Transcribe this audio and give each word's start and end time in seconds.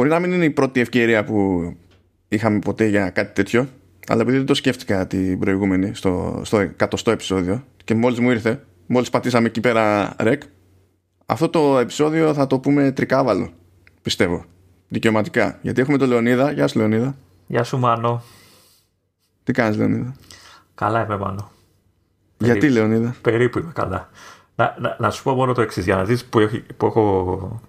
μπορεί 0.00 0.12
να 0.12 0.18
μην 0.18 0.32
είναι 0.32 0.44
η 0.44 0.50
πρώτη 0.50 0.80
ευκαιρία 0.80 1.24
που 1.24 1.62
είχαμε 2.28 2.58
ποτέ 2.58 2.86
για 2.86 3.10
κάτι 3.10 3.32
τέτοιο, 3.34 3.68
αλλά 4.08 4.20
επειδή 4.20 4.36
δεν 4.36 4.46
το 4.46 4.54
σκέφτηκα 4.54 5.06
την 5.06 5.38
προηγούμενη 5.38 5.94
στο, 5.94 6.40
στο 6.44 6.58
εκατοστό 6.58 7.10
επεισόδιο 7.10 7.64
και 7.84 7.94
μόλις 7.94 8.18
μου 8.18 8.30
ήρθε, 8.30 8.64
μόλις 8.86 9.10
πατήσαμε 9.10 9.46
εκεί 9.46 9.60
πέρα 9.60 10.14
ρεκ, 10.20 10.42
αυτό 11.26 11.48
το 11.48 11.78
επεισόδιο 11.78 12.34
θα 12.34 12.46
το 12.46 12.58
πούμε 12.58 12.92
τρικάβαλο, 12.92 13.50
πιστεύω. 14.02 14.44
Δικαιωματικά. 14.88 15.58
Γιατί 15.62 15.80
έχουμε 15.80 15.98
τον 15.98 16.08
Λεωνίδα. 16.08 16.52
Γεια 16.52 16.66
σου, 16.68 16.78
Λεωνίδα. 16.78 17.16
Γεια 17.46 17.62
σου, 17.64 17.78
Μάνο. 17.78 18.22
Τι 19.44 19.52
κάνεις, 19.52 19.76
Λεωνίδα; 19.76 20.14
Καλά 20.74 21.04
είμαι, 21.04 21.16
Μάνο. 21.16 21.50
Γιατί, 22.38 22.58
Περίπου. 22.58 22.78
Λεωνίδα; 22.78 23.14
Περίπου 23.20 23.58
είμαι 23.58 23.72
καλά. 23.74 24.08
Να, 24.54 24.76
να, 24.78 24.96
να 24.98 25.10
σου 25.10 25.22
πω 25.22 25.32
μόνο 25.34 25.52
το 25.52 25.60
εξής 25.62 25.84
για 25.84 25.96
να 25.96 26.04
δεις 26.04 26.24
που, 26.24 26.38
έχω- 26.38 26.60
που 26.76 26.86
έχω 26.86 27.60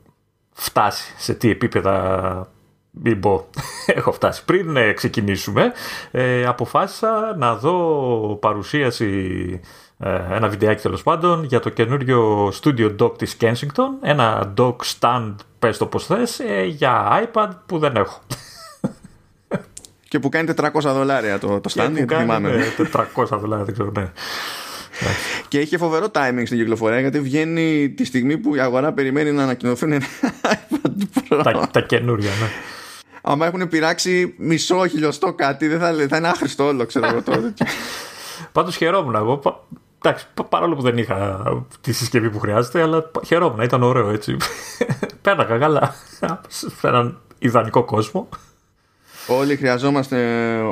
φτάσει, 0.54 1.14
σε 1.18 1.34
τι 1.34 1.50
επίπεδα 1.50 2.48
μην 2.92 3.20
πω, 3.20 3.48
έχω 3.86 4.12
φτάσει. 4.12 4.46
Πριν 4.46 4.76
ε, 4.78 4.94
ξεκινήσουμε, 4.94 5.72
ε, 6.12 6.46
αποφάσισα 6.46 7.36
να 7.38 7.56
δω 7.56 8.38
παρουσίαση, 8.42 9.60
ε, 9.98 10.22
ένα 10.36 10.48
βιντεάκι 10.48 10.82
τέλος 10.82 11.04
πάντων, 11.04 11.44
για 11.44 11.60
το 11.60 11.70
καινούριο 11.70 12.48
Studio 12.62 12.96
Dock 13.00 13.18
της 13.18 13.38
Kensington, 13.42 13.90
ένα 14.02 14.54
dock 14.58 14.76
stand, 15.00 15.36
πες 15.60 15.78
το 15.78 15.86
πως 15.86 16.06
θες, 16.06 16.40
ε, 16.40 16.64
για 16.64 17.24
iPad 17.26 17.50
που 17.66 17.80
δεν 17.80 17.96
έχω. 17.96 18.20
Και 20.08 20.20
που 20.20 20.30
κάνει 20.30 20.54
400 20.58 20.70
δολάρια 20.82 21.40
το, 21.40 21.48
το 21.60 21.70
stand, 21.74 21.82
Και 21.84 21.88
που 21.88 21.92
γιατί 21.92 22.06
κάνει, 22.06 22.22
θυμάμαι. 22.24 22.50
ε, 22.52 22.90
400 23.16 23.26
δολάρια, 23.40 23.66
δεν 23.66 23.74
ξέρω, 23.74 23.92
ναι. 23.92 24.12
Και 25.48 25.60
είχε 25.60 25.78
φοβερό 25.78 26.06
timing 26.14 26.44
στην 26.46 26.58
κυκλοφορία 26.58 27.00
γιατί 27.00 27.20
βγαίνει 27.20 27.90
τη 27.90 28.06
στιγμή 28.06 28.38
που 28.38 28.56
η 28.56 28.60
αγορά 28.60 28.94
περιμένει 28.94 29.32
να 29.32 29.44
ανακοινωθούν 29.44 29.92
ένα 29.92 30.06
iPad 30.42 31.20
Pro. 31.30 31.42
τα, 31.44 31.70
τα 31.72 31.82
καινούρια, 31.82 32.30
ναι. 32.30 32.48
Άμα 33.22 33.46
έχουν 33.46 33.68
πειράξει 33.68 34.34
μισό 34.38 34.88
χιλιοστό 34.88 35.34
κάτι, 35.34 35.68
δεν 35.68 35.80
θα, 35.80 35.92
λέ- 35.92 36.10
θα 36.10 36.18
είναι 36.18 36.28
άχρηστο 36.28 36.66
όλο, 36.66 36.86
ξέρω 36.86 37.06
εγώ 37.08 37.22
τώρα. 37.22 37.54
Πάντως 38.52 38.76
χαιρόμουν 38.76 39.16
εγώ. 39.16 39.38
Πα- 39.38 39.60
Εντάξει, 40.04 40.26
πα- 40.34 40.44
παρόλο 40.44 40.76
που 40.76 40.82
δεν 40.82 40.98
είχα 40.98 41.44
τη 41.82 41.92
συσκευή 41.92 42.30
που 42.30 42.40
χρειάζεται, 42.40 42.82
αλλά 42.82 43.02
πα- 43.02 43.22
χαιρόμουν, 43.26 43.62
ήταν 43.62 43.84
ωραίο 43.84 44.10
έτσι. 44.10 44.38
Πέρναγα 45.22 45.58
καλά 45.58 45.96
σε 46.80 46.88
έναν 46.88 47.20
ιδανικό 47.40 47.84
κόσμο. 47.84 48.30
Όλοι 49.28 49.56
χρειαζόμαστε 49.56 50.18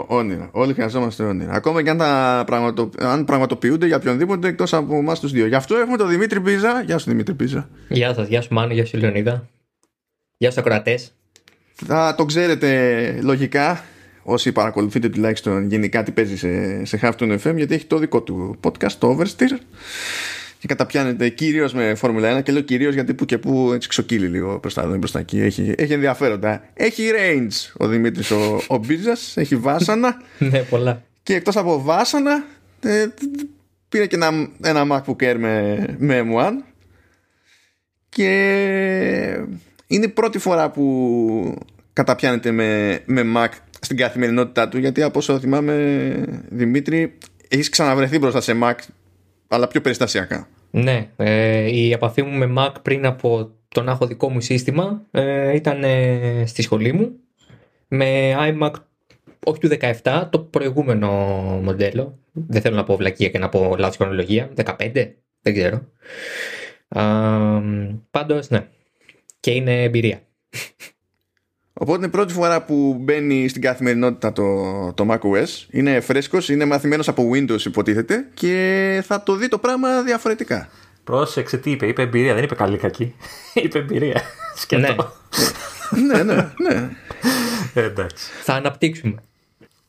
όνειρα. 0.08 0.50
Όλοι 0.52 0.74
χρειαζόμαστε 0.74 1.24
όνειρα. 1.24 1.52
Ακόμα 1.52 1.84
και 1.84 1.90
αν, 1.90 1.98
τα 1.98 2.44
πραγματο... 2.46 2.90
αν 3.00 3.26
πραγματοποιούνται 3.26 3.86
για 3.86 3.96
οποιονδήποτε 3.96 4.48
εκτός 4.48 4.74
από 4.74 4.96
εμάς 4.96 5.20
τους 5.20 5.32
δύο. 5.32 5.46
Γι' 5.46 5.56
αυτό 5.56 5.76
έχουμε 5.76 5.98
τον 5.98 6.10
Δημήτρη 6.10 6.42
Πίζα. 6.42 6.82
Γεια 6.86 6.98
σου, 6.98 7.10
Δημήτρη 7.10 7.34
Πίζα. 7.34 7.70
Γεια 7.88 8.14
σας, 8.14 8.28
γεια 8.28 8.42
σου 8.42 8.54
Μάνο, 8.54 8.74
γεια 8.74 8.86
σου 8.86 8.98
Λεωνίδα. 8.98 9.48
Γεια 10.38 10.52
στους 10.52 10.64
ακροατές. 10.64 11.14
Θα 11.86 12.16
το 12.18 12.26
ξέρετε 12.26 13.20
λογικά 13.22 13.84
όσοι 14.24 14.52
παρακολουθείτε 14.52 15.10
τουλάχιστον 15.10 15.68
γενικά 15.68 16.04
τι 16.04 16.12
παίζει 16.12 16.38
σε, 16.38 16.86
σε 16.86 17.00
Halftone 17.02 17.38
FM 17.44 17.56
γιατί 17.56 17.74
έχει 17.74 17.86
το 17.86 17.98
δικό 17.98 18.22
του 18.22 18.60
podcast, 18.64 18.92
το 18.92 19.18
Oversteer 19.18 19.58
και 20.60 20.68
καταπιάνεται 20.68 21.30
κυρίως 21.30 21.74
με 21.74 21.96
Φόρμουλα 21.96 22.40
1 22.40 22.44
και 22.44 22.52
λέω 22.52 22.62
κυρίως 22.62 22.94
γιατί 22.94 23.14
που 23.14 23.26
και 23.26 23.38
που 23.38 23.72
έτσι 23.74 23.88
ξοκύλει 23.88 24.28
λίγο 24.28 24.60
προς 24.60 24.74
τα 24.74 24.82
εδώ 24.82 25.00
προς 25.00 25.12
τα 25.12 25.20
εκεί. 25.20 25.40
Έχει, 25.40 25.74
έχει 25.78 25.94
ενδιαφέροντα. 25.94 26.64
Έχει 26.74 27.12
range 27.16 27.72
ο 27.78 27.88
Δημήτρης 27.88 28.32
ο, 28.32 28.62
ο 28.68 28.78
Μπίζας, 28.78 29.38
έχει 29.38 29.56
βάσανα 29.56 30.22
ναι, 30.38 30.60
πολλά. 30.60 31.04
και 31.24 31.36
εκτός 31.36 31.58
από 31.58 31.82
βάσανα 31.82 32.46
ε, 32.82 33.06
πήρε 33.90 34.06
και 34.06 34.16
ένα, 34.16 34.50
ένα 34.62 34.86
MacBook 34.92 35.24
Air 35.24 35.36
με, 35.38 35.86
με 35.98 36.26
M1 36.26 36.52
και 38.10 38.30
είναι 39.88 40.06
η 40.06 40.10
πρώτη 40.10 40.40
φορά 40.40 40.70
που 40.70 41.56
καταπιάνεται 41.94 42.52
με, 42.52 43.02
με 43.06 43.24
Mac 43.36 43.50
στην 43.80 43.98
καθημερινότητά 43.98 44.70
του 44.70 44.78
γιατί 44.78 45.02
από 45.02 45.20
όσο 45.20 45.40
θυμάμαι 45.40 46.26
Δημήτρη 46.50 47.18
έχεις 47.48 47.70
ξαναβρεθεί 47.70 48.18
μπροστά 48.18 48.42
σε 48.42 48.58
Mac 48.64 48.74
αλλά 49.50 49.68
πιο 49.68 49.82
περιστασιακά 49.82 50.48
Ναι, 50.72 51.10
ε, 51.16 51.70
η 51.72 51.92
επαφή 51.92 52.22
μου 52.22 52.38
με 52.38 52.54
Mac 52.58 52.74
πριν 52.82 53.06
από 53.06 53.52
το 53.68 53.82
να 53.82 53.92
έχω 53.92 54.08
δικό 54.08 54.30
μου 54.30 54.42
σύστημα 54.42 55.02
ε, 55.12 55.56
ήταν 55.56 55.84
ε, 55.84 56.44
στη 56.46 56.62
σχολή 56.62 56.94
μου 56.94 57.12
με 57.88 58.36
iMac 58.38 58.72
όχι 59.46 59.60
του 59.60 59.70
17, 60.04 60.28
το 60.30 60.40
προηγούμενο 60.40 61.10
μοντέλο. 61.64 62.20
Δεν 62.32 62.62
θέλω 62.62 62.76
να 62.76 62.84
πω 62.84 62.96
βλακία 62.96 63.30
και 63.30 63.40
να 63.40 63.50
πω 63.50 63.76
λάθος 63.78 63.96
χρονολογία. 63.96 64.50
15, 64.56 65.12
δεν 65.42 65.54
ξέρω. 65.54 65.82
Α, 66.88 67.04
πάντως, 68.12 68.50
ναι. 68.50 68.68
Και 69.40 69.52
είναι 69.52 69.84
εμπειρία. 69.84 70.22
Οπότε 71.82 71.98
είναι 71.98 72.06
η 72.06 72.10
πρώτη 72.10 72.34
φορά 72.34 72.62
που 72.64 72.98
μπαίνει 73.00 73.48
στην 73.48 73.62
καθημερινότητα 73.62 74.32
το, 74.32 74.44
το 74.94 75.06
macOS. 75.12 75.66
Είναι 75.70 76.00
φρέσκος, 76.00 76.50
είναι 76.50 76.66
μαθημένος 76.66 77.08
από 77.08 77.30
Windows 77.34 77.62
υποτίθεται 77.66 78.26
και 78.34 79.04
θα 79.06 79.24
το 79.24 79.36
δει 79.36 79.48
το 79.48 79.58
πράγμα 79.58 80.02
διαφορετικά. 80.02 80.70
Πρόσεξε 81.04 81.58
τι 81.58 81.72
είπε, 81.72 81.88
είπε 81.88 82.02
εμπειρία, 82.02 82.34
δεν 82.34 82.44
είπε 82.44 82.56
καλή 82.56 82.78
κακή. 82.78 83.16
είπε 83.64 83.78
εμπειρία. 83.80 84.22
Σκέτο. 84.62 85.12
ναι, 86.08 86.24
ναι, 86.24 86.34
ναι. 86.34 86.90
Ε, 87.74 87.84
εντάξει. 87.84 88.30
Θα 88.44 88.54
αναπτύξουμε. 88.54 89.16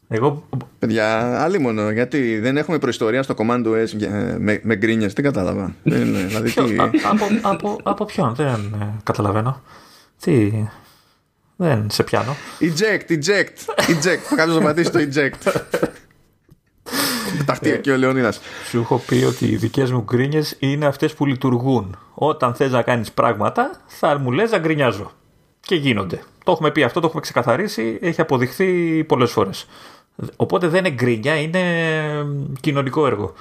Εγώ 0.09 0.49
Παιδιά, 0.79 1.39
άλλη 1.43 1.59
μόνο, 1.59 1.91
γιατί 1.91 2.39
δεν 2.39 2.57
έχουμε 2.57 2.79
προϊστορία 2.79 3.23
στο 3.23 3.35
Command 3.39 3.67
OS 3.67 3.87
για- 3.87 4.37
με, 4.41 4.61
με 4.63 4.77
γκρίνιες, 4.77 5.13
δεν 5.13 5.25
κατάλαβα. 5.25 5.75
Δεν 5.83 6.07
είναι, 6.07 6.19
δηλαδή, 6.19 6.51
τι... 6.53 6.61
Α- 6.79 6.91
από, 7.03 7.27
από, 7.43 7.79
από 7.83 8.05
ποιον, 8.05 8.35
δεν 8.35 8.77
ε, 8.81 8.87
καταλαβαίνω. 9.03 9.63
Τι. 10.21 10.53
Δεν 11.63 11.91
σε 11.91 12.03
πιάνω. 12.03 12.37
Eject, 12.61 13.11
eject, 13.11 13.75
eject. 13.77 14.35
Κάποιος 14.37 14.57
να 14.57 14.63
πατήσει 14.63 14.91
το 14.91 14.99
eject. 14.99 15.61
Ταχτεί 17.47 17.79
και 17.83 17.91
ο 17.91 17.97
Λεωνίδας. 17.97 18.41
Σου 18.69 18.79
έχω 18.79 19.03
πει 19.07 19.25
ότι 19.29 19.47
οι 19.47 19.57
δικές 19.57 19.91
μου 19.91 20.03
γκρίνιες 20.03 20.57
είναι 20.59 20.87
αυτές 20.87 21.15
που 21.15 21.27
λειτουργούν. 21.27 21.99
Όταν 22.15 22.55
θες 22.55 22.71
να 22.71 22.83
κάνεις 22.83 23.13
πράγματα, 23.13 23.81
θα 23.87 24.19
μου 24.19 24.31
λες 24.31 24.51
να 24.51 24.59
γκρινιάζω. 24.59 25.13
Και 25.61 25.75
γίνονται. 25.75 26.23
Το 26.45 26.53
έχουμε 26.53 26.71
πει 26.71 26.83
αυτό, 26.83 27.01
το 27.01 27.07
έχουμε 27.07 27.23
ξεκαθαρίσει, 27.23 27.99
έχει 28.01 28.21
αποδειχθεί 28.21 29.05
πολλές 29.05 29.31
φορές. 29.31 29.67
Οπότε 30.37 30.69
δεν 30.69 30.85
είναι 30.85 30.95
γκρίνια, 30.95 31.35
είναι 31.41 31.63
κοινωνικό 32.61 33.07
έργο. 33.07 33.35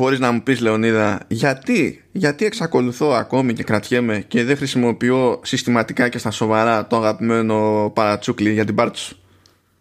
Μπορείς 0.00 0.18
να 0.18 0.30
μου 0.30 0.42
πεις 0.42 0.60
Λεωνίδα 0.60 1.20
γιατί, 1.28 2.04
γιατί 2.12 2.44
εξακολουθώ 2.44 3.10
ακόμη 3.10 3.52
και 3.52 3.62
κρατιέμαι 3.62 4.24
και 4.28 4.44
δεν 4.44 4.56
χρησιμοποιώ 4.56 5.40
συστηματικά 5.42 6.08
και 6.08 6.18
στα 6.18 6.30
σοβαρά 6.30 6.86
το 6.86 6.96
αγαπημένο 6.96 7.90
παρατσούκλι 7.94 8.52
για 8.52 8.64
την 8.64 8.74
πάρτη 8.74 8.98
σου; 8.98 9.16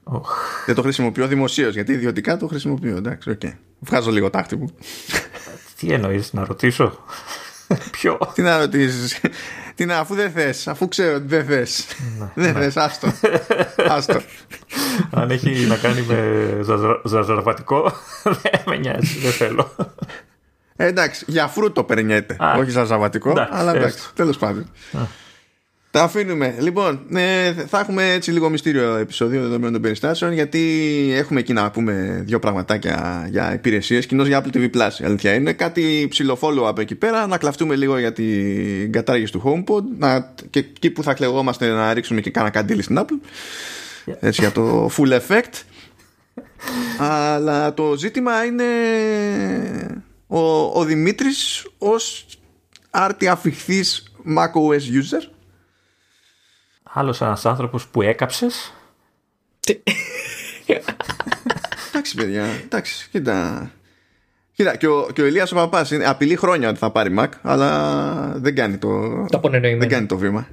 Οχ. 0.03 0.37
Δεν 0.65 0.75
το 0.75 0.81
χρησιμοποιώ 0.81 1.27
δημοσίως 1.27 1.73
γιατί 1.73 1.91
ιδιωτικά 1.91 2.37
το 2.37 2.47
χρησιμοποιώ. 2.47 2.97
Εντάξει, 2.97 3.29
οκ. 3.29 3.41
Βγάζω 3.79 4.11
λίγο 4.11 4.29
τ' 4.29 4.37
άχτι 4.37 4.55
μου. 4.55 4.75
Τι 5.79 5.91
εννοείς, 5.91 6.33
να 6.33 6.45
ρωτήσω; 6.45 6.99
Ποιο; 7.91 8.17
Τι 8.33 8.41
να 8.41 8.57
ρωτήσεις; 8.57 9.19
Τι 9.79 9.85
να, 9.85 9.97
αφού 9.99 10.15
δεν 10.15 10.31
θες, 10.31 10.67
αφού 10.67 10.87
ξέρω 10.87 11.15
ότι 11.15 11.25
δεν 11.27 11.45
θες. 11.45 11.85
Δεν 12.33 12.53
θες, 12.53 12.77
άστο. 12.77 13.07
άστο. 13.95 14.21
Αν 15.11 15.29
έχει 15.31 15.49
να 15.65 15.75
κάνει 15.75 16.01
με 16.01 16.49
ζαζα- 16.61 17.01
ζαζαρβατικό, 17.05 17.93
δεν 18.41 18.61
με 18.65 18.77
νοιάζει, 18.77 19.19
δεν 19.19 19.31
θέλω. 19.31 19.75
Ε, 20.75 20.85
εντάξει, 20.85 21.25
για 21.27 21.47
φρούτο 21.47 21.83
περνιέται. 21.83 22.35
Α. 22.39 22.53
Όχι 22.57 22.71
σαν 22.71 22.85
ζαβατικό, 22.85 23.29
Εντάξει, 23.29 23.53
αλλά 23.55 23.71
εντάξει, 23.75 23.95
έστω. 23.97 24.11
τέλος 24.15 24.37
πάντων. 24.37 24.69
Τα 25.91 26.03
αφήνουμε. 26.03 26.55
Λοιπόν, 26.59 27.05
ε, 27.13 27.53
θα 27.53 27.79
έχουμε 27.79 28.11
έτσι 28.11 28.31
λίγο 28.31 28.49
μυστήριο 28.49 28.95
επεισόδιο 28.95 29.41
δεδομένων 29.41 29.71
των 29.71 29.81
περιστάσεων, 29.81 30.33
γιατί 30.33 30.59
έχουμε 31.15 31.39
εκεί 31.39 31.53
να 31.53 31.71
πούμε 31.71 32.23
δύο 32.25 32.39
πραγματάκια 32.39 33.27
για 33.31 33.53
υπηρεσίες, 33.53 34.05
κοινώς 34.05 34.27
για 34.27 34.43
Apple 34.43 34.55
TV 34.55 34.69
Plus. 34.69 35.01
Η 35.01 35.05
αλήθεια 35.05 35.33
είναι 35.33 35.53
κάτι 35.53 36.07
ψηλό 36.09 36.37
follow-up 36.41 36.77
εκεί 36.77 36.95
πέρα, 36.95 37.27
να 37.27 37.37
κλαφτούμε 37.37 37.75
λίγο 37.75 37.97
για 37.97 38.13
την 38.13 38.91
κατάργηση 38.91 39.31
του 39.31 39.41
HomePod, 39.45 39.83
να, 39.97 40.33
και 40.49 40.59
εκεί 40.59 40.89
που 40.89 41.03
θα 41.03 41.13
κλεγόμαστε 41.13 41.67
να 41.67 41.93
ρίξουμε 41.93 42.21
και 42.21 42.29
κάνα 42.29 42.49
καντήλι 42.49 42.81
στην 42.81 42.99
Apple. 42.99 43.27
Έτσι 44.19 44.41
για 44.41 44.51
το 44.51 44.89
full 44.97 45.19
effect. 45.19 45.61
Αλλά 46.97 47.73
το 47.73 47.95
ζήτημα 47.97 48.45
είναι 48.45 48.65
ο, 50.27 50.39
ο 50.79 50.83
Δημήτρης 50.83 51.67
ως 51.77 52.25
άρτη 52.89 53.27
αφιχθής 53.27 54.13
macOS 54.37 55.01
user 55.01 55.38
Άλλος 56.93 57.21
ένας 57.21 57.45
άνθρωπος 57.45 57.87
που 57.87 58.01
έκαψες. 58.01 58.73
Εντάξει 61.89 62.15
παιδιά, 62.15 62.45
εντάξει, 62.63 63.09
κοίτα 63.11 63.71
Κοίτα, 64.53 64.75
και 64.75 64.87
ο, 64.87 65.07
και 65.13 65.21
ο 65.21 65.25
Ηλίας 65.25 65.51
ο 65.51 65.55
Παπάς 65.55 65.91
είναι, 65.91 66.05
απειλεί 66.05 66.35
χρόνια 66.35 66.69
ότι 66.69 66.77
θα 66.77 66.91
πάρει 66.91 67.15
Mac 67.19 67.27
αλλά 67.41 68.33
δεν 68.35 68.55
κάνει 68.55 68.77
το, 68.77 68.89
Το 69.25 69.37
απονενοημένο. 69.37 69.79
δεν 69.79 69.89
κάνει 69.89 70.05
το 70.05 70.17
βήμα 70.17 70.47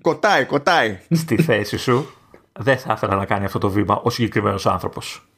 Κοτάει, 0.00 0.44
κοτάει 0.44 0.98
στη 1.10 1.42
θέση 1.42 1.76
σου, 1.76 2.14
δεν 2.52 2.78
θα 2.78 2.92
ήθελα 2.96 3.16
να 3.16 3.24
κάνει 3.24 3.44
αυτό 3.44 3.58
το 3.58 3.70
βήμα 3.70 4.00
ο 4.02 4.10
συγκεκριμένος 4.10 4.66
άνθρωπος. 4.66 5.28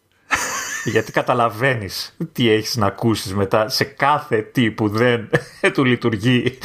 Γιατί 0.90 1.12
καταλαβαίνεις 1.12 2.16
τι 2.32 2.50
έχεις 2.50 2.76
να 2.76 2.86
ακούσεις 2.86 3.34
μετά 3.34 3.68
σε 3.68 3.84
κάθε 3.84 4.42
τι 4.42 4.70
που 4.70 4.88
δεν 4.88 5.28
του 5.74 5.84
λειτουργεί. 5.84 6.58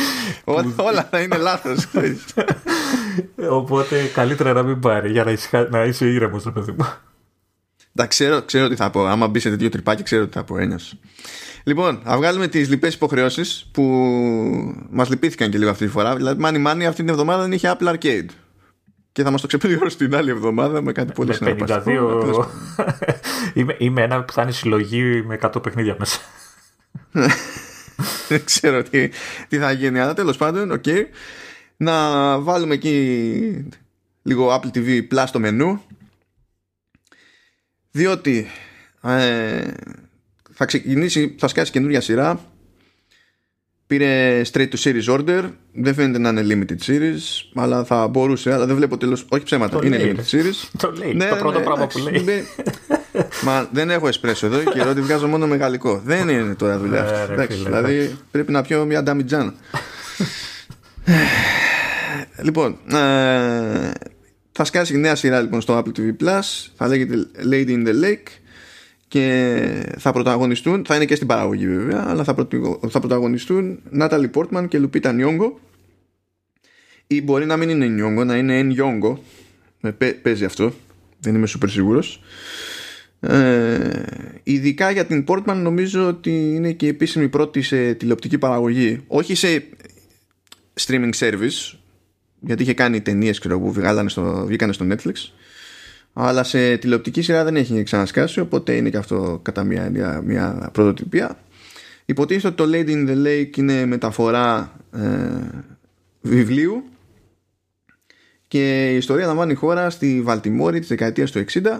Όλα 0.76 1.08
θα 1.12 1.20
είναι 1.20 1.38
λάθος. 1.38 1.88
Οπότε 3.60 4.12
καλύτερα 4.14 4.54
να 4.54 4.64
μην 4.64 4.80
πάρει 4.80 5.12
για 5.12 5.24
να, 5.52 5.68
να 5.70 5.84
είσαι 5.84 6.06
ήρεμος, 6.06 6.44
το 6.44 6.52
παιδί 6.52 6.72
μου. 6.72 6.88
Τα 7.96 8.06
ξέρω, 8.06 8.42
ξέρω 8.42 8.68
τι 8.68 8.76
θα 8.76 8.90
πω. 8.90 9.06
Άμα 9.06 9.28
μπεις 9.28 9.42
σε 9.42 9.50
τέτοιο 9.50 9.70
τρυπάκι, 9.70 10.04
ξέρω 10.04 10.26
τι 10.26 10.32
θα 10.34 10.44
πω. 10.44 10.58
Ένιωσες. 10.58 10.96
Λοιπόν, 11.64 12.02
να 12.04 12.18
βγάλουμε 12.18 12.48
τις 12.48 12.70
λοιπές 12.70 12.94
υποχρεώσεις 12.94 13.70
που 13.72 13.84
μας 14.90 15.10
λυπήθηκαν 15.10 15.50
και 15.50 15.58
λίγο 15.58 15.70
αυτή 15.70 15.86
τη 15.86 15.92
φορά. 15.92 16.16
Δηλαδή, 16.16 16.44
Money 16.46 16.68
Money 16.68 16.84
αυτή 16.84 17.02
την 17.02 17.10
εβδομάδα 17.10 17.42
δεν 17.42 17.52
είχε 17.52 17.76
Apple 17.78 17.94
Arcade. 17.94 18.26
Και 19.12 19.24
θα 19.24 19.32
μας 19.32 19.42
το 19.42 19.48
ξεπληρώσει 19.48 19.98
την 19.98 20.16
άλλη 20.16 20.30
εβδομάδα 20.30 20.82
με 20.82 20.92
κάτι 20.92 21.12
πολύ 21.14 21.34
συναρπαστικό. 21.34 22.48
52... 22.86 22.96
είμαι, 23.54 23.76
είμαι 23.80 24.02
ένα 24.02 24.24
που 24.24 24.34
θα 24.34 24.42
είναι 24.42 24.52
συλλογή 24.52 25.22
με 25.22 25.40
100 25.42 25.64
παιχνίδια 25.64 25.96
μέσα. 26.00 26.20
δεν 28.30 28.46
ξέρω 28.46 28.84
τι, 28.84 29.10
τι 29.48 29.58
θα 29.58 29.72
γίνει, 29.72 30.00
αλλά 30.00 30.14
τέλος 30.14 30.38
πάντων, 30.38 30.72
οκ. 30.72 30.84
Okay. 30.86 31.04
Να 31.78 32.40
βάλουμε 32.40 32.74
εκεί 32.74 33.66
λίγο 34.22 34.56
Apple 34.56 34.78
TV 34.78 35.08
Plus 35.08 35.24
στο 35.28 35.40
μενού. 35.40 35.82
Διότι 37.92 38.48
ε, 39.04 39.72
θα 40.54 40.66
ξεκινήσει, 40.66 41.36
θα 41.40 41.48
σκάσει 41.48 41.72
καινούργια 41.72 42.02
σειρά. 42.02 42.51
Πήρε 43.92 44.42
straight 44.52 44.68
to 44.70 44.78
series 44.84 45.18
order. 45.18 45.44
Δεν 45.74 45.94
φαίνεται 45.94 46.20
να 46.20 46.30
είναι 46.30 46.44
limited 46.50 46.92
series, 46.92 47.20
αλλά 47.56 47.84
θα 47.84 48.08
μπορούσε. 48.08 48.54
Αλλά 48.54 48.66
δεν 48.66 48.76
βλέπω 48.76 48.98
τέλος. 48.98 49.26
Όχι 49.30 49.44
ψέματα, 49.44 49.80
είναι 49.84 49.98
limited 50.02 50.36
series. 50.36 50.70
Το 50.78 50.94
λέει. 50.98 51.14
Ναι, 51.14 51.30
το 51.30 51.36
πρώτο 51.36 51.60
ναι, 51.60 51.66
πράγμα 51.66 51.88
που 51.88 51.98
λέει. 52.00 52.46
Μα 53.44 53.70
δεν 53.72 53.90
έχω 53.90 54.08
εσπρέσο 54.08 54.46
εδώ 54.46 54.72
και 54.72 54.82
ότι 54.82 55.02
βγάζω 55.02 55.28
μόνο 55.28 55.48
μεγαλικό. 55.48 56.02
δεν 56.06 56.30
είναι 56.30 56.56
τώρα 56.56 56.78
δουλειά. 56.78 57.30
Ναι, 57.36 57.46
δηλαδή 57.46 58.16
πρέπει 58.32 58.52
να 58.52 58.62
πιω 58.62 58.86
μια 58.86 59.04
νταμιτζάν. 59.04 59.54
λοιπόν, 62.44 62.78
ε, 62.92 63.92
θα 64.52 64.64
σκάσει 64.64 64.98
νέα 64.98 65.16
σειρά 65.16 65.42
λοιπόν 65.42 65.62
στο 65.62 65.78
Apple 65.78 66.00
TV 66.00 66.24
Plus. 66.24 66.70
Θα 66.76 66.88
λέγεται 66.88 67.28
Lady 67.52 67.70
in 67.70 67.88
the 67.88 68.04
Lake 68.04 68.41
και 69.12 69.96
θα 69.98 70.12
πρωταγωνιστούν, 70.12 70.86
θα 70.86 70.96
είναι 70.96 71.06
και 71.06 71.16
στην 71.16 71.28
παραγωγή 71.28 71.68
βέβαια, 71.68 72.06
αλλά 72.08 72.24
θα, 72.24 72.48
θα 72.90 73.00
πρωταγωνιστούν 73.00 73.80
Νάταλι 73.90 74.28
Πόρτμαν 74.28 74.68
και 74.68 74.80
Λουπίτα 74.80 75.12
Νιόγκο 75.12 75.60
ή 77.08 77.22
μπορεί 77.22 77.46
να 77.46 77.58
μην 77.58 77.70
είναι 77.70 77.86
Νιόγκο, 77.86 78.24
να 78.24 78.38
είναι 78.38 78.62
Νιόγκο 78.62 79.24
παίζει 80.22 80.46
αυτό, 80.46 80.74
δεν 81.20 81.36
είμαι 81.36 81.48
σούπερ 81.48 81.70
σίγουρος. 81.70 82.22
Ε, 83.20 84.04
ειδικά 84.44 84.92
για 84.92 85.06
την 85.06 85.24
Πόρτμαν 85.24 85.62
νομίζω 85.62 86.08
ότι 86.08 86.54
είναι 86.56 86.72
και 86.72 86.86
η 86.86 86.90
επίσημη 86.90 87.30
πρώτη 87.30 87.62
σε 87.62 87.94
τηλεοπτική 87.94 88.38
παραγωγή. 88.38 89.04
Όχι 89.08 89.36
σε 89.36 89.64
streaming 90.86 91.14
service 91.20 91.78
γιατί 92.40 92.64
είχε 92.64 92.74
κάνει 92.74 93.02
ταινίες 93.02 93.40
ξέρω, 93.40 93.60
που 93.60 93.74
στο, 94.08 94.44
βγήκανε 94.48 94.74
στο 94.74 94.86
Netflix 94.90 95.14
αλλά 96.14 96.44
σε 96.44 96.78
τηλεοπτική 96.78 97.22
σειρά 97.22 97.44
δεν 97.44 97.56
έχει 97.56 97.84
ξανασκάσει 97.84 98.40
οπότε 98.40 98.76
είναι 98.76 98.90
και 98.90 98.98
αυτό 98.98 99.40
κατά 99.42 99.64
μια, 99.64 100.22
μια 100.24 100.70
πρωτοτυπία. 100.72 101.38
Υποτίθεται 102.06 102.48
ότι 102.48 102.56
το 102.56 102.78
Lady 102.78 102.90
in 102.90 103.10
the 103.10 103.28
Lake 103.28 103.58
είναι 103.58 103.86
μεταφορά 103.86 104.76
ε, 104.94 105.00
βιβλίου. 106.22 106.84
Και 108.48 108.92
η 108.92 108.96
ιστορία 108.96 109.26
λαμβάνει 109.26 109.54
χώρα 109.54 109.90
στη 109.90 110.22
Βαλτιμόρη 110.22 110.80
της 110.80 110.88
δεκαετίας 110.88 111.32
του 111.32 111.46
60 111.52 111.80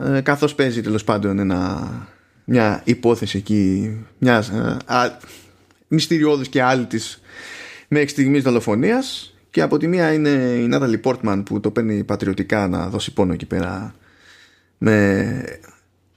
ε, 0.00 0.20
καθώς 0.20 0.54
παίζει 0.54 0.82
τέλος 0.82 1.04
πάντων 1.04 1.38
ένα, 1.38 1.90
μια 2.44 2.82
υπόθεση 2.84 3.38
εκεί 3.38 3.90
μιας 4.18 4.48
ε, 4.48 4.76
μυστηριώδης 5.88 6.48
και 6.48 6.62
άλλη 6.62 6.86
της 6.86 7.20
μέχρι 7.88 8.08
στιγμής 8.08 8.42
δολοφονίας 8.42 9.33
και 9.54 9.62
από 9.62 9.76
τη 9.76 9.86
μία 9.86 10.12
είναι 10.12 10.28
η 10.30 10.66
Νάταλι 10.66 10.98
Πόρτμαν 10.98 11.42
που 11.42 11.60
το 11.60 11.70
παίρνει 11.70 12.04
πατριωτικά 12.04 12.68
να 12.68 12.88
δώσει 12.88 13.12
πόνο 13.12 13.32
εκεί 13.32 13.46
πέρα 13.46 13.94
με 14.78 15.44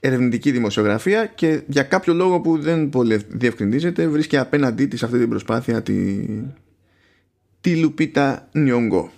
ερευνητική 0.00 0.50
δημοσιογραφία 0.50 1.26
και 1.26 1.62
για 1.66 1.82
κάποιο 1.82 2.14
λόγο 2.14 2.40
που 2.40 2.58
δεν 2.58 2.88
πολύ 2.88 3.20
διευκρινίζεται 3.28 4.06
βρίσκει 4.06 4.36
απέναντί 4.36 4.86
της 4.86 5.02
αυτή 5.02 5.18
την 5.18 5.28
προσπάθεια 5.28 5.82
τη, 5.82 6.26
τη 7.60 7.76
Λουπίτα 7.76 8.48
Νιόγκο. 8.52 9.10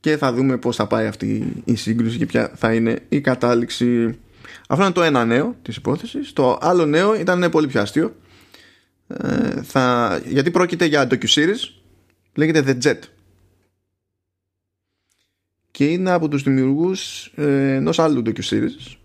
Και 0.00 0.16
θα 0.16 0.32
δούμε 0.32 0.56
πώς 0.56 0.76
θα 0.76 0.86
πάει 0.86 1.06
αυτή 1.06 1.62
η 1.64 1.74
σύγκρουση 1.74 2.18
και 2.18 2.26
ποια 2.26 2.52
θα 2.54 2.74
είναι 2.74 2.98
η 3.08 3.20
κατάληξη. 3.20 4.18
Αυτό 4.68 4.84
είναι 4.84 4.92
το 4.92 5.02
ένα 5.02 5.24
νέο 5.24 5.56
της 5.62 5.76
υπόθεσης. 5.76 6.32
Το 6.32 6.58
άλλο 6.60 6.86
νέο 6.86 7.14
ήταν 7.20 7.48
πολύ 7.50 7.66
πιο 7.66 7.80
αστείο. 7.80 8.16
Ε, 9.06 9.62
θα, 9.62 10.20
γιατί 10.26 10.50
πρόκειται 10.50 10.84
για 10.84 11.08
docu-series 11.10 11.70
λέγεται 12.34 12.64
The 12.66 12.86
Jet 12.86 12.98
και 15.76 15.84
είναι 15.84 16.10
από 16.10 16.28
τους 16.28 16.42
δημιουργούς 16.42 17.26
ε, 17.34 17.74
ενός 17.74 17.98
άλλου 17.98 18.22
docu-series 18.26 18.96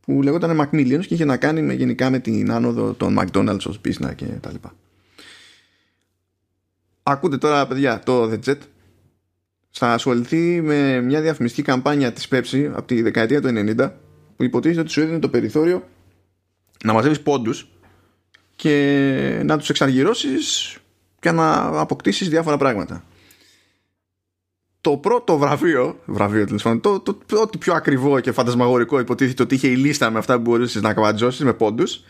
που 0.00 0.22
λεγόταν 0.22 0.60
Macmillions 0.60 1.06
και 1.06 1.14
είχε 1.14 1.24
να 1.24 1.36
κάνει 1.36 1.62
με, 1.62 1.72
γενικά 1.72 2.10
με 2.10 2.18
την 2.18 2.50
άνοδο 2.52 2.92
των 2.92 3.18
McDonald's 3.18 3.66
ως 3.66 3.78
πίσνα 3.78 4.12
και 4.12 4.24
τα 4.24 4.52
λοιπά. 4.52 4.74
Ακούτε 7.02 7.38
τώρα 7.38 7.66
παιδιά 7.66 8.00
το 8.04 8.30
The 8.30 8.38
Jet 8.46 8.58
θα 9.70 9.92
ασχοληθεί 9.92 10.60
με 10.60 11.00
μια 11.00 11.20
διαφημιστική 11.20 11.62
καμπάνια 11.62 12.12
της 12.12 12.28
Pepsi 12.30 12.70
από 12.74 12.86
τη 12.86 13.02
δεκαετία 13.02 13.40
του 13.40 13.48
90 13.48 13.90
που 14.36 14.42
υποτίθεται 14.42 14.80
ότι 14.80 14.90
σου 14.90 15.00
έδινε 15.00 15.18
το 15.18 15.28
περιθώριο 15.28 15.88
να 16.84 16.92
μαζεύεις 16.92 17.20
πόντους 17.20 17.68
και 18.56 19.42
να 19.44 19.58
τους 19.58 19.68
εξαργυρώσεις 19.68 20.76
και 21.18 21.30
να 21.30 21.54
αποκτήσεις 21.80 22.28
διάφορα 22.28 22.56
πράγματα 22.56 23.04
το 24.86 24.96
πρώτο 24.96 25.38
βραβείο, 25.38 26.00
βραβείο 26.04 26.46
τέλος 26.46 26.62
το, 26.62 26.78
το, 26.80 27.00
το, 27.00 27.40
ό,τι 27.40 27.58
πιο 27.58 27.74
ακριβό 27.74 28.20
και 28.20 28.32
φαντασμαγορικό 28.32 28.98
υποτίθεται 28.98 29.42
ότι 29.42 29.54
είχε 29.54 29.68
η 29.68 29.76
λίστα 29.76 30.10
με 30.10 30.18
αυτά 30.18 30.34
που 30.34 30.40
μπορούσες 30.40 30.82
να 30.82 30.94
καβατζώσεις 30.94 31.44
με 31.44 31.52
πόντους, 31.52 32.04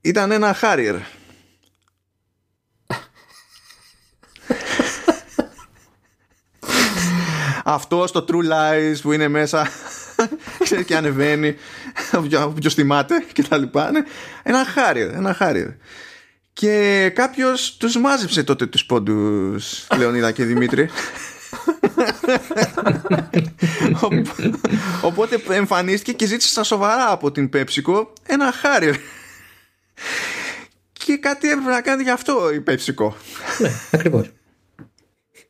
ήταν 0.00 0.30
ένα 0.30 0.56
Harrier. 0.60 0.98
Αυτό 7.64 8.06
στο 8.06 8.24
True 8.28 8.50
Lies 8.52 8.96
που 9.02 9.12
είναι 9.12 9.28
μέσα 9.28 9.68
ξέρεις 10.64 10.84
και 10.84 10.96
ανεβαίνει 10.96 11.56
ποιος 12.58 12.74
θυμάται 12.74 13.24
και 13.32 13.42
τα 13.42 13.56
λοιπά 13.56 13.90
ναι. 13.90 14.00
ένα 14.42 14.64
Harrier, 14.74 15.10
ένα 15.12 15.36
Harrier 15.40 15.74
και 16.54 17.10
κάποιος 17.14 17.76
τους 17.76 17.96
μάζεψε 17.96 18.44
τότε 18.44 18.66
τους 18.66 18.86
πόντους, 18.86 19.86
Λεωνίδα 19.98 20.32
και 20.32 20.44
Δημήτρη. 20.44 20.88
Οπότε 25.02 25.42
εμφανίστηκε 25.48 26.12
και 26.12 26.26
ζήτησε 26.26 26.48
στα 26.48 26.62
σοβαρά 26.62 27.10
από 27.10 27.32
την 27.32 27.48
Πέψικο 27.48 28.12
ένα 28.26 28.52
χάρι. 28.52 28.94
Και 30.92 31.16
κάτι 31.16 31.50
έπρεπε 31.50 31.70
να 31.70 31.80
κάνει 31.80 32.02
γι' 32.02 32.10
αυτό 32.10 32.52
η 32.54 32.60
Πέψικο. 32.60 33.16
Ναι, 33.58 33.70
ακριβώς. 33.92 34.30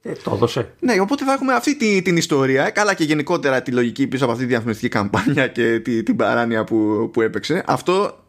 Ε, 0.03 0.13
το 0.13 0.33
έδωσε. 0.35 0.75
Ναι, 0.79 1.01
οπότε 1.01 1.25
θα 1.25 1.33
έχουμε 1.33 1.55
αυτή 1.55 1.77
τη, 1.77 2.03
την 2.03 2.17
ιστορία. 2.17 2.71
Καλά 2.71 2.95
και 2.95 3.05
γενικότερα 3.05 3.63
τη 3.63 3.71
λογική 3.71 4.07
πίσω 4.07 4.25
από 4.25 4.33
αυτή 4.33 4.45
τη 4.45 4.51
διαφημιστική 4.51 4.89
καμπάνια 4.89 5.49
και 5.49 5.81
τη, 5.81 6.03
την 6.03 6.17
παράνοια 6.17 6.65
που, 6.65 7.11
που 7.13 7.21
έπαιξε. 7.21 7.63
Αυτό 7.67 8.24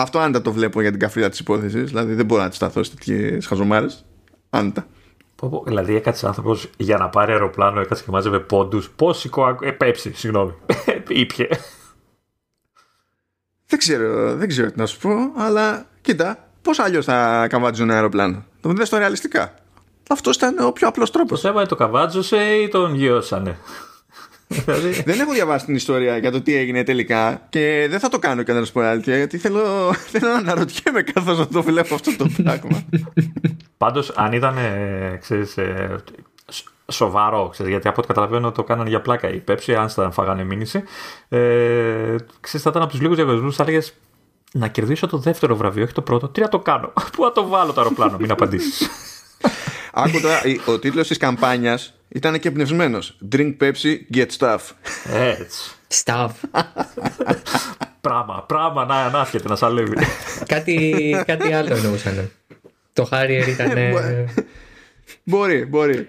αυτό 0.00 0.18
άντα 0.18 0.42
το 0.42 0.52
βλέπω 0.52 0.80
για 0.80 0.90
την 0.90 1.00
καφρίδα 1.00 1.28
της 1.28 1.38
υπόθεσης. 1.38 1.84
Δηλαδή 1.84 2.14
δεν 2.14 2.26
μπορώ 2.26 2.42
να 2.42 2.48
τη 2.48 2.54
σταθώ 2.54 2.82
σε 2.82 2.90
τέτοιες 2.90 3.46
χαζομάρες. 3.46 4.04
Άντα. 4.50 4.86
Δηλαδή 5.64 5.94
έκατσε 5.94 6.26
άνθρωπος 6.26 6.70
για 6.76 6.96
να 6.96 7.08
πάρει 7.08 7.32
αεροπλάνο, 7.32 7.80
έκατσε 7.80 8.04
και 8.04 8.10
μάζευε 8.10 8.38
πόντους. 8.38 8.90
Πόσικο. 8.90 9.58
Ε, 9.60 9.70
πέψη, 9.70 10.12
συγγνώμη. 10.14 10.54
Ήπια. 11.08 11.48
Δεν 13.66 13.78
ξέρω, 13.78 14.34
δεν 14.34 14.48
ξέρω 14.48 14.70
τι 14.70 14.78
να 14.78 14.86
σου 14.86 14.98
πω, 14.98 15.10
αλλά 15.36 15.86
κοίτα, 16.00 16.48
πώς 16.62 16.78
αλλιώς 16.78 17.04
θα 17.04 17.46
καβάτζουν 17.48 17.86
ένα 17.86 17.94
αεροπλάνο. 17.94 18.44
Το 18.60 18.68
δει 18.68 18.88
το 18.88 18.98
ρεαλιστικά. 18.98 19.54
Αυτός 20.08 20.36
ήταν 20.36 20.58
ο 20.58 20.72
πιο 20.72 20.88
απλός 20.88 21.10
τρόπος. 21.10 21.40
Το 21.40 21.48
θέμα 21.48 21.60
είναι 21.60 21.68
το 21.68 21.76
καβάτζωσε 21.76 22.36
ή 22.36 22.68
τον 22.68 22.94
γιώσανε. 22.94 23.58
Δηλαδή- 24.48 25.02
δεν 25.10 25.20
έχω 25.20 25.32
διαβάσει 25.32 25.64
την 25.64 25.74
ιστορία 25.74 26.16
για 26.18 26.30
το 26.30 26.40
τι 26.40 26.56
έγινε 26.56 26.84
τελικά 26.84 27.46
και 27.48 27.86
δεν 27.90 28.00
θα 28.00 28.08
το 28.08 28.18
κάνω 28.18 28.42
κανένα 28.42 28.64
σποράλτια 28.66 29.16
γιατί 29.16 29.38
θέλω, 29.38 29.62
θέλω 30.10 30.28
να 30.28 30.36
αναρωτιέμαι 30.36 31.02
καθώς 31.02 31.38
να 31.38 31.46
το 31.46 31.62
βλέπω 31.62 31.94
αυτό 31.94 32.16
το 32.16 32.28
πράγμα. 32.42 32.82
Πάντως, 33.76 34.10
αν 34.10 34.32
ήταν 34.32 34.56
ξέρεις, 35.20 35.56
ε, 35.56 35.96
σοβαρό, 36.92 37.48
ξέρεις, 37.48 37.72
γιατί 37.72 37.88
από 37.88 37.96
ό,τι 37.98 38.08
καταλαβαίνω 38.08 38.52
το 38.52 38.64
κάνανε 38.64 38.88
για 38.88 39.00
πλάκα 39.00 39.32
η 39.32 39.38
Πέψη, 39.38 39.74
αν 39.74 39.88
θα 39.88 40.10
φάγανε 40.10 40.44
μήνυση. 40.44 40.82
Ε, 41.28 42.16
ξέρεις, 42.40 42.62
θα 42.62 42.70
ήταν 42.70 42.82
από 42.82 42.90
τους 42.90 43.00
λίγους 43.00 43.16
διαγωνισμούς, 43.16 43.56
θα 43.56 43.62
έλεγες 43.62 43.94
να 44.52 44.68
κερδίσω 44.68 45.06
το 45.06 45.18
δεύτερο 45.18 45.56
βραβείο, 45.56 45.84
όχι 45.84 45.92
το 45.92 46.02
πρώτο. 46.02 46.28
Τι 46.28 46.40
να 46.40 46.48
το 46.48 46.58
κάνω, 46.58 46.92
Πού 47.16 47.24
να 47.24 47.32
το 47.32 47.48
βάλω 47.48 47.72
το 47.72 47.80
αεροπλάνο, 47.80 48.16
μην 48.20 48.30
απαντήσεις. 48.30 48.88
Άκου 49.92 50.20
τώρα, 50.20 50.40
ο 50.66 50.78
τίτλος 50.78 51.08
της 51.08 51.16
καμπάνιας 51.16 51.94
Ήταν 52.08 52.38
και 52.38 52.50
πνευσμένος. 52.50 53.18
Drink 53.32 53.56
Pepsi, 53.60 53.96
get 54.14 54.26
stuff. 54.38 54.58
Έτσι. 55.12 55.70
Stuff. 56.04 56.30
Πράγμα, 58.00 58.44
πράγμα 58.48 58.84
να, 58.84 59.10
να 59.10 59.20
έρχεται 59.20 59.48
να 59.48 59.56
σαλεύει. 59.56 59.96
κάτι, 60.46 60.94
κάτι 61.26 61.52
άλλο 61.52 61.74
εννοούσαν. 61.76 62.30
Το 62.92 63.08
Harrier 63.12 63.44
ήταν. 63.48 63.76
ε, 63.76 64.24
Μπορεί, 65.24 65.64
μπορεί. 65.64 66.06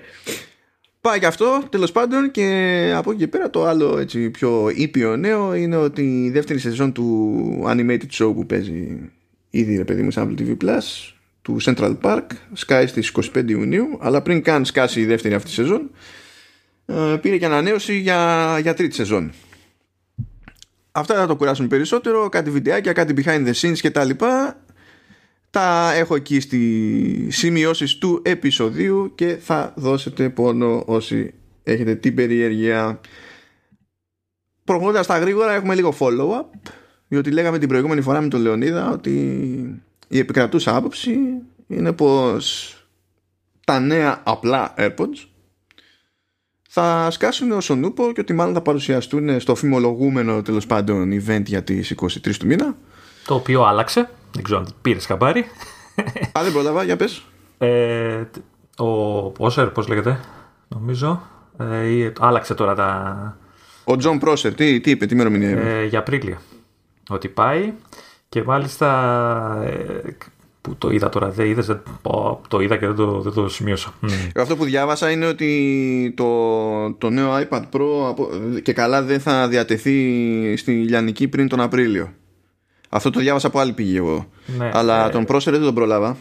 Πάει 1.01 1.20
και 1.20 1.25
αυτό, 1.25 1.63
τέλος 1.70 1.91
πάντων, 1.91 2.32
και 2.32 2.91
από 2.96 3.12
εκεί 3.12 3.20
και 3.20 3.27
πέρα 3.27 3.50
το 3.50 3.65
άλλο 3.65 3.98
έτσι, 3.98 4.29
πιο 4.29 4.70
ήπιο 4.75 5.15
νέο 5.18 5.53
είναι 5.56 5.75
ότι 5.75 6.24
η 6.25 6.29
δεύτερη 6.29 6.60
σεζόν 6.60 6.91
του 6.94 7.63
animated 7.68 8.10
show 8.12 8.34
που 8.36 8.46
παίζει 8.46 9.10
ήδη 9.50 9.77
ρε 9.77 9.84
παιδί 9.84 10.01
μου 10.01 10.12
σε 10.12 10.22
Apple 10.27 10.39
TV 10.41 10.58
Plus 10.63 11.13
του 11.50 11.58
Central 11.62 11.98
Park 12.01 12.25
σκάει 12.53 12.88
στις 12.88 13.12
25 13.36 13.50
Ιουνίου 13.50 13.98
αλλά 14.00 14.22
πριν 14.22 14.41
καν 14.41 14.65
σκάσει 14.65 15.00
η 15.00 15.06
δεύτερη 15.06 15.34
αυτή 15.34 15.50
σεζόν 15.50 15.89
ε, 16.86 17.18
πήρε 17.22 17.38
και 17.38 17.46
ανανέωση 17.46 17.98
για, 18.00 18.58
για 18.62 18.74
τρίτη 18.74 18.96
σεζόν. 18.96 19.32
Αυτά 20.91 21.15
θα 21.15 21.27
το 21.27 21.36
κουράσουν 21.36 21.68
περισσότερο 21.68 22.29
κάτι 22.29 22.50
βιντεάκια, 22.50 22.94
κάτι 22.94 23.13
behind 23.18 23.48
the 23.48 23.53
scenes 23.53 23.77
και 23.77 23.91
τα 23.91 24.03
λοιπά. 24.03 24.63
Τα 25.50 25.94
έχω 25.94 26.15
εκεί 26.15 26.39
στις 26.39 27.38
σημειώσεις 27.38 27.98
του 27.98 28.22
επεισοδίου 28.25 29.12
και 29.15 29.38
θα 29.41 29.74
δώσετε 29.75 30.29
πόνο 30.29 30.84
όσοι 30.86 31.34
έχετε 31.63 31.96
την 31.96 32.15
περιέργεια. 32.15 33.00
Προχωρώντας 34.63 35.08
τα 35.08 35.18
γρήγορα 35.18 35.53
έχουμε 35.53 35.75
λίγο 35.75 35.96
follow-up 36.00 36.70
διότι 37.08 37.32
λέγαμε 37.32 37.58
την 37.60 37.68
προηγούμενη 37.68 38.01
φορά 38.01 38.22
με 38.22 38.27
τον 38.27 38.41
Λεωνίδα 38.41 38.91
ότι 38.91 39.84
η 40.10 40.20
επικρατούσα 40.20 40.75
άποψη 40.75 41.18
είναι 41.68 41.94
πως 41.94 42.74
τα 43.66 43.80
νέα 43.80 44.22
απλά 44.24 44.74
AirPods 44.78 45.25
θα 46.70 47.08
σκάσουν 47.12 47.51
ως 47.51 47.70
ονούπο 47.70 48.12
και 48.13 48.20
ότι 48.22 48.34
μάλλον 48.34 48.54
θα 48.54 48.62
παρουσιαστούν 48.62 49.39
στο 49.39 49.56
φημολογούμενο 49.56 50.42
τέλος 50.42 50.66
πάντων 50.66 51.12
event 51.13 51.44
για 51.46 51.63
τις 51.63 51.96
23 52.01 52.36
του 52.39 52.46
μήνα 52.46 52.75
το 53.25 53.34
οποίο 53.36 53.63
άλλαξε. 53.63 54.10
Δεν 54.32 54.44
ξέρω 54.44 54.60
αν 54.60 54.68
πήρες 54.82 55.06
χαμπάρι. 55.06 55.46
Α, 56.38 56.44
δεν 56.44 56.51
πρόλαβα, 56.51 56.84
για 56.84 56.96
πες. 56.96 57.22
Ε, 57.58 58.24
ο 58.78 59.22
Πρόσερ, 59.30 59.68
πώς 59.70 59.88
λέγεται, 59.88 60.20
νομίζω. 60.68 61.22
Ε, 61.60 61.88
ή- 61.88 62.13
άλλαξε 62.20 62.54
τώρα 62.54 62.75
τα, 62.75 63.38
Ο 63.84 63.96
Τζον 63.96 64.20
Πρόσερ, 64.20 64.54
τι, 64.54 64.80
τι 64.80 64.89
είπε, 64.92 65.06
τι 65.06 65.13
ημερομηνία 65.13 65.50
είπε. 65.50 65.80
ε, 65.80 65.86
για 65.86 66.00
Απρίλιο. 66.00 66.38
Ότι 67.10 67.28
πάει 67.28 67.74
και 68.30 68.44
μάλιστα 68.44 69.62
ε, 69.66 70.16
που 70.62 70.76
το 70.78 70.90
είδα 70.90 71.10
τώρα, 71.10 71.30
δεν 71.30 71.46
είδες, 71.46 71.66
δεν, 71.66 71.82
πω, 72.02 72.42
το 72.48 72.60
είδα 72.60 72.78
και 72.78 72.86
δεν 72.86 72.96
το, 72.96 73.20
δεν 73.22 73.34
το 73.34 73.50
σημείωσα. 73.50 73.94
Μμ. 74.00 74.08
Αυτό 74.36 74.56
που 74.56 74.64
διάβασα 74.66 75.12
είναι 75.12 75.26
ότι 75.26 76.14
το, 76.18 76.94
το 76.94 77.10
νέο 77.10 77.30
iPad 77.38 77.62
Pro 77.62 78.08
από- 78.10 78.30
και 78.64 78.74
καλά 78.74 79.02
δεν 79.04 79.20
θα 79.20 79.48
διατεθεί 79.48 80.56
στη 80.58 80.72
Λιανική 80.72 81.28
πριν 81.28 81.48
τον 81.48 81.62
Απρίλιο. 81.62 82.10
Αυτό 82.90 83.10
το 83.10 83.20
διάβασα 83.20 83.48
από 83.48 83.60
άλλη 83.60 83.72
πηγή 83.74 83.98
εγώ. 83.98 84.26
Ναι, 84.58 84.72
Αλλά 84.74 85.08
ε, 85.08 85.10
τον 85.10 85.26
Πρόσερ 85.26 85.54
δεν 85.54 85.62
τον 85.64 85.74
προλάβα. 85.74 86.18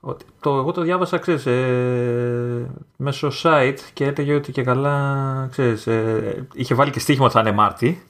Ότι, 0.00 0.24
το, 0.40 0.50
εγώ 0.56 0.72
το 0.72 0.82
διάβασα, 0.82 1.18
ξέρεις, 1.18 1.46
ε, 1.46 2.70
μέσω 2.96 3.30
site 3.42 3.76
και 3.92 4.04
έλεγε 4.04 4.34
ότι 4.34 4.52
και 4.52 4.62
καλά, 4.62 5.48
ξέρεις, 5.50 5.86
ε, 5.86 6.46
είχε 6.54 6.74
βάλει 6.74 6.90
και 6.90 6.98
στοίχημα 6.98 7.24
ότι 7.24 7.34
θα 7.34 7.40
είναι 7.40 7.52
Μάρτι, 7.52 8.02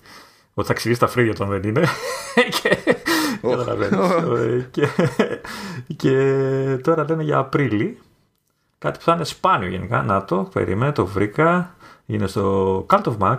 ότι 0.58 0.66
θα 0.66 0.74
ξυρίσει 0.74 1.00
τα 1.00 1.06
φρύδια 1.06 1.32
όταν 1.32 1.48
δεν 1.48 1.62
είναι. 1.62 1.84
και, 2.60 2.76
καταλαβαίνεις. 3.42 3.98
Ε, 4.40 4.68
και, 4.70 4.88
και 5.96 6.12
τώρα 6.82 7.04
λένε 7.08 7.22
για 7.22 7.38
Απρίλη, 7.38 7.98
κάτι 8.78 8.98
που 8.98 9.04
θα 9.04 9.12
είναι 9.12 9.24
σπάνιο 9.24 9.68
γενικά. 9.68 10.02
Να 10.02 10.24
το, 10.24 10.48
περίμενε, 10.52 10.92
το 10.92 11.06
βρήκα. 11.06 11.74
Είναι 12.06 12.26
στο 12.26 12.86
Cult 12.90 13.02
of 13.02 13.16
Mac 13.18 13.38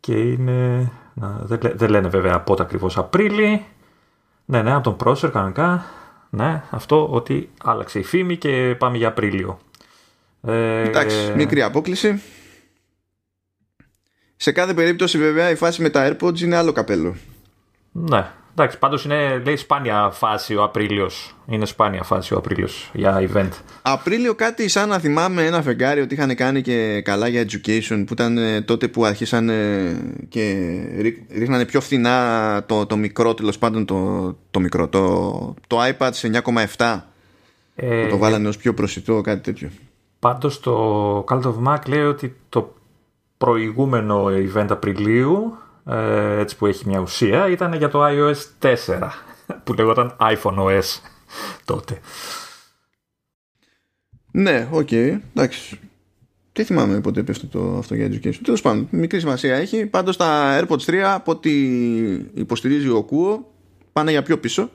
και 0.00 0.14
είναι... 0.14 0.90
Να, 1.14 1.40
δεν, 1.42 1.58
λέ- 1.62 1.76
δεν 1.76 1.90
λένε 1.90 2.08
βέβαια 2.08 2.40
πότε 2.40 2.62
ακριβώς 2.62 2.98
Απρίλη. 2.98 3.64
Ναι, 4.44 4.62
ναι, 4.62 4.72
από 4.72 4.82
τον 4.82 4.96
Πρόσερ 4.96 5.30
κανονικά. 5.30 5.84
Ναι, 6.30 6.62
αυτό 6.70 7.08
ότι 7.10 7.50
άλλαξε 7.64 7.98
η 7.98 8.02
φήμη 8.02 8.36
και 8.36 8.74
πάμε 8.78 8.96
για 8.96 9.08
Απρίλιο. 9.08 9.58
Ε, 10.42 10.82
Εντάξει, 10.82 11.32
μικρή 11.36 11.62
απόκληση. 11.62 12.22
Σε 14.36 14.52
κάθε 14.52 14.74
περίπτωση 14.74 15.18
βέβαια 15.18 15.50
η 15.50 15.54
φάση 15.54 15.82
με 15.82 15.88
τα 15.90 16.08
AirPods 16.20 16.40
είναι 16.40 16.56
άλλο 16.56 16.72
καπέλο. 16.72 17.14
Ναι, 17.92 18.26
εντάξει, 18.52 18.78
πάντως 18.78 19.04
είναι 19.04 19.38
λέει 19.44 19.56
σπάνια 19.56 20.10
φάση 20.12 20.54
ο 20.56 20.62
Απρίλιος. 20.62 21.34
Είναι 21.46 21.66
σπάνια 21.66 22.02
φάση 22.02 22.34
ο 22.34 22.36
Απρίλιος 22.36 22.90
για 22.92 23.28
event. 23.32 23.48
Απρίλιο 23.82 24.34
κάτι 24.34 24.68
σαν 24.68 24.88
να 24.88 24.98
θυμάμαι 24.98 25.44
ένα 25.46 25.62
φεγγάρι 25.62 26.00
ότι 26.00 26.14
είχαν 26.14 26.34
κάνει 26.34 26.62
και 26.62 27.00
καλά 27.04 27.28
για 27.28 27.44
education 27.44 28.04
που 28.06 28.12
ήταν 28.12 28.38
ε, 28.38 28.60
τότε 28.60 28.88
που 28.88 29.04
αρχίσαν 29.04 29.50
και 30.28 30.54
ρί- 30.98 31.30
ρίχνανε 31.38 31.64
πιο 31.64 31.80
φθηνά 31.80 32.64
το, 32.66 32.86
το 32.86 32.96
μικρό 32.96 33.34
τέλος 33.34 33.58
πάντων 33.58 33.84
το, 33.84 34.26
το 34.50 34.60
μικρό 34.60 34.88
το, 34.88 35.54
το 35.66 35.78
iPad 35.98 36.10
σε 36.12 36.42
9,7 36.76 37.00
Ε, 37.78 38.02
που 38.02 38.08
το 38.10 38.16
βάλανε 38.16 38.48
ως 38.48 38.56
πιο 38.56 38.74
προσιτό 38.74 39.20
κάτι 39.20 39.40
τέτοιο 39.40 39.70
Πάντως 40.18 40.60
το 40.60 41.24
Cult 41.28 41.42
of 41.42 41.54
Mac 41.66 41.78
λέει 41.86 42.02
ότι 42.02 42.36
το 42.48 42.74
προηγούμενο 43.38 44.26
event 44.26 44.66
Απριλίου 44.68 45.56
ε, 45.86 46.38
έτσι 46.38 46.56
που 46.56 46.66
έχει 46.66 46.88
μια 46.88 46.98
ουσία 46.98 47.48
ήταν 47.48 47.72
για 47.74 47.88
το 47.88 48.04
iOS 48.04 48.36
4 48.60 48.74
που 49.64 49.72
λεγόταν 49.72 50.16
iPhone 50.20 50.58
OS 50.58 51.00
τότε. 51.64 52.00
Ναι, 54.30 54.68
οκ, 54.70 54.92
εντάξει 54.92 55.78
δεν 56.56 56.64
θυμάμαι 56.64 57.00
πότε 57.00 57.22
πέφτει 57.22 57.46
το, 57.46 57.76
αυτό 57.78 57.94
για 57.94 58.08
education. 58.08 58.38
Τέλος 58.42 58.60
πάντων, 58.60 58.88
μικρή 58.90 59.20
σημασία 59.20 59.56
έχει. 59.56 59.86
Πάντως 59.86 60.16
τα 60.16 60.60
AirPods 60.60 60.84
3, 60.86 60.94
από 60.94 61.32
ό,τι 61.32 61.50
υποστηρίζει 62.34 62.88
ο 62.88 63.02
Κουο, 63.02 63.52
πάνε 63.92 64.10
για 64.10 64.22
πιο 64.22 64.38
πίσω. 64.38 64.70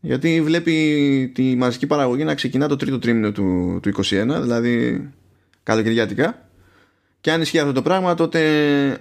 Γιατί 0.00 0.42
βλέπει 0.42 1.32
τη 1.34 1.56
μαζική 1.56 1.86
παραγωγή 1.86 2.24
να 2.24 2.34
ξεκινά 2.34 2.68
το 2.68 2.76
τρίτο 2.76 2.98
τρίμηνο 2.98 3.32
του, 3.32 3.78
του 3.82 3.92
21, 3.96 4.02
δηλαδή 4.40 5.08
καλοκαιριάτικα. 5.62 6.48
Και 7.22 7.32
αν 7.32 7.40
ισχύει 7.40 7.58
αυτό 7.58 7.72
το 7.72 7.82
πράγμα, 7.82 8.14
τότε 8.14 8.40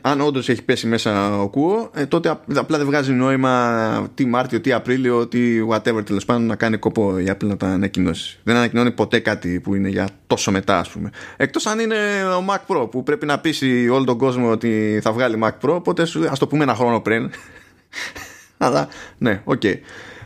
αν 0.01 0.21
όντως 0.21 0.49
έχει 0.49 0.63
πέσει 0.63 0.87
μέσα 0.87 1.41
ο 1.41 1.49
Κουο, 1.49 1.89
ε, 1.93 2.05
τότε 2.05 2.29
απ- 2.29 2.57
απλά 2.57 2.77
δεν 2.77 2.85
βγάζει 2.85 3.11
νόημα 3.13 4.07
τι 4.13 4.25
Μάρτιο, 4.25 4.61
τι 4.61 4.71
Απρίλιο, 4.71 5.27
τι 5.27 5.39
whatever 5.69 6.05
τέλος 6.05 6.25
πάντων 6.25 6.45
να 6.45 6.55
κάνει 6.55 6.77
κόπο 6.77 7.19
η 7.19 7.25
Apple 7.27 7.45
να 7.45 7.57
τα 7.57 7.67
ανακοινώσει. 7.67 8.39
Δεν 8.43 8.55
ανακοινώνει 8.55 8.91
ποτέ 8.91 9.19
κάτι 9.19 9.59
που 9.59 9.75
είναι 9.75 9.89
για 9.89 10.09
τόσο 10.27 10.51
μετά, 10.51 10.79
ας 10.79 10.89
πούμε. 10.89 11.09
Εκτός 11.37 11.65
αν 11.65 11.79
είναι 11.79 11.95
ο 12.37 12.45
Mac 12.49 12.75
Pro 12.75 12.91
που 12.91 13.03
πρέπει 13.03 13.25
να 13.25 13.39
πείσει 13.39 13.89
όλο 13.89 14.03
τον 14.03 14.17
κόσμο 14.17 14.49
ότι 14.49 14.99
θα 15.03 15.11
βγάλει 15.11 15.39
Mac 15.43 15.67
Pro, 15.67 15.73
οπότε 15.75 16.01
ας 16.29 16.39
το 16.39 16.47
πούμε 16.47 16.63
ένα 16.63 16.75
χρόνο 16.75 16.99
πριν. 16.99 17.29
Αλλά 18.57 18.87
ναι, 19.17 19.41
οκ. 19.43 19.61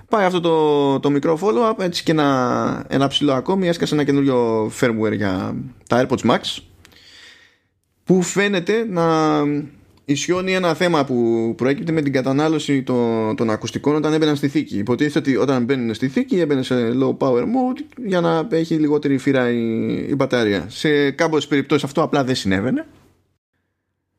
Πάει 0.09 0.25
αυτό 0.25 0.39
το, 0.39 1.00
το 1.00 1.09
μικρό 1.09 1.39
follow-up, 1.41 1.79
έτσι 1.83 2.03
και 2.03 2.12
ένα, 2.12 2.85
ένα 2.88 3.07
ψιλό 3.08 3.34
ακόμη. 3.33 3.67
Έσκασε 3.67 3.93
ένα 3.93 4.03
καινούριο 4.03 4.71
firmware 4.79 5.15
για 5.15 5.55
τα 5.88 6.05
AirPods 6.07 6.31
Max 6.31 6.39
που 8.13 8.22
φαίνεται 8.22 8.86
να 8.89 9.39
ισιώνει 10.05 10.53
ένα 10.53 10.74
θέμα 10.74 11.05
που 11.05 11.53
προέκυπτε 11.58 11.91
με 11.91 12.01
την 12.01 12.13
κατανάλωση 12.13 12.84
των, 12.84 13.36
των 13.36 13.50
ακουστικών 13.50 13.96
όταν 13.96 14.13
έμπαιναν 14.13 14.36
στη 14.36 14.48
θήκη. 14.48 14.77
Υποτίθεται 14.77 15.20
ότι 15.20 15.38
όταν 15.38 15.63
μπαίνουν 15.63 15.93
στη 15.93 16.08
θήκη 16.08 16.39
έμπαινε 16.39 16.63
σε 16.63 16.75
low 16.75 17.17
power 17.17 17.41
mode 17.41 17.82
για 18.05 18.22
να 18.22 18.48
έχει 18.51 18.75
λιγότερη 18.75 19.17
φύρα 19.17 19.51
η, 19.51 19.88
η 20.10 20.13
μπαταρία. 20.15 20.65
Σε 20.70 21.12
κάποιες 21.12 21.48
περιπτώσεις 21.48 21.84
αυτό 21.84 22.01
απλά 22.01 22.24
δεν 22.24 22.36
συνέβαινε. 22.36 22.88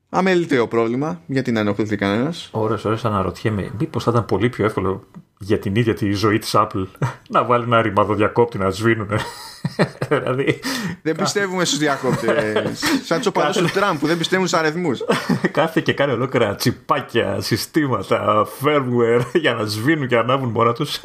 Αμεληταίο 0.09 0.69
πρόβλημα, 0.69 1.21
γιατί 1.27 1.53
να 1.53 1.61
ενοχληθεί 1.61 1.97
κανένας. 1.97 2.49
Ώρες, 2.53 2.85
ώρες 2.85 3.05
αναρωτιέμαι, 3.05 3.71
μήπως 3.79 4.05
θα 4.05 4.11
ήταν 4.11 4.25
πολύ 4.25 4.49
πιο 4.49 4.65
εύκολο 4.65 5.05
για 5.47 5.59
την 5.59 5.75
ίδια 5.75 5.95
τη 5.95 6.13
ζωή 6.13 6.39
της 6.39 6.51
Apple 6.55 6.87
να 7.29 7.45
βάλει 7.45 7.65
ένα 7.65 7.83
ρημαδοδιακόπτη 7.83 8.59
να 8.59 8.71
σβήνουν. 8.71 9.09
δηλαδή, 10.09 10.61
Δεν 11.03 11.17
πιστεύουμε 11.17 11.65
στους 11.65 11.79
διακόπτες. 11.79 12.35
Σαν 13.07 13.19
τους 13.19 13.27
οπαδούς 13.27 13.57
του 13.57 13.65
Τραμπ 13.65 13.99
που 13.99 14.07
δεν 14.07 14.19
πιστεύουν 14.19 14.47
στους 14.47 14.61
αριθμούς. 14.61 15.01
κάθε 15.51 15.81
και 15.81 15.93
κάνει 15.93 16.13
ολόκληρα 16.13 16.55
τσιπάκια, 16.55 17.41
συστήματα, 17.41 18.47
firmware 18.63 19.25
για 19.33 19.55
να 19.55 19.65
σβήνουν 19.65 20.09
και 20.09 20.15
να 20.15 20.21
ανάβουν 20.21 20.49
μόνα 20.49 20.73
τους. 20.73 21.01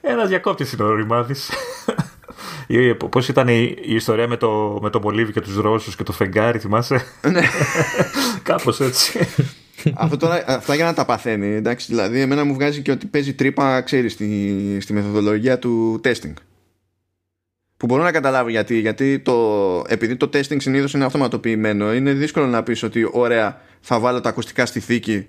Ένας 0.00 0.28
διακόπτης 0.28 0.72
είναι 0.72 0.82
ο 0.82 0.94
ρημάδης. 0.94 1.50
Ή, 2.66 2.94
Πώς 2.94 3.28
ήταν 3.28 3.48
η, 3.48 3.74
η 3.82 3.94
ιστορία 3.94 4.28
με 4.28 4.36
το, 4.36 4.78
με 4.82 4.90
το 4.90 5.00
μολύβι 5.00 5.32
και 5.32 5.40
τους 5.40 5.56
Ρώσους 5.56 5.96
και 5.96 6.02
το 6.02 6.12
φεγγάρι, 6.12 6.58
θυμάσαι; 6.58 7.04
Κάπως 8.42 8.80
έτσι. 8.80 9.28
Αυτό 9.94 10.16
τώρα, 10.16 10.44
αυτά 10.46 10.74
για 10.74 10.84
να 10.84 10.94
τα 10.94 11.04
παθαίνει. 11.04 11.46
Εντάξει, 11.46 11.86
δηλαδή, 11.88 12.20
εμένα 12.20 12.44
μου 12.44 12.54
βγάζει 12.54 12.82
και 12.82 12.90
ότι 12.90 13.06
παίζει 13.06 13.34
τρύπα, 13.34 13.80
ξέρεις, 13.80 14.12
στη, 14.12 14.78
στη 14.80 14.92
μεθοδολογία 14.92 15.58
του 15.58 16.00
testing. 16.04 16.32
Που 17.76 17.86
μπορώ 17.86 18.02
να 18.02 18.12
καταλάβω 18.12 18.48
γιατί. 18.48 18.78
Γιατί 18.78 19.18
το, 19.18 19.84
επειδή 19.88 20.16
το 20.16 20.30
testing 20.32 20.56
συνήθως 20.60 20.94
είναι 20.94 21.04
αυτοματοποιημένο, 21.04 21.94
είναι 21.94 22.12
δύσκολο 22.12 22.46
να 22.46 22.62
πεις 22.62 22.82
ότι 22.82 23.08
ωραία, 23.12 23.60
θα 23.80 23.98
βάλω 23.98 24.20
τα 24.20 24.28
ακουστικά 24.28 24.66
στη 24.66 24.80
θήκη 24.80 25.26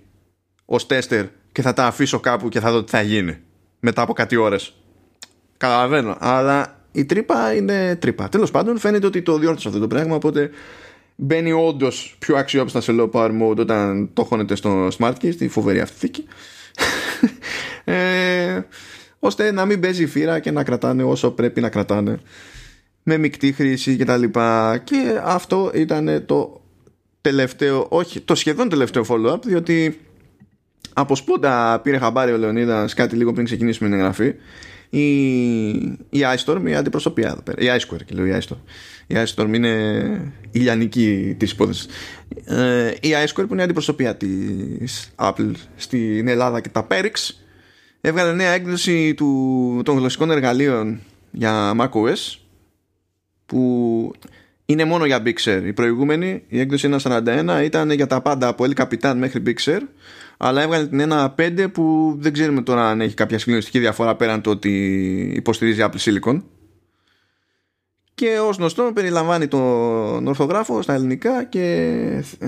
ως 0.65 0.87
tester 0.89 1.27
και 1.51 1.61
θα 1.61 1.73
τα 1.73 1.85
αφήσω 1.85 2.19
κάπου 2.19 2.49
και 2.49 2.59
θα 2.59 2.71
δω 2.71 2.83
τι 2.83 2.91
θα 2.91 3.01
γίνει 3.01 3.37
μετά 3.79 4.01
από 4.01 4.13
κάτι 4.13 4.35
ώρες. 4.35 4.73
Καταλαβαίνω. 5.57 6.15
Αλλά 6.19 6.79
η 6.91 7.05
τρύπα 7.05 7.53
είναι 7.53 7.95
τρύπα. 7.95 8.29
Τέλος 8.29 8.51
πάντων, 8.51 8.77
φαίνεται 8.77 9.05
ότι 9.05 9.21
το 9.21 9.37
διόρθωσε 9.37 9.67
αυτό 9.67 9.79
το 9.79 9.87
πράγμα. 9.87 10.15
Οπότε 10.15 10.49
μπαίνει 11.15 11.51
όντως 11.51 12.15
πιο 12.19 12.37
αξιόπιστα 12.37 12.81
σε 12.81 12.95
low 12.99 13.11
power 13.11 13.31
mode 13.41 13.57
όταν 13.57 14.09
το 14.13 14.23
χώνεται 14.23 14.55
στο 14.55 14.87
smart 14.87 15.13
key, 15.21 15.33
στη 15.33 15.47
φοβερή 15.47 15.79
αυτή 15.79 15.97
θήκη. 15.97 16.25
ε, 17.93 18.61
ώστε 19.19 19.51
να 19.51 19.65
μην 19.65 19.79
παίζει 19.79 20.05
φύρα 20.05 20.39
και 20.39 20.51
να 20.51 20.63
κρατάνε 20.63 21.03
όσο 21.03 21.31
πρέπει 21.31 21.61
να 21.61 21.69
κρατάνε 21.69 22.19
με 23.03 23.17
μεικτή 23.17 23.51
χρήση 23.51 23.95
κτλ. 23.95 24.23
Και, 24.23 24.79
και 24.83 25.19
αυτό 25.23 25.71
ήταν 25.73 26.23
το 26.25 26.61
τελευταίο, 27.21 27.85
όχι, 27.89 28.21
το 28.21 28.35
σχεδόν 28.35 28.69
τελευταίο 28.69 29.05
follow-up, 29.07 29.41
διότι 29.45 29.99
από 30.93 31.15
σπόντα 31.15 31.79
πήρε 31.83 31.97
χαμπάρι 31.97 32.31
ο 32.31 32.37
Λεωνίδας 32.37 32.93
κάτι 32.93 33.15
λίγο 33.15 33.33
πριν 33.33 33.45
ξεκινήσουμε 33.45 33.89
την 33.89 33.97
εγγραφή 33.97 34.33
η, 34.99 35.69
η 36.09 36.19
iStorm, 36.35 36.61
η 36.65 36.75
αντιπροσωπεία 36.75 37.27
εδώ 37.27 37.41
πέρα. 37.41 37.61
Η 37.61 37.79
iSquare 37.79 38.03
και 38.05 38.15
λέω 38.15 38.25
η 38.25 38.37
iStorm. 38.41 38.57
Η 39.07 39.15
iStorm 39.25 39.53
είναι 39.53 40.33
η 40.51 40.59
λιανική 40.59 41.35
της 41.39 41.51
υπόθεσης. 41.51 41.87
Ε, 42.45 42.93
η 43.01 43.09
iSquare 43.25 43.45
που 43.47 43.51
είναι 43.51 43.61
η 43.61 43.63
αντιπροσωπεία 43.63 44.15
της 44.15 45.11
Apple 45.15 45.51
στην 45.75 46.27
Ελλάδα 46.27 46.61
και 46.61 46.69
τα 46.69 46.87
Perix 46.89 47.33
έβγαλε 48.01 48.33
νέα 48.33 48.51
έκδοση 48.51 49.13
του, 49.13 49.81
των 49.85 49.97
γλωσσικών 49.97 50.31
εργαλείων 50.31 50.99
για 51.31 51.75
macOS 51.79 52.37
που 53.45 54.11
είναι 54.65 54.85
μόνο 54.85 55.05
για 55.05 55.23
Big 55.25 55.37
Sur. 55.43 55.61
Η 55.65 55.73
προηγούμενη, 55.73 56.43
η 56.47 56.59
έκδοση 56.59 56.89
1.41 57.01 57.61
ήταν 57.63 57.91
για 57.91 58.07
τα 58.07 58.21
πάντα 58.21 58.47
από 58.47 58.65
El 58.67 58.83
Capitan 58.83 59.13
μέχρι 59.17 59.43
Big 59.45 59.71
Sur 59.71 59.79
αλλά 60.37 60.61
έβγαλε 60.61 60.87
την 60.87 61.11
1.5 61.11 61.67
που 61.73 62.15
δεν 62.19 62.33
ξέρουμε 62.33 62.61
τώρα 62.61 62.89
αν 62.89 63.01
έχει 63.01 63.13
κάποια 63.13 63.39
συγκλονιστική 63.39 63.79
διαφορά 63.79 64.15
πέραν 64.15 64.41
το 64.41 64.49
ότι 64.49 64.71
υποστηρίζει 65.35 65.85
Apple 65.85 65.99
Silicon. 65.99 66.41
Και 68.15 68.39
ως 68.39 68.57
γνωστό 68.57 68.91
περιλαμβάνει 68.93 69.47
τον 69.47 70.27
ορθογράφο 70.27 70.81
στα 70.81 70.93
ελληνικά 70.93 71.43
και 71.43 71.61
ε, 72.39 72.47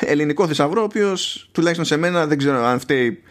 ελληνικό 0.00 0.46
θησαυρό 0.46 0.80
ο 0.80 0.84
οποίος 0.84 1.48
τουλάχιστον 1.52 1.84
σε 1.86 1.96
μένα 1.96 2.26
δεν 2.26 2.38
ξέρω 2.38 2.64
αν 2.64 2.78
φταίει 2.80 3.22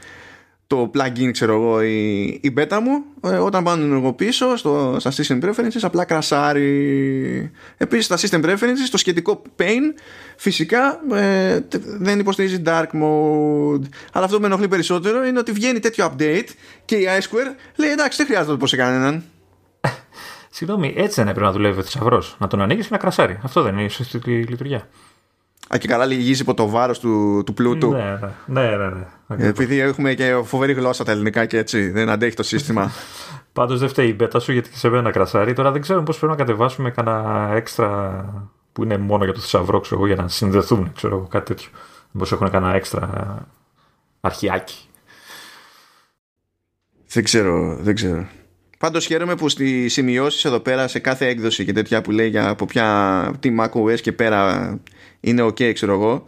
το 0.70 0.92
plugin 0.94 1.32
ξέρω 1.32 1.54
εγώ 1.54 1.82
η, 1.82 2.24
η 2.26 2.54
beta 2.58 2.80
μου 2.84 3.04
ε, 3.32 3.38
όταν 3.38 3.64
πάω 3.64 3.76
να 3.76 3.84
ενεργοποιήσω 3.84 4.56
στο, 4.58 4.98
στα 5.00 5.12
system 5.12 5.44
preferences 5.44 5.80
απλά 5.82 6.06
κρασάρει 6.06 7.52
επίσης 7.78 8.06
στα 8.06 8.18
system 8.18 8.46
preferences 8.46 8.88
το 8.92 8.98
σχετικό 8.98 9.42
pain 9.60 10.00
φυσικά 10.38 11.00
ε, 11.14 11.60
δεν 12.00 12.20
υποστηρίζει 12.20 12.62
dark 12.66 12.84
mode 12.84 13.84
αλλά 14.14 14.26
αυτό 14.26 14.36
που 14.36 14.42
με 14.42 14.48
ενοχλεί 14.48 14.68
περισσότερο 14.68 15.26
είναι 15.26 15.40
ότι 15.40 15.52
βγαίνει 15.52 15.80
τέτοιο 15.80 16.14
update 16.14 16.48
και 16.86 16.96
η 16.96 17.08
iSquare 17.20 17.56
λέει 17.76 17.90
εντάξει 17.90 18.18
δεν 18.18 18.26
χρειάζεται 18.26 18.52
να 18.52 18.54
το 18.54 18.58
πω 18.58 18.68
σε 18.68 18.76
κανέναν 18.76 19.24
Συγγνώμη, 20.50 20.94
έτσι 20.98 21.16
δεν 21.16 21.28
έπρεπε 21.28 21.46
να 21.46 21.52
δουλεύει 21.52 21.80
ο 21.80 21.84
θησαυρός. 21.84 22.36
Να 22.40 22.48
τον 22.48 22.62
ανοίγεις 22.62 22.88
και 22.88 22.94
να 22.94 23.00
κρασάρει. 23.00 23.40
Αυτό 23.44 23.62
δεν 23.62 23.74
είναι 23.74 23.84
η 23.84 23.88
σωστή 23.88 24.30
λειτουργία. 24.30 24.88
Α, 25.74 25.78
και 25.78 25.88
καλά 25.88 26.06
λυγίζει 26.06 26.42
υπό 26.42 26.54
το 26.54 26.70
βάρος 26.70 27.00
του, 27.00 27.44
του 27.46 27.54
πλούτου. 27.54 27.92
Ναι, 27.92 28.20
ναι, 28.46 28.62
ναι. 28.62 28.78
ναι, 28.78 29.36
ναι. 29.36 29.48
Επειδή 29.48 29.80
έχουμε 29.80 30.14
και 30.14 30.42
φοβερή 30.44 30.74
γλώσσα 30.74 31.04
τα 31.04 31.12
ελληνικά 31.12 31.46
και 31.46 31.58
έτσι, 31.58 31.90
δεν 31.90 32.10
αντέχει 32.10 32.36
το 32.36 32.44
σύστημα. 32.44 32.92
Πάντως 33.54 33.80
δεν 33.80 33.90
φταίει 33.90 34.08
η 34.08 34.14
μπέτα 34.18 34.40
σου 34.40 34.52
γιατί 34.52 34.70
σε 34.78 34.90
μένα 34.90 35.12
κρασάρει. 35.12 35.54
Τώρα 35.54 35.72
δεν 35.72 35.82
ξέρω 35.82 36.04
πώς 36.04 36.18
πρέπει 36.18 36.32
να 36.32 36.38
κατεβάσουμε 36.38 36.92
κανένα 36.92 37.52
έξτρα 37.54 38.26
που 38.72 38.84
είναι 38.84 38.98
μόνο 38.98 39.24
για 39.24 39.34
το 39.34 39.40
θησαυρό, 39.40 39.80
ξέρω 39.80 40.06
για 40.06 40.16
να 40.16 40.28
συνδεθούν, 40.28 40.92
ξέρω 40.96 41.16
εγώ, 41.16 41.28
κάτι 41.28 41.46
τέτοιο. 41.46 41.70
Μήπως 42.12 42.32
έχουν 42.32 42.50
κανένα 42.50 42.76
έξτρα 42.76 43.38
αρχιάκι. 44.22 44.88
Δεν 47.08 47.24
ξέρω, 47.24 47.78
δεν 47.82 47.96
ξέρω. 47.96 48.28
Πάντως 48.78 49.06
χαίρομαι 49.06 49.36
που 49.36 49.50
στις 49.50 49.94
σημειώσεις 49.94 50.46
εδώ 50.46 50.60
πέρα 50.60 50.88
σε 50.88 51.00
κάθε 51.00 51.28
έκδοση 51.28 51.66
και 51.66 51.74
τέτοια 51.74 52.02
που 52.02 52.12
λέει 52.12 52.28
για 52.28 52.50
από 52.50 52.66
ποια 52.66 53.32
τι 53.40 53.56
macOS 53.60 54.00
και 54.02 54.12
πέρα 54.12 54.80
είναι 55.20 55.44
ok 55.44 55.74
ξέρω 55.74 55.94
εγώ 55.94 56.24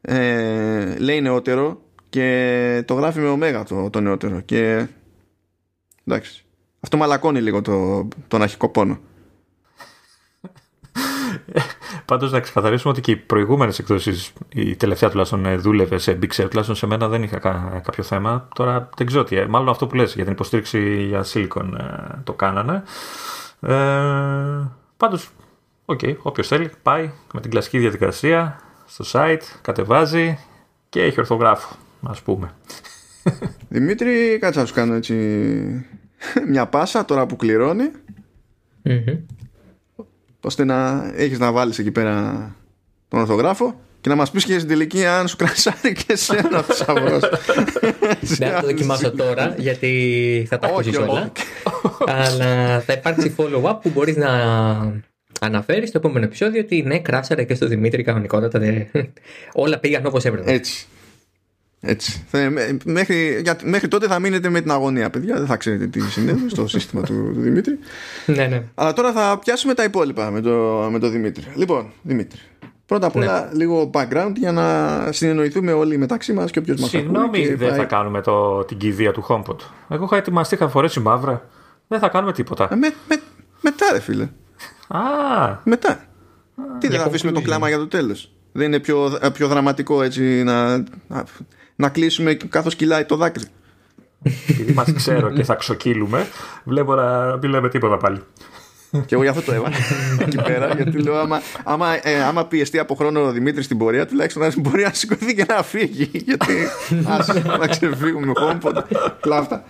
ε, 0.00 0.98
λέει 0.98 1.20
νεότερο 1.20 1.80
και 2.08 2.82
το 2.86 2.94
γράφει 2.94 3.18
με 3.18 3.28
ωμέγα 3.28 3.64
το, 3.64 3.90
το 3.90 4.00
νεότερο 4.00 4.40
και 4.40 4.86
εντάξει 6.04 6.44
αυτό 6.80 6.96
μαλακώνει 6.96 7.40
λίγο 7.40 7.62
το, 7.62 8.08
τον 8.28 8.42
αρχικό 8.42 8.68
πόνο 8.68 8.98
Πάντως 12.04 12.32
να 12.32 12.40
ξεκαθαρίσουμε 12.40 12.92
ότι 12.92 13.00
και 13.00 13.10
οι 13.10 13.16
προηγούμενες 13.16 13.78
εκδόσεις, 13.78 14.32
η 14.48 14.76
τελευταία 14.76 15.10
τουλάχιστον 15.10 15.46
ε, 15.46 15.56
δούλευε 15.56 15.98
σε 15.98 16.18
Big 16.22 16.24
Sur, 16.24 16.46
τουλάχιστον 16.48 16.74
σε 16.74 16.86
μένα 16.86 17.08
δεν 17.08 17.22
είχα 17.22 17.38
κάποιο 17.84 18.02
θέμα. 18.02 18.48
Τώρα 18.54 18.88
δεν 18.96 19.06
ξέρω 19.06 19.24
τι, 19.24 19.36
ε, 19.36 19.46
μάλλον 19.46 19.68
αυτό 19.68 19.86
που 19.86 19.94
λες 19.94 20.14
για 20.14 20.24
την 20.24 20.32
υποστήριξη 20.32 21.02
για 21.02 21.24
Silicon 21.32 21.72
ε, 21.78 22.18
το 22.24 22.32
κάνανε. 22.32 22.82
Ε, 23.60 23.74
Πάντως, 24.96 25.28
οκ, 25.84 26.00
okay, 26.02 26.16
όποιος 26.22 26.48
θέλει 26.48 26.70
πάει 26.82 27.10
με 27.34 27.40
την 27.40 27.50
κλασική 27.50 27.78
διαδικασία 27.78 28.60
στο 28.86 29.04
site, 29.12 29.42
κατεβάζει 29.62 30.38
και 30.88 31.02
έχει 31.02 31.20
ορθογράφο, 31.20 31.76
ας 32.02 32.22
πούμε. 32.22 32.54
Δημήτρη, 33.68 34.38
κάτσε 34.40 34.60
να 34.60 34.66
σου 34.66 34.74
κάνω 34.74 34.94
έτσι 34.94 35.14
μια 36.48 36.66
πάσα 36.66 37.04
τώρα 37.04 37.26
που 37.26 37.36
κληρώνει 37.36 37.90
ώστε 40.40 40.64
να 40.64 41.10
έχεις 41.16 41.38
να 41.38 41.52
βάλεις 41.52 41.78
εκεί 41.78 41.90
πέρα 41.90 42.54
τον 43.08 43.20
ορθογράφο 43.20 43.80
και 44.00 44.08
να 44.08 44.14
μας 44.14 44.30
πεις 44.30 44.44
και 44.44 44.54
στην 44.54 44.68
τελική 44.68 45.06
αν 45.06 45.28
σου 45.28 45.36
κρασάρει 45.36 45.92
και 45.92 46.16
σε 46.16 46.36
ένα 46.36 46.62
θησαυρός. 46.62 47.20
Δεν 48.20 48.50
θα 48.50 48.60
το 48.60 48.66
δοκιμάσω 48.66 49.10
τώρα 49.10 49.54
γιατί 49.58 50.46
θα 50.48 50.58
τα 50.58 50.66
ακούσεις 50.66 50.98
όλα. 50.98 51.32
Αλλά 52.06 52.80
θα 52.80 52.92
υπάρξει 52.92 53.34
follow-up 53.38 53.76
που 53.82 53.90
μπορείς 53.94 54.16
να 54.16 54.30
αναφέρεις 55.44 55.88
στο 55.88 55.98
επόμενο 55.98 56.24
επεισόδιο 56.24 56.60
ότι 56.60 56.82
ναι, 56.82 56.98
κράσαρε 56.98 57.44
και 57.44 57.54
στο 57.54 57.66
Δημήτρη 57.66 58.02
κανονικότατα. 58.02 58.60
Όλα 59.52 59.78
πήγαν 59.78 60.06
όπως 60.06 60.24
έπρεπε. 60.24 60.52
Έτσι. 60.52 60.86
Έτσι. 61.86 62.24
μέχρι, 62.84 63.40
για, 63.42 63.58
μέχρι 63.64 63.88
τότε 63.88 64.06
θα 64.06 64.18
μείνετε 64.18 64.48
με 64.48 64.60
την 64.60 64.70
αγωνία, 64.70 65.10
παιδιά. 65.10 65.36
Δεν 65.36 65.46
θα 65.46 65.56
ξέρετε 65.56 65.86
τι 65.86 66.00
συνέβη 66.00 66.48
στο 66.48 66.66
σύστημα 66.68 67.02
του, 67.02 67.32
του 67.34 67.40
Δημήτρη. 67.40 67.78
Ναι, 68.26 68.46
ναι. 68.46 68.62
Αλλά 68.74 68.92
τώρα 68.92 69.12
θα 69.12 69.38
πιάσουμε 69.38 69.74
τα 69.74 69.84
υπόλοιπα 69.84 70.30
με 70.30 70.40
το, 70.40 70.88
με 70.90 70.98
το 70.98 71.08
Δημήτρη. 71.08 71.44
Λοιπόν, 71.54 71.92
Δημήτρη. 72.02 72.38
Πρώτα 72.86 73.06
απ' 73.06 73.16
όλα, 73.16 73.40
ναι. 73.40 73.48
λίγο 73.52 73.90
background 73.94 74.32
για 74.36 74.52
να 74.52 75.08
συνεννοηθούμε 75.12 75.72
όλοι 75.72 75.96
μεταξύ 75.96 76.32
μας 76.32 76.50
και 76.50 76.58
όποιος 76.58 76.80
μας 76.80 76.94
ακούει. 76.94 77.00
Συγγνώμη, 77.00 77.54
δεν 77.54 77.74
θα 77.74 77.84
κάνουμε 77.84 78.20
το, 78.20 78.64
την 78.64 78.76
κηδεία 78.76 79.12
του 79.12 79.26
HomePod. 79.28 79.56
Εγώ 79.88 80.04
είχα 80.04 80.16
ετοιμαστεί, 80.16 80.54
είχα 80.54 80.68
φορέσει 80.68 81.00
μαύρα. 81.00 81.48
Δεν 81.88 81.98
θα 81.98 82.08
κάνουμε 82.08 82.32
τίποτα. 82.32 82.68
Ε, 82.72 82.76
με, 82.76 82.92
με, 83.08 83.20
μετά, 83.60 83.86
ρε 83.92 84.00
φίλε. 84.00 84.28
Α, 84.88 85.00
μετά. 85.64 85.90
Α, 85.90 86.78
τι 86.78 86.88
δεν 86.88 87.00
θα 87.00 87.06
αφήσουμε 87.06 87.32
το 87.32 87.40
κλάμα 87.40 87.68
για 87.68 87.78
το 87.78 87.88
τέλος; 87.88 88.32
Δεν 88.52 88.66
είναι 88.66 88.78
πιο, 88.78 89.18
πιο 89.32 89.48
δραματικό 89.48 90.02
έτσι 90.02 90.42
να, 90.42 90.76
να, 90.76 91.24
να 91.76 91.88
κλείσουμε 91.88 92.34
καθώ 92.34 92.70
κυλάει 92.70 93.04
το 93.04 93.16
δάκρυ. 93.16 93.44
Επειδή 94.48 94.72
μας 94.72 94.92
ξέρω 94.92 95.30
και 95.30 95.44
θα 95.44 95.54
ξοκύλουμε, 95.54 96.26
βλέπω 96.64 96.94
να 96.94 97.36
μην 97.36 97.50
λέμε 97.50 97.68
τίποτα 97.68 97.96
πάλι. 97.96 98.22
Και 99.06 99.14
εγώ 99.14 99.22
γι' 99.22 99.28
αυτό 99.28 99.42
το 99.42 99.52
έβαλα 99.52 99.76
εκεί 100.18 100.36
πέρα. 100.36 100.74
Γιατί 100.74 101.02
λέω, 101.02 101.16
άμα, 101.18 101.40
άμα, 101.64 102.08
ε, 102.08 102.22
άμα 102.22 102.46
πιεστεί 102.46 102.78
από 102.78 102.94
χρόνο 102.94 103.20
ο 103.20 103.30
Δημήτρης 103.30 103.64
στην 103.64 103.78
πορεία, 103.78 104.06
τουλάχιστον 104.06 104.42
να 104.42 104.52
μπορεί 104.56 104.82
να 104.82 104.92
σηκωθεί 104.92 105.34
και 105.34 105.44
να 105.48 105.62
φύγει. 105.62 106.10
Γιατί 106.12 106.68
ας, 107.06 107.26
να 107.58 107.66
ξεφύγουμε 107.66 108.32
HomePod. 108.36 108.82
Κλάφτα. 109.20 109.64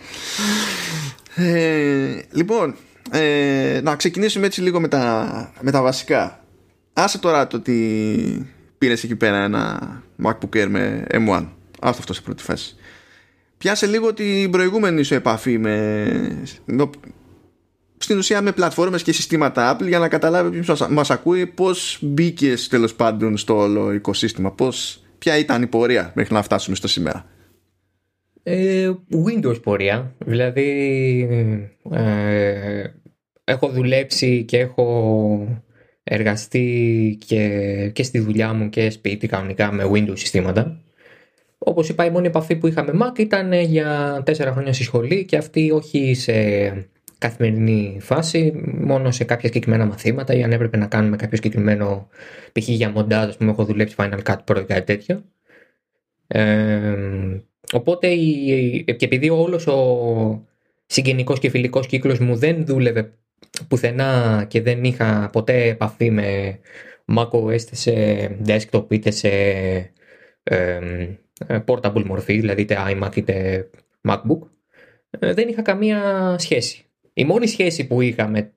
Ε, 1.35 2.21
λοιπόν, 2.31 2.75
ε, 3.11 3.81
να 3.83 3.97
ξεκινήσουμε 3.97 4.47
έτσι 4.47 4.61
λίγο 4.61 4.81
με 4.81 4.89
τα, 4.89 5.53
με 5.61 5.71
τα 5.71 5.83
βασικά. 5.83 6.45
Άσε 6.93 7.19
τώρα 7.19 7.47
το 7.47 7.57
ότι 7.57 8.53
πήρες 8.79 9.05
εκεί 9.05 9.17
πέρα 9.17 9.45
ένα 9.45 10.03
MacBook 10.25 10.57
Air 10.57 10.67
με 10.69 11.07
M1. 11.11 11.47
Αυτό 11.81 12.01
αυτό 12.01 12.13
σε 12.13 12.21
πρώτη 12.21 12.43
φάση. 12.43 12.77
Πιάσε 13.59 13.87
λίγο 13.87 14.15
την 14.15 14.51
προηγούμενη 14.51 15.03
σου 15.03 15.15
επαφή 15.15 15.59
με, 15.59 16.45
στην 17.97 18.19
ουσία 18.19 18.43
με 18.43 18.53
πλατφόρμες 18.53 19.03
και 19.03 19.13
συστήματα 19.13 19.77
Apple 19.77 19.87
για 19.87 19.99
να 19.99 20.09
καταλάβει 20.09 20.61
ποιος 20.61 20.87
μας 20.89 21.11
ακούει 21.11 21.47
πώς 21.47 21.99
μπήκες 22.01 22.69
τέλος 22.69 22.95
πάντων 22.95 23.37
στο 23.37 23.57
όλο 23.57 23.93
οικοσύστημα 23.93 24.53
πώς, 24.53 25.03
ποια 25.19 25.39
ήταν 25.39 25.63
η 25.63 25.67
πορεία 25.67 26.13
μέχρι 26.15 26.35
να 26.35 26.43
φτάσουμε 26.43 26.77
στο 26.77 26.89
σήμερα 26.89 27.27
ε, 28.47 28.91
Windows 29.27 29.63
πορεία 29.63 30.15
δηλαδή 30.19 30.69
ε, 31.91 32.85
έχω 33.45 33.69
δουλέψει 33.69 34.45
και 34.45 34.59
έχω 34.59 35.63
εργαστεί 36.05 37.19
και, 37.27 37.91
και 37.95 38.03
στη 38.03 38.19
δουλειά 38.19 38.53
μου 38.53 38.69
και 38.69 38.91
σπίτι 38.91 39.27
κανονικά 39.27 39.73
με 39.73 39.91
Windows 39.93 40.19
συστήματα 40.19 40.81
Όπως 41.59 41.89
είπα, 41.89 42.05
η 42.05 42.11
μόνη 42.11 42.27
επαφή 42.27 42.57
που 42.57 42.67
είχαμε 42.67 42.93
Mac 43.03 43.19
ήταν 43.19 43.53
για 43.53 44.23
τέσσερα 44.25 44.53
χρόνια 44.53 44.73
στη 44.73 44.83
σχολή 44.83 45.25
και 45.25 45.37
αυτή 45.37 45.71
όχι 45.71 46.15
σε 46.15 46.33
καθημερινή 47.19 47.99
φάση, 48.01 48.53
μόνο 48.65 49.11
σε 49.11 49.25
κάποια 49.25 49.49
συγκεκριμένα 49.49 49.87
μαθήματα 49.87 50.35
ή 50.35 50.43
αν 50.43 50.53
έπρεπε 50.53 50.77
να 50.77 50.87
κάνουμε 50.87 51.17
κάποιο 51.17 51.37
συγκεκριμένο 51.37 52.09
π.χ. 52.53 52.69
για 52.69 52.91
μοντάζ, 52.91 53.29
ας 53.29 53.37
πούμε, 53.37 53.51
έχω 53.51 53.65
δουλέψει 53.65 53.95
Final 53.99 54.23
Cut 54.23 54.39
Pro 54.47 54.61
ή 54.61 54.65
κάτι 54.65 54.85
τέτοιο. 54.85 55.25
Ε, 56.27 56.95
οπότε 57.75 58.15
και 58.85 59.05
επειδή 59.05 59.31
όλος 59.31 59.67
ο 59.67 60.47
συγγενικός 60.87 61.39
και 61.39 61.51
φιλικός 61.51 61.87
κύκλος 61.87 62.19
μου 62.19 62.37
δεν 62.37 62.67
δούλευε 62.67 63.13
πουθενά 63.69 64.45
και 64.49 64.63
δεν 64.63 64.85
είχα 64.85 65.29
ποτέ 65.33 65.65
επαφή 65.69 66.11
με 66.11 66.59
macOS 67.15 67.61
είτε 67.61 67.77
σε 67.77 67.93
desktop 68.47 68.93
είτε 68.93 69.11
σε 69.11 69.29
ε, 71.47 71.65
portable 71.67 72.03
μορφή, 72.05 72.41
δηλαδή 72.41 72.63
είτε 72.63 72.77
iMac 72.89 73.17
είτε 73.17 73.69
MacBook, 74.09 74.39
ε, 75.11 75.33
δεν 75.35 75.49
είχα 75.49 75.63
καμία 75.63 76.01
σχέση. 76.39 76.85
Η 77.13 77.25
μόνη 77.25 77.47
σχέση 77.47 77.87
που 77.87 78.01
είχα 78.01 78.29
με 78.29 78.53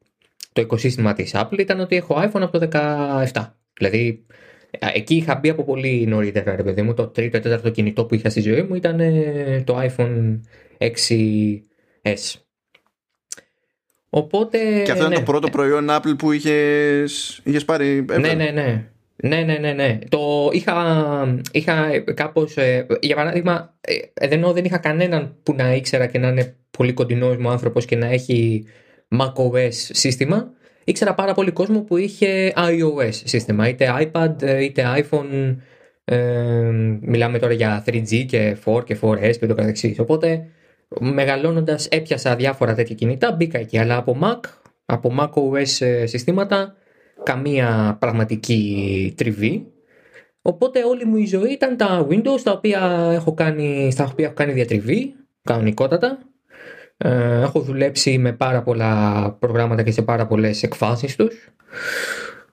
το 0.54 0.62
οικοσύστημα 0.62 1.14
της 1.14 1.32
Apple 1.36 1.60
ήταν 1.60 1.80
ότι 1.80 1.96
έχω 1.96 2.16
iPhone 2.18 2.42
από 2.42 2.60
το 2.60 2.68
17. 2.72 3.54
Δηλαδή 3.74 4.26
εκεί 4.94 5.16
είχα 5.16 5.36
μπει 5.36 5.50
από 5.50 5.64
πολύ 5.64 6.06
νωρίτερα, 6.08 6.56
ρε 6.56 6.64
παιδί 6.64 6.82
μου. 6.82 6.94
Το 6.94 7.08
τρίτο, 7.08 7.40
τέταρτο 7.40 7.70
κινητό 7.70 8.06
που 8.06 8.16
είχα 8.16 8.30
στη 8.30 8.42
ζωή 8.42 8.62
μου 8.62 8.76
ήταν 8.76 9.02
το 9.64 9.80
iPhone 9.82 10.40
6s. 10.78 12.40
Οπότε, 14.10 14.82
και 14.84 14.92
αυτό 14.92 15.04
ναι. 15.04 15.10
είναι 15.10 15.26
το 15.26 15.32
πρώτο 15.32 15.50
προϊόν 15.50 15.88
Apple 15.90 16.18
που 16.18 16.32
είχες, 16.32 17.42
είχες 17.44 17.66
πάρει 17.66 18.06
ever; 18.10 18.20
Ναι, 18.20 18.34
ναι, 18.34 18.52
ναι. 18.52 18.90
Ναι, 19.24 19.42
ναι, 19.42 19.58
ναι, 19.58 19.74
ναι. 19.74 20.00
Το 20.10 20.50
είχα, 20.52 21.42
είχα 21.52 22.00
κάπως, 22.14 22.58
ε, 22.58 22.86
για 23.00 23.16
παράδειγμα, 23.16 23.78
ε, 23.82 24.28
δεν, 24.28 24.54
δεν 24.54 24.66
είχα 24.66 24.78
κανέναν 24.78 25.36
που 25.44 25.54
να 25.54 25.74
ήξερα 25.74 26.06
και 26.06 26.20
να 26.20 26.28
είναι 26.28 26.56
πολύ 26.78 26.94
κοντινός 26.94 27.38
μου 27.38 27.50
άνθρωπος 27.50 27.86
και 27.86 27.96
να 27.96 28.08
έχει 28.08 28.66
macOS 29.18 29.72
σύστημα. 29.72 30.52
Ήξερα 30.90 31.14
πάρα 31.14 31.34
πολύ 31.34 31.52
κόσμο 31.52 31.82
που 31.82 31.98
είχε 31.98 32.54
iOS 32.56 33.12
σύστημα, 33.12 33.70
είτε 33.70 33.94
iPad 34.00 34.62
είτε 34.62 34.84
iPhone. 34.98 35.56
Ε, 36.06 36.18
μιλάμε 37.02 37.40
τώρα 37.40 37.54
για 37.54 37.84
3G 37.88 38.26
και 38.28 38.58
4 38.66 38.84
και 38.86 38.98
4S 39.02 39.38
και 39.40 39.46
το 39.46 39.54
καθεξής. 39.54 40.00
Οπότε 40.00 40.48
μεγαλώνοντας 41.00 41.88
έπιασα 41.88 42.36
διάφορα 42.36 42.74
τέτοια 42.74 42.96
κινητά, 42.96 43.32
μπήκα 43.32 43.60
εκεί. 43.60 43.78
Αλλά 43.78 43.98
από 43.98 44.18
Mac, 44.22 44.40
από 44.86 45.16
macOS 45.20 45.86
ε, 45.86 46.06
συστήματα, 46.06 46.76
καμία 47.24 47.98
πραγματική 48.00 49.14
τριβή. 49.18 49.72
Οπότε 50.42 50.84
όλη 50.84 51.06
μου 51.06 51.18
η 51.18 51.26
ζωή 51.26 51.52
ήταν 51.52 51.78
τα 51.78 52.08
Windows 52.10 52.42
τα 52.44 52.52
οποία 52.52 53.10
έχω 53.14 53.34
κάνει, 53.34 53.92
στα 53.92 54.10
οποία 54.12 54.26
έχω 54.26 54.36
κάνει 54.36 54.54
διατριβή, 54.54 55.16
κανονικότατα. 55.44 56.20
Ε, 56.98 57.42
έχω 57.42 57.60
δουλέψει 57.60 58.18
με 58.18 58.34
πάρα 58.34 58.64
πολλά 58.64 59.32
προγράμματα 59.40 59.84
και 59.84 59.92
σε 59.92 60.02
πάρα 60.02 60.28
πολλές 60.28 60.64
εκφάσεις 60.64 61.16
τους. 61.16 61.52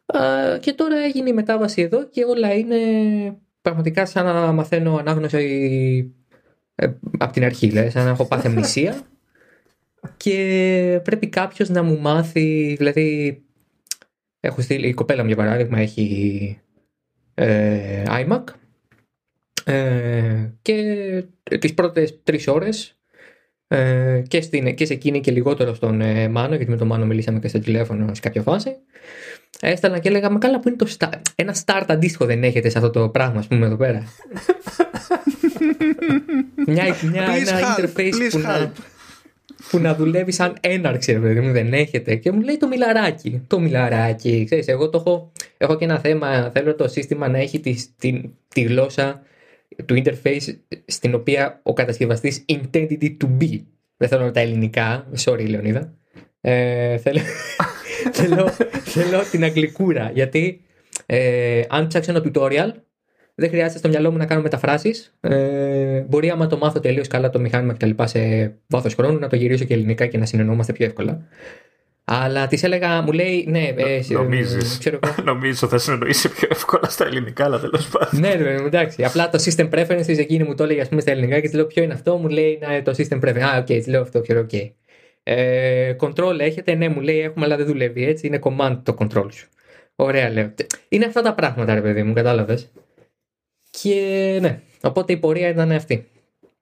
Ε, 0.06 0.58
και 0.58 0.72
τώρα 0.72 0.96
έγινε 0.96 1.28
η 1.28 1.32
μετάβαση 1.32 1.82
εδώ 1.82 2.08
και 2.08 2.24
όλα 2.24 2.54
είναι 2.54 2.76
πραγματικά 3.62 4.06
σαν 4.06 4.24
να 4.24 4.52
μαθαίνω 4.52 4.96
ανάγνωση 4.96 6.14
ε, 6.74 6.86
από 7.18 7.32
την 7.32 7.44
αρχή, 7.44 7.70
λέει, 7.70 7.90
σαν 7.90 8.04
να 8.04 8.10
έχω 8.10 8.26
πάθει 8.26 8.46
αμνησία 8.46 9.00
και 10.16 11.00
πρέπει 11.04 11.28
κάποιος 11.28 11.68
να 11.68 11.82
μου 11.82 12.00
μάθει, 12.00 12.74
δηλαδή 12.78 13.38
έχω 14.40 14.60
στείλει, 14.60 14.88
η 14.88 14.94
κοπέλα 14.94 15.20
μου 15.20 15.28
για 15.28 15.36
παράδειγμα 15.36 15.78
έχει 15.78 16.58
ε, 17.34 18.02
iMac 18.08 18.44
ε, 19.64 20.48
και 20.62 21.24
τις 21.58 21.74
πρώτες 21.74 22.22
τρεις 22.22 22.48
ώρες 22.48 22.98
ε, 23.74 24.22
και, 24.28 24.40
στην, 24.40 24.74
και 24.74 24.86
σε 24.86 24.92
εκείνη 24.92 25.20
και 25.20 25.30
λιγότερο 25.30 25.74
στον 25.74 26.00
ε, 26.00 26.28
Μάνο, 26.28 26.54
γιατί 26.54 26.70
με 26.70 26.76
τον 26.76 26.86
Μάνο 26.86 27.06
μιλήσαμε 27.06 27.38
και 27.38 27.48
στο 27.48 27.58
τηλέφωνο 27.58 28.14
σε 28.14 28.20
κάποια 28.20 28.42
φάση. 28.42 28.76
Έστελνα 29.60 29.98
και 29.98 30.08
έλεγα, 30.08 30.30
μα 30.30 30.38
καλά 30.38 30.60
που 30.60 30.68
είναι 30.68 30.76
το 30.76 30.86
start. 30.98 31.20
Ένα 31.34 31.56
start 31.64 31.84
αντίστοιχο 31.86 32.24
δεν 32.24 32.42
έχετε 32.42 32.68
σε 32.68 32.78
αυτό 32.78 32.90
το 32.90 33.08
πράγμα, 33.08 33.38
ας 33.38 33.46
πούμε, 33.46 33.66
εδώ 33.66 33.76
πέρα. 33.76 34.02
μια, 36.66 36.84
μια, 37.10 37.26
Please 37.26 37.48
ένα 37.48 37.58
help, 37.60 37.80
interface 37.80 38.14
please 38.14 38.30
που 38.30 38.38
να, 38.38 38.58
help. 38.58 38.70
που 39.70 39.78
να 39.78 39.94
δουλεύει 39.94 40.32
σαν 40.32 40.56
έναρξη, 40.60 41.12
ρε 41.12 41.18
παιδί 41.18 41.40
μου, 41.40 41.52
δεν 41.52 41.72
έχετε. 41.72 42.14
Και 42.14 42.32
μου 42.32 42.40
λέει 42.40 42.56
το 42.56 42.68
μιλαράκι. 42.68 43.42
Το 43.46 43.60
μιλαράκι. 43.60 44.44
Ξέρεις, 44.44 44.68
εγώ 44.68 44.90
το 44.90 44.98
έχω, 44.98 45.32
έχω 45.56 45.76
και 45.76 45.84
ένα 45.84 45.98
θέμα. 45.98 46.50
Θέλω 46.54 46.74
το 46.74 46.88
σύστημα 46.88 47.28
να 47.28 47.38
έχει 47.38 47.60
τη, 47.60 47.76
τη, 47.98 48.20
τη 48.48 48.60
γλώσσα 48.60 49.22
του 49.86 50.02
interface 50.04 50.56
στην 50.86 51.14
οποία 51.14 51.60
ο 51.62 51.72
κατασκευαστής 51.72 52.44
intended 52.48 52.98
it 53.00 53.16
to 53.24 53.28
be. 53.40 53.62
Δεν 53.96 54.08
θέλω 54.08 54.30
τα 54.30 54.40
ελληνικά. 54.40 55.06
Sorry, 55.24 55.48
Λεωνίδα. 55.48 55.94
Ε, 56.40 56.96
θέλω, 56.98 57.20
θέλω, 58.12 58.48
θέλω 58.84 59.22
την 59.30 59.44
αγγλικούρα. 59.44 60.10
Γιατί 60.14 60.60
ε, 61.06 61.62
αν 61.68 61.86
ψάξω 61.86 62.10
ένα 62.10 62.22
tutorial, 62.24 62.72
δεν 63.34 63.48
χρειάζεται 63.48 63.78
στο 63.78 63.88
μυαλό 63.88 64.10
μου 64.10 64.16
να 64.16 64.26
κάνω 64.26 64.42
μεταφράσεις. 64.42 65.14
Ε, 65.20 66.00
μπορεί 66.00 66.30
άμα 66.30 66.46
το 66.46 66.56
μάθω 66.56 66.80
τελείως 66.80 67.08
καλά 67.08 67.30
το 67.30 67.40
μηχάνημα 67.40 67.72
και 67.72 67.78
τα 67.78 67.86
λοιπά 67.86 68.06
σε 68.06 68.54
βάθος 68.66 68.94
χρόνου 68.94 69.18
να 69.18 69.28
το 69.28 69.36
γυρίσω 69.36 69.64
και 69.64 69.74
ελληνικά 69.74 70.06
και 70.06 70.18
να 70.18 70.26
συνεννοούμαστε 70.26 70.72
πιο 70.72 70.86
εύκολα. 70.86 71.26
Αλλά 72.06 72.46
της 72.46 72.62
έλεγα, 72.62 73.02
μου 73.02 73.12
λέει, 73.12 73.44
ναι, 73.48 73.74
ε, 73.76 74.00
Νομίζεις. 74.08 74.78
ξέρω 74.78 74.98
εγώ. 75.02 75.14
Νομίζω 75.32 75.68
θα 75.68 75.78
συνεννοήσει 75.78 76.28
πιο 76.28 76.48
εύκολα 76.50 76.88
στα 76.88 77.06
ελληνικά, 77.06 77.44
αλλά 77.44 77.60
τέλος 77.60 77.88
πάντων. 77.88 78.20
ναι, 78.20 78.34
ρε, 78.34 78.54
εντάξει. 78.54 79.04
Απλά 79.04 79.30
το 79.30 79.38
system 79.44 79.70
preferences 79.70 80.18
εκείνη 80.18 80.44
μου 80.44 80.54
το 80.54 80.62
έλεγε 80.64 80.80
ας 80.80 80.88
πούμε, 80.88 81.00
στα 81.00 81.10
ελληνικά 81.10 81.34
και 81.40 81.46
της 81.46 81.54
λέω 81.54 81.66
ποιο 81.66 81.82
είναι 81.82 81.92
αυτό; 81.92 82.16
Μου 82.16 82.28
λέει 82.28 82.58
ναι, 82.68 82.82
το 82.82 82.94
system 82.96 83.20
preferences. 83.20 83.40
Α, 83.54 83.58
οκ, 83.58 83.64
της 83.64 83.86
λέω 83.86 84.00
αυτό, 84.02 84.20
ξέρω, 84.20 84.40
οκ. 84.40 84.52
Ε, 85.22 85.96
control 86.00 86.38
έχετε, 86.38 86.74
ναι, 86.74 86.88
μου 86.88 87.00
λέει 87.00 87.20
έχουμε, 87.20 87.44
αλλά 87.44 87.56
δεν 87.56 87.66
δουλεύει 87.66 88.04
έτσι. 88.04 88.26
Είναι 88.26 88.38
command 88.42 88.78
το 88.82 88.96
control 88.98 89.26
σου. 89.32 89.48
Ωραία, 89.96 90.30
λέω. 90.30 90.54
Είναι 90.88 91.04
αυτά 91.04 91.22
τα 91.22 91.34
πράγματα, 91.34 91.74
ρε 91.74 91.80
παιδί 91.80 92.02
μου, 92.02 92.12
κατάλαβες. 92.12 92.70
Και 93.70 94.38
ναι, 94.40 94.60
οπότε 94.82 95.12
η 95.12 95.16
πορεία 95.16 95.48
ήταν 95.48 95.70
αυτή. 95.72 96.06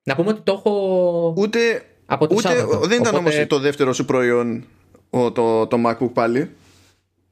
Να 0.04 0.14
πούμε 0.14 0.30
ότι 0.30 0.40
το 0.40 0.52
έχω 0.52 1.34
Ούτε, 1.36 1.58
από 2.06 2.26
το 2.26 2.34
ούτε 2.34 2.48
Σάββατο. 2.48 2.86
δεν 2.86 3.00
ήταν 3.00 3.14
Οπότε- 3.14 3.36
όμως 3.38 3.46
το 3.46 3.58
δεύτερο 3.58 3.92
σου 3.92 4.04
προϊόν 4.04 4.64
ο, 5.12 5.32
το, 5.32 5.66
το 5.66 5.76
MacBook 5.86 6.10
πάλι. 6.12 6.50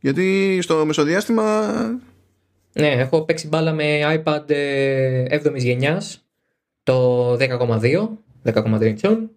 Γιατί 0.01 0.59
στο 0.63 0.87
μεσοδιάστημα 0.87 1.71
Ναι, 2.73 2.89
έχω 2.89 3.23
παίξει 3.23 3.49
μπάλα 3.49 3.73
με 3.73 4.23
iPad 4.25 4.51
ε, 4.51 5.25
7ης 5.31 5.57
γενιάς, 5.57 6.25
το 6.83 7.33
10,2, 7.33 8.09
10,2 8.45 8.83
ιντσών, 8.83 9.31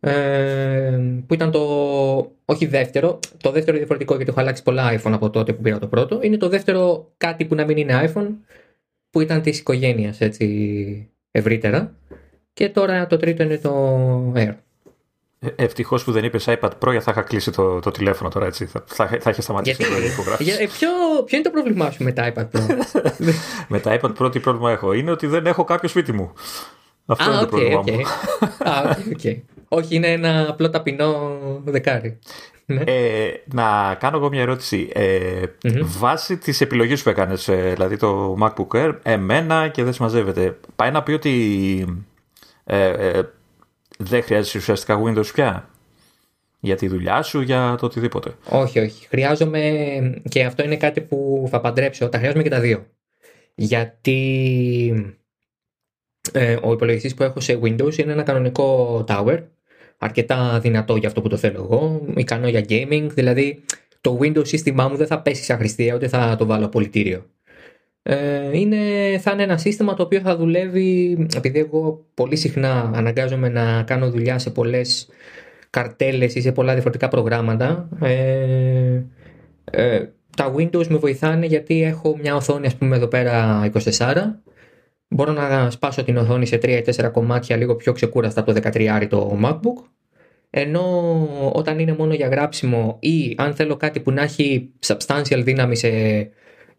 ε, 0.00 0.98
που 1.26 1.34
ήταν 1.34 1.50
το, 1.50 1.60
όχι 2.44 2.66
δεύτερο, 2.66 3.18
το 3.36 3.50
δεύτερο 3.50 3.70
είναι 3.70 3.78
διαφορετικό 3.78 4.14
γιατί 4.14 4.30
έχω 4.30 4.40
αλλάξει 4.40 4.62
πολλά 4.62 5.00
iPhone 5.00 5.12
από 5.12 5.30
τότε 5.30 5.52
που 5.52 5.62
πήρα 5.62 5.78
το 5.78 5.86
πρώτο, 5.86 6.20
είναι 6.22 6.36
το 6.36 6.48
δεύτερο 6.48 7.12
κάτι 7.16 7.44
που 7.44 7.54
να 7.54 7.64
μην 7.64 7.76
είναι 7.76 8.10
iPhone, 8.14 8.28
που 9.10 9.20
ήταν 9.20 9.42
της 9.42 9.58
οικογένειας 9.58 10.20
έτσι 10.20 11.08
ευρύτερα, 11.30 11.96
και 12.52 12.68
τώρα 12.68 13.06
το 13.06 13.16
τρίτο 13.16 13.42
είναι 13.42 13.58
το 13.58 14.32
Air. 14.36 14.54
Ευτυχώς 15.56 16.04
που 16.04 16.12
δεν 16.12 16.24
είπες 16.24 16.44
iPad 16.48 16.68
Pro, 16.68 16.90
γιατί 16.90 17.00
θα 17.04 17.10
είχα 17.10 17.22
κλείσει 17.22 17.50
το, 17.50 17.78
το 17.80 17.90
τηλέφωνο 17.90 18.30
τώρα 18.30 18.46
έτσι. 18.46 18.66
Θα, 18.66 18.82
θα, 18.86 19.06
θα 19.20 19.30
είχες 19.30 19.44
σταματήσει 19.44 19.76
Γιατί- 19.82 19.94
το 20.00 20.06
ηχογράφηση. 20.06 20.50
Για- 20.50 20.60
ε, 20.60 20.66
ποιο, 20.66 20.88
ποιο 21.24 21.36
είναι 21.38 21.46
το 21.46 21.50
πρόβλημά 21.50 21.90
σου 21.90 22.04
με 22.04 22.12
τα 22.12 22.32
iPad 22.34 22.42
Pro? 22.58 22.60
Με 23.68 23.80
τα 23.80 23.98
iPad 24.00 24.12
Pro, 24.18 24.32
τι 24.32 24.40
πρόβλημα 24.40 24.70
έχω; 24.70 24.92
Είναι 24.92 25.10
ότι 25.10 25.26
δεν 25.26 25.46
έχω 25.46 25.64
κάποιο 25.64 25.88
σπίτι 25.88 26.12
μου. 26.12 26.32
Αυτό 27.06 27.24
είναι 27.24 27.34
Α, 27.34 27.38
το 27.38 27.44
οκ, 27.44 27.50
πρόβλημά 27.50 27.78
οκ. 27.78 27.90
μου. 27.90 28.00
Α, 28.70 28.80
ok, 28.90 29.12
ok. 29.12 29.36
Όχι, 29.68 29.94
είναι 29.94 30.12
ένα 30.12 30.46
απλό 30.48 30.70
ταπεινό 30.70 31.38
δεκάρι. 31.64 32.18
Ναι. 32.66 32.82
Ε, 32.86 33.30
να 33.52 33.96
κάνω 34.00 34.16
εγώ 34.16 34.28
μια 34.28 34.40
ερώτηση. 34.40 34.88
Ε, 34.92 35.42
Μμμ. 35.64 35.80
Βάσει 35.98 36.36
της 36.36 36.60
επιλογής 36.60 37.02
που 37.02 37.08
έκανες, 37.08 37.44
δηλαδή 37.50 37.96
το 37.96 38.36
MacBook 38.42 38.76
Air, 38.76 38.92
εμένα 39.02 39.68
και 39.68 39.82
δεν 39.82 39.92
συμμαζεύεται, 39.92 40.56
πάει 40.76 40.90
να 40.90 41.02
πει 41.02 41.12
ότι 41.12 41.84
ε, 42.64 42.88
ε, 42.88 43.22
δεν 44.00 44.22
χρειάζεσαι 44.22 44.58
ουσιαστικά 44.58 45.02
Windows 45.02 45.32
πια 45.34 45.68
για 46.60 46.76
τη 46.76 46.88
δουλειά 46.88 47.22
σου, 47.22 47.40
για 47.40 47.76
το 47.80 47.86
οτιδήποτε. 47.86 48.34
Όχι, 48.48 48.78
όχι. 48.78 49.06
Χρειάζομαι 49.06 50.20
και 50.28 50.44
αυτό 50.44 50.64
είναι 50.64 50.76
κάτι 50.76 51.00
που 51.00 51.46
θα 51.50 51.60
παντρέψω. 51.60 52.08
Τα 52.08 52.18
χρειάζομαι 52.18 52.42
και 52.42 52.48
τα 52.48 52.60
δύο. 52.60 52.86
Γιατί 53.54 55.14
ε, 56.32 56.56
ο 56.62 56.72
υπολογιστής 56.72 57.14
που 57.14 57.22
έχω 57.22 57.40
σε 57.40 57.58
Windows 57.62 57.98
είναι 57.98 58.12
ένα 58.12 58.22
κανονικό 58.22 59.04
tower. 59.08 59.42
Αρκετά 59.98 60.60
δυνατό 60.60 60.96
για 60.96 61.08
αυτό 61.08 61.20
που 61.22 61.28
το 61.28 61.36
θέλω 61.36 61.62
εγώ. 61.62 62.02
Ικανό 62.16 62.48
για 62.48 62.64
gaming. 62.68 63.06
Δηλαδή 63.10 63.64
το 64.00 64.18
Windows 64.20 64.46
σύστημά 64.46 64.88
μου 64.88 64.96
δεν 64.96 65.06
θα 65.06 65.22
πέσει 65.22 65.42
σαν 65.44 65.58
χρηστία 65.58 65.94
ούτε 65.94 66.08
θα 66.08 66.36
το 66.38 66.46
βάλω 66.46 66.64
απολυτήριο. 66.64 67.26
Ε, 68.10 68.58
είναι, 68.58 68.76
θα 69.20 69.30
είναι 69.30 69.42
ένα 69.42 69.58
σύστημα 69.58 69.94
το 69.94 70.02
οποίο 70.02 70.20
θα 70.20 70.36
δουλεύει 70.36 71.26
επειδή 71.36 71.58
εγώ 71.58 72.04
πολύ 72.14 72.36
συχνά 72.36 72.90
αναγκάζομαι 72.94 73.48
να 73.48 73.82
κάνω 73.82 74.10
δουλειά 74.10 74.38
σε 74.38 74.50
πολλές 74.50 75.08
καρτέλες 75.70 76.34
ή 76.34 76.40
σε 76.40 76.52
πολλά 76.52 76.72
διαφορετικά 76.72 77.08
προγράμματα. 77.08 77.88
Ε, 78.02 79.02
ε, 79.64 80.06
τα 80.36 80.54
Windows 80.56 80.86
με 80.86 80.96
βοηθάνε 80.96 81.46
γιατί 81.46 81.82
έχω 81.82 82.16
μια 82.20 82.36
οθόνη 82.36 82.66
ας 82.66 82.76
πούμε 82.76 82.96
εδώ 82.96 83.06
πέρα 83.06 83.64
24. 83.72 84.14
Μπορώ 85.08 85.32
να 85.32 85.70
σπάσω 85.70 86.04
την 86.04 86.16
οθόνη 86.16 86.46
σε 86.46 86.56
3 86.56 86.68
ή 86.68 86.82
4 86.96 87.10
κομμάτια 87.12 87.56
λίγο 87.56 87.76
πιο 87.76 87.92
ξεκούραστα 87.92 88.40
από 88.40 88.52
το 88.52 88.60
13 88.74 89.06
το 89.08 89.38
MacBook. 89.44 89.84
Ενώ 90.50 90.82
όταν 91.52 91.78
είναι 91.78 91.94
μόνο 91.98 92.14
για 92.14 92.28
γράψιμο 92.28 92.96
ή 93.00 93.34
αν 93.36 93.54
θέλω 93.54 93.76
κάτι 93.76 94.00
που 94.00 94.10
να 94.10 94.22
έχει 94.22 94.70
substantial 94.86 95.40
δύναμη 95.44 95.76
σε 95.76 95.88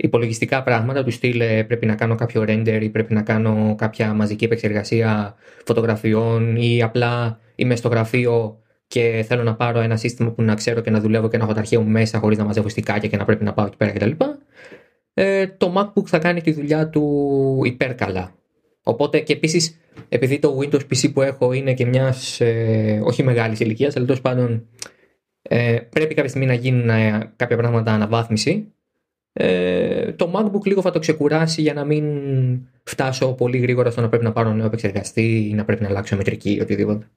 υπολογιστικά 0.02 0.64
πράγματα 0.64 1.04
του 1.04 1.12
στυλ 1.12 1.40
ε, 1.40 1.64
πρέπει 1.64 1.86
να 1.86 1.96
κάνω 1.96 2.16
κάποιο 2.16 2.46
render 2.48 2.80
ή 2.82 2.90
πρέπει 2.90 3.14
να 3.14 3.22
κάνω 3.22 3.76
κάποια 3.78 4.14
μαζική 4.14 4.46
επεξεργασία 4.46 5.36
φωτογραφιών 5.66 6.56
ή 6.56 6.82
απλά 6.84 7.40
είμαι 7.56 7.76
στο 7.76 7.88
γραφείο 7.88 8.60
και 8.88 9.26
θέλω 9.28 9.44
να 9.44 9.56
πάρω 9.56 9.80
ένα 9.80 9.96
σύστημα 9.96 10.32
που 10.32 10.42
να 10.42 10.56
ξέρω 10.56 10.82
και 10.82 10.90
να 10.90 11.00
δουλεύω 11.00 11.28
και 11.28 11.38
να 11.38 11.44
έχω 11.44 11.54
τα 11.54 11.60
αρχεία 11.60 11.80
μου 11.80 11.90
μέσα 11.90 12.20
χωρίς 12.20 12.38
να 12.38 12.44
μαζεύω 12.44 12.70
στικάκια 12.70 13.10
και 13.10 13.18
να 13.18 13.26
πρέπει 13.26 13.44
να 13.44 13.54
πάω 13.54 13.66
εκεί 13.66 13.78
πέρα 13.78 13.92
κτλ. 13.92 14.12
Ε, 15.14 15.48
το 15.48 15.74
MacBook 15.78 16.06
θα 16.06 16.20
κάνει 16.20 16.42
τη 16.42 16.52
δουλειά 16.52 16.90
του 16.90 17.62
υπέρ 17.66 17.96
καλά. 17.96 18.36
Οπότε 18.84 19.20
και 19.20 19.34
επίσης, 19.34 19.80
επειδή 20.10 20.40
το 20.40 20.60
Windows 20.62 20.82
PC 20.82 21.14
που 21.14 21.22
έχω 21.22 21.54
είναι 21.54 21.74
και 21.74 21.86
μιας 21.86 22.42
ε, 22.42 23.02
όχι 23.04 23.24
μεγάλης 23.24 23.60
ηλικίας, 23.60 23.96
αλλά 23.96 24.06
τέλος 24.06 24.22
πάντων 24.22 24.68
ε, 25.42 25.78
πρέπει 25.90 26.14
κάποια 26.14 26.30
στιγμή 26.30 26.48
να 26.48 26.54
γίνουν 26.54 26.90
ε, 26.90 27.34
κάποια 27.36 27.58
πράγματα 27.58 27.92
αναβάθμιση. 27.92 28.74
Ε, 29.34 30.12
το 30.12 30.32
MacBook 30.36 30.66
λίγο 30.66 30.82
θα 30.82 30.92
το 30.92 31.00
ξεκουράσει 31.00 31.62
για 31.62 31.74
να 31.74 31.84
μην 31.86 32.06
φτάσω 32.84 33.34
πολύ 33.34 33.58
γρήγορα 33.58 33.92
στο 33.92 34.02
να 34.02 34.10
πρέπει 34.10 34.24
να 34.24 34.32
πάρω 34.32 34.54
νέο 34.54 34.66
επεξεργαστή 34.66 35.48
ή 35.52 35.54
να 35.54 35.66
πρέπει 35.66 35.82
να 35.84 35.88
αλλάξω 35.90 36.16
μετρική 36.16 36.52
ή 36.54 36.62
οτιδήποτε. 36.62 37.08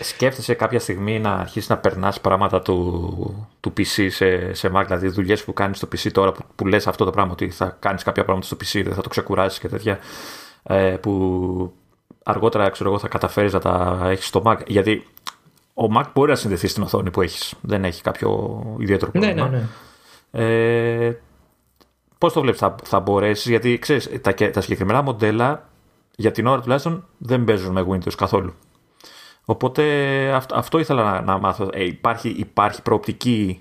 Σκέφτεσαι 0.00 0.54
κάποια 0.54 0.78
στιγμή 0.80 1.18
να 1.20 1.32
αρχίσεις 1.32 1.68
να 1.68 1.78
περνάς 1.78 2.20
πράγματα 2.20 2.62
του, 2.62 3.48
του 3.60 3.72
PC 3.76 4.06
σε, 4.10 4.54
σε 4.54 4.70
Mac, 4.74 4.82
δηλαδή 4.86 5.08
δουλειές 5.08 5.44
που 5.44 5.52
κάνεις 5.52 5.76
στο 5.76 5.88
PC 5.92 6.10
τώρα 6.12 6.32
που, 6.32 6.42
που 6.54 6.66
λες 6.66 6.86
αυτό 6.86 7.04
το 7.04 7.10
πράγμα 7.10 7.32
ότι 7.32 7.50
θα 7.50 7.76
κάνεις 7.78 8.02
κάποια 8.02 8.24
πράγματα 8.24 8.46
στο 8.46 8.56
PC, 8.56 8.82
δεν 8.84 8.94
θα 8.94 9.00
το 9.02 9.08
ξεκουράσεις 9.08 9.58
και 9.58 9.68
τέτοια. 9.68 9.98
Ε, 10.62 10.96
που 11.00 11.72
αργότερα 12.24 12.68
ξέρω 12.68 12.90
εγώ, 12.90 12.98
θα 12.98 13.08
καταφέρεις 13.08 13.52
να 13.52 13.58
τα 13.60 14.00
έχεις 14.04 14.26
στο 14.26 14.42
Mac. 14.46 14.56
Γιατί 14.66 15.06
ο 15.74 15.84
Mac 15.98 16.04
μπορεί 16.14 16.30
να 16.30 16.36
συνδεθεί 16.36 16.66
στην 16.66 16.82
οθόνη 16.82 17.10
που 17.10 17.20
έχεις. 17.22 17.54
Δεν 17.60 17.84
έχει 17.84 18.02
κάποιο 18.02 18.60
ιδιαίτερο 18.78 19.10
Ναι, 19.14 19.20
πρόβλημα. 19.20 19.48
ναι, 19.48 19.56
ναι. 19.56 19.64
Ε, 20.34 21.12
Πώς 22.24 22.32
το 22.32 22.40
βλέπεις, 22.40 22.60
θα, 22.60 22.74
θα 22.84 23.00
μπορέσεις, 23.00 23.46
γιατί 23.46 23.78
ξέρεις, 23.78 24.10
τα, 24.20 24.34
τα 24.34 24.60
συγκεκριμένα 24.60 25.02
μοντέλα 25.02 25.68
για 26.16 26.30
την 26.30 26.46
ώρα 26.46 26.60
τουλάχιστον 26.60 27.06
δεν 27.18 27.44
παίζουν 27.44 27.72
με 27.72 27.86
Windows 27.88 28.14
καθόλου. 28.16 28.54
Οπότε 29.44 29.84
αυτό, 30.32 30.56
αυτό 30.56 30.78
ήθελα 30.78 31.02
να, 31.02 31.20
να 31.20 31.38
μάθω. 31.38 31.70
Ε, 31.72 31.84
υπάρχει, 31.84 32.28
υπάρχει 32.28 32.82
προοπτική, 32.82 33.60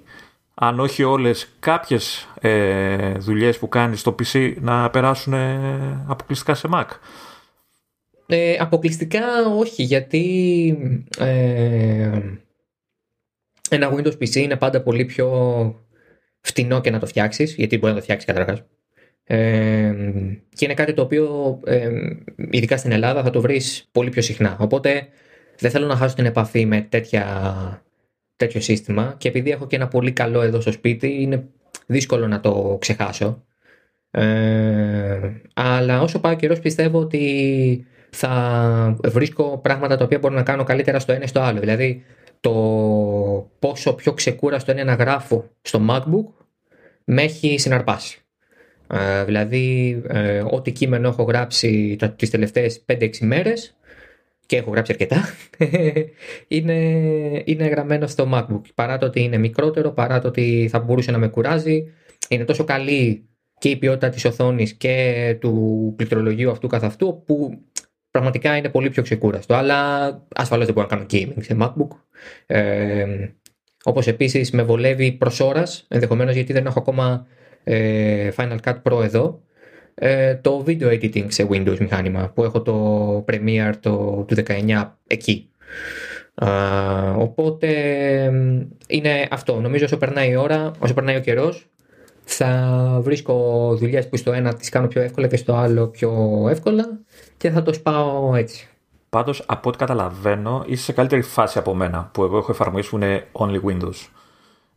αν 0.54 0.80
όχι 0.80 1.04
όλες, 1.04 1.48
κάποιες 1.60 2.28
ε, 2.40 3.12
δουλειές 3.18 3.58
που 3.58 3.70
κάνεις 3.70 4.00
στο 4.00 4.16
PC 4.20 4.54
να 4.60 4.90
περάσουν 4.90 5.34
ε, 5.34 6.04
αποκλειστικά 6.08 6.54
σε 6.54 6.70
Mac; 6.74 6.86
Ε, 8.26 8.58
αποκλειστικά 8.60 9.22
όχι, 9.58 9.84
γιατί 9.84 11.00
ε, 11.18 12.20
ένα 13.70 13.94
Windows 13.94 14.18
PC 14.20 14.36
είναι 14.36 14.56
πάντα 14.56 14.82
πολύ 14.82 15.06
πιο 15.06 15.30
φτηνό 16.44 16.82
και 16.82 16.90
να 16.92 17.00
το 17.00 17.06
φτιάξεις, 17.06 17.56
γιατί 17.56 17.78
μπορεί 17.78 17.92
να 17.92 17.98
το 17.98 18.04
φτιάξεις 18.04 18.34
καταρχάς. 18.34 18.64
Ε, 19.24 19.94
και 20.56 20.66
είναι 20.66 20.74
κάτι 20.74 20.94
το 20.94 21.02
οποίο, 21.02 21.60
ε, 21.66 21.90
ειδικά 22.50 22.78
στην 22.78 22.92
Ελλάδα, 22.92 23.24
θα 23.24 23.30
το 23.30 23.42
βρεις 23.42 23.88
πολύ 23.92 24.10
πιο 24.10 24.22
συχνά. 24.22 24.58
Οπότε 24.60 25.08
δεν 25.58 25.72
θέλω 25.72 25.88
να 25.88 25.96
χάσω 25.96 26.16
την 26.16 26.26
επαφή 26.26 26.66
με 26.66 26.82
τέτοια, 26.90 27.26
τέτοιο 28.36 28.62
σύστημα 28.62 29.16
και 29.18 29.28
επειδή 29.28 29.52
έχω 29.52 29.68
και 29.68 29.76
ένα 29.76 29.88
πολύ 29.88 30.12
καλό 30.12 30.42
εδώ 30.42 30.62
στο 30.62 30.72
σπίτι, 30.72 31.22
είναι 31.22 31.44
δύσκολο 31.86 32.28
να 32.28 32.40
το 32.40 32.78
ξεχάσω. 32.80 33.44
Ε, 34.12 35.32
αλλά 35.54 36.02
όσο 36.02 36.20
πάει 36.20 36.34
ο 36.34 36.36
καιρός 36.36 36.60
πιστεύω 36.60 37.00
ότι 37.00 37.86
θα 38.10 38.98
βρίσκω 39.04 39.58
πράγματα 39.58 39.98
τα 39.98 40.04
οποία 40.04 40.20
μπορώ 40.20 40.36
να 40.36 40.44
κάνω 40.44 40.64
καλύτερα 40.64 41.00
στο 41.00 41.12
ένα 41.12 41.24
ή 41.24 41.28
στο 41.28 41.40
άλλο. 41.40 41.60
Δηλαδή, 41.60 42.04
το 42.44 43.52
πόσο 43.60 43.94
πιο 43.94 44.14
ξεκούραστο 44.14 44.72
είναι 44.72 44.84
να 44.84 44.94
γράφω 44.94 45.50
στο 45.62 45.82
MacBook 45.90 46.46
με 47.04 47.22
έχει 47.22 47.58
συναρπάσει. 47.58 48.22
Ε, 48.88 49.24
δηλαδή, 49.24 50.02
ε, 50.08 50.44
ό,τι 50.52 50.72
κείμενο 50.72 51.08
έχω 51.08 51.24
γράψει 51.24 51.96
τα- 52.00 52.12
τις 52.12 52.30
τελευταίες 52.30 52.82
5-6 52.86 53.26
μέρες 53.26 53.76
και 54.46 54.58
έχω 54.58 54.72
γράψει 54.72 54.92
αρκετά, 54.92 55.22
είναι, 56.58 56.74
είναι 57.46 57.68
γραμμένο 57.68 58.08
στο 58.08 58.30
MacBook. 58.34 58.62
Παρά 58.76 58.98
το 58.98 59.06
ότι 59.06 59.22
είναι 59.22 59.38
μικρότερο, 59.38 59.92
παρά 59.92 60.20
το 60.20 60.28
ότι 60.28 60.68
θα 60.72 60.80
μπορούσε 60.80 61.12
να 61.12 61.18
με 61.18 61.28
κουράζει, 61.28 61.84
είναι 62.30 62.44
τόσο 62.46 62.64
καλή 62.64 63.28
και 63.58 63.70
η 63.70 63.76
ποιότητα 63.78 64.10
της 64.10 64.26
οθόνης 64.26 64.74
και 64.74 65.38
του 65.40 65.94
πληκτρολογίου 65.96 66.52
αυτού 66.52 66.68
καθ' 66.68 66.84
αυτού, 66.84 67.24
που 67.26 67.60
πραγματικά 68.14 68.58
είναι 68.58 68.70
πολύ 68.70 68.90
πιο 68.90 69.04
ξεκούραστο. 69.04 69.54
Αλλά 69.54 70.08
ασφαλώς 70.36 70.66
δεν 70.66 70.74
μπορώ 70.74 70.88
να 70.90 70.96
κάνω 70.96 71.06
gaming 71.12 71.44
σε 71.44 71.58
MacBook. 71.60 71.96
Ε, 72.46 73.06
όπως 73.84 74.08
επίσης 74.08 74.52
με 74.52 74.64
βολεύει 74.64 75.12
προς 75.12 75.40
ώρας, 75.40 75.86
ενδεχομένως 75.88 76.34
γιατί 76.36 76.54
δεν 76.54 76.66
έχω 76.66 76.80
ακόμα 76.80 77.28
ε, 77.64 78.30
Final 78.36 78.58
Cut 78.64 78.82
Pro 78.84 79.04
εδώ, 79.04 79.42
ε, 79.96 80.36
το 80.36 80.64
video 80.68 80.88
editing 80.88 81.26
σε 81.28 81.48
Windows 81.50 81.78
μηχάνημα 81.80 82.32
που 82.36 82.44
έχω 82.44 82.62
το 82.62 83.26
Premiere 83.28 83.74
το, 83.80 84.26
του 84.28 84.36
19 84.48 84.92
εκεί. 85.08 85.50
Α, 86.36 86.50
οπότε 87.18 87.68
μ, 88.32 88.62
είναι 88.88 89.28
αυτό. 89.32 89.60
Νομίζω 89.62 89.86
όσο 89.86 89.98
περνάει 89.98 90.30
η 90.30 90.36
ώρα, 90.36 90.72
όσο 90.80 90.94
περνάει 90.94 91.16
ο 91.16 91.20
καιρός, 91.20 91.68
θα 92.24 93.00
βρίσκω 93.02 93.36
δουλειές 93.80 94.10
που 94.10 94.18
στο 94.18 94.32
ένα 94.32 94.54
τις 94.54 94.70
κάνω 94.70 94.88
πιο 94.88 95.02
εύκολα 95.02 95.28
και 95.28 95.38
στο 95.38 95.56
άλλο 95.56 95.88
πιο 95.88 96.46
εύκολα 96.50 97.00
και 97.38 97.50
θα 97.50 97.62
το 97.62 97.74
σπάω 97.74 98.36
έτσι. 98.36 98.68
Πάντως, 99.10 99.44
από 99.46 99.70
ό,τι 99.70 99.78
καταλαβαίνω, 99.78 100.64
είσαι 100.68 100.84
σε 100.84 100.92
καλύτερη 100.92 101.22
φάση 101.22 101.58
από 101.58 101.74
μένα, 101.74 102.10
που 102.14 102.24
εγώ 102.24 102.38
έχω 102.38 102.52
εφαρμογές 102.52 102.88
που 102.88 102.96
είναι 102.96 103.28
only 103.32 103.62
Windows. 103.70 104.08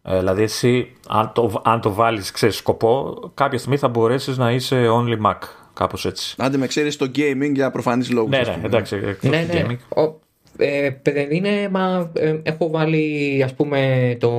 Ε, 0.02 0.18
δηλαδή, 0.18 0.42
εσύ, 0.42 0.92
αν 1.08 1.32
το, 1.34 1.62
αν 1.64 1.80
το 1.80 1.92
βάλεις, 1.92 2.30
ξέρεις, 2.30 2.56
σκοπό, 2.56 3.18
κάποια 3.34 3.58
στιγμή 3.58 3.76
θα 3.76 3.88
μπορέσεις 3.88 4.36
να 4.36 4.52
είσαι 4.52 4.86
only 4.88 5.26
Mac, 5.26 5.38
κάπως 5.72 6.06
έτσι. 6.06 6.34
Άντε 6.38 6.56
με 6.56 6.66
ξέρεις 6.66 6.96
το 6.96 7.10
gaming 7.14 7.52
για 7.54 7.70
προφανείς 7.70 8.10
λόγους. 8.10 8.30
Ναι, 8.30 8.38
ναι, 8.38 8.60
εντάξει, 8.64 8.96
εκτός 8.96 9.30
ναι, 9.30 9.46
του 9.50 9.56
ναι. 9.56 9.64
gaming. 9.68 10.02
Ο, 10.02 10.20
ε, 10.56 10.90
παιδί, 10.90 11.36
είναι, 11.36 11.68
μα, 11.68 12.10
ε, 12.12 12.40
έχω 12.42 12.70
βάλει 12.70 13.42
ας 13.44 13.54
πούμε 13.54 14.16
το 14.20 14.30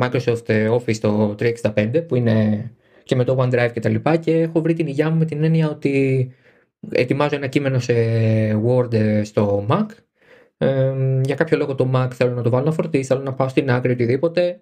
Microsoft 0.00 0.70
Office 0.78 0.96
το 0.96 1.34
365 1.38 2.06
που 2.08 2.14
είναι 2.14 2.70
και 3.04 3.16
με 3.16 3.24
το 3.24 3.36
OneDrive 3.40 3.70
και 3.72 3.80
τα 3.80 3.88
λοιπά 3.88 4.16
και 4.16 4.40
έχω 4.40 4.60
βρει 4.60 4.72
την 4.72 4.86
υγειά 4.86 5.10
μου 5.10 5.18
με 5.18 5.24
την 5.24 5.44
έννοια 5.44 5.70
ότι 5.70 6.30
ετοιμάζω 6.90 7.36
ένα 7.36 7.46
κείμενο 7.46 7.78
σε 7.78 7.94
Word 8.66 8.92
ε, 8.92 9.24
στο 9.24 9.66
Mac 9.68 9.86
ε, 10.58 10.92
για 11.22 11.34
κάποιο 11.34 11.56
λόγο 11.56 11.74
το 11.74 11.90
Mac 11.94 12.08
θέλω 12.12 12.34
να 12.34 12.42
το 12.42 12.50
βάλω 12.50 12.64
να 12.64 12.72
φορτίσει, 12.72 13.04
θέλω 13.04 13.22
να 13.22 13.32
πάω 13.32 13.48
στην 13.48 13.70
άκρη 13.70 13.92
οτιδήποτε 13.92 14.60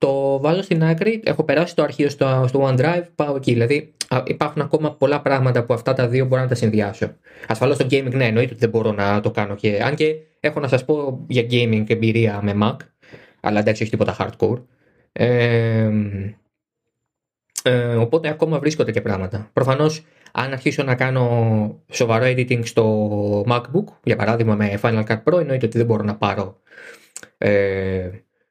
το 0.00 0.40
βάλω 0.40 0.62
στην 0.62 0.84
άκρη, 0.84 1.20
έχω 1.24 1.44
περάσει 1.44 1.74
το 1.74 1.82
αρχείο 1.82 2.08
στο, 2.08 2.44
στο 2.48 2.68
OneDrive, 2.68 3.04
πάω 3.14 3.36
εκεί. 3.36 3.52
Δηλαδή 3.52 3.94
α, 4.08 4.22
υπάρχουν 4.26 4.62
ακόμα 4.62 4.94
πολλά 4.94 5.20
πράγματα 5.20 5.64
που 5.64 5.74
αυτά 5.74 5.92
τα 5.92 6.08
δύο 6.08 6.24
μπορώ 6.24 6.42
να 6.42 6.48
τα 6.48 6.54
συνδυάσω. 6.54 7.16
Ασφαλώς 7.48 7.76
το 7.76 7.86
gaming, 7.90 8.12
ναι, 8.14 8.24
εννοείται 8.24 8.50
ότι 8.50 8.60
δεν 8.60 8.68
μπορώ 8.68 8.92
να 8.92 9.20
το 9.20 9.30
κάνω 9.30 9.54
και 9.54 9.82
αν 9.82 9.94
και 9.94 10.14
έχω 10.40 10.60
να 10.60 10.68
σας 10.68 10.84
πω 10.84 11.24
για 11.28 11.42
gaming 11.50 11.84
εμπειρία 11.88 12.40
με 12.42 12.54
Mac, 12.62 12.76
αλλά 13.40 13.60
εντάξει, 13.60 13.82
όχι 13.82 13.90
τίποτα 13.90 14.16
hardcore. 14.18 14.62
Ε, 15.12 15.90
ε, 17.62 17.94
οπότε 17.94 18.28
ακόμα 18.28 18.58
βρίσκονται 18.58 18.92
και 18.92 19.00
πράγματα. 19.00 19.50
Προφανώς 19.52 20.04
αν 20.32 20.52
αρχίσω 20.52 20.82
να 20.82 20.94
κάνω 20.94 21.84
σοβαρό 21.90 22.24
editing 22.24 22.66
στο 22.66 23.44
MacBook, 23.48 23.84
για 24.02 24.16
παράδειγμα 24.16 24.54
με 24.54 24.78
Final 24.82 25.04
Cut 25.04 25.22
Pro, 25.24 25.40
εννοείται 25.40 25.66
ότι 25.66 25.78
δεν 25.78 25.86
μπορώ 25.86 26.02
να 26.02 26.16
πάρω 26.16 26.60
ε, 27.38 28.10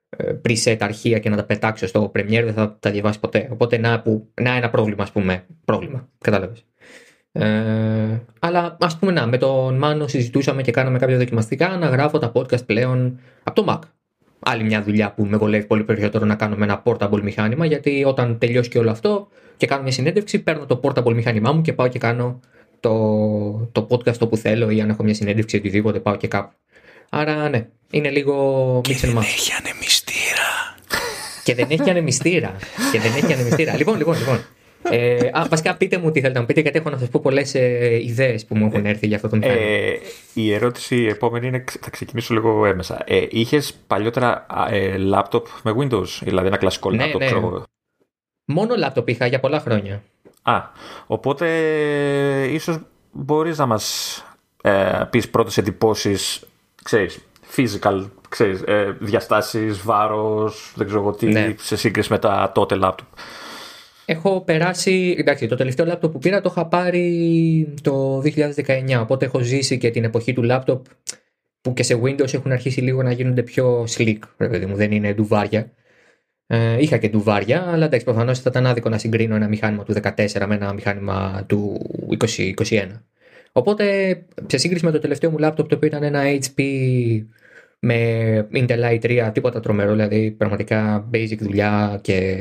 ε, 0.10 0.34
preset 0.48 0.78
αρχεία 0.80 1.20
και 1.20 1.30
να 1.30 1.36
τα 1.36 1.44
πετάξω 1.44 1.88
στο 1.88 2.12
Premiere, 2.16 2.42
δεν 2.44 2.54
θα 2.54 2.78
τα 2.80 2.92
διαβάσει 2.92 3.20
ποτέ. 3.20 3.50
Οπότε 3.52 3.78
να, 3.78 4.02
που, 4.02 4.32
να 4.42 4.56
ένα 4.56 4.70
πρόβλημα, 4.70 5.04
ας 5.04 5.12
πούμε. 5.12 5.46
Πρόβλημα, 5.66 6.10
κατάλαβες. 6.18 6.66
Ε, 7.32 8.22
αλλά 8.40 8.78
ας 8.80 8.98
πούμε 8.98 9.12
να, 9.12 9.26
με 9.26 9.38
τον 9.38 9.78
Μάνο 9.78 10.08
συζητούσαμε 10.08 10.62
και 10.62 10.72
κάναμε 10.72 11.00
κάποια 11.00 11.18
δοκιμαστικά 11.18 11.78
να 11.78 11.88
γράφω 11.88 12.18
τα 12.18 12.32
podcast 12.36 12.66
πλέον 12.66 13.20
από 13.44 13.64
το 13.64 13.74
Mac. 13.74 13.90
Άλλη 14.40 14.64
μια 14.64 14.84
δουλειά 14.84 15.12
που 15.12 15.26
με 15.26 15.38
βολεύει 15.38 15.66
πολύ 15.66 15.84
περισσότερο 15.84 16.26
να 16.26 16.36
κάνω 16.36 16.56
με 16.56 16.64
ένα 16.64 16.84
portable 16.86 17.22
μηχάνημα 17.22 17.66
γιατί 17.66 18.04
όταν 18.06 18.38
τελειώσει 18.38 18.70
και 18.70 18.80
όλο 18.80 18.92
αυτό 18.92 19.28
και 19.58 19.66
κάνω 19.66 19.84
μια 19.84 19.92
συνέντευξη 19.92 20.40
παίρνω 20.40 20.66
το 20.66 20.80
portable 20.84 21.14
μηχάνημά 21.14 21.52
μου 21.52 21.62
και 21.62 21.74
πάω 21.74 21.88
και 21.88 22.00
κάνω 22.00 22.40
το, 22.80 23.70
το 23.72 23.88
podcast 23.90 24.20
όπου 24.20 24.38
θέλω 24.38 24.70
ή 24.70 24.82
αν 24.82 24.90
έχω 24.90 25.04
μια 25.04 25.14
συνέντευξη 25.14 25.56
οτιδήποτε 25.56 26.00
πάω 26.00 26.16
και 26.16 26.28
κάπου. 26.28 26.54
Άρα 27.10 27.50
ναι, 27.50 27.68
είναι 27.92 28.10
λίγο 28.10 28.82
mix 28.88 29.06
and 29.06 29.18
match. 29.18 29.22
Έχει 29.22 29.52
ανεμιστήρα. 29.60 30.76
Και 31.44 31.56
δεν 31.56 31.68
έχει 31.70 31.90
ανεμιστήρα. 31.90 32.56
και 32.92 33.00
δεν 33.00 33.12
έχει 33.16 33.34
ανεμιστήρα. 33.34 33.76
λοιπόν, 33.76 33.98
λοιπόν, 33.98 34.18
λοιπόν. 34.18 34.46
Ε, 34.92 35.30
α, 35.32 35.46
βασικά 35.50 35.76
πείτε 35.76 35.98
μου 35.98 36.12
τι 36.12 36.20
θέλετε 36.20 36.34
να 36.34 36.40
μου 36.40 36.46
πείτε 36.46 36.62
γιατί 36.62 36.78
έχω 36.78 36.90
να 36.90 36.98
σας 36.98 37.10
πω 37.10 37.20
πολλές 37.20 37.56
ε, 37.56 38.00
ιδέες 38.04 38.46
που 38.46 38.56
μου 38.58 38.66
έχουν 38.66 38.86
έρθει 38.86 39.08
για 39.08 39.16
αυτό 39.16 39.30
το 39.30 39.36
μηχάνημα. 39.36 39.66
Ε, 39.66 40.00
η 40.34 40.54
ερώτηση 40.54 40.96
η 40.96 41.08
επόμενη 41.08 41.48
είναι, 41.48 41.64
θα 41.82 41.90
ξεκινήσω 41.90 42.34
λίγο 42.34 42.66
έμεσα. 42.66 43.04
Ε, 43.06 43.26
είχες 43.30 43.74
παλιότερα 43.88 44.46
ε, 44.70 44.96
laptop 45.14 45.44
με 45.64 45.74
Windows, 45.78 46.08
δηλαδή 46.22 46.48
ένα 46.48 46.58
κλασικό 46.58 46.92
Ναι, 46.92 47.06
laptop, 47.06 47.18
ναι. 47.18 47.26
ξέρω 47.26 47.40
εγώ. 47.40 47.64
Μόνο 48.46 48.76
λάπτοπ 48.76 49.10
είχα 49.10 49.26
για 49.26 49.40
πολλά 49.40 49.60
χρόνια. 49.60 50.04
Α, 50.42 50.62
οπότε 51.08 51.48
ε, 52.42 52.54
ίσως 52.54 52.80
μπορείς 53.12 53.58
να 53.58 53.66
μας 53.66 54.14
ε, 54.62 55.04
πεις 55.10 55.30
πρώτες 55.30 55.58
εντυπώσεις, 55.58 56.44
ξέρεις, 56.84 57.20
physical, 57.56 58.10
ξέρεις, 58.30 58.62
ε, 58.66 58.98
διαστάσεις, 59.00 59.82
βάρος, 59.82 60.72
δεν 60.76 60.86
ξέρω 60.88 61.02
εγώ 61.02 61.12
τι, 61.12 61.26
Ναι. 61.26 61.56
σε 61.60 61.78
σύγκριση 61.78 62.12
με 62.12 62.20
τα 62.20 62.52
τότε 62.54 62.78
laptop. 62.82 62.94
Έχω 64.12 64.42
περάσει. 64.42 65.16
Εντάξει, 65.18 65.48
το 65.48 65.56
τελευταίο 65.56 65.86
λάπτοπ 65.86 66.12
που 66.12 66.20
πήρα 66.20 66.42
το 66.42 66.50
είχα 66.52 66.66
πάρει 66.68 67.74
το 67.82 68.22
2019. 68.22 69.00
Οπότε 69.00 69.26
έχω 69.26 69.40
ζήσει 69.40 69.78
και 69.78 69.90
την 69.90 70.04
εποχή 70.04 70.34
του 70.34 70.44
λάπτοπ 70.44 70.86
που 71.62 71.74
και 71.74 71.84
σε 71.84 72.00
Windows 72.04 72.34
έχουν 72.34 72.52
αρχίσει 72.52 72.82
λίγο 72.82 73.04
να 73.04 73.12
γίνονται 73.12 73.44
πιο 73.44 73.86
slick, 73.98 74.18
ρε 74.38 74.48
παιδί 74.48 74.66
μου, 74.66 74.76
δεν 74.76 74.92
είναι 74.92 75.14
ντουβάρια. 75.14 75.72
Ε, 76.48 76.82
είχα 76.82 76.98
και 76.98 77.10
ντουβάρια, 77.10 77.64
αλλά 77.68 77.86
εντάξει, 77.86 78.06
προφανώς 78.06 78.40
θα 78.40 78.50
ήταν 78.50 78.66
άδικο 78.66 78.90
να 78.90 78.98
συγκρίνω 78.98 79.36
ένα 79.36 79.48
μηχάνημα 79.48 79.84
του 79.84 79.94
14 79.94 80.46
με 80.48 80.56
ένα 80.56 80.74
μηχάνημα 80.74 81.46
του 81.48 81.80
2021. 82.20 82.88
Οπότε, 83.52 83.86
σε 84.46 84.58
σύγκριση 84.58 84.86
με 84.86 84.92
το 84.92 85.00
τελευταίο 85.00 85.32
μου 85.32 85.38
λάπτοπ, 85.38 85.70
το 85.70 85.76
οποίο 85.76 85.88
ήταν 85.88 86.04
ένα 86.04 86.22
HP 86.24 86.62
με 87.80 88.48
Intel 88.54 89.00
i3, 89.00 89.30
τίποτα 89.34 89.60
τρομερό, 89.60 89.92
δηλαδή 89.92 90.32
πραγματικά 90.32 91.10
basic 91.14 91.38
δουλειά 91.38 92.00
και 92.02 92.38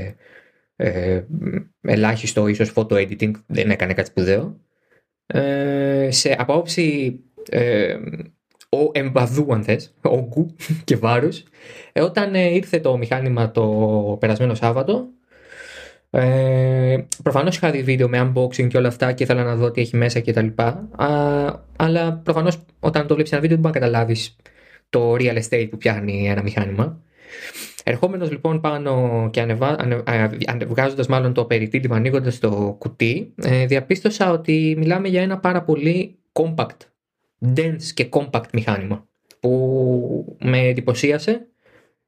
ε, 0.81 1.23
ελάχιστο 1.81 2.47
ίσως 2.47 2.73
photo 2.75 2.93
editing, 2.93 3.31
δεν 3.47 3.71
έκανε 3.71 3.95
κάτι 3.95 4.09
σπουδαίο. 4.09 4.61
Ε, 5.27 6.09
σε 6.11 6.37
απόψη 6.39 7.21
ε, 7.51 7.97
ο 8.69 8.91
εμπαδού 8.93 9.47
αν 9.51 9.63
θες, 9.63 9.95
όγκου 10.03 10.55
και 10.85 10.97
βάρους, 10.97 11.43
ε, 11.93 12.03
όταν 12.03 12.35
ε, 12.35 12.55
ήρθε 12.55 12.81
το 12.81 12.97
μηχάνημα 12.97 13.51
το 13.51 13.67
περασμένο 14.21 14.55
Σάββατο, 14.55 15.09
ε, 16.11 16.99
προφανώς 17.23 17.57
είχα 17.57 17.71
δει 17.71 17.83
βίντεο 17.83 18.09
με 18.09 18.33
unboxing 18.35 18.69
και 18.69 18.77
όλα 18.77 18.89
αυτά 18.89 19.13
και 19.13 19.23
ήθελα 19.23 19.45
να 19.45 19.57
δω 19.57 19.71
τι 19.71 19.81
έχει 19.81 19.97
μέσα 19.97 20.21
και 20.21 20.33
τα 20.33 20.43
λοιπά, 20.43 20.89
αλλά 21.77 22.13
προφανώς 22.25 22.65
όταν 22.81 23.07
το 23.07 23.15
βλέπεις 23.15 23.33
ένα 23.33 23.41
βίντεο 23.41 23.57
δεν 23.57 23.71
μπορεί 23.71 23.81
να 23.81 23.87
καταλάβεις 23.87 24.37
το 24.91 25.15
real 25.15 25.43
estate 25.43 25.67
που 25.71 25.77
πιάνει 25.77 26.29
ένα 26.29 26.43
μηχάνημα. 26.43 27.03
Ερχόμενος 27.89 28.31
λοιπόν 28.31 28.61
πάνω 28.61 29.29
και 29.33 29.41
ανεβα... 29.41 29.77
ανεβγάζοντα 30.47 31.05
μάλλον 31.09 31.33
το 31.33 31.45
περιτύλιμα, 31.45 31.97
ανοίγοντας 31.97 32.39
το 32.39 32.77
κουτί, 32.79 33.33
ε, 33.43 33.67
διαπίστωσα 33.67 34.31
ότι 34.31 34.75
μιλάμε 34.79 35.09
για 35.09 35.23
ένα 35.23 35.39
πάρα 35.39 35.63
πολύ 35.63 36.19
compact, 36.33 36.77
dense 37.57 37.83
και 37.95 38.09
compact 38.11 38.51
μηχάνημα 38.53 39.07
που 39.41 40.37
με 40.41 40.59
εντυπωσίασε 40.59 41.47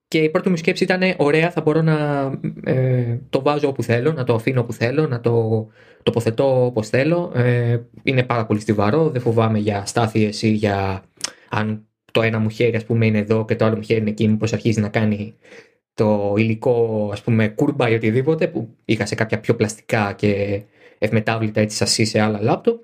και 0.09 0.19
η 0.19 0.31
πρώτη 0.31 0.49
μου 0.49 0.57
σκέψη 0.57 0.85
ήταν 0.85 1.01
ωραία, 1.16 1.51
θα 1.51 1.61
μπορώ 1.61 1.83
να 1.83 2.31
ε, 2.64 3.19
το 3.31 3.43
βάζω 3.43 3.69
όπου 3.69 3.83
θέλω, 3.83 4.12
να 4.12 4.25
το 4.25 4.35
αφήνω 4.35 4.61
όπου 4.61 4.73
θέλω, 4.73 5.07
να 5.07 5.21
το 5.21 5.66
τοποθετώ 6.03 6.64
όπως 6.64 6.88
θέλω. 6.88 7.33
Ε, 7.35 7.81
είναι 8.03 8.23
πάρα 8.23 8.47
πολύ 8.47 8.61
στιβαρό, 8.61 9.11
δεν 9.11 9.21
φοβάμαι 9.21 9.59
για 9.59 9.87
στάθειες 9.87 10.43
ή 10.43 10.49
για 10.49 11.03
αν 11.51 11.85
το 12.12 12.23
ένα 12.23 12.38
μου 12.38 12.49
χέρι 12.49 12.77
ας 12.77 12.85
πούμε 12.85 13.07
είναι 13.07 13.19
εδώ 13.19 13.45
και 13.45 13.57
το 13.57 13.64
άλλο 13.64 13.77
μου 13.77 13.83
χέρι 13.83 14.01
είναι 14.01 14.11
εκεί, 14.11 14.29
μήπως 14.29 14.53
αρχίζει 14.53 14.81
να 14.81 14.88
κάνει 14.88 15.35
το 15.94 16.35
υλικό 16.37 17.09
ας 17.12 17.22
πούμε 17.22 17.48
κούρμπα 17.48 17.88
ή 17.88 17.94
οτιδήποτε 17.94 18.48
που 18.48 18.76
είχα 18.85 19.07
σε 19.07 19.14
κάποια 19.14 19.40
πιο 19.40 19.55
πλαστικά 19.55 20.12
και 20.12 20.62
ευμετάβλητα 20.98 21.61
έτσι 21.61 21.76
σασί 21.76 22.05
σε 22.05 22.20
άλλα 22.20 22.42
λάπτοπ. 22.42 22.83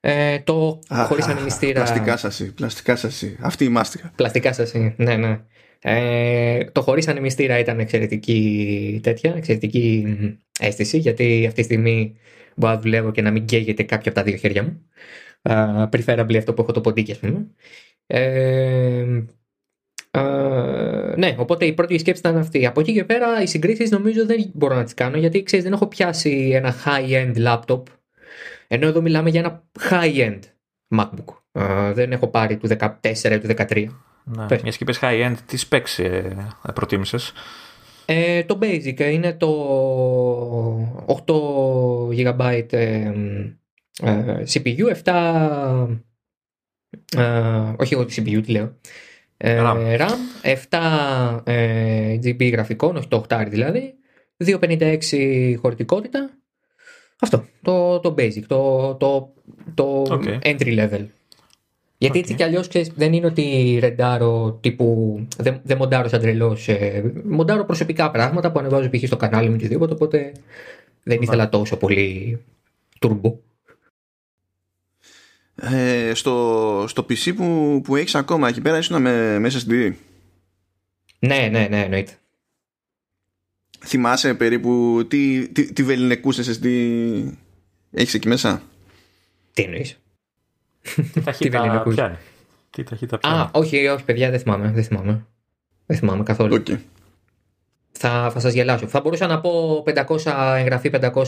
Ε, 0.00 0.38
το 0.38 0.78
Α, 0.88 1.04
χωρίς 1.04 1.26
α, 1.26 1.30
ανεμιστήρα... 1.30 1.82
Πλαστικά 1.82 2.16
σασί, 2.16 2.54
πλαστικά 2.54 2.96
σασί. 2.96 3.36
Αυτή 3.40 3.64
η 3.64 3.68
μάστιγα. 3.68 4.12
Πλαστικά 4.14 4.52
σασί, 4.52 4.94
ναι, 4.96 5.16
ναι. 5.16 5.40
Ε, 5.82 6.64
το 6.64 6.82
χωρίς 6.82 7.08
ανεμιστήρα 7.08 7.58
ήταν 7.58 7.80
εξαιρετική 7.80 9.00
τέτοια, 9.02 9.34
εξαιρετική 9.36 10.04
μ, 10.06 10.26
αίσθηση 10.58 10.98
γιατί 10.98 11.44
αυτή 11.46 11.58
τη 11.60 11.62
στιγμή 11.62 12.16
μπορώ 12.56 12.74
να 12.74 12.80
δουλεύω 12.80 13.10
και 13.10 13.22
να 13.22 13.30
μην 13.30 13.44
καίγεται 13.44 13.82
κάποια 13.82 14.10
από 14.10 14.20
τα 14.20 14.26
δύο 14.26 14.36
χέρια 14.36 14.62
μου. 14.62 14.82
Uh, 15.42 15.88
preferably 15.88 16.36
αυτό 16.36 16.54
που 16.54 16.62
έχω 16.62 16.72
το 16.72 16.80
ποντίκι, 16.80 17.12
ας 17.12 17.18
πούμε. 17.18 17.46
Ε, 18.06 19.24
ε, 20.10 21.14
ναι, 21.16 21.34
οπότε 21.38 21.64
η 21.64 21.72
πρώτη 21.72 21.98
σκέψη 21.98 22.20
ήταν 22.20 22.36
αυτή. 22.36 22.66
Από 22.66 22.80
εκεί 22.80 22.92
και 22.92 23.04
πέρα 23.04 23.42
οι 23.42 23.46
συγκρίσεις 23.46 23.90
νομίζω 23.90 24.26
δεν 24.26 24.50
μπορώ 24.54 24.74
να 24.74 24.84
τις 24.84 24.94
κάνω 24.94 25.16
γιατί 25.16 25.42
ξέρεις, 25.42 25.64
δεν 25.64 25.74
έχω 25.74 25.86
πιάσει 25.86 26.50
ένα 26.54 26.74
high-end 26.84 27.34
laptop. 27.46 27.82
Ενώ 28.68 28.86
εδώ 28.86 29.00
μιλάμε 29.00 29.30
για 29.30 29.40
ένα 29.40 29.62
high-end 29.90 30.40
MacBook. 30.96 31.34
Ε, 31.52 31.92
δεν 31.92 32.12
έχω 32.12 32.28
πάρει 32.28 32.56
του 32.56 32.68
14 32.68 32.90
ή 33.30 33.38
του 33.38 33.46
13. 33.46 33.86
Ναι. 34.24 34.46
Πες. 34.46 34.62
Μιας 34.62 34.76
και 34.76 34.82
είπες 34.82 34.98
high-end, 35.02 35.34
τι 35.46 35.66
specs 35.68 36.04
ε, 36.04 36.20
προτίμησες; 36.74 37.32
Ε, 38.04 38.42
το 38.44 38.58
basic 38.62 39.00
ε, 39.00 39.10
είναι 39.10 39.32
το 39.32 39.50
8 41.26 41.34
GB 42.10 42.66
ε, 42.70 43.12
ε, 44.02 44.42
CPU, 44.52 45.02
7 45.04 45.88
ε, 47.16 47.74
όχι 47.78 47.94
εγώ 47.94 48.04
τη 48.04 48.14
CPU, 48.18 48.42
τι 48.44 48.50
λέω. 48.50 48.76
Ε, 49.42 49.58
RAM. 49.62 50.00
RAM, 50.00 50.18
7 50.70 51.40
ε, 51.44 52.18
GB 52.22 52.52
γραφικών, 52.52 52.96
όχι 52.96 53.08
το 53.08 53.24
8 53.28 53.44
δηλαδή. 53.48 53.94
256 54.44 55.00
χωρητικότητα. 55.60 56.30
Αυτό, 57.20 57.44
το, 57.62 58.00
το 58.00 58.14
basic, 58.18 58.42
το, 58.46 58.94
το, 58.94 59.32
το 59.74 59.84
Ok. 60.10 60.22
entry 60.42 60.78
level. 60.78 61.04
Γιατί 61.98 62.18
έτσι 62.18 62.32
Οκ. 62.32 62.38
κι 62.38 62.42
αλλιώς 62.42 62.68
δεν 62.94 63.12
είναι 63.12 63.26
ότι 63.26 63.76
ρεντάρω 63.80 64.58
τύπου. 64.60 65.18
Δεν, 65.36 65.60
δεν 65.62 65.76
μοντάρω 65.76 66.08
σαν 66.08 66.20
τρελός. 66.20 66.68
μοντάρω 67.24 67.64
προσωπικά 67.64 68.10
πράγματα 68.10 68.52
που 68.52 68.58
ανεβάζω 68.58 68.88
π.χ. 68.90 69.06
στο 69.06 69.16
κανάλι 69.16 69.48
μου 69.48 69.56
και 69.56 69.64
οτιδήποτε. 69.64 69.94
Οπότε 69.94 70.32
δεν 71.02 71.22
ήθελα 71.22 71.48
τόσο 71.48 71.76
πολύ 71.76 72.38
turbo. 73.00 73.32
Ε, 75.60 76.14
στο, 76.14 76.84
στο 76.88 77.06
PC 77.08 77.34
που, 77.36 77.80
που 77.84 77.96
έχεις 77.96 78.14
ακόμα 78.14 78.48
εκεί 78.48 78.60
πέρα 78.60 78.78
ήσουν 78.78 79.02
με, 79.02 79.38
με 79.38 79.50
SSD. 79.52 79.92
Ναι, 81.18 81.48
ναι, 81.50 81.66
ναι, 81.70 81.82
εννοείται. 81.82 82.12
Θυμάσαι 83.84 84.34
περίπου 84.34 85.02
τι, 85.08 85.48
τι, 85.48 85.72
τι 85.72 85.82
βεληνικούς 85.82 86.38
SSD 86.38 86.66
έχεις 87.90 88.14
εκεί 88.14 88.28
μέσα; 88.28 88.62
Τι 89.52 89.62
εννοείς; 89.62 90.00
Τι 91.12 91.20
ταχύτητα 91.20 91.60
βεληνικούς; 91.62 91.94
πιάνει; 91.94 92.16
Τι 92.70 92.82
ταχύτητα 92.82 93.18
πιάνει. 93.18 93.38
Α, 93.38 93.50
όχι, 93.52 93.86
όχι, 93.86 94.04
παιδιά, 94.04 94.30
δεν 94.30 94.40
θυμάμαι. 94.40 94.70
Δεν 94.70 94.84
θυμάμαι, 94.84 95.26
δεν 95.86 95.96
θυμάμαι 95.96 96.22
καθόλου. 96.22 96.54
Οκ. 96.54 96.66
Θα, 97.92 98.30
θα 98.32 98.40
σας 98.40 98.52
γελάσω. 98.52 98.86
Θα 98.86 99.00
μπορούσα 99.00 99.26
να 99.26 99.40
πω 99.40 99.82
500 99.86 100.56
εγγραφή, 100.56 100.90
500 100.92 101.24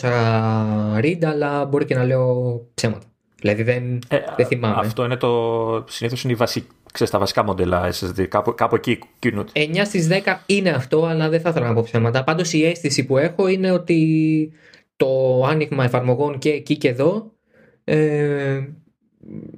read, 1.01 1.25
αλλά 1.25 1.65
μπορεί 1.65 1.85
και 1.85 1.95
να 1.95 2.05
λέω 2.05 2.61
ψέματα. 2.75 3.12
Δηλαδή 3.43 3.63
δεν, 3.63 3.99
Ε, 4.09 4.19
δεν 4.37 4.47
θυμάμαι. 4.47 4.87
Αυτό 4.87 5.05
είναι 5.05 5.17
το. 5.17 5.85
Συνήθως 5.89 6.25
είναι 6.25 6.33
η 6.33 6.37
βασι... 6.37 6.67
ξέρεις, 6.93 7.13
τα 7.13 7.19
βασικά 7.19 7.45
μοντέλα 7.45 7.93
SSD. 7.93 8.27
Κάπου, 8.29 8.55
κάπου 8.55 8.75
εκεί 8.75 8.99
κινούνται. 9.19 9.51
9 9.55 9.81
στις 9.85 10.09
10 10.11 10.15
είναι 10.47 10.71
αυτό, 10.71 11.05
αλλά 11.05 11.29
δεν 11.29 11.41
θα 11.41 11.49
ήθελα 11.51 11.67
να 11.69 11.75
πω 11.75 11.83
ψέματα. 11.83 12.25
Πάντως 12.25 12.53
η 12.53 12.65
αίσθηση 12.65 13.05
που 13.05 13.19
έχω 13.19 13.47
είναι 13.47 13.71
ότι 13.71 14.53
το 14.97 15.43
άνοιγμα 15.45 15.85
εφαρμογών 15.85 16.39
και 16.39 16.51
εκεί 16.51 16.77
και 16.77 16.89
εδώ 16.89 17.33
ε, 17.85 18.61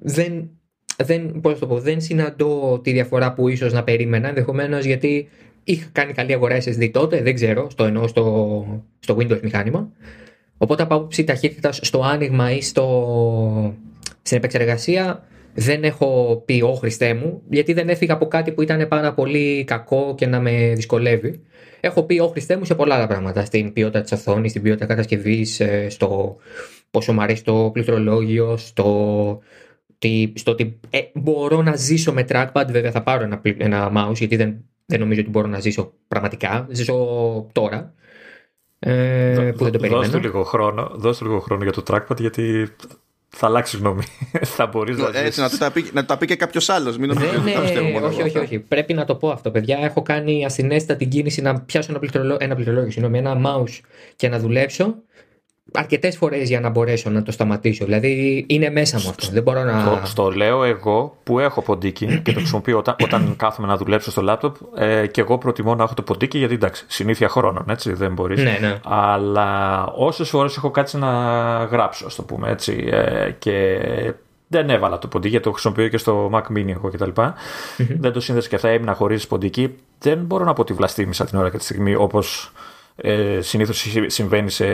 δεν, 0.02 0.50
δεν, 0.96 1.40
πώς 1.40 1.52
να 1.52 1.58
το 1.58 1.66
πω, 1.66 1.78
δεν 1.78 2.00
συναντώ 2.00 2.80
τη 2.82 2.92
διαφορά 2.92 3.32
που 3.32 3.48
ίσως 3.48 3.72
να 3.72 3.84
περίμενα 3.84 4.28
ενδεχομένως 4.28 4.84
γιατί 4.84 5.28
είχα 5.64 5.88
κάνει 5.92 6.12
καλή 6.12 6.32
αγορά 6.32 6.56
SSD 6.56 6.90
τότε, 6.92 7.22
δεν 7.22 7.34
ξέρω, 7.34 7.70
στο 7.70 7.84
εννοώ 7.84 8.06
στο, 8.06 8.84
στο 8.98 9.16
Windows 9.16 9.40
μηχάνημα. 9.40 9.92
Οπότε 10.64 10.82
από 10.82 10.94
άποψη 10.94 11.24
ταχύτητας 11.24 11.78
στο 11.82 12.02
άνοιγμα 12.02 12.52
ή 12.52 12.60
στο, 12.60 13.74
στην 14.22 14.36
επεξεργασία 14.36 15.24
δεν 15.54 15.84
έχω 15.84 16.42
πει 16.44 16.62
«Ω 16.62 16.74
Χριστέ 16.74 17.14
μου» 17.14 17.42
γιατί 17.50 17.72
δεν 17.72 17.88
έφυγα 17.88 18.14
από 18.14 18.26
κάτι 18.26 18.52
που 18.52 18.62
ήταν 18.62 18.88
πάρα 18.88 19.14
πολύ 19.14 19.64
κακό 19.64 20.14
και 20.16 20.26
να 20.26 20.40
με 20.40 20.72
δυσκολεύει. 20.74 21.40
Έχω 21.80 22.02
πει 22.02 22.18
«Ω 22.18 22.28
Χριστέ 22.28 22.56
μου» 22.56 22.64
σε 22.64 22.74
πολλά 22.74 22.94
άλλα 22.94 23.06
πράγματα. 23.06 23.44
Στην 23.44 23.72
ποιότητα 23.72 24.00
της 24.00 24.12
οθόνης, 24.12 24.50
στην 24.50 24.62
ποιότητα 24.62 24.86
κατασκευής, 24.86 25.60
ε, 25.60 25.88
στο 25.88 26.36
πόσο 26.90 27.12
μου 27.12 27.22
αρέσει 27.22 27.44
το 27.44 27.70
πληκτρολόγιο, 27.72 28.56
στο, 28.56 29.40
ότι, 29.94 30.32
στο 30.36 30.50
ότι 30.50 30.80
ε, 30.90 31.00
μπορώ 31.14 31.62
να 31.62 31.76
ζήσω 31.76 32.12
με 32.12 32.24
trackpad. 32.28 32.64
Βέβαια 32.70 32.90
θα 32.90 33.02
πάρω 33.02 33.24
ένα, 33.24 33.38
πλη- 33.38 33.62
ένα 33.62 33.92
mouse 33.96 34.16
γιατί 34.16 34.36
δεν, 34.36 34.64
δεν 34.86 35.00
νομίζω 35.00 35.20
ότι 35.20 35.30
μπορώ 35.30 35.46
να 35.46 35.60
ζήσω 35.60 35.92
πραγματικά. 36.08 36.66
Ζήσω 36.70 36.96
τώρα. 37.52 37.94
Ε, 38.86 39.52
που 39.56 39.64
δεν 39.64 39.72
το 39.72 39.78
Δώσ' 39.78 39.80
περίμενα. 39.80 40.12
του 40.12 40.18
λίγο 40.18 40.42
χρόνο, 40.42 40.90
δώσ' 40.94 41.18
του 41.18 41.24
λίγο 41.24 41.40
χρόνο 41.40 41.62
για 41.62 41.72
το 41.72 41.82
trackpad 41.90 42.20
γιατί 42.20 42.68
θα 43.28 43.46
αλλάξει 43.46 43.76
γνώμη. 43.76 44.02
θα 44.56 44.66
μπορείς 44.66 44.96
να 44.98 45.06
Έτσι, 45.06 45.40
να, 45.40 45.46
ζήσεις. 45.46 45.58
το 45.58 45.64
τα 45.64 45.70
πει, 45.70 45.84
να 45.92 46.00
το 46.00 46.06
τα 46.06 46.16
πει 46.18 46.26
και 46.26 46.36
κάποιος 46.36 46.68
άλλος. 46.68 46.98
Μην 46.98 47.08
νομίζετε 47.08 47.32
Δεν 47.36 47.42
ότι 47.42 47.52
τα 47.54 47.60
πιστεύω 47.60 47.84
είναι, 47.84 47.92
μόνο 47.92 48.06
όχι, 48.06 48.18
εγώ. 48.20 48.28
όχι, 48.28 48.38
όχι. 48.38 48.58
Πρέπει 48.58 48.94
να 48.94 49.04
το 49.04 49.14
πω 49.14 49.30
αυτό, 49.30 49.50
παιδιά. 49.50 49.78
Έχω 49.82 50.02
κάνει 50.02 50.44
ασυνέστητα 50.44 50.96
την 50.96 51.08
κίνηση 51.08 51.40
να 51.42 51.60
πιάσω 51.60 51.86
ένα, 51.90 51.98
πληκτρολό... 51.98 52.36
ένα 52.40 52.54
πληκτρολόγιο, 52.54 52.90
συγγνώμη, 52.90 53.18
ένα 53.18 53.40
mouse 53.46 53.80
και 54.16 54.28
να 54.28 54.38
δουλέψω 54.38 54.94
αρκετές 55.78 56.16
φορές 56.16 56.48
για 56.48 56.60
να 56.60 56.68
μπορέσω 56.68 57.10
να 57.10 57.22
το 57.22 57.32
σταματήσω. 57.32 57.84
Δηλαδή 57.84 58.44
είναι 58.48 58.70
μέσα 58.70 59.00
μου 59.02 59.08
αυτό. 59.08 59.28
Δεν 59.32 59.42
μπορώ 59.42 59.62
να. 59.62 59.84
Το, 59.84 60.06
στο 60.06 60.30
λέω 60.30 60.64
εγώ 60.64 61.16
που 61.22 61.38
έχω 61.38 61.62
ποντίκι 61.62 62.20
και 62.24 62.32
το 62.32 62.38
χρησιμοποιώ 62.38 62.78
όταν, 62.78 62.96
όταν 63.02 63.34
κάθομαι 63.36 63.66
να 63.66 63.76
δουλέψω 63.76 64.10
στο 64.10 64.22
λάπτοπ 64.22 64.56
ε, 64.76 65.06
και 65.06 65.20
εγώ 65.20 65.38
προτιμώ 65.38 65.74
να 65.74 65.84
έχω 65.84 65.94
το 65.94 66.02
ποντίκι 66.02 66.38
γιατί 66.38 66.54
εντάξει, 66.54 66.84
συνήθεια 66.88 67.28
χρόνων, 67.28 67.64
έτσι, 67.68 67.92
δεν 67.92 68.12
μπορείς. 68.12 68.42
Ναι, 68.42 68.58
ναι. 68.60 68.78
Αλλά 68.84 69.84
όσες 69.86 70.28
φορές 70.28 70.56
έχω 70.56 70.70
κάτσει 70.70 70.98
να 70.98 71.10
γράψω, 71.64 72.06
ας 72.06 72.14
το 72.14 72.22
πούμε 72.22 72.50
έτσι, 72.50 72.88
ε, 72.90 73.30
και 73.38 73.78
δεν 74.48 74.70
έβαλα 74.70 74.98
το 74.98 75.08
ποντίκι, 75.08 75.30
γιατί 75.30 75.44
το 75.44 75.52
χρησιμοποιώ 75.52 75.88
και 75.88 75.98
στο 75.98 76.30
Mac 76.34 76.56
Mini 76.56 76.68
εγώ 76.68 76.90
κτλ. 76.90 77.10
Δεν 77.98 78.12
το 78.12 78.20
σύνδεσα 78.20 78.48
και 78.48 78.54
αυτά, 78.54 78.68
έμεινα 78.68 78.94
χωρίς 78.94 79.26
ποντίκι. 79.26 79.74
Δεν 79.98 80.18
μπορώ 80.18 80.44
να 80.44 80.52
πω 80.52 80.60
ότι 80.60 80.72
βλαστήμισα 80.72 81.24
την 81.24 81.38
ώρα 81.38 81.50
και 81.50 81.56
τη 81.56 81.64
στιγμή 81.64 81.94
όπως 81.94 82.52
ε, 82.96 83.40
συνήθως 83.40 83.86
συμβαίνει 84.06 84.50
σε 84.50 84.66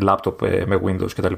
λάπτοπ 0.00 0.42
ε, 0.42 0.64
με 0.66 0.80
Windows 0.84 1.10
κτλ. 1.14 1.32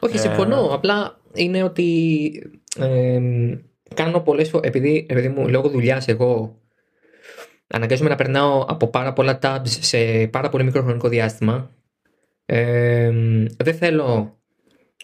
Όχι, 0.00 0.18
συμφωνώ. 0.18 0.68
Απλά 0.72 1.18
είναι 1.34 1.62
ότι 1.62 2.32
ε, 2.76 3.20
κάνω 3.94 4.20
πολλές 4.20 4.48
φορές, 4.48 4.68
επειδή, 4.68 5.06
επειδή 5.08 5.28
μου 5.28 5.48
λόγω 5.48 5.68
δουλειάς 5.68 6.08
εγώ 6.08 6.60
αναγκάζομαι 7.66 8.08
να 8.08 8.14
περνάω 8.14 8.64
από 8.68 8.86
πάρα 8.86 9.12
πολλά 9.12 9.38
tabs 9.42 9.66
σε 9.66 10.26
πάρα 10.26 10.48
πολύ 10.48 10.64
μικρό 10.64 10.82
χρονικό 10.82 11.08
διάστημα. 11.08 11.70
Ε, 12.46 13.10
δεν 13.56 13.74
θέλω 13.74 14.38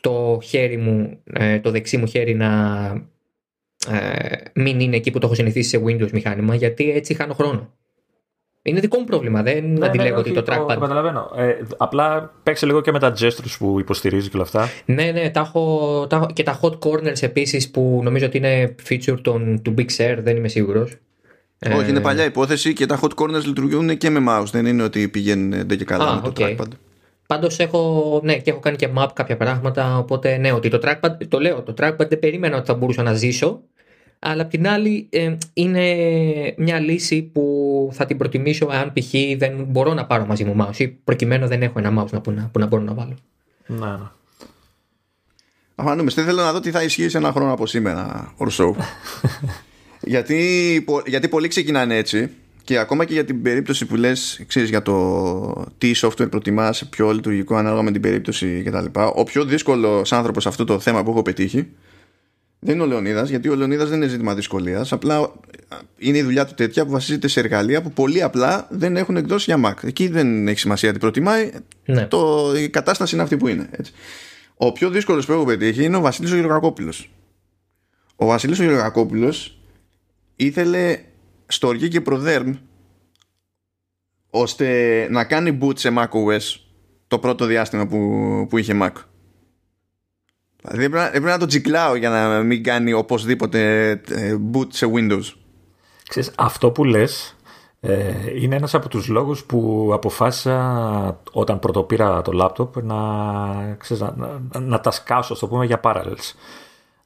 το 0.01 0.41
χέρι 0.43 0.77
μου, 0.77 1.22
ε, 1.24 1.61
το 1.61 1.70
δεξί 1.70 1.97
μου 1.97 2.07
χέρι 2.07 2.35
να 2.35 2.51
ε, 3.91 4.37
μην 4.55 4.81
είναι 4.81 4.97
εκεί 4.97 5.11
που 5.11 5.18
το 5.18 5.27
έχω 5.27 5.35
συνηθίσει 5.35 5.68
σε 5.68 5.83
Windows 5.87 6.11
μηχάνημα, 6.11 6.55
γιατί 6.55 6.91
έτσι 6.91 7.14
χάνω 7.14 7.35
χρόνο. 7.35 7.76
Είναι 8.67 8.81
δικό 8.81 8.99
μου 8.99 9.05
πρόβλημα. 9.05 9.43
Δεν 9.43 9.73
ναι, 9.73 9.87
αντιλέγω 9.87 10.14
ναι, 10.14 10.21
ότι 10.21 10.33
το 10.33 10.41
trackpad. 10.41 10.75
Το 10.75 10.81
καταλαβαίνω. 10.81 11.31
Ε, 11.37 11.53
απλά 11.77 12.33
παίξε 12.43 12.67
λίγο 12.67 12.81
και 12.81 12.93
με 12.93 12.99
τα 12.99 13.12
gestures 13.21 13.57
που 13.59 13.81
υποστηρίζει 13.81 14.29
και 14.29 14.37
όλα 14.37 14.45
αυτά. 14.45 14.69
Ναι, 14.85 15.05
ναι, 15.05 15.31
τα 15.31 15.41
έχω, 15.41 16.07
τα 16.09 16.17
έχω, 16.17 16.27
και 16.33 16.43
τα 16.43 16.61
hot 16.62 16.79
corners 16.79 17.23
επίσης 17.23 17.71
που 17.71 18.01
νομίζω 18.05 18.27
ότι 18.27 18.37
είναι 18.37 18.75
feature 18.89 19.19
των, 19.23 19.62
του 19.62 19.75
Big 19.79 19.87
Sur, 19.97 20.19
δεν 20.19 20.37
είμαι 20.37 20.49
σίγουρος. 20.49 20.97
Όχι, 21.77 21.89
είναι 21.89 21.99
ε, 21.99 22.03
παλιά 22.03 22.25
υπόθεση 22.25 22.73
και 22.73 22.87
τα 22.87 23.01
hot 23.03 23.14
corners 23.14 23.45
λειτουργούν 23.45 23.97
και 23.97 24.11
με 24.11 24.21
mouse. 24.29 24.51
Δεν 24.51 24.67
είναι 24.67 24.83
ότι 24.83 25.09
πηγαίνουν 25.09 25.67
και 25.67 25.85
καλά 25.85 26.14
με 26.14 26.21
το 26.21 26.33
trackpad. 26.37 26.69
Πάντως 27.27 27.59
έχω, 27.59 28.21
ναι, 28.25 28.37
και 28.37 28.51
έχω 28.51 28.61
κάνει 28.61 28.77
και 28.77 28.89
map 28.99 29.07
κάποια 29.12 29.37
πράγματα. 29.37 29.99
Οπότε 29.99 30.37
ναι, 30.37 30.53
ότι 30.53 30.69
το 30.69 30.81
trackpad, 30.83 31.11
το 31.29 31.39
λέω, 31.39 31.62
το 31.62 31.75
trackpad 31.81 32.09
δεν 32.09 32.19
περίμενα 32.19 32.57
ότι 32.57 32.67
θα 32.67 32.75
μπορούσα 32.75 33.03
να 33.03 33.14
ζήσω 33.14 33.61
αλλά 34.19 34.43
απ' 34.43 34.51
την 34.51 34.69
άλλη 34.69 35.07
ε, 35.11 35.37
είναι 35.53 35.85
μια 36.57 36.79
λύση 36.79 37.23
που 37.23 37.89
θα 37.93 38.07
την 38.07 38.17
προτιμήσω 38.17 38.67
αν 38.71 38.93
π.χ. 38.93 39.11
δεν 39.37 39.64
μπορώ 39.69 39.95
να 39.95 40.07
πάρω 40.07 40.27
μαζί 40.27 40.45
μου 40.45 40.57
mouse 40.61 40.79
ή 40.79 40.89
προκειμένου 40.89 41.47
δεν 41.47 41.62
έχω 41.62 41.79
ένα 41.79 42.03
mouse 42.03 42.11
να, 42.11 42.21
που, 42.21 42.31
να, 42.31 42.49
που 42.53 42.59
να 42.59 42.67
μπορώ 42.67 42.83
να 42.83 42.95
βάλω. 42.95 43.17
Ναι, 43.67 43.87
ναι. 43.87 43.97
Αφανούμε, 45.75 46.11
δεν 46.14 46.25
θέλω 46.25 46.43
να 46.43 46.53
δω 46.53 46.61
τι 46.61 46.71
θα 46.71 46.83
ισχύει 46.83 47.09
σε 47.09 47.19
ένα 47.19 47.33
χρόνο 47.33 47.53
από 47.53 47.67
σήμερα, 47.67 48.33
ορσό. 48.37 48.77
γιατί, 50.01 50.85
γιατί 51.07 51.29
πολλοί 51.29 51.49
ξεκινάνε 51.49 51.97
έτσι 51.97 52.31
και 52.67 52.79
ακόμα 52.79 53.05
και 53.05 53.12
για 53.12 53.25
την 53.25 53.43
περίπτωση 53.43 53.87
που 53.87 53.97
λες 53.97 54.43
ξέρεις, 54.47 54.69
για 54.69 54.83
το 54.83 55.67
τι 55.79 55.93
software 55.97 56.31
προτιμάς 56.31 56.89
πιο 56.89 57.12
λειτουργικό 57.12 57.57
ανάλογα 57.57 57.83
με 57.83 57.91
την 57.91 58.01
περίπτωση 58.01 58.62
κτλ. 58.62 59.01
Ο 59.14 59.25
πιο 59.25 59.45
δύσκολος 59.45 60.12
άνθρωπος 60.12 60.43
σε 60.43 60.49
αυτό 60.49 60.64
το 60.64 60.79
θέμα 60.79 61.03
που 61.03 61.11
έχω 61.11 61.23
πετύχει 61.23 61.67
δεν 62.67 62.75
είναι 62.75 62.85
ο 62.85 62.87
Λεωνίδας, 62.87 63.29
γιατί 63.29 63.49
ο 63.49 63.55
Λεωνίδας 63.55 63.89
δεν 63.89 63.97
είναι 63.97 64.07
ζήτημα 64.07 64.35
δυσκολίας. 64.35 64.93
Απλά 64.93 65.33
είναι 65.99 66.19
η 66.19 66.23
δουλειά 66.23 66.47
του 66.47 66.55
τέτοια 66.55 66.85
που 66.85 66.91
βασίζεται 66.91 67.29
σε 67.29 67.41
εργαλεία 67.41 67.83
που 67.83 67.91
πολύ 67.91 68.23
απλά 68.23 68.67
δεν 68.71 68.97
έχουν 68.97 69.17
εκδώσει 69.17 69.55
για 69.55 69.71
Mac. 69.71 69.85
Εκεί 69.85 70.09
δεν 70.09 70.49
έχει 70.49 70.59
σημασία 70.59 70.93
τι 70.93 70.99
προτιμάει. 70.99 71.51
Ναι. 71.85 72.07
Το, 72.07 72.53
η 72.57 72.69
κατάσταση 72.69 73.14
είναι 73.14 73.23
αυτή 73.23 73.37
που 73.37 73.49
είναι. 73.49 73.69
Έτσι. 73.71 73.93
Ο 74.57 74.73
πιο 74.73 74.91
δύσκολος 74.91 75.27
που 75.27 75.33
έχω 75.33 75.45
πετύχει 75.45 75.85
είναι 75.85 75.97
ο 75.97 76.01
Βασίλης 76.01 76.33
ο 76.33 76.35
Γεωργακόπουλος. 76.35 77.11
Ο 78.17 78.27
Βασίλης 78.27 78.59
ο 78.59 78.62
Γεωργακόπουλος 78.62 79.59
ήθελε 80.37 80.99
στοργή 81.47 81.89
και 81.89 82.01
προδέρμ 82.01 82.55
ώστε 84.31 85.07
να 85.11 85.25
κάνει 85.25 85.59
boot 85.62 85.79
σε 85.79 85.93
macOS 85.99 86.61
το 87.07 87.19
πρώτο 87.19 87.45
διάστημα 87.45 87.87
που, 87.87 87.99
που 88.49 88.59
είχε 88.59 88.79
Mac. 88.83 88.93
Δηλαδή 90.71 90.89
πρέπει 90.89 91.25
να 91.25 91.39
το 91.39 91.47
τζικλάω 91.47 91.95
για 91.95 92.11
να 92.11 92.43
μην 92.43 92.62
κάνει 92.62 92.93
οπωσδήποτε 92.93 93.91
ε, 94.09 94.37
boot 94.53 94.67
σε 94.69 94.91
Windows. 94.95 95.33
Ξέρεις, 96.09 96.33
αυτό 96.37 96.71
που 96.71 96.85
λες 96.85 97.37
ε, 97.81 98.41
είναι 98.41 98.57
ένας 98.57 98.75
από 98.75 98.89
τους 98.89 99.09
λόγους 99.09 99.45
που 99.45 99.91
αποφάσισα 99.93 101.21
όταν 101.33 101.59
πρωτοπήρα 101.59 102.23
το 102.23 102.33
λάπτοπ 102.33 102.83
να, 102.83 102.97
ξέρεις, 103.79 104.03
να, 104.03 104.41
να, 104.53 104.61
να, 104.61 104.81
τα 104.81 104.91
σκάσω, 104.91 105.35
στο 105.35 105.47
πούμε, 105.49 105.64
για 105.64 105.81
parallels. 105.83 106.35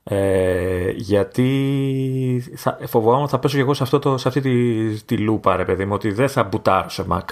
Ε, 0.04 0.90
γιατί 0.90 2.52
θα, 2.56 2.78
φοβάμαι 2.86 3.22
ότι 3.22 3.30
θα 3.30 3.38
πέσω 3.38 3.56
και 3.56 3.62
εγώ 3.62 3.74
σε, 3.74 3.82
αυτό 3.82 3.98
το, 3.98 4.18
σε 4.18 4.28
αυτή 4.28 4.40
τη, 4.40 5.02
τη 5.02 5.18
λούπα, 5.18 5.56
ρε 5.56 5.64
παιδί 5.64 5.84
μου, 5.84 5.92
ότι 5.94 6.12
δεν 6.12 6.28
θα 6.28 6.44
μπουτάρω 6.44 6.88
σε 6.88 7.06
Mac. 7.10 7.24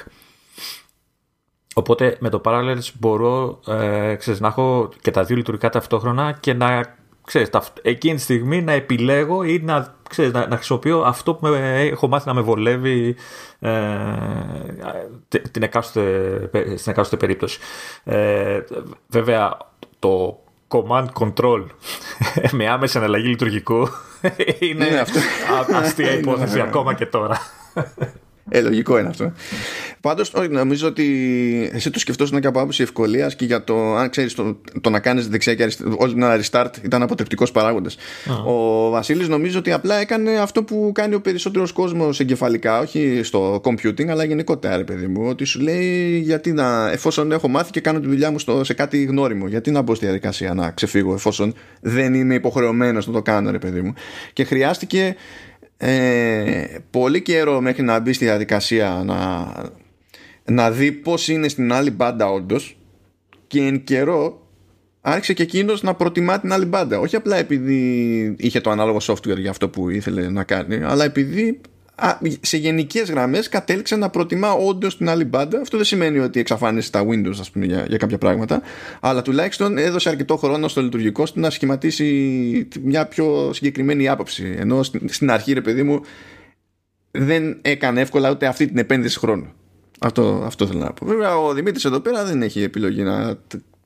Οπότε 1.78 2.16
με 2.20 2.28
το 2.28 2.40
Parallels 2.44 2.90
μπορώ 2.98 3.60
ε, 3.66 4.14
ξέρεις, 4.14 4.40
να 4.40 4.48
έχω 4.48 4.88
και 5.00 5.10
τα 5.10 5.24
δύο 5.24 5.36
λειτουργικά 5.36 5.68
ταυτόχρονα 5.68 6.32
και 6.40 6.54
να 6.54 6.96
ξέρεις, 7.24 7.50
τα, 7.50 7.62
εκείνη 7.82 8.14
τη 8.14 8.20
στιγμή 8.20 8.62
να 8.62 8.72
επιλέγω 8.72 9.42
ή 9.42 9.60
να, 9.64 9.94
ξέρεις, 10.08 10.32
να, 10.32 10.46
να 10.46 10.56
χρησιμοποιώ 10.56 11.00
αυτό 11.00 11.34
που 11.34 11.46
με, 11.46 11.80
έχω 11.80 12.08
μάθει 12.08 12.26
να 12.26 12.34
με 12.34 12.40
βολεύει 12.40 13.16
ε, 13.58 13.70
την 15.50 15.62
εκάστοτε, 15.62 16.76
στην 16.76 16.92
εκάστοτε 16.92 17.16
περίπτωση. 17.16 17.58
Ε, 18.04 18.60
βέβαια 19.08 19.56
το 19.98 20.38
command 20.68 21.06
control 21.20 21.64
με 22.58 22.68
άμεση 22.68 22.98
αναλλαγή 22.98 23.28
λειτουργικού 23.28 23.78
είναι, 24.58 24.86
είναι 24.86 24.98
αυτό. 24.98 25.18
αστεία 25.74 26.12
υπόθεση 26.18 26.60
ακόμα 26.60 26.94
και 26.94 27.06
τώρα. 27.06 27.40
Ε, 28.48 28.60
λογικό 28.60 28.98
είναι 28.98 29.08
αυτό. 29.08 29.32
Πάντως, 30.00 30.32
νομίζω 30.50 30.86
ότι 30.86 31.70
εσύ 31.72 31.90
το 31.90 31.98
σκεφτόσουν 31.98 32.40
και 32.40 32.46
από 32.46 32.58
άποψη 32.58 32.82
ευκολία 32.82 33.28
και 33.28 33.44
για 33.44 33.64
το, 33.64 33.94
αν 33.96 34.10
ξέρεις, 34.10 34.34
το, 34.34 34.60
το, 34.80 34.90
να 34.90 35.00
κάνεις 35.00 35.28
δεξιά 35.28 35.54
και 35.54 35.62
αριστερά, 35.62 35.90
όλη 35.96 36.12
ένα 36.16 36.40
restart 36.40 36.70
ήταν 36.82 37.02
αποτρεπτικός 37.02 37.50
παράγοντας. 37.50 37.96
Ο 38.46 38.88
Βασίλης 38.90 39.28
νομίζω 39.28 39.58
ότι 39.58 39.72
απλά 39.72 39.94
έκανε 39.94 40.38
αυτό 40.38 40.62
που 40.62 40.90
κάνει 40.94 41.14
ο 41.14 41.20
περισσότερος 41.20 41.72
κόσμος 41.72 42.20
εγκεφαλικά, 42.20 42.78
όχι 42.78 43.20
στο 43.22 43.60
computing, 43.64 44.06
αλλά 44.06 44.24
γενικότερα, 44.24 44.76
ρε 44.76 44.84
παιδί 44.84 45.06
μου. 45.06 45.28
Ότι 45.28 45.44
σου 45.44 45.60
λέει, 45.60 46.18
γιατί 46.18 46.52
να, 46.52 46.90
εφόσον 46.90 47.32
έχω 47.32 47.48
μάθει 47.48 47.70
και 47.70 47.80
κάνω 47.80 48.00
τη 48.00 48.06
δουλειά 48.06 48.30
μου 48.30 48.38
στο, 48.38 48.64
σε 48.64 48.74
κάτι 48.74 49.04
γνώριμο, 49.04 49.46
γιατί 49.46 49.70
να 49.70 49.82
μπω 49.82 49.94
στη 49.94 50.04
διαδικασία 50.04 50.54
να 50.54 50.70
ξεφύγω, 50.70 51.14
εφόσον 51.14 51.54
δεν 51.80 52.14
είμαι 52.14 52.34
υποχρεωμένος 52.34 53.06
να 53.06 53.12
το 53.12 53.22
κάνω, 53.22 53.50
ρε 53.50 53.58
παιδί 53.58 53.80
μου. 53.80 53.94
Και 54.32 54.44
χρειάστηκε 54.44 55.16
ε, 55.80 56.78
πολύ 56.90 57.22
καιρό 57.22 57.60
μέχρι 57.60 57.82
να 57.82 58.00
μπει 58.00 58.12
στη 58.12 58.24
διαδικασία 58.24 59.02
να, 59.04 59.52
να 60.44 60.70
δει 60.70 60.92
πώς 60.92 61.28
είναι 61.28 61.48
στην 61.48 61.72
άλλη 61.72 61.90
μπάντα 61.90 62.30
όντως 62.30 62.78
και 63.46 63.60
εν 63.60 63.84
καιρό 63.84 64.46
άρχισε 65.00 65.32
και 65.32 65.42
εκείνος 65.42 65.82
να 65.82 65.94
προτιμά 65.94 66.40
την 66.40 66.52
άλλη 66.52 66.64
μπάντα. 66.64 66.98
Όχι 66.98 67.16
απλά 67.16 67.36
επειδή 67.36 68.34
είχε 68.38 68.60
το 68.60 68.70
ανάλογο 68.70 68.98
software 69.02 69.38
για 69.38 69.50
αυτό 69.50 69.68
που 69.68 69.90
ήθελε 69.90 70.28
να 70.28 70.44
κάνει 70.44 70.82
αλλά 70.82 71.04
επειδή 71.04 71.60
σε 72.40 72.56
γενικές 72.56 73.10
γραμμές 73.10 73.48
κατέληξε 73.48 73.96
να 73.96 74.10
προτιμά 74.10 74.52
όντως 74.52 74.96
την 74.96 75.08
άλλη 75.08 75.24
μπάντα. 75.24 75.60
Αυτό 75.60 75.76
δεν 75.76 75.86
σημαίνει 75.86 76.18
ότι 76.18 76.40
εξαφάνισε 76.40 76.90
τα 76.90 77.06
Windows 77.08 77.36
ας 77.40 77.50
πούμε, 77.50 77.64
για, 77.64 77.84
για 77.88 77.96
κάποια 77.96 78.18
πράγματα, 78.18 78.62
αλλά 79.00 79.22
τουλάχιστον 79.22 79.78
έδωσε 79.78 80.08
αρκετό 80.08 80.36
χρόνο 80.36 80.68
στο 80.68 80.82
λειτουργικό 80.82 81.24
του 81.24 81.40
να 81.40 81.50
σχηματίσει 81.50 82.68
μια 82.82 83.06
πιο 83.06 83.50
συγκεκριμένη 83.52 84.08
άποψη. 84.08 84.54
Ενώ 84.58 84.82
στην 84.82 85.30
αρχή, 85.30 85.52
ρε 85.52 85.60
παιδί 85.60 85.82
μου, 85.82 86.00
δεν 87.10 87.58
έκανε 87.62 88.00
εύκολα 88.00 88.30
ούτε 88.30 88.46
αυτή 88.46 88.66
την 88.66 88.78
επένδυση 88.78 89.18
χρόνου. 89.18 89.52
Αυτό, 90.00 90.42
αυτό 90.44 90.66
θέλω 90.66 90.78
να 90.78 90.92
πω. 90.92 91.06
Βέβαια, 91.06 91.38
ο 91.38 91.52
Δημήτρης 91.52 91.84
εδώ 91.84 92.00
πέρα 92.00 92.24
δεν 92.24 92.42
έχει 92.42 92.62
επιλογή 92.62 93.02
να 93.02 93.36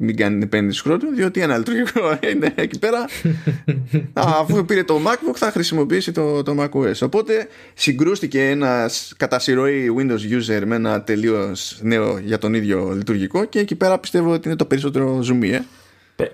μην 0.04 0.16
κάνει 0.16 0.42
επένδυση 0.42 0.82
χρόνου, 0.82 1.14
διότι 1.14 1.40
ένα 1.40 1.58
λειτουργικό 1.58 2.18
είναι 2.32 2.52
εκεί 2.54 2.78
πέρα. 2.78 3.04
αφού 4.40 4.64
πήρε 4.64 4.84
το 4.84 5.00
MacBook, 5.06 5.34
θα 5.34 5.50
χρησιμοποιήσει 5.50 6.12
το, 6.12 6.42
το 6.42 6.56
macOS. 6.58 6.98
Οπότε 7.02 7.48
συγκρούστηκε 7.74 8.48
ένας 8.48 9.12
κατά 9.16 9.38
συρροή 9.38 9.94
Windows 9.98 10.38
user 10.38 10.62
με 10.66 10.74
ένα 10.74 11.02
τελείως 11.02 11.78
νέο 11.82 12.18
για 12.18 12.38
τον 12.38 12.54
ίδιο 12.54 12.92
λειτουργικό 12.94 13.44
και 13.44 13.58
εκεί 13.58 13.74
πέρα 13.74 13.98
πιστεύω 13.98 14.32
ότι 14.32 14.48
είναι 14.48 14.56
το 14.56 14.64
περισσότερο 14.64 15.22
ζουμί. 15.22 15.48
Ε. 15.50 15.64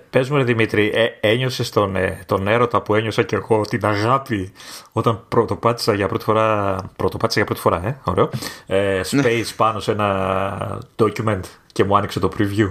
Πες 0.09 0.29
μου 0.29 0.37
ρε 0.37 0.43
Δημήτρη, 0.43 0.91
ε, 0.93 1.27
ένιωσες 1.27 1.69
τον, 1.69 1.95
ε, 1.95 2.23
τον 2.25 2.47
έρωτα 2.47 2.81
που 2.81 2.95
ένιωσα 2.95 3.23
και 3.23 3.35
εγώ, 3.35 3.61
την 3.61 3.85
αγάπη 3.85 4.51
όταν 4.91 5.23
πρωτοπάτησα 5.27 5.93
για 5.93 6.07
πρώτη 6.07 6.23
φορά, 6.23 6.75
πρωτοπάτησα 6.95 7.39
για 7.39 7.47
πρώτη 7.47 7.61
φορά, 7.61 7.87
ε, 7.87 7.99
ωραίο, 8.03 8.29
ε, 8.65 9.01
ναι. 9.11 9.23
space 9.25 9.53
πάνω 9.55 9.79
σε 9.79 9.91
ένα 9.91 10.79
document 10.95 11.39
και 11.71 11.83
μου 11.83 11.97
άνοιξε 11.97 12.19
το 12.19 12.29
preview. 12.37 12.69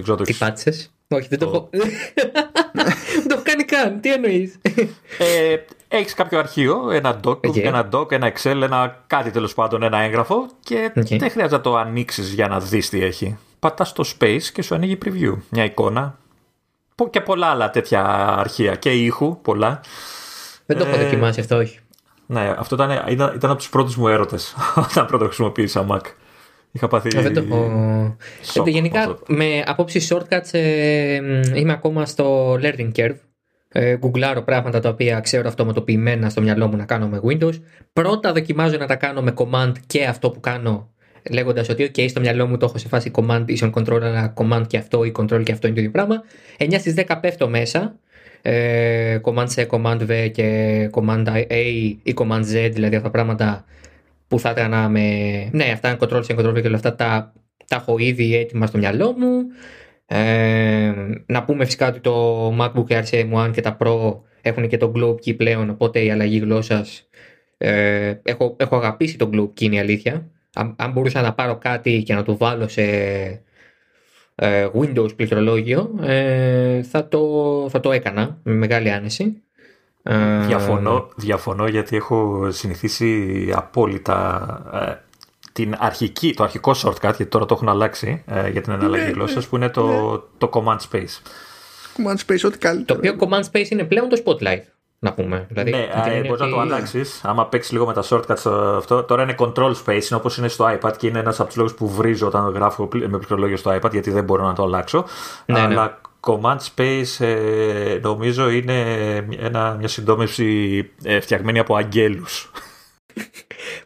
Δεν 0.00 0.02
ξέρω 0.02 0.16
το 0.16 0.24
Τι 0.24 0.32
πάτησες; 0.32 0.92
Όχι, 1.08 1.28
δεν 1.28 1.38
το, 1.38 1.46
έχω. 1.46 1.68
δεν 3.18 3.28
το 3.28 3.34
έχω 3.34 3.42
κάνει 3.42 3.64
καν. 3.64 4.00
Τι 4.00 4.12
εννοείς; 4.12 4.58
ε, 5.18 5.56
Έχεις 5.92 6.14
κάποιο 6.14 6.38
αρχείο, 6.38 6.90
ένα 6.90 7.20
doc, 7.24 7.40
okay. 7.40 7.62
ένα 7.62 7.88
doc, 7.92 8.12
ένα 8.12 8.32
Excel, 8.32 8.60
ένα 8.62 9.04
κάτι 9.06 9.30
τέλος 9.30 9.54
πάντων, 9.54 9.82
ένα 9.82 9.98
έγγραφο 9.98 10.46
και 10.60 10.92
okay. 10.96 11.18
δεν 11.18 11.30
χρειάζεται 11.30 11.56
να 11.56 11.60
το 11.60 11.76
ανοίξεις 11.76 12.32
για 12.32 12.48
να 12.48 12.60
δεις 12.60 12.88
τι 12.88 13.04
έχει. 13.04 13.38
Πατάς 13.58 13.88
στο 13.88 14.04
space 14.18 14.42
και 14.52 14.62
σου 14.62 14.74
ανοίγει 14.74 14.98
preview. 15.04 15.34
Μια 15.48 15.64
εικόνα. 15.64 16.18
Και 17.10 17.20
πολλά 17.20 17.46
άλλα 17.46 17.70
τέτοια 17.70 18.04
αρχεία. 18.38 18.74
Και 18.74 18.90
ήχου, 18.90 19.40
πολλά. 19.42 19.80
Δεν 20.66 20.78
το 20.78 20.84
έχω 20.84 20.96
ε, 20.96 21.04
δοκιμάσει 21.04 21.40
αυτό, 21.40 21.56
όχι. 21.56 21.78
Ναι, 22.26 22.54
αυτό 22.58 22.74
ήταν, 22.74 22.90
ήταν, 23.08 23.34
ήταν 23.34 23.50
από 23.50 23.58
τους 23.58 23.68
πρώτους 23.68 23.96
μου 23.96 24.08
έρωτες 24.08 24.54
όταν 24.90 25.06
πρώτο 25.06 25.24
χρησιμοποίησα 25.24 25.86
Mac. 25.90 26.00
Είχα 26.72 26.88
πάθει. 26.88 27.20
Δεν 27.20 27.34
το 27.34 27.40
έχω. 27.40 28.16
Ε, 28.66 28.70
γενικά, 28.70 29.18
με 29.26 29.62
απόψη 29.66 30.08
shortcuts 30.10 30.48
ε, 30.52 31.20
είμαι 31.54 31.72
ακόμα 31.72 32.06
στο 32.06 32.54
learning 32.54 32.90
curve. 32.96 33.16
Ε, 33.72 33.96
γκουγκλάρω 33.96 34.42
πράγματα 34.42 34.80
τα 34.80 34.88
οποία 34.88 35.20
ξέρω 35.20 35.48
αυτοματοποιημένα 35.48 36.30
στο 36.30 36.40
μυαλό 36.40 36.68
μου 36.68 36.76
να 36.76 36.84
κάνω 36.84 37.08
με 37.08 37.20
Windows. 37.24 37.60
Πρώτα 37.92 38.32
δοκιμάζω 38.32 38.76
να 38.76 38.86
τα 38.86 38.96
κάνω 38.96 39.22
με 39.22 39.34
command 39.36 39.72
και 39.86 40.04
αυτό 40.04 40.30
που 40.30 40.40
κάνω 40.40 40.90
λέγοντας 41.30 41.68
ότι, 41.68 41.90
OK, 41.94 42.08
στο 42.08 42.20
μυαλό 42.20 42.46
μου 42.46 42.56
το 42.56 42.66
έχω 42.66 42.78
σε 42.78 42.88
φάση 42.88 43.10
command 43.14 43.44
ίσον 43.46 43.72
control, 43.74 44.00
αλλά 44.02 44.34
command 44.36 44.62
και 44.66 44.76
αυτό 44.76 45.04
ή 45.04 45.12
control 45.16 45.42
και 45.42 45.52
αυτό 45.52 45.66
είναι 45.66 45.76
το 45.76 45.82
ίδιο 45.82 45.90
πράγμα. 45.90 46.22
9 46.58 46.74
στις 46.78 46.94
10 46.96 47.16
πέφτω 47.20 47.48
μέσα. 47.48 47.96
Ε, 48.42 49.18
command 49.24 49.46
C, 49.54 49.66
command 49.66 50.00
V 50.08 50.30
και 50.32 50.90
command 50.92 51.26
A 51.28 51.44
ή 52.02 52.14
command 52.16 52.42
Z, 52.42 52.70
δηλαδή 52.72 52.96
αυτά 52.96 53.00
τα 53.00 53.10
πράγματα 53.10 53.64
που 54.30 54.38
θα 54.38 54.50
έκανα 54.50 54.88
με. 54.88 55.48
Ναι, 55.52 55.64
αυτά 55.64 55.88
είναι 55.88 55.98
control 56.00 56.22
C, 56.22 56.38
control 56.38 56.56
V 56.56 56.60
και 56.60 56.66
όλα 56.66 56.76
αυτά 56.76 56.94
τα, 56.94 57.32
τα 57.66 57.76
έχω 57.76 57.98
ήδη 57.98 58.36
έτοιμα 58.36 58.66
στο 58.66 58.78
μυαλό 58.78 59.12
μου. 59.18 59.42
Ε, 60.06 60.92
να 61.26 61.44
πούμε 61.44 61.64
φυσικά 61.64 61.88
ότι 61.88 62.00
το 62.00 62.48
MacBook 62.60 62.86
Air 62.86 63.04
M1 63.32 63.50
και 63.52 63.60
τα 63.60 63.76
Pro 63.80 64.20
έχουν 64.40 64.68
και 64.68 64.76
το 64.76 64.92
Globe 64.96 65.14
Key 65.14 65.36
πλέον, 65.36 65.70
οπότε 65.70 66.04
η 66.04 66.10
αλλαγή 66.10 66.38
γλώσσας. 66.38 67.08
Ε, 67.58 68.14
έχω, 68.22 68.56
έχω 68.58 68.76
αγαπήσει 68.76 69.16
το 69.16 69.30
Globe 69.32 69.48
Key, 69.48 69.60
είναι 69.60 69.74
η 69.74 69.78
αλήθεια. 69.78 70.30
Αν, 70.54 70.74
αν, 70.78 70.92
μπορούσα 70.92 71.22
να 71.22 71.34
πάρω 71.34 71.56
κάτι 71.56 72.02
και 72.02 72.14
να 72.14 72.22
το 72.22 72.36
βάλω 72.36 72.68
σε 72.68 72.82
ε, 74.34 74.68
Windows 74.74 75.16
πληκτρολόγιο, 75.16 75.98
ε, 76.02 76.82
θα, 76.82 77.08
το, 77.08 77.66
θα 77.70 77.80
το 77.80 77.92
έκανα 77.92 78.40
με 78.42 78.52
μεγάλη 78.52 78.90
άνεση. 78.90 79.42
Ε, 80.12 80.46
διαφωνώ, 80.46 81.08
διαφωνώ 81.14 81.66
γιατί 81.66 81.96
έχω 81.96 82.48
συνηθίσει 82.50 83.52
απόλυτα 83.54 84.46
ε, 84.72 85.04
την 85.52 85.74
αρχική, 85.78 86.34
το 86.34 86.42
αρχικό 86.42 86.74
shortcut, 86.82 87.00
γιατί 87.00 87.26
τώρα 87.26 87.46
το 87.46 87.54
έχουν 87.54 87.68
αλλάξει 87.68 88.22
ε, 88.26 88.50
για 88.50 88.60
την 88.60 88.72
εναλλαγή 88.72 89.04
ναι, 89.04 89.10
γλώσσας, 89.10 89.44
ναι, 89.44 89.48
που 89.50 89.56
είναι 89.56 89.68
το, 89.68 89.86
ναι. 89.86 90.18
το 90.38 90.50
command 90.52 90.78
space. 90.90 91.20
Command 91.96 92.16
space, 92.26 92.40
ό,τι 92.44 92.58
καλύτερο. 92.58 93.00
Το 93.00 93.08
οποίο 93.08 93.28
command 93.28 93.44
space 93.52 93.68
είναι 93.68 93.84
πλέον 93.84 94.08
το 94.08 94.22
spotlight. 94.24 94.62
Να 94.98 95.12
πούμε. 95.12 95.46
Δηλαδή, 95.48 95.70
ναι, 95.70 95.88
ε, 96.06 96.20
μπορείς 96.26 96.40
να 96.40 96.48
το 96.48 96.60
αλλάξεις. 96.60 97.20
Άμα 97.24 97.46
παίξεις 97.46 97.72
λίγο 97.72 97.86
με 97.86 97.92
τα 97.92 98.04
shortcuts 98.08 98.76
αυτό. 98.76 99.02
Τώρα 99.02 99.22
είναι 99.22 99.34
control 99.38 99.72
space, 99.84 99.88
είναι 99.88 100.14
όπως 100.14 100.36
είναι 100.36 100.48
στο 100.48 100.78
iPad 100.80 100.92
και 100.96 101.06
είναι 101.06 101.18
ένας 101.18 101.40
από 101.40 101.48
τους 101.48 101.56
λόγους 101.56 101.74
που 101.74 101.88
βρίζω 101.88 102.26
όταν 102.26 102.48
γράφω 102.48 102.88
με 102.92 103.08
πληκτρολόγιο 103.08 103.56
στο 103.56 103.78
iPad, 103.82 103.90
γιατί 103.90 104.10
δεν 104.10 104.24
μπορώ 104.24 104.46
να 104.46 104.52
το 104.52 104.62
αλλάξω. 104.62 105.04
Ναι, 105.46 105.60
Αλλά 105.60 105.84
ναι. 105.84 105.90
Command 106.20 106.58
Space 106.74 107.24
ε, 107.24 107.98
νομίζω 108.02 108.50
είναι 108.50 108.80
ένα, 109.38 109.74
μια 109.78 109.88
συντόμευση 109.88 110.90
ε, 111.02 111.20
φτιαγμένη 111.20 111.58
από 111.58 111.76
αγγέλους. 111.76 112.50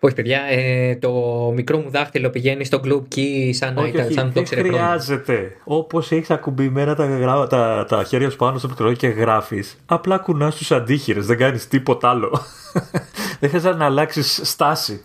Όχι, 0.00 0.14
παιδιά, 0.14 0.40
ε, 0.42 0.96
το 0.96 1.12
μικρό 1.54 1.78
μου 1.78 1.90
δάχτυλο 1.90 2.30
πηγαίνει 2.30 2.64
στο 2.64 2.80
Globe 2.84 3.16
Key 3.16 3.50
σαν, 3.50 3.76
όχι, 3.76 3.98
όχι, 3.98 4.12
σαν 4.12 4.32
το 4.32 4.42
Δεν 4.42 4.64
χρειάζεται. 4.64 5.56
Όπως 5.64 6.12
έχεις 6.12 6.30
ακουμπημένα 6.30 6.94
τα, 6.94 7.46
τα, 7.48 7.86
τα 7.88 8.04
χέρια 8.04 8.30
σου 8.30 8.36
πάνω 8.36 8.58
στο 8.58 8.66
πληκτρολόγιο 8.66 9.08
και 9.08 9.20
γράφεις, 9.20 9.76
απλά 9.86 10.18
κουνάς 10.18 10.56
τους 10.56 10.72
αντίχειρες. 10.72 11.26
Δεν 11.26 11.38
κάνεις 11.38 11.68
τίποτα 11.68 12.08
άλλο. 12.08 12.40
δεν 13.40 13.48
χρειάζεται 13.48 13.76
να 13.76 13.84
αλλάξεις 13.84 14.40
στάση. 14.44 15.04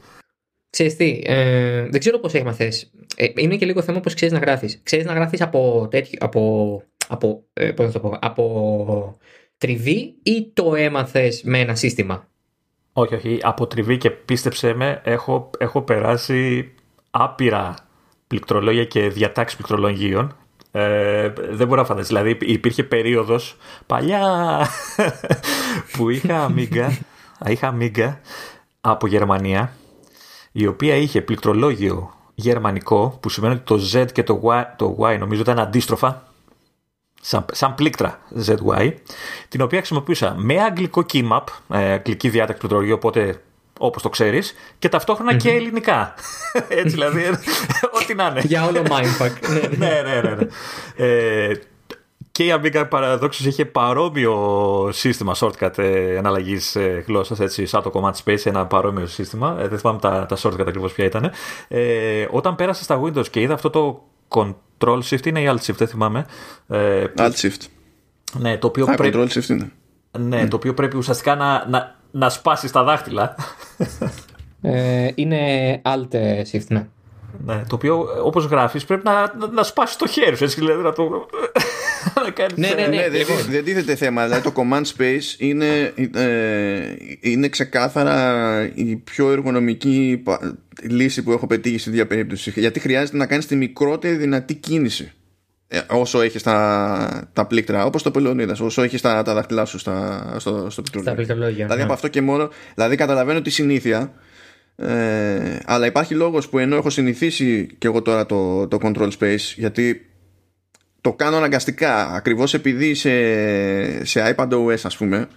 Ξέρεις 0.69 0.95
τι, 0.95 1.21
ε, 1.25 1.87
δεν 1.89 1.99
ξέρω 1.99 2.19
πώς 2.19 2.33
έμαθες. 2.33 2.91
Ε, 3.15 3.25
είναι 3.35 3.55
και 3.55 3.65
λίγο 3.65 3.81
θέμα 3.81 3.99
πώς 3.99 4.13
ξέρεις 4.13 4.33
να 4.33 4.39
γράφεις. 4.39 4.79
Ξέρεις 4.83 5.05
να 5.05 5.13
γράφεις 5.13 5.41
από, 5.41 5.87
τέτοιο, 5.91 6.17
από, 6.21 6.83
από, 7.09 7.43
ε, 7.53 7.71
πώς 7.71 7.85
να 7.85 7.91
το 7.91 7.99
πω, 7.99 8.17
από 8.21 9.17
τριβή 9.57 10.15
ή 10.23 10.51
το 10.53 10.75
έμαθες 10.75 11.43
με 11.43 11.59
ένα 11.59 11.75
σύστημα; 11.75 12.27
Όχι, 12.93 13.15
όχι. 13.15 13.39
Από 13.41 13.67
τριβή 13.67 13.97
και 13.97 14.09
πίστεψέ 14.09 14.73
με, 14.73 15.01
έχω, 15.03 15.49
έχω 15.57 15.81
περάσει 15.81 16.71
άπειρα 17.11 17.75
πληκτρολόγια 18.27 18.85
και 18.85 19.09
διατάξεις 19.09 19.57
πληκτρολογίων. 19.57 20.35
Ε, 20.71 21.29
δεν 21.29 21.67
μπορώ 21.67 21.81
να 21.81 21.87
φανταστεί. 21.87 22.13
Δηλαδή 22.13 22.37
υπήρχε 22.41 22.83
περίοδος 22.83 23.57
παλιά 23.85 24.65
που 25.93 26.09
είχα 26.09 26.43
αμίγκα, 26.43 26.97
είχα 27.45 27.67
αμίγκα 27.67 28.19
από 28.81 29.07
Γερμανία 29.07 29.73
η 30.51 30.67
οποία 30.67 30.95
είχε 30.95 31.21
πληκτρολόγιο 31.21 32.13
γερμανικό 32.35 33.17
που 33.19 33.29
σημαίνει 33.29 33.53
ότι 33.53 33.63
το 33.63 33.79
Z 33.93 34.05
και 34.11 34.23
το 34.23 34.41
Y, 34.43 34.63
το 34.77 34.97
y 34.99 35.17
νομίζω 35.19 35.41
ήταν 35.41 35.59
αντίστροφα 35.59 36.28
σαν, 37.21 37.45
σαν 37.51 37.75
πλήκτρα 37.75 38.19
ZY, 38.45 38.93
την 39.47 39.61
οποία 39.61 39.77
χρησιμοποιούσα 39.77 40.35
με 40.37 40.61
αγγλικό 40.61 41.05
keymap, 41.13 41.43
ε, 41.73 41.91
αγγλική 41.91 42.29
διάταξη 42.29 42.59
πληκτρολογίου, 42.59 42.95
οπότε 42.95 43.41
όπως 43.79 44.01
το 44.01 44.09
ξέρεις, 44.09 44.55
και 44.79 44.89
ταυτοχρονα 44.89 45.35
και 45.35 45.49
ελληνικά. 45.49 46.13
Έτσι 46.79 46.89
δηλαδή, 46.89 47.23
ό,τι 48.01 48.15
να 48.15 48.27
είναι. 48.27 48.41
Για 48.45 48.65
όλο 48.65 48.81
mindfuck. 48.89 49.31
ναι, 49.77 50.01
ναι, 50.05 50.21
ναι. 50.21 50.35
ναι. 50.35 50.47
Ε, 50.95 51.59
και 52.31 52.45
η 52.45 52.53
Amiga 52.55 52.85
παραδόξως 52.89 53.45
είχε 53.45 53.65
παρόμοιο 53.65 54.89
σύστημα 54.91 55.35
shortcut 55.39 55.77
ε, 55.77 56.15
εναλλαγής 56.15 56.75
ε, 56.75 57.03
γλώσσας, 57.07 57.39
έτσι, 57.39 57.65
σαν 57.65 57.81
το 57.81 57.91
Command 57.93 58.23
Space, 58.23 58.45
ένα 58.45 58.65
παρόμοιο 58.65 59.05
σύστημα. 59.05 59.57
Ε, 59.59 59.67
δεν 59.67 59.79
θυμάμαι 59.79 59.99
τα, 59.99 60.25
τα 60.25 60.37
shortcut 60.41 60.67
ακριβώς 60.67 60.93
ποια 60.93 61.05
ήταν. 61.05 61.31
Ε, 61.67 62.27
όταν 62.31 62.55
πέρασα 62.55 62.83
στα 62.83 63.01
Windows 63.01 63.27
και 63.27 63.41
είδα 63.41 63.53
αυτό 63.53 63.69
το 63.69 64.03
Control 64.29 64.99
Shift 65.09 65.25
είναι 65.25 65.41
ή 65.41 65.45
Alt 65.49 65.65
Shift, 65.65 65.77
δεν 65.77 65.87
θυμάμαι. 65.87 66.25
Ε, 66.67 67.03
Alt 67.17 67.31
Shift. 67.31 67.61
Ναι, 68.39 68.57
το 68.57 68.67
οποίο 68.67 68.85
πρέπει... 68.85 69.17
Control 69.17 69.37
Shift 69.37 69.49
είναι. 69.49 69.71
Ναι, 70.19 70.47
το 70.47 70.55
οποίο 70.55 70.73
πρέπει 70.73 70.97
ουσιαστικά 70.97 71.35
να, 71.35 71.67
να, 71.69 71.95
να 72.11 72.29
σπάσεις 72.29 72.71
τα 72.71 72.83
δάχτυλα. 72.83 73.35
Ε, 74.61 75.11
είναι 75.15 75.81
Alt 75.85 76.15
Shift, 76.51 76.67
ναι. 76.67 76.87
Ναι, 77.45 77.63
το 77.69 77.75
οποίο 77.75 78.07
όπως 78.23 78.45
γράφεις 78.45 78.85
πρέπει 78.85 79.05
να, 79.05 79.13
να, 79.37 79.47
να 79.47 79.63
σπάσεις 79.63 79.95
το 79.95 80.07
χέρι 80.07 80.35
σου, 80.35 80.43
έτσι 80.43 80.59
δηλαδή 80.59 80.83
να 80.83 80.93
το... 80.93 81.25
ναι, 82.55 82.67
ναι, 82.67 82.87
ναι, 82.87 82.87
ναι, 82.87 83.07
δεν 83.49 83.63
τίθεται 83.63 83.95
θέμα. 83.95 84.23
Δηλαδή 84.23 84.41
το 84.41 84.53
command 84.55 84.83
space 84.97 85.35
είναι, 85.37 85.93
ε, 86.15 86.95
είναι 87.19 87.47
ξεκάθαρα 87.49 88.71
η 88.73 88.95
πιο 88.95 89.31
εργονομική 89.31 90.23
λύση 90.81 91.23
που 91.23 91.31
έχω 91.31 91.47
πετύχει 91.47 91.77
στη 91.77 91.89
δύο 91.89 92.07
περίπτωση. 92.07 92.53
Γιατί 92.55 92.79
χρειάζεται 92.79 93.17
να 93.17 93.25
κάνεις 93.25 93.45
τη 93.45 93.55
μικρότερη 93.55 94.15
δυνατή 94.15 94.53
κίνηση 94.53 95.11
ε, 95.71 95.79
όσο 95.87 96.21
έχεις 96.21 96.43
τα, 96.43 97.29
τα 97.33 97.45
πλήκτρα, 97.45 97.85
όπως 97.85 98.03
το 98.03 98.11
πελονίδα, 98.11 98.55
όσο 98.61 98.81
έχεις 98.81 99.01
τα, 99.01 99.21
τα 99.23 99.33
δάχτυλά 99.33 99.65
σου 99.65 99.77
στα, 99.77 100.35
στο, 100.37 100.69
στο 100.69 100.81
πληκτρολόγιο. 100.81 101.49
Δηλαδή 101.55 101.75
ναι. 101.75 101.83
από 101.83 101.93
αυτό 101.93 102.07
και 102.07 102.21
μόνο. 102.21 102.49
Δηλαδή 102.75 102.95
καταλαβαίνω 102.95 103.41
τη 103.41 103.49
συνήθεια, 103.49 104.13
ε, 104.75 105.57
αλλά 105.65 105.85
υπάρχει 105.85 106.13
λόγος 106.13 106.49
που 106.49 106.59
ενώ 106.59 106.75
έχω 106.75 106.89
συνηθίσει 106.89 107.67
και 107.77 107.87
εγώ 107.87 108.01
τώρα 108.01 108.25
το, 108.25 108.67
το 108.67 108.77
control 108.81 109.09
space, 109.19 109.53
γιατί 109.55 110.09
το 111.01 111.13
κάνω 111.13 111.37
αναγκαστικά 111.37 112.07
ακριβώς 112.07 112.53
επειδή 112.53 112.93
σε, 112.93 113.09
σε 114.05 114.35
iPad 114.35 114.49
OS 114.49 114.79
ας 114.83 114.97
πούμε 114.97 115.27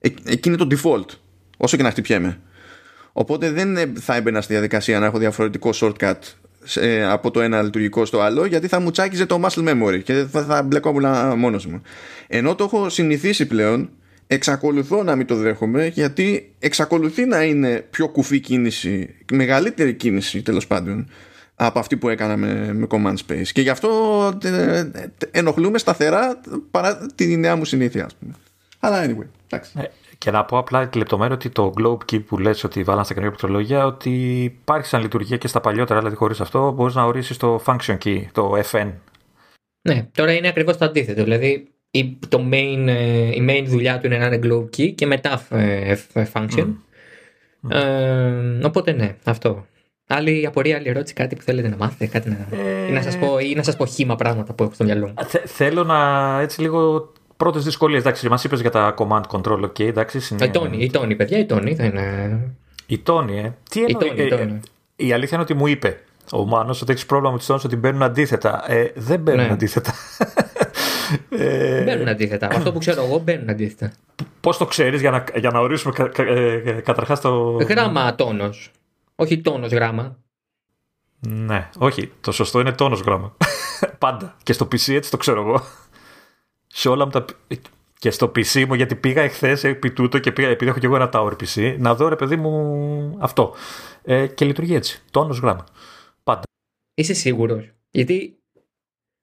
ε, 0.00 0.08
εκεί 0.24 0.48
είναι 0.48 0.56
το 0.56 0.66
default 0.70 1.16
όσο 1.56 1.76
και 1.76 1.82
να 1.82 1.90
χτυπιέμαι. 1.90 2.40
Οπότε 3.12 3.50
δεν 3.50 3.96
θα 3.96 4.14
έμπαινα 4.14 4.40
στη 4.40 4.52
διαδικασία 4.52 4.98
να 4.98 5.06
έχω 5.06 5.18
διαφορετικό 5.18 5.70
shortcut 5.74 6.14
σε, 6.64 7.04
από 7.04 7.30
το 7.30 7.40
ένα 7.40 7.62
λειτουργικό 7.62 8.04
στο 8.04 8.20
άλλο 8.20 8.44
γιατί 8.44 8.66
θα 8.66 8.80
μου 8.80 8.90
τσάκιζε 8.90 9.26
το 9.26 9.40
muscle 9.44 9.68
memory 9.68 10.00
και 10.02 10.14
θα, 10.30 10.44
θα 10.44 10.62
μπλεκόμουν 10.62 11.38
μόνος 11.38 11.66
μου. 11.66 11.82
Ενώ 12.26 12.54
το 12.54 12.64
έχω 12.64 12.88
συνηθίσει 12.88 13.46
πλέον 13.46 13.90
εξακολουθώ 14.26 15.02
να 15.02 15.16
μην 15.16 15.26
το 15.26 15.34
δέχομαι 15.34 15.86
γιατί 15.86 16.52
εξακολουθεί 16.58 17.24
να 17.24 17.42
είναι 17.42 17.86
πιο 17.90 18.08
κουφή 18.08 18.40
κίνηση 18.40 19.14
μεγαλύτερη 19.32 19.94
κίνηση 19.94 20.42
τέλος 20.42 20.66
πάντων 20.66 21.10
από 21.62 21.78
αυτή 21.78 21.96
που 21.96 22.08
έκανα 22.08 22.36
με, 22.36 22.72
με 22.72 22.86
Command 22.90 23.16
Space. 23.26 23.46
Και 23.52 23.60
γι' 23.60 23.68
αυτό 23.68 23.88
ε, 24.42 24.78
ε, 24.78 24.90
ενοχλούμε 25.30 25.78
σταθερά 25.78 26.40
παρά 26.70 27.06
τη 27.14 27.36
νέα 27.36 27.56
μου 27.56 27.64
συνήθεια, 27.64 28.04
ας 28.04 28.14
πούμε. 28.14 28.34
Αλλά 28.80 29.04
anyway, 29.04 29.26
εντάξει. 29.46 29.72
Ε, 29.76 29.82
και 30.18 30.30
να 30.30 30.44
πω 30.44 30.58
απλά 30.58 30.88
τη 30.88 30.98
λεπτομέρεια 30.98 31.34
ότι 31.34 31.48
το 31.48 31.72
Globe 31.80 32.12
Key 32.12 32.24
που 32.24 32.38
λες 32.38 32.64
ότι 32.64 32.82
βάλαν 32.82 33.04
στα 33.04 33.14
καινούργια 33.14 33.38
πληκτρολόγια 33.38 33.86
ότι 33.86 34.42
υπάρχει 34.44 34.86
σαν 34.86 35.00
λειτουργία 35.00 35.36
και 35.36 35.48
στα 35.48 35.60
παλιότερα, 35.60 35.98
δηλαδή 35.98 36.16
χωρίς 36.16 36.40
αυτό 36.40 36.72
μπορείς 36.72 36.94
να 36.94 37.04
ορίσεις 37.04 37.36
το 37.36 37.62
Function 37.66 37.98
Key, 38.04 38.22
το 38.32 38.52
FN. 38.70 38.92
Ναι, 39.82 40.08
τώρα 40.14 40.32
είναι 40.32 40.48
ακριβώς 40.48 40.76
το 40.76 40.84
αντίθετο. 40.84 41.22
Δηλαδή 41.22 41.68
η, 41.90 42.18
το 42.28 42.48
main, 42.52 42.88
η 43.34 43.46
main 43.48 43.64
δουλειά 43.66 43.98
του 43.98 44.06
είναι 44.06 44.18
να 44.18 44.26
είναι 44.26 44.40
Globe 44.42 44.76
Key 44.76 44.94
και 44.94 45.06
μετά 45.06 45.46
Function. 46.32 46.66
Mm. 47.62 47.70
Ε, 47.70 48.66
οπότε 48.66 48.92
ναι, 48.92 49.16
αυτό. 49.24 49.66
Άλλη 50.12 50.46
απορία, 50.46 50.76
άλλη 50.76 50.88
ερώτηση, 50.88 51.14
κάτι 51.14 51.36
που 51.36 51.42
θέλετε 51.42 51.68
να 51.68 51.76
μάθετε, 51.76 52.06
κάτι 52.06 52.28
να... 52.28 52.56
Ε... 52.56 52.86
ή, 52.88 52.92
να 52.92 53.02
σας 53.02 53.18
πω, 53.18 53.38
ή 53.38 53.54
να 53.54 53.62
σας 53.62 53.76
πω 53.76 53.86
χήμα 53.86 54.16
πράγματα 54.16 54.52
που 54.52 54.62
έχω 54.62 54.72
στο 54.74 54.84
μυαλό 54.84 55.06
μου. 55.06 55.14
θέλω 55.44 55.84
να 55.84 56.40
έτσι 56.40 56.60
λίγο 56.60 57.12
πρώτες 57.36 57.64
δυσκολίες. 57.64 58.00
Εντάξει, 58.00 58.28
μας 58.28 58.44
είπες 58.44 58.60
για 58.60 58.70
τα 58.70 58.94
command 58.98 59.22
control, 59.30 59.60
ok, 59.64 59.80
εντάξει. 59.80 60.18
Η 60.18 60.50
Tony, 60.52 60.78
η 60.78 60.90
Tony, 60.94 61.16
παιδιά, 61.16 61.38
η 61.38 61.46
Tony 61.50 61.74
θα 61.74 61.84
είναι. 61.84 62.38
Η 62.86 63.02
Tony, 63.06 63.30
ε. 63.44 63.50
Τι 63.70 63.80
εννοεί. 63.80 64.12
Η, 64.16 64.32
ε, 64.32 64.60
η 64.96 65.12
αλήθεια 65.12 65.30
είναι 65.32 65.42
ότι 65.42 65.54
μου 65.54 65.66
είπε 65.66 66.00
ο 66.32 66.44
Μάνος 66.44 66.82
ότι 66.82 66.92
έχεις 66.92 67.06
πρόβλημα 67.06 67.32
με 67.32 67.38
τους 67.38 67.46
τόνου 67.46 67.60
ότι 67.64 67.76
μπαίνουν 67.76 68.02
αντίθετα. 68.02 68.72
Ε, 68.72 68.92
δεν 68.94 69.20
μπαίνουν 69.20 69.46
ναι. 69.46 69.52
αντίθετα. 69.52 69.94
ε... 71.38 71.82
Μπαίνουν 71.82 72.08
αντίθετα. 72.08 72.48
Αυτό 72.52 72.72
που 72.72 72.78
ξέρω 72.78 73.02
εγώ 73.04 73.18
μπαίνουν 73.18 73.50
αντίθετα. 73.50 73.92
Πώς 74.40 74.56
το 74.56 74.64
ξέρεις 74.64 75.00
για 75.00 75.10
να, 75.10 75.24
για 75.34 75.50
να 75.50 75.58
ορίσουμε 75.58 75.94
κα, 75.94 76.08
κα, 76.08 76.22
ε, 76.22 76.80
καταρχάς 76.84 77.20
το. 77.20 77.30
Γράμμα 77.68 78.14
τόνος. 78.14 78.70
Όχι 79.20 79.40
τόνος 79.40 79.70
γράμμα. 79.72 80.18
Ναι, 81.20 81.68
όχι. 81.78 82.12
Το 82.20 82.32
σωστό 82.32 82.60
είναι 82.60 82.72
τόνος 82.72 83.00
γράμμα. 83.00 83.36
Πάντα. 83.98 84.36
Και 84.42 84.52
στο 84.52 84.66
PC 84.66 84.92
έτσι 84.94 85.10
το 85.10 85.16
ξέρω 85.16 85.40
εγώ. 85.40 85.62
Σε 86.66 86.88
όλα 86.88 87.04
μου 87.04 87.10
τα. 87.10 87.24
Και 87.98 88.10
στο 88.10 88.26
PC 88.26 88.66
μου, 88.66 88.74
γιατί 88.74 88.94
πήγα 88.96 89.22
εχθές 89.22 89.64
επί 89.64 89.90
τούτο 89.90 90.18
και 90.18 90.32
πήγα, 90.32 90.48
επειδή 90.48 90.70
έχω 90.70 90.78
και 90.78 90.86
εγώ 90.86 90.96
ένα 90.96 91.10
Tower 91.12 91.32
PC, 91.32 91.76
να 91.78 91.94
δω 91.94 92.08
ρε 92.08 92.16
παιδί 92.16 92.36
μου 92.36 93.16
αυτό. 93.20 93.54
Ε, 94.02 94.26
και 94.26 94.44
λειτουργεί 94.44 94.74
έτσι. 94.74 95.02
Τόνος 95.10 95.38
γράμμα. 95.38 95.64
Πάντα. 96.22 96.42
Είσαι 96.94 97.14
σίγουρος. 97.14 97.70
Γιατί 97.90 98.38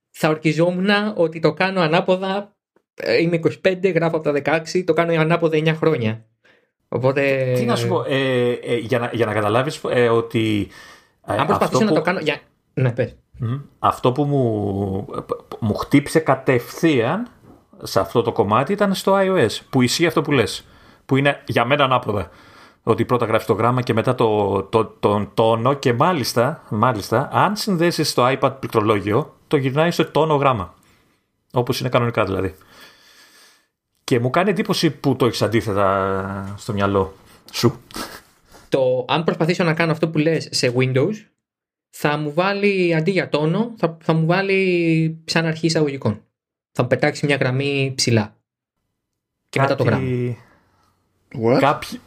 θα 0.10 0.30
ορκιζόμουν 0.30 0.90
ότι 1.16 1.40
το 1.40 1.54
κάνω 1.54 1.82
ανάποδα. 1.82 2.56
ε, 2.94 3.22
Είμαι 3.22 3.40
25, 3.64 3.94
γράφω 3.94 4.18
από 4.18 4.42
τα 4.44 4.62
16, 4.66 4.84
το 4.86 4.94
κάνω 4.94 5.22
ανάποδα 5.22 5.58
9 5.58 5.74
χρόνια. 5.76 6.26
Οπότε. 6.90 7.52
Τι 7.56 7.66
να 7.66 7.76
σου 7.76 7.88
πω, 7.88 8.04
ε, 8.08 8.52
ε, 8.52 8.76
για, 8.76 9.00
να, 9.00 9.10
για 9.14 9.26
να 9.26 9.34
καταλάβεις 9.34 9.82
ε, 9.90 10.10
ότι... 10.10 10.68
ε, 11.28 11.36
Αν 11.38 11.46
προσπαθήσω 11.46 11.78
αυτό 11.78 11.80
να 11.84 11.88
που- 11.90 11.96
το 11.96 12.02
κάνω. 12.02 12.20
Για... 12.20 12.40
Ναι, 12.74 12.92
πες. 12.92 13.16
Μμμ. 13.40 13.60
Αυτό 13.80 14.12
που 14.12 14.24
μου, 14.24 15.06
μου 15.60 15.74
χτύπησε 15.74 16.20
κατευθείαν 16.20 17.28
σε 17.84 18.00
αυτό 18.00 18.22
το 18.22 18.32
κομμάτι 18.32 18.72
ήταν 18.74 18.94
στο 18.94 19.16
iOS. 19.18 19.60
Που 19.70 19.82
ισχύει 19.82 20.06
αυτό 20.06 20.22
που 20.22 20.32
λες. 20.32 20.66
Που 21.06 21.16
είναι 21.18 21.42
για 21.48 21.66
μένα 21.66 21.84
ανάποδα. 21.84 22.30
Ότι 22.84 23.06
πρώτα 23.06 23.26
γράφεις 23.26 23.48
το 23.48 23.54
γράμμα 23.54 23.82
και 23.82 23.94
μετά 23.94 24.16
το, 24.16 24.64
το, 24.64 24.86
τον 24.86 25.32
τόνο 25.34 25.74
και 25.74 25.94
μάλιστα, 25.94 26.64
μάλιστα 26.70 27.30
αν 27.32 27.56
συνδέσεις 27.56 28.14
το 28.14 28.28
iPad 28.28 28.52
πληκτρολόγιο 28.60 29.36
το 29.48 29.58
γυρνάει 29.58 29.92
στο 29.92 30.06
τόνο 30.06 30.36
γράμμα. 30.36 30.74
Όπως 31.54 31.80
είναι 31.80 31.90
κανονικά 31.90 32.24
δηλαδή. 32.24 32.56
Και 34.08 34.20
μου 34.20 34.30
κάνει 34.30 34.50
εντύπωση 34.50 34.90
που 34.92 35.16
το 35.16 35.26
έχεις 35.26 35.42
αντίθετα 35.42 36.54
στο 36.58 36.74
μυαλό 36.74 37.14
σου. 37.52 37.82
Το, 38.70 39.06
αν 39.08 39.24
προσπαθήσω 39.24 39.64
να 39.64 39.74
κάνω 39.74 39.92
αυτό 39.92 40.10
που 40.10 40.18
λες 40.18 40.48
σε 40.52 40.74
Windows, 40.78 41.14
θα 41.90 42.18
μου 42.18 42.34
βάλει 42.34 42.96
αντί 42.96 43.12
για 43.12 43.30
τόνο, 43.30 43.74
θα, 43.78 43.98
θα 44.02 44.14
μου 44.14 44.26
βάλει 44.26 45.22
σαν 45.26 45.46
αρχή 45.46 45.66
εισαγωγικών. 45.66 46.22
Θα 46.72 46.82
μου 46.82 46.88
πετάξει 46.88 47.26
μια 47.26 47.36
γραμμή 47.36 47.94
ψηλά. 47.96 48.36
Και 49.50 49.60
μετά 49.60 49.76
το 49.76 49.84
Κάτι- 49.84 50.38
γράμμα. 51.32 51.56
What? 51.56 51.60
Κάποιοι. 51.60 52.00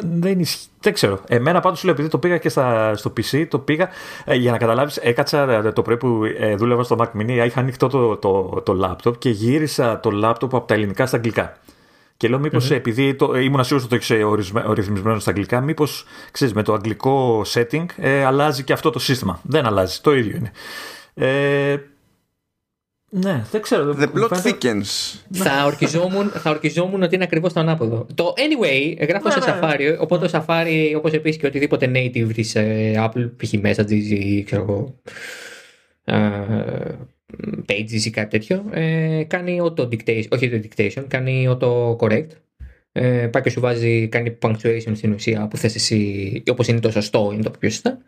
Δεν, 0.00 0.40
ισχύει. 0.40 0.66
δεν 0.80 0.92
ξέρω. 0.92 1.20
Εμένα 1.28 1.60
πάντως 1.60 1.78
σου 1.78 1.84
λέω, 1.84 1.94
επειδή 1.94 2.08
το 2.08 2.18
πήγα 2.18 2.38
και 2.38 2.48
στα, 2.48 2.96
στο 2.96 3.12
PC, 3.16 3.46
το 3.48 3.58
πήγα. 3.58 3.88
ε, 4.24 4.34
για 4.34 4.50
να 4.50 4.58
καταλάβεις, 4.58 4.96
έκατσα 4.96 5.50
ε, 5.52 5.72
το 5.72 5.82
πρωί 5.82 5.96
που 5.96 6.20
ε, 6.38 6.54
δούλευα 6.54 6.82
στο 6.82 6.96
Mac 6.98 7.20
Mini, 7.20 7.44
είχα 7.46 7.60
ανοιχτό 7.60 7.88
το, 7.88 8.16
το, 8.16 8.62
το 8.64 8.96
laptop 9.04 9.18
και 9.18 9.30
γύρισα 9.30 10.00
το 10.00 10.10
laptop 10.24 10.42
από 10.42 10.60
τα 10.60 10.74
ελληνικά 10.74 11.06
στα 11.06 11.16
αγγλικά. 11.16 11.58
Και 12.16 12.28
λέω, 12.28 12.38
μήπως 12.38 12.70
επειδή 12.70 13.14
το, 13.14 13.34
ε, 13.34 13.42
ήμουν 13.42 13.64
σίγουρο 13.64 13.86
ότι 13.90 13.98
το 14.06 14.14
έχεις 14.14 14.54
ορυθμισμένο 14.66 15.18
στα 15.18 15.30
αγγλικά, 15.30 15.60
μήπως 15.60 16.04
ξέρεις 16.30 16.54
με 16.54 16.62
το 16.62 16.72
αγγλικό 16.72 17.42
setting 17.54 17.84
ε, 17.96 18.24
αλλάζει 18.24 18.64
και 18.64 18.72
αυτό 18.72 18.90
το 18.90 18.98
σύστημα. 18.98 19.40
Δεν 19.42 19.66
αλλάζει. 19.66 20.00
Το 20.00 20.14
ίδιο 20.14 20.36
είναι. 20.36 20.52
Ε, 21.14 21.76
ναι, 23.16 23.44
δεν 23.50 23.60
ξέρω. 23.62 23.90
The 24.00 24.08
μου 24.14 24.24
plot 24.24 24.36
φαίνεται- 24.36 24.58
thickens. 24.60 25.18
θα, 25.30 25.64
ορκιζόμουν, 25.64 26.28
θα 26.30 26.50
ορκιζόμουν 26.50 27.02
ότι 27.02 27.14
είναι 27.14 27.24
ακριβώς 27.24 27.52
το 27.52 27.60
ανάποδο. 27.60 28.06
Το 28.14 28.34
anyway, 28.36 29.06
γράφω 29.08 29.30
σε 29.30 29.38
Ναι, 29.38 29.44
ναι. 29.46 29.52
Safari, 29.60 29.96
οπότε 30.00 30.26
το 30.26 30.44
Safari, 30.46 30.92
όπως 30.96 31.12
επίσης 31.12 31.40
και 31.40 31.46
οτιδήποτε 31.46 31.90
native 31.94 32.30
της 32.34 32.52
Apple, 32.96 33.30
π.χ. 33.36 33.52
Messages 33.62 33.90
ή 34.10 34.42
ξέρω 34.42 34.62
εγώ. 34.62 34.94
ε, 36.04 36.18
pages 37.68 38.04
ή 38.04 38.10
κάτι 38.10 38.30
τέτοιο, 38.30 38.64
ε, 38.70 39.22
κάνει 39.26 39.58
auto 39.62 39.82
dictation, 39.82 40.24
όχι 40.30 40.50
το 40.50 40.68
dictation, 40.68 41.04
κάνει 41.08 41.46
auto 41.50 41.96
correct. 41.96 42.26
Ε, 42.96 43.26
πάει 43.26 43.42
και 43.42 43.50
σου 43.50 43.60
βάζει, 43.60 44.08
κάνει 44.08 44.38
punctuation 44.42 44.92
στην 44.94 45.12
ουσία 45.12 45.48
που 45.48 45.56
θες 45.56 45.74
εσύ, 45.74 46.42
όπως 46.50 46.68
είναι 46.68 46.80
το 46.80 46.90
σωστό, 46.90 47.30
είναι 47.32 47.42
το 47.42 47.50
πιο 47.50 47.70
σωστά. 47.70 47.98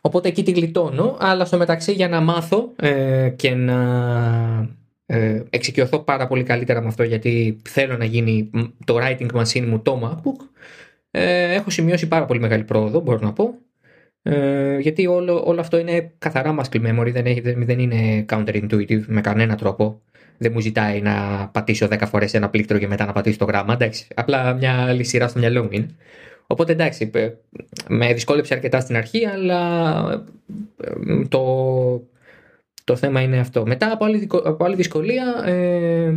Οπότε 0.00 0.28
εκεί 0.28 0.42
τη 0.42 0.50
γλιτώνω, 0.50 1.16
αλλά 1.20 1.44
στο 1.44 1.56
μεταξύ 1.56 1.92
για 1.92 2.08
να 2.08 2.20
μάθω 2.20 2.72
ε, 2.76 3.28
και 3.36 3.54
να 3.54 3.76
ε, 5.06 5.42
εξοικειωθώ 5.50 5.98
πάρα 5.98 6.26
πολύ 6.26 6.42
καλύτερα 6.42 6.80
με 6.80 6.86
αυτό 6.86 7.02
γιατί 7.02 7.56
θέλω 7.68 7.96
να 7.96 8.04
γίνει 8.04 8.50
μ, 8.52 8.60
το 8.84 8.98
writing 9.00 9.30
machine 9.32 9.64
μου 9.66 9.80
το 9.80 10.00
MacBook 10.02 10.44
ε, 11.10 11.54
έχω 11.54 11.70
σημειώσει 11.70 12.08
πάρα 12.08 12.24
πολύ 12.24 12.40
μεγάλη 12.40 12.64
πρόοδο 12.64 13.00
μπορώ 13.00 13.18
να 13.18 13.32
πω 13.32 13.54
ε, 14.22 14.78
γιατί 14.78 15.06
όλο, 15.06 15.42
όλο 15.46 15.60
αυτό 15.60 15.78
είναι 15.78 16.12
καθαρά 16.18 16.54
muscle 16.58 16.86
memory 16.86 17.12
δεν, 17.12 17.26
έχει, 17.26 17.40
δεν, 17.40 17.64
δεν 17.64 17.78
είναι 17.78 18.24
counterintuitive 18.28 19.04
με 19.06 19.20
κανένα 19.20 19.56
τρόπο 19.56 20.00
δεν 20.38 20.52
μου 20.54 20.60
ζητάει 20.60 21.00
να 21.00 21.48
πατήσω 21.52 21.88
10 21.90 22.02
φορές 22.06 22.34
ένα 22.34 22.48
πλήκτρο 22.48 22.78
και 22.78 22.86
μετά 22.88 23.04
να 23.06 23.12
πατήσω 23.12 23.38
το 23.38 23.44
γράμμα 23.44 23.72
εντάξει, 23.72 24.06
απλά 24.14 24.54
μια 24.54 24.72
άλλη 24.72 25.04
σειρά 25.04 25.28
στο 25.28 25.38
μυαλό 25.38 25.62
μου 25.62 25.68
είναι 25.72 25.88
Οπότε 26.46 26.72
εντάξει, 26.72 27.10
ε, 27.14 27.30
με 27.88 28.12
δυσκόλεψε 28.12 28.54
αρκετά 28.54 28.80
στην 28.80 28.96
αρχή, 28.96 29.26
αλλά 29.26 30.02
ε, 30.84 31.24
το, 31.28 31.44
το 32.84 32.96
θέμα 32.96 33.20
είναι 33.20 33.38
αυτό. 33.38 33.66
Μετά 33.66 33.92
από 33.92 34.04
άλλη, 34.04 34.18
δικο- 34.18 34.48
από 34.48 34.64
άλλη 34.64 34.74
δυσκολία 34.74 35.24
ε, 35.44 36.12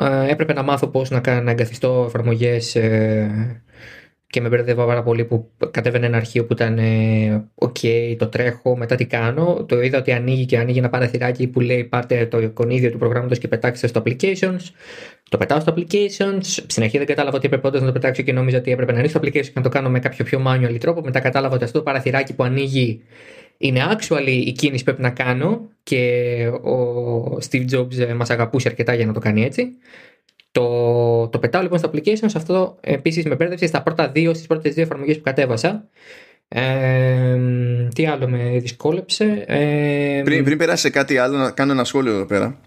ε, 0.00 0.30
έπρεπε 0.30 0.52
να 0.52 0.62
μάθω 0.62 0.86
πώς 0.86 1.10
να, 1.10 1.20
κα- 1.20 1.42
να 1.42 1.50
εγκαθιστώ 1.50 2.04
εφαρμογές 2.06 2.76
ε, 2.76 3.62
και 4.30 4.40
με 4.40 4.48
μπερδεύα 4.48 4.86
πάρα 4.86 5.02
πολύ 5.02 5.24
που 5.24 5.50
κατέβαινε 5.70 6.06
ένα 6.06 6.16
αρχείο 6.16 6.44
που 6.44 6.52
ήταν 6.52 6.78
ε, 6.78 7.44
«ΟΚ, 7.54 7.76
το 8.18 8.26
τρέχω, 8.26 8.76
μετά 8.76 8.94
τι 8.94 9.06
κάνω». 9.06 9.64
Το 9.68 9.80
είδα 9.80 9.98
ότι 9.98 10.12
ανοίγει 10.12 10.46
και 10.46 10.58
ανοίγει 10.58 10.78
ένα 10.78 10.88
παραθυράκι 10.88 11.46
που 11.46 11.60
λέει 11.60 11.84
«Πάρτε 11.84 12.26
το 12.26 12.40
εικονίδιο 12.40 12.90
του 12.90 12.98
προγράμματος 12.98 13.38
και 13.38 13.48
πετάξτε 13.48 13.86
στο 13.86 14.02
applications». 14.04 14.60
Το 15.28 15.38
πετάω 15.38 15.60
στο 15.60 15.74
applications. 15.76 16.42
Στην 16.42 16.82
αρχή 16.82 16.98
δεν 16.98 17.06
κατάλαβα 17.06 17.36
ότι 17.36 17.46
έπρεπε 17.46 17.66
όντως 17.66 17.80
να 17.80 17.86
το 17.86 17.92
πετάξω 17.92 18.22
και 18.22 18.32
νόμιζα 18.32 18.58
ότι 18.58 18.70
έπρεπε 18.70 18.92
να 18.92 18.98
ανοίξω 18.98 19.18
το 19.18 19.26
application 19.26 19.44
και 19.44 19.52
να 19.54 19.62
το 19.62 19.68
κάνω 19.68 19.90
με 19.90 19.98
κάποιο 19.98 20.24
πιο 20.24 20.42
manual 20.46 20.76
τρόπο. 20.80 21.00
Μετά 21.00 21.20
κατάλαβα 21.20 21.54
ότι 21.54 21.64
αυτό 21.64 21.78
το 21.78 21.84
παραθυράκι 21.84 22.34
που 22.34 22.42
ανοίγει 22.42 23.02
είναι 23.56 23.80
actually 23.90 24.42
η 24.44 24.52
κίνηση 24.52 24.84
που 24.84 24.84
πρέπει 24.84 25.02
να 25.02 25.10
κάνω 25.10 25.68
και 25.82 26.46
ο 26.62 27.38
Steve 27.50 27.64
Jobs 27.72 27.98
ε, 27.98 28.14
μας 28.14 28.30
αγαπούσε 28.30 28.68
αρκετά 28.68 28.94
για 28.94 29.06
να 29.06 29.12
το 29.12 29.20
κάνει 29.20 29.44
έτσι. 29.44 29.68
Το, 30.52 31.28
το 31.28 31.38
πετάω 31.38 31.62
λοιπόν 31.62 31.78
στο 31.78 31.90
applications. 31.94 32.30
Αυτό 32.34 32.76
επίσης 32.80 33.24
με 33.24 33.34
μπέρδεψε 33.34 33.66
στα 33.66 33.82
πρώτα 33.82 34.08
δύο, 34.08 34.34
στις 34.34 34.46
πρώτες 34.46 34.74
δύο 34.74 34.82
εφαρμογές 34.82 35.16
που 35.16 35.22
κατέβασα. 35.22 35.88
Ε, 36.48 37.38
τι 37.94 38.06
άλλο 38.06 38.28
με 38.28 38.58
δυσκόλεψε. 38.58 39.44
Ε, 39.46 40.22
Πριν, 40.24 40.44
πριν 40.44 40.58
περάσει 40.58 40.82
σε 40.82 40.90
κάτι 40.90 41.18
άλλο, 41.18 41.36
να 41.36 41.50
κάνω 41.50 41.72
ένα 41.72 41.84
σχόλιο 41.84 42.12
εδώ 42.12 42.26
πέρα. 42.26 42.60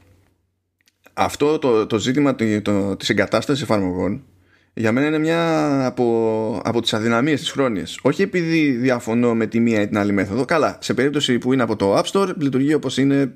Αυτό 1.13 1.59
το, 1.59 1.85
το 1.85 1.97
ζήτημα 1.97 2.35
τη 2.35 2.61
το, 2.61 2.95
της 2.95 3.09
εγκατάστασης 3.09 3.63
εφαρμογών 3.63 4.23
για 4.73 4.91
μένα 4.91 5.07
είναι 5.07 5.17
μια 5.17 5.85
από, 5.85 6.61
από 6.63 6.81
τις 6.81 6.93
αδυναμίες 6.93 7.39
της 7.39 7.51
χρόνιας. 7.51 7.99
Όχι 8.01 8.21
επειδή 8.21 8.71
διαφωνώ 8.71 9.35
με 9.35 9.47
τη 9.47 9.59
μία 9.59 9.81
ή 9.81 9.87
την 9.87 9.97
άλλη 9.97 10.11
μέθοδο. 10.11 10.45
Καλά, 10.45 10.77
σε 10.81 10.93
περίπτωση 10.93 11.37
που 11.37 11.53
είναι 11.53 11.63
από 11.63 11.75
το 11.75 11.97
App 11.97 12.03
Store 12.03 12.33
λειτουργεί 12.37 12.73
όπως 12.73 12.97
είναι 12.97 13.33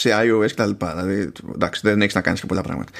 σε 0.00 0.10
iOS 0.22 0.50
κτλ. 0.50 0.70
Δηλαδή, 0.78 1.32
εντάξει, 1.54 1.80
δεν 1.84 2.00
έχεις 2.02 2.14
να 2.14 2.20
κάνεις 2.20 2.40
και 2.40 2.46
πολλά 2.46 2.62
πράγματα. 2.62 2.92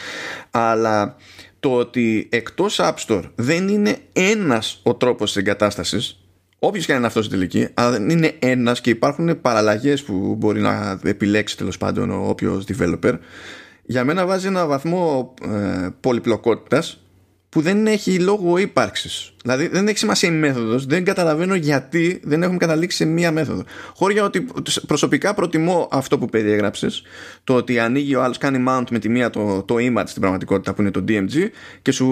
Αλλά 0.50 1.16
το 1.60 1.74
ότι 1.74 2.28
εκτός 2.30 2.80
App 2.82 2.94
Store 3.06 3.22
δεν 3.34 3.68
είναι 3.68 3.98
ένας 4.12 4.80
ο 4.82 4.94
τρόπος 4.94 5.32
της 5.32 5.42
εγκατάστασης 5.42 6.20
Όποιος 6.62 6.86
και 6.86 6.92
αν 6.92 6.98
είναι 6.98 7.06
αυτός 7.06 7.24
στην 7.24 7.38
τελική, 7.38 7.68
αλλά 7.74 7.90
δεν 7.90 8.10
είναι 8.10 8.34
ένας 8.38 8.80
και 8.80 8.90
υπάρχουν 8.90 9.40
παραλλαγές 9.40 10.02
που 10.02 10.34
μπορεί 10.38 10.60
να 10.60 11.00
επιλέξει 11.04 11.56
τέλος 11.56 11.78
πάντων 11.78 12.10
ο 12.10 12.28
όποιος 12.28 12.64
developer, 12.68 13.18
για 13.82 14.04
μένα 14.04 14.26
βάζει 14.26 14.46
ένα 14.46 14.66
βαθμό 14.66 15.34
ε, 15.42 15.88
πολυπλοκότητας 16.00 17.02
που 17.50 17.60
δεν 17.60 17.86
έχει 17.86 18.18
λόγο 18.18 18.58
ύπαρξης. 18.58 19.32
Δηλαδή 19.42 19.66
δεν 19.66 19.88
έχει 19.88 19.98
σημασία 19.98 20.28
η 20.28 20.32
μέθοδος, 20.32 20.86
δεν 20.86 21.04
καταλαβαίνω 21.04 21.54
γιατί 21.54 22.20
δεν 22.24 22.42
έχουμε 22.42 22.58
καταλήξει 22.58 22.96
σε 22.96 23.04
μία 23.04 23.32
μέθοδο. 23.32 23.64
Χώρια 23.94 24.24
ότι 24.24 24.46
προσωπικά 24.86 25.34
προτιμώ 25.34 25.88
αυτό 25.90 26.18
που 26.18 26.26
περιέγραψες, 26.26 27.02
το 27.44 27.54
ότι 27.54 27.78
ανοίγει 27.78 28.14
ο 28.14 28.22
άλλος, 28.22 28.38
κάνει 28.38 28.64
mount 28.68 28.84
με 28.90 28.98
τη 28.98 29.08
μία 29.08 29.30
το, 29.30 29.62
το 29.62 29.74
image 29.78 30.06
στην 30.06 30.20
πραγματικότητα 30.20 30.74
που 30.74 30.80
είναι 30.80 30.90
το 30.90 31.04
DMG 31.08 31.48
και 31.82 31.92
σου 31.92 32.06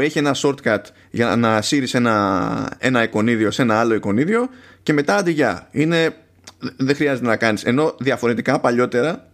έχει 0.00 0.18
ένα 0.18 0.36
shortcut 0.36 0.82
για 1.10 1.36
να 1.36 1.62
σύρεις 1.62 1.94
ένα, 1.94 2.76
ένα 2.78 3.02
εικονίδιο 3.02 3.50
σε 3.50 3.62
ένα 3.62 3.80
άλλο 3.80 3.94
εικονίδιο 3.94 4.48
και 4.82 4.92
μετά 4.92 5.16
αντί 5.16 5.30
για. 5.30 5.68
Είναι, 5.70 6.16
δεν 6.76 6.94
χρειάζεται 6.96 7.26
να 7.26 7.36
κάνεις. 7.36 7.64
Ενώ 7.64 7.94
διαφορετικά 7.98 8.60
παλιότερα 8.60 9.31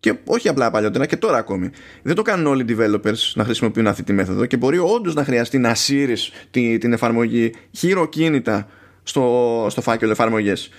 και 0.00 0.14
όχι 0.24 0.48
απλά 0.48 0.70
παλιότερα 0.70 1.06
και 1.06 1.16
τώρα 1.16 1.36
ακόμη. 1.36 1.70
Δεν 2.02 2.14
το 2.14 2.22
κάνουν 2.22 2.46
όλοι 2.46 2.62
οι 2.62 2.76
developers 2.78 3.32
να 3.34 3.44
χρησιμοποιούν 3.44 3.86
αυτή 3.86 4.02
τη 4.02 4.12
μέθοδο 4.12 4.46
και 4.46 4.56
μπορεί 4.56 4.78
όντως 4.78 5.14
να 5.14 5.24
χρειαστεί 5.24 5.58
να 5.58 5.74
σύρεις 5.74 6.32
τη, 6.50 6.78
την 6.78 6.92
εφαρμογή 6.92 7.54
χειροκίνητα 7.70 8.68
στο, 9.02 9.66
στο 9.70 9.80
φάκελο 9.80 10.10
εφαρμογές. 10.10 10.70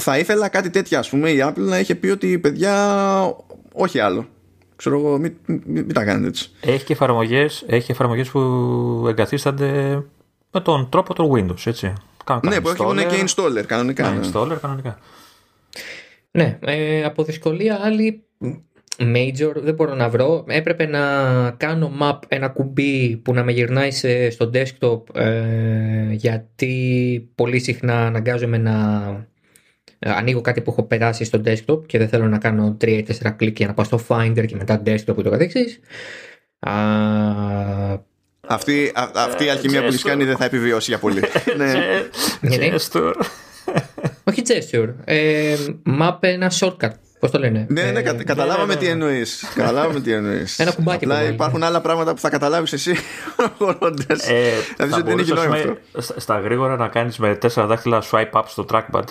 Θα 0.00 0.18
ήθελα 0.18 0.48
κάτι 0.48 0.70
τέτοιο, 0.70 0.98
ας 0.98 1.08
πούμε, 1.08 1.30
η 1.30 1.38
Apple 1.42 1.54
να 1.56 1.78
είχε 1.78 1.94
πει 1.94 2.08
ότι 2.08 2.38
παιδιά, 2.38 3.36
όχι 3.72 4.00
άλλο. 4.00 4.26
Ξέρω 4.76 4.98
εγώ, 4.98 5.18
μην, 5.18 5.36
μην, 5.46 5.62
μην 5.64 5.92
τα 5.92 6.04
κάνετε 6.04 6.26
έτσι. 6.26 6.50
Έχει 6.60 6.84
και 6.84 6.92
εφαρμογές, 6.92 7.64
έχει 7.66 7.90
εφαρμογές 7.90 8.28
που 8.28 8.40
εγκαθίστανται 9.08 10.02
με 10.50 10.60
τον 10.60 10.88
τρόπο 10.88 11.14
του 11.14 11.32
Windows, 11.34 11.66
έτσι. 11.66 11.92
Κάνουν 12.24 12.42
Ναι, 12.48 12.60
που 12.60 12.68
έχουν 12.68 12.96
και 12.96 13.24
installer 13.26 13.62
κανονικά. 13.66 14.10
Ναι, 14.10 14.18
ναι. 14.18 14.30
installer 14.32 14.56
κανονικά. 14.60 14.98
Ναι, 16.30 16.58
ε, 16.60 17.04
από 17.04 17.24
δυσκολία 17.24 17.80
άλλη 17.82 18.24
major 18.98 19.52
δεν 19.54 19.74
μπορώ 19.74 19.94
να 19.94 20.08
βρω. 20.08 20.44
Έπρεπε 20.48 20.86
να 20.86 21.00
κάνω 21.50 21.92
map 22.00 22.18
ένα 22.28 22.48
κουμπί 22.48 23.16
που 23.16 23.34
να 23.34 23.44
με 23.44 23.52
γυρνάει 23.52 23.90
σε, 23.90 24.30
στο 24.30 24.50
desktop 24.54 25.16
ε, 25.16 26.12
γιατί 26.12 27.30
πολύ 27.34 27.58
συχνά 27.58 28.06
αναγκάζομαι 28.06 28.58
να 28.58 28.74
ε, 29.98 30.10
ανοίγω 30.10 30.40
κάτι 30.40 30.60
που 30.60 30.70
έχω 30.70 30.82
περάσει 30.82 31.24
στο 31.24 31.40
desktop 31.44 31.86
και 31.86 31.98
δεν 31.98 32.08
θέλω 32.08 32.28
να 32.28 32.38
κάνω 32.38 32.76
3 32.80 32.86
ή 32.86 33.06
4 33.22 33.32
κλικ 33.36 33.56
για 33.56 33.66
να 33.66 33.74
πάω 33.74 33.84
στο 33.84 34.00
Finder 34.08 34.44
και 34.46 34.56
μετά 34.56 34.82
desktop 34.86 35.14
και 35.16 35.22
το 35.22 35.30
καθεξής. 35.30 35.80
Α, 36.58 36.72
Αυτή, 38.46 38.90
α- 38.94 39.10
αυτή 39.14 39.44
η 39.44 39.48
αλχημία 39.48 39.80
που 39.80 39.92
έχει 39.92 40.04
κάνει 40.04 40.24
δεν 40.24 40.36
θα 40.36 40.44
επιβιώσει 40.44 40.90
για 40.90 40.98
πολύ. 40.98 41.20
ναι. 41.56 41.72
γιατί; 42.40 42.72
Gesture. 42.74 43.12
Όχι 44.24 44.42
gesture. 44.46 44.88
Ε, 45.04 45.56
map 46.00 46.16
ένα 46.20 46.52
shortcut. 46.60 46.90
Πώς 47.22 47.30
το 47.30 47.38
λένε; 47.38 47.66
Ναι, 47.68 47.82
ναι, 47.82 47.98
Ε, 47.98 48.02
κα- 48.02 48.24
καταλάβαμε 48.24 48.66
ναι, 48.66 48.72
ναι, 48.74 48.78
τι 48.80 48.84
ναι. 48.86 48.90
εννοείς. 48.90 49.44
Καταλάβαμε 49.54 50.00
τι 50.00 50.12
εννοείς. 50.12 50.58
Ένα 50.62 50.72
κουμπάκι 50.72 51.04
Απλά 51.04 51.16
που 51.16 51.22
βάλει, 51.22 51.34
υπάρχουν 51.34 51.58
ναι. 51.58 51.66
άλλα 51.66 51.80
πράγματα 51.80 52.14
που 52.14 52.20
θα 52.20 52.28
καταλάβεις 52.30 52.72
εσύ 52.72 52.94
προχωρώντα. 53.36 54.04
Ε, 54.08 54.50
Θα 54.76 54.84
δεις 54.84 54.94
θα 54.94 55.00
ότι 55.00 55.10
δεν 55.10 55.18
έχει 55.18 55.32
μπορούσες, 55.32 55.34
νόημα 55.34 55.54
ας 55.54 55.60
πούμε, 55.62 55.78
αυτό. 55.96 56.00
στα- 56.02 56.20
Στα 56.20 56.38
γρήγορα 56.40 56.76
να 56.76 56.88
κάνεις 56.88 57.18
με 57.18 57.34
τέσσερα 57.34 57.66
δάχτυλα 57.66 58.02
swipe 58.10 58.30
up 58.32 58.42
στο 58.46 58.64
trackpad. 58.70 59.02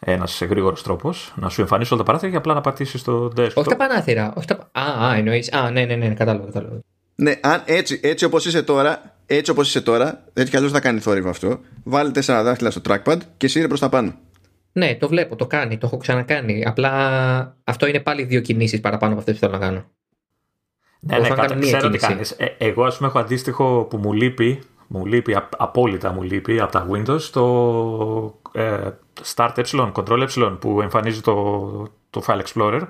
Ένας 0.00 0.42
γρήγορος 0.48 0.82
τρόπος. 0.82 1.32
Να 1.36 1.48
σου 1.48 1.60
εμφανίσει 1.60 1.92
όλα 1.92 2.02
τα 2.02 2.06
παράθυρα 2.06 2.30
και 2.30 2.36
απλά 2.36 2.54
να 2.54 2.60
πατήσεις 2.60 3.00
στο 3.00 3.32
desktop. 3.36 3.50
Όχι 3.54 3.68
τα 3.68 3.76
πανάθυρα. 3.76 4.32
Όχι 4.36 4.46
τα... 4.46 4.68
Α, 4.72 5.06
α 5.06 5.14
εννοείς. 5.14 5.52
Α, 5.52 5.70
ναι, 5.70 5.84
ναι, 5.84 5.94
ναι, 5.94 6.08
κατάλαβα. 6.08 6.44
κατάλαβα. 6.46 6.78
Ναι, 7.14 7.32
αν 7.40 7.62
έτσι, 7.64 8.00
έτσι 8.02 8.24
όπως 8.24 8.46
είσαι 8.46 8.62
τώρα, 8.62 9.16
έτσι 9.26 9.50
όπως 9.50 9.68
είσαι 9.68 9.80
τώρα, 9.80 10.24
έτσι 10.32 10.50
κι 10.50 10.56
αλλιώς 10.56 10.72
θα 10.72 10.80
κάνει 10.80 11.00
θόρυβο 11.00 11.28
αυτό. 11.30 11.60
Βάλει 11.84 12.10
τέσσερα 12.10 12.42
δάχτυλα 12.42 12.70
στο 12.70 12.80
trackpad 12.88 13.16
και 13.36 13.48
σύρε 13.48 13.68
προς 13.68 13.80
τα 13.80 13.88
πάνω. 13.88 14.14
Ναι, 14.76 14.94
το 14.94 15.08
βλέπω, 15.08 15.36
το 15.36 15.46
κάνει, 15.46 15.78
το 15.78 15.86
έχω 15.86 15.96
ξανακάνει. 15.96 16.64
Απλά 16.66 16.90
αυτό 17.64 17.86
είναι 17.86 18.00
πάλι 18.00 18.22
δύο 18.24 18.40
κινήσεις 18.40 18.80
παραπάνω 18.80 19.10
από 19.12 19.20
αυτές 19.20 19.34
που 19.34 19.40
θέλω 19.40 19.52
να 19.52 19.58
κάνω. 19.58 19.84
Ναι, 21.00 21.14
Εγώ 21.14 21.22
ναι, 21.22 21.28
θα 21.28 21.34
κατα... 21.34 21.46
κάνω 21.48 21.60
μία 21.60 21.76
ξέρω 21.76 21.90
τι 21.92 21.98
κίνηση. 21.98 22.06
κάνεις. 22.12 22.30
Ε, 22.30 22.54
εγώ, 22.58 22.84
ας 22.84 22.96
πούμε, 22.96 23.08
έχω 23.08 23.18
αντίστοιχο 23.18 23.86
που 23.90 23.96
μου 23.96 24.12
λείπει, 24.12 24.60
μου 24.86 25.06
λείπει, 25.06 25.34
απ- 25.34 25.62
απόλυτα 25.62 26.12
μου 26.12 26.22
λείπει 26.22 26.60
από 26.60 26.72
τα 26.72 26.86
Windows, 26.90 27.20
το 27.22 28.40
ε, 28.52 28.90
Start 29.34 29.52
ε, 29.56 29.62
Control 29.94 30.20
ε, 30.36 30.44
που 30.58 30.80
εμφανίζει 30.80 31.20
το, 31.20 31.88
το 32.10 32.22
File 32.26 32.40
Explorer, 32.40 32.80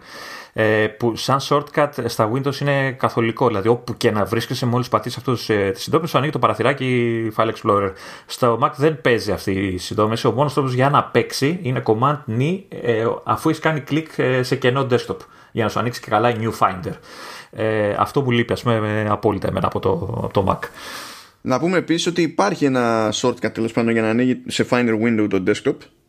ε, 0.52 0.86
που 0.86 1.16
σαν 1.16 1.38
shortcut 1.48 1.88
στα 2.04 2.30
Windows 2.32 2.60
είναι 2.60 2.92
καθολικό. 2.92 3.46
Δηλαδή, 3.46 3.68
όπου 3.68 3.96
και 3.96 4.10
να 4.10 4.24
βρίσκεσαι, 4.24 4.66
μόλις 4.66 4.88
πατήσεις 4.88 5.18
αυτούς 5.18 5.48
ε, 5.50 5.70
τη 5.70 5.80
συντόμηση, 5.80 6.10
σου 6.10 6.16
ανοίγει 6.16 6.32
το 6.32 6.38
παραθυράκι 6.38 7.32
File 7.36 7.50
Explorer. 7.52 7.92
Στο 8.26 8.58
Mac 8.62 8.70
δεν 8.76 9.00
παίζει 9.00 9.32
αυτή 9.32 9.52
η 9.52 9.78
συντόμηση. 9.78 10.26
Ο 10.26 10.32
μόνος 10.32 10.54
τρόπος 10.54 10.72
για 10.72 10.90
να 10.90 11.04
παίξει 11.04 11.58
είναι 11.62 11.82
Command 11.86 12.18
Ni, 12.38 12.60
ε, 12.68 13.06
αφού 13.24 13.48
έχεις 13.48 13.60
κάνει 13.60 13.80
κλικ 13.80 14.18
ε, 14.18 14.42
σε 14.42 14.56
κενό 14.56 14.86
desktop, 14.90 15.16
για 15.52 15.64
να 15.64 15.70
σου 15.70 15.78
ανοίξει 15.78 16.00
και 16.00 16.10
καλά 16.10 16.30
η 16.30 16.36
New 16.40 16.52
Finder. 16.58 16.92
Ε, 17.50 17.94
αυτό 17.98 18.22
μου 18.22 18.30
λείπει, 18.30 18.52
ας 18.52 18.62
πούμε, 18.62 19.02
ε, 19.04 19.08
απόλυτα 19.08 19.48
εμένα 19.48 19.66
από 19.66 19.80
το, 19.80 19.90
από 20.24 20.32
το 20.32 20.44
Mac. 20.48 20.68
Να 21.40 21.58
πούμε 21.58 21.78
επίσης 21.78 22.06
ότι 22.06 22.22
υπάρχει 22.22 22.64
ένα 22.64 23.12
shortcut 23.12 23.52
τέλος 23.52 23.72
πάντων 23.72 23.92
για 23.92 24.02
να 24.02 24.08
ανοίγει 24.08 24.42
σε 24.46 24.66
Finder 24.70 24.94
window 25.02 25.26
το 25.30 25.42
desktop 25.46 25.74
και 25.82 26.05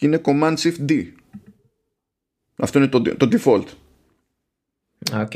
είναι 0.00 0.20
Command 0.24 0.54
Shift 0.56 0.90
D. 0.90 1.04
Αυτό 2.56 2.78
είναι 2.78 2.88
το, 2.88 3.02
το 3.02 3.28
default. 3.32 3.64
Α, 5.12 5.20
Οκ. 5.20 5.32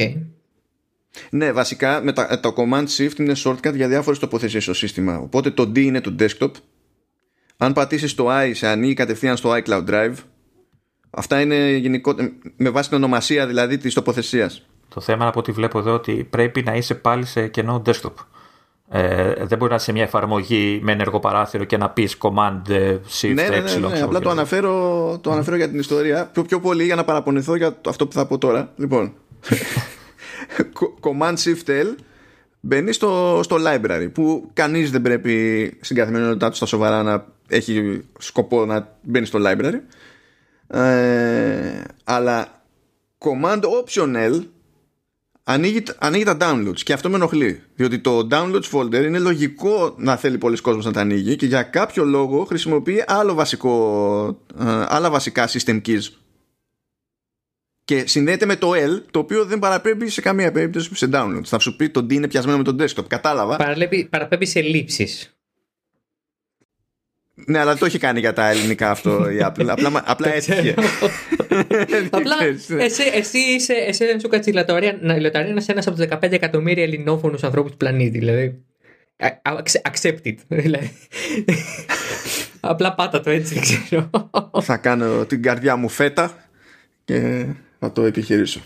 Ναι, 1.31 1.53
βασικά 1.53 2.03
με 2.03 2.13
τα, 2.13 2.41
το 2.41 2.55
Command 2.57 2.87
Shift 2.87 3.19
είναι 3.19 3.35
shortcut 3.45 3.75
για 3.75 3.89
διάφορες 3.89 4.19
τοποθεσίες 4.19 4.63
στο 4.63 4.75
σύστημα. 4.75 5.19
Οπότε 5.19 5.51
το 5.51 5.63
D 5.63 5.79
είναι 5.79 6.01
το 6.01 6.15
desktop. 6.19 6.51
Αν 7.57 7.73
πατήσεις 7.73 8.15
το 8.15 8.27
I, 8.31 8.51
σε 8.55 8.67
ανοίγει 8.67 8.95
κατευθείαν 8.95 9.37
στο 9.37 9.55
iCloud 9.57 9.89
Drive. 9.89 10.15
Αυτά 11.11 11.41
είναι 11.41 11.71
γενικό, 11.71 12.15
με 12.57 12.71
βάση 12.71 12.89
την 12.89 12.97
ονομασία 12.99 13.47
δηλαδή 13.47 13.79
της 13.79 13.95
τοποθεσίας. 13.95 14.67
Το 14.89 15.01
θέμα 15.01 15.27
από 15.27 15.39
ό,τι 15.39 15.53
βλέπω 15.53 15.79
εδώ 15.79 15.95
ότι 15.95 16.27
πρέπει 16.31 16.63
να 16.63 16.75
είσαι 16.75 16.95
πάλι 16.95 17.27
σε 17.27 17.49
κενό 17.49 17.83
desktop. 17.87 18.13
Ε, 18.93 19.32
δεν 19.45 19.59
μπορεί 19.59 19.70
να 19.70 19.76
είσαι 19.76 19.84
σε 19.84 19.93
μια 19.93 20.03
εφαρμογή 20.03 20.80
με 20.82 20.93
ενεργό 20.93 21.20
παράθυρο 21.20 21.64
και 21.64 21.76
να 21.76 21.91
πεις 21.91 22.16
command 22.20 22.61
ε, 22.68 22.97
shift 23.20 23.32
Ναι, 23.34 23.43
ναι, 23.43 23.49
ναι, 23.49 23.57
ε, 23.57 23.61
ναι, 23.61 23.64
ξέρω 23.64 23.88
απλά 24.05 24.18
και- 24.18 24.24
το 24.24 24.30
αναφέρω, 24.30 25.18
το 25.22 25.30
αναφέρω 25.30 25.57
για 25.57 25.68
την 25.68 25.78
ιστορία. 25.78 26.26
Πιο, 26.32 26.43
πιο 26.43 26.61
πολύ 26.61 26.84
για 26.84 26.95
να 26.95 27.05
παραπονηθώ 27.05 27.55
για 27.55 27.80
το- 27.80 27.91
αυτό 27.91 28.07
που 28.07 28.12
θα 28.12 28.26
πω 28.26 28.38
τώρα. 28.38 28.72
Λοιπόν, 28.76 29.12
Co- 30.78 31.09
Command 31.11 31.34
Shift 31.34 31.68
L 31.70 31.86
μπαίνει 32.61 32.93
στο, 32.93 33.41
στο 33.43 33.57
library 33.66 34.09
που 34.12 34.51
κανείς 34.53 34.91
δεν 34.91 35.03
πρέπει 35.03 35.76
στην 35.80 35.97
καθημερινότητά 35.97 36.51
του 36.51 36.57
στα 36.57 36.66
σοβαρά 36.66 37.03
να 37.03 37.26
έχει 37.49 38.03
σκοπό 38.18 38.64
να 38.66 38.97
μπαίνει 39.03 39.26
στο 39.26 39.38
library. 39.43 39.80
Ε, 40.78 41.80
αλλά 42.05 42.62
Command 43.18 43.61
Option 43.61 44.16
L 44.32 44.41
ανοίγει, 45.53 45.83
ανοίγει 45.99 46.25
τα 46.25 46.37
downloads 46.41 46.81
και 46.83 46.93
αυτό 46.93 47.09
με 47.11 47.17
ενοχλεί. 47.17 47.63
Διότι 47.75 47.99
το 47.99 48.29
downloads 48.31 48.71
folder 48.73 49.05
είναι 49.05 49.19
λογικό 49.19 49.95
να 49.99 50.17
θέλει 50.17 50.39
πολλοί 50.39 50.61
κόσμος 50.61 50.85
να 50.85 50.93
τα 50.93 51.01
ανοίγει 51.01 51.37
και 51.37 51.47
για 51.47 51.63
κάποιο 51.63 52.05
λόγο 52.05 52.45
χρησιμοποιεί 52.45 53.05
άλλο 53.07 53.35
βασικό, 53.35 54.43
ε, 54.61 54.85
άλλα 54.89 55.11
βασικά 55.11 55.49
system 55.49 55.81
keys. 55.87 56.03
Και 57.85 58.07
συνδέεται 58.07 58.47
με 58.47 58.57
το 58.57 58.71
L, 58.71 59.03
το 59.11 59.19
οποίο 59.19 59.45
δεν 59.45 59.59
παραπέμπει 59.59 60.09
σε 60.09 60.21
καμία 60.21 60.53
περίπτωση 60.53 60.95
σε 60.95 61.09
downloads. 61.13 61.45
Θα 61.45 61.59
σου 61.59 61.77
πει 61.77 61.89
το 61.89 62.01
D 62.01 62.13
είναι 62.13 62.29
πιασμένο 62.29 62.59
με 62.59 62.65
το 62.65 62.77
desktop. 62.85 63.05
Κατάλαβα. 63.07 63.57
Παραπέμπει, 63.57 64.05
παραπέμπει 64.05 64.47
σε 64.47 64.61
λήψεις. 64.61 65.39
Ναι, 67.47 67.59
αλλά 67.59 67.76
το 67.76 67.84
έχει 67.86 67.99
κάνει 67.99 68.20
για 68.20 68.32
τα 68.32 68.49
ελληνικά 68.51 68.91
αυτό 68.91 69.30
η 69.30 69.36
Apple. 69.41 69.66
Απλά, 69.68 70.03
απλά 70.07 70.34
έτυχε. 70.34 70.74
Απλά 72.11 72.36
Ξέρεις, 72.36 72.68
ναι. 72.68 72.82
εσύ, 72.84 73.03
εσύ 73.14 73.38
είσαι, 73.38 73.72
εσύ 73.74 74.05
σου 74.20 74.28
κάτσει 74.28 74.51
η 74.51 74.53
λαταρία 74.53 74.99
να 75.01 75.14
η 75.14 75.20
λαταρία 75.20 75.53
να 75.53 75.61
είσαι 75.61 75.72
ένας 75.72 75.86
από 75.86 75.97
τους 75.97 76.07
15 76.11 76.32
εκατομμύρια 76.32 76.82
ελληνόφωνους 76.82 77.43
ανθρώπους 77.45 77.70
του 77.70 77.76
πλανήτη. 77.76 78.18
Δηλαδή. 78.18 78.62
Α- 79.18 79.41
accept- 79.43 79.91
Accept 79.91 80.26
it. 80.26 80.34
Δηλαδή. 80.62 80.91
Απλά 82.61 82.95
πάτα 82.95 83.20
το 83.20 83.30
έτσι, 83.30 83.55
δεν 83.55 83.62
ξέρω. 83.84 84.11
θα 84.61 84.76
κάνω 84.76 85.24
την 85.26 85.43
καρδιά 85.43 85.76
μου 85.76 85.88
φέτα 85.88 86.32
και 87.05 87.45
θα 87.78 87.93
το 87.93 88.03
επιχειρήσω. 88.03 88.61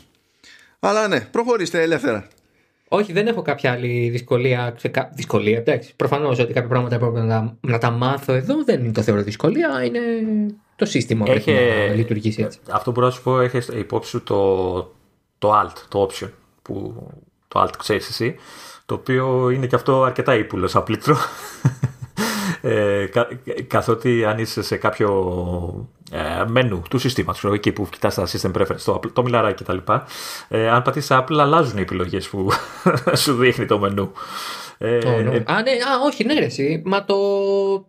Αλλά 0.81 1.09
ναι, 1.09 1.21
προχωρήστε 1.21 1.83
ελεύθερα. 1.83 2.27
Όχι, 2.89 3.13
δεν 3.13 3.27
έχω 3.27 3.43
κάποια 3.43 3.73
άλλη 3.73 4.09
δυσκολία. 4.09 4.73
ξεκα- 4.77 5.11
Δυσκολία, 5.15 5.59
εντάξει. 5.59 5.93
Προφανώς 5.97 6.39
ότι 6.39 6.53
κάποια 6.53 6.69
πράγματα 6.69 6.99
πρέπει 6.99 7.15
να 7.15 7.27
τα, 7.29 7.57
να 7.61 7.79
τα 7.79 7.91
μάθω 7.91 8.33
εδώ 8.33 8.65
δεν 8.65 8.93
το 8.93 9.03
θεωρώ 9.03 9.23
δυσκολία. 9.23 9.85
Είναι 9.85 10.01
το 10.77 10.85
σύστημα 10.85 11.25
πρέπει 11.25 11.51
Έχει- 11.53 11.89
να 11.89 11.95
λειτουργήσει 11.95 12.43
έτσι. 12.43 12.59
Αυτό 12.71 12.85
που 12.85 12.93
μπορώ 12.93 13.07
να 13.07 13.13
σου 13.13 13.23
πω 13.23 13.41
έχεις 13.41 13.69
υπόψη 13.69 14.11
σου 14.11 14.23
το, 14.23 14.75
το 15.39 15.61
alt, 15.61 15.77
το 15.89 16.09
option 16.11 16.29
που 16.63 16.95
το 17.49 17.63
alt 17.63 17.73
ξέρεις 17.79 18.09
εσύ 18.09 18.35
το 18.87 18.95
οποίο 18.95 19.51
είναι 19.51 19.67
και 19.67 19.75
αυτό 19.75 20.03
αρκετά 20.03 20.35
ύπουλος 20.35 20.71
σαν 20.71 20.83
πλήκτρο 20.83 21.17
ε, 22.63 23.07
κα, 23.07 23.29
καθότι 23.67 24.25
αν 24.25 24.39
είσαι 24.39 24.63
σε 24.63 24.77
κάποιο 24.77 25.89
ε, 26.11 26.45
μενού 26.47 26.83
του 26.91 26.99
συστήματος 26.99 27.39
ξέρω, 27.39 27.55
εκεί 27.55 27.73
που 27.73 27.89
κοιτάς 27.91 28.15
τα 28.15 28.27
system 28.27 28.61
preference 28.61 28.81
το, 28.85 29.01
το 29.13 29.23
μιλαράκι 29.23 29.65
κτλ 29.65 29.93
ε, 30.49 30.69
αν 30.69 30.83
πατήσεις 30.83 31.11
Apple 31.13 31.37
αλλάζουν 31.39 31.79
οι 31.79 31.81
επιλογές 31.81 32.29
που 32.29 32.49
σου 33.23 33.35
δείχνει 33.37 33.67
το 33.67 33.79
μενού 33.79 34.13
ε, 34.79 34.99
Oh, 35.03 35.29
no. 35.29 35.33
ε, 35.33 35.43
Α, 35.53 35.63
ναι, 35.63 35.71
α, 35.71 36.01
όχι, 36.05 36.25
ναι, 36.25 36.35
ρε, 36.35 36.45
εσύ. 36.45 36.83
Μα, 36.85 37.05
το, 37.05 37.17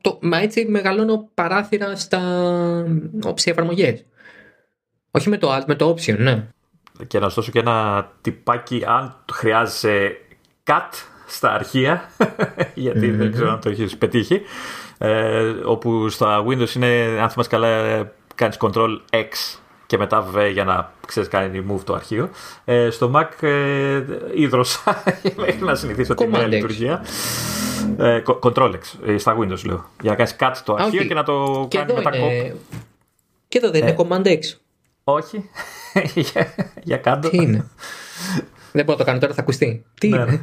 το, 0.01 0.19
μα 0.21 0.37
έτσι 0.37 0.65
μεγαλώνω 0.65 1.29
παράθυρα 1.33 1.95
στα 1.95 2.21
όψια 3.23 3.51
εφαρμογές. 3.51 4.05
Όχι 5.11 5.29
με 5.29 5.37
το 5.37 5.55
alt, 5.55 5.63
με 5.67 5.75
το 5.75 5.89
option, 5.89 6.17
ναι. 6.17 6.47
και 7.07 7.19
να 7.19 7.29
σου 7.29 7.35
δώσω 7.35 7.51
και 7.51 7.59
ένα 7.59 8.07
τυπάκι 8.21 8.83
αν 8.87 9.23
χρειάζεσαι 9.33 10.17
cut 10.63 10.89
στα 11.27 11.53
αρχεία 11.53 12.09
γιατί 12.73 13.11
δεν 13.11 13.31
ξέρω 13.31 13.51
αν 13.51 13.59
το 13.59 13.69
έχεις 13.69 13.97
πετύχει 13.97 14.41
ε, 14.97 15.41
όπου 15.65 16.09
στα 16.09 16.43
Windows 16.47 16.75
είναι 16.75 17.17
αν 17.21 17.29
θυμάσαι 17.29 17.49
καλά 17.49 17.67
ε, 17.67 18.11
κάνεις 18.35 18.57
Ctrl 18.59 18.97
X 19.11 19.57
και 19.85 19.97
μετά 19.97 20.27
V 20.35 20.49
για 20.53 20.63
να 20.63 20.91
ξέρεις 21.07 21.29
κάνει 21.29 21.65
move 21.71 21.79
το 21.83 21.93
αρχείο 21.93 22.29
ε, 22.65 22.89
στο 22.89 23.11
Mac 23.15 23.47
ε, 23.47 24.01
ίδρωσα 24.35 25.03
μέχρι 25.37 25.61
να 25.63 25.75
συνηθίσω 25.75 26.13
τη 26.13 26.27
νέα 26.27 26.41
Command 26.41 26.45
X. 26.45 26.49
λειτουργία 26.49 27.05
ε, 27.97 28.21
co- 28.25 28.39
Ctrl 28.39 28.71
X 28.73 28.79
ε, 29.05 29.17
στα 29.17 29.37
Windows 29.39 29.63
λέω 29.65 29.85
για 30.01 30.09
να 30.11 30.15
κάνεις 30.15 30.35
cut 30.39 30.53
το 30.65 30.73
Α, 30.73 30.77
αρχείο 30.79 30.99
όχι. 30.99 31.07
και 31.07 31.13
να 31.13 31.23
το 31.23 31.65
Και 31.69 31.77
κάνεις 31.77 31.93
εδώ, 31.93 32.01
μετά 32.03 32.17
copy 32.17 32.31
είναι, 32.31 32.55
και 33.47 33.57
εδώ 33.57 33.69
δεν 33.71 33.83
Ε. 33.83 33.85
είναι 33.89 33.95
Command 33.97 34.27
X. 34.27 34.39
όχι 35.03 35.49
για, 36.33 36.53
για 36.83 36.97
κάτω 36.97 37.29
Τι 37.29 37.37
είναι; 37.37 37.69
δεν 38.71 38.85
μπορώ 38.85 38.97
να 38.97 39.03
το 39.03 39.03
κάνω 39.03 39.19
τώρα, 39.19 39.33
θα 39.33 39.41
ακουστεί. 39.41 39.85
Τι 39.99 40.07
Ναι, 40.09 40.15
είναι; 40.17 40.25
ναι. 40.31 40.39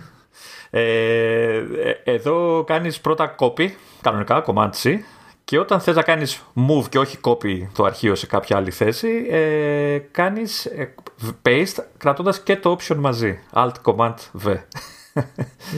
Ε, 0.70 1.56
ε, 1.56 1.62
εδώ 2.04 2.64
κάνεις 2.66 3.00
πρώτα 3.00 3.34
copy, 3.38 3.68
κανονικά, 4.02 4.44
Command 4.46 4.70
C, 4.82 4.98
και 5.44 5.58
όταν 5.58 5.80
θες 5.80 5.94
να 5.94 6.02
κάνεις 6.02 6.42
move 6.68 6.84
και 6.88 6.98
όχι 6.98 7.18
copy 7.22 7.66
το 7.74 7.84
αρχείο 7.84 8.14
σε 8.14 8.26
κάποια 8.26 8.56
άλλη 8.56 8.70
θέση, 8.70 9.26
ε, 9.30 9.98
κάνεις 9.98 10.64
ε, 10.64 10.94
paste 11.42 11.84
κρατώντας 11.98 12.40
και 12.40 12.56
το 12.56 12.76
option 12.78 12.96
μαζί. 12.96 13.40
Alt 13.52 13.72
Command 13.84 14.14
V. 14.44 14.56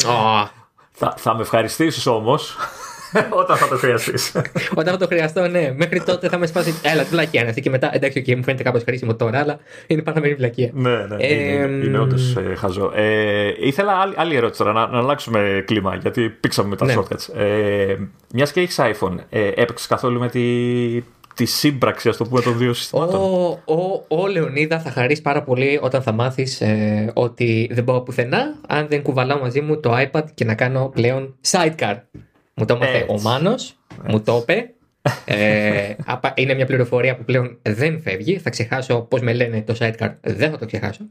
Α, 0.08 0.48
θα, 0.92 1.14
θα 1.16 1.34
με 1.34 1.40
ευχαριστήσεις 1.40 2.06
όμως 2.06 2.56
όταν 3.40 3.56
θα 3.56 3.68
το 3.68 3.76
χρειαστείς. 3.76 4.32
Όταν 4.80 4.92
θα 4.92 4.96
το 4.96 5.06
χρειαστώ, 5.06 5.48
ναι. 5.48 5.74
Μέχρι 5.76 6.02
τότε 6.02 6.28
θα 6.28 6.38
με 6.38 6.46
σπάσει. 6.46 6.74
Έλα, 6.82 7.02
τη 7.02 7.08
βλακία 7.08 7.40
είναι 7.40 7.48
αυτή. 7.48 7.60
Και 7.60 7.70
μετά, 7.70 7.90
εντάξει, 7.94 8.24
okay, 8.26 8.34
μου 8.36 8.42
φαίνεται 8.42 8.62
κάπως 8.62 8.82
χρήσιμο 8.82 9.14
τώρα, 9.14 9.38
αλλά 9.38 9.58
είναι 9.86 10.02
παραμένει 10.02 10.34
βλακία. 10.34 10.70
ναι, 10.74 10.90
ναι, 10.90 11.16
Ε, 11.18 11.34
είναι, 11.34 11.84
είναι 11.86 11.98
όντως 11.98 12.36
ε, 12.36 12.54
χαζό. 12.54 12.92
Ε, 12.94 13.52
ήθελα 13.60 13.92
άλλη, 13.92 14.14
άλλη 14.16 14.36
ερώτηση 14.36 14.58
τώρα, 14.58 14.72
να, 14.72 14.86
να 14.86 14.98
αλλάξουμε 14.98 15.62
κλίμα, 15.66 15.94
γιατί 15.94 16.28
πήξαμε 16.28 16.68
με 16.68 16.76
τα 16.76 16.84
Ναι. 16.84 16.94
shortcuts. 16.96 17.34
Ε, 17.38 17.96
μιας 18.32 18.52
και 18.52 18.60
έχεις 18.60 18.78
iPhone, 18.80 19.16
ε, 19.30 19.48
έπαιξες 19.48 19.86
καθόλου 19.86 20.18
με 20.18 20.28
τη, 20.28 20.42
τη 21.34 21.44
σύμπραξη, 21.44 22.08
ας 22.08 22.16
το 22.16 22.24
πούμε, 22.24 22.40
των 22.40 22.58
δύο 22.58 22.72
συστημάτων; 22.72 23.20
Ο, 23.20 23.58
ο, 23.64 24.04
ο 24.08 24.26
Λεωνίδα 24.26 24.78
θα 24.80 24.90
χαρίσει 24.90 25.22
πάρα 25.22 25.42
πολύ 25.42 25.78
όταν 25.82 26.02
θα 26.02 26.12
μάθεις 26.12 26.60
ε, 26.60 27.10
ότι 27.14 27.68
δεν 27.72 27.84
πάω 27.84 28.00
πουθενά 28.00 28.54
αν 28.68 28.86
δεν 28.88 29.02
κουβαλάω 29.02 29.38
μαζί 29.38 29.60
μου 29.60 29.80
το 29.80 29.92
iPad 29.98 30.22
και 30.34 30.44
να 30.44 30.54
κάνω 30.54 30.90
πλέον 30.94 31.34
sidecar. 31.50 31.94
Μου 32.54 32.64
το 32.64 32.74
έμαθε 32.74 32.96
Έτσι. 32.96 33.06
ο 33.08 33.20
Μάνος, 33.20 33.76
μου 34.08 34.20
το 34.20 34.38
είπε 34.42 34.74
ε, 35.24 35.94
είναι 36.34 36.54
μια 36.54 36.66
πληροφορία 36.66 37.16
που 37.16 37.24
πλέον 37.24 37.58
δεν 37.62 38.00
φεύγει. 38.00 38.38
Θα 38.38 38.50
ξεχάσω 38.50 39.00
πώς 39.00 39.20
με 39.20 39.32
λένε 39.32 39.62
το 39.62 39.76
sidecar, 39.78 40.14
δεν 40.20 40.50
θα 40.50 40.58
το 40.58 40.66
ξεχάσω. 40.66 41.04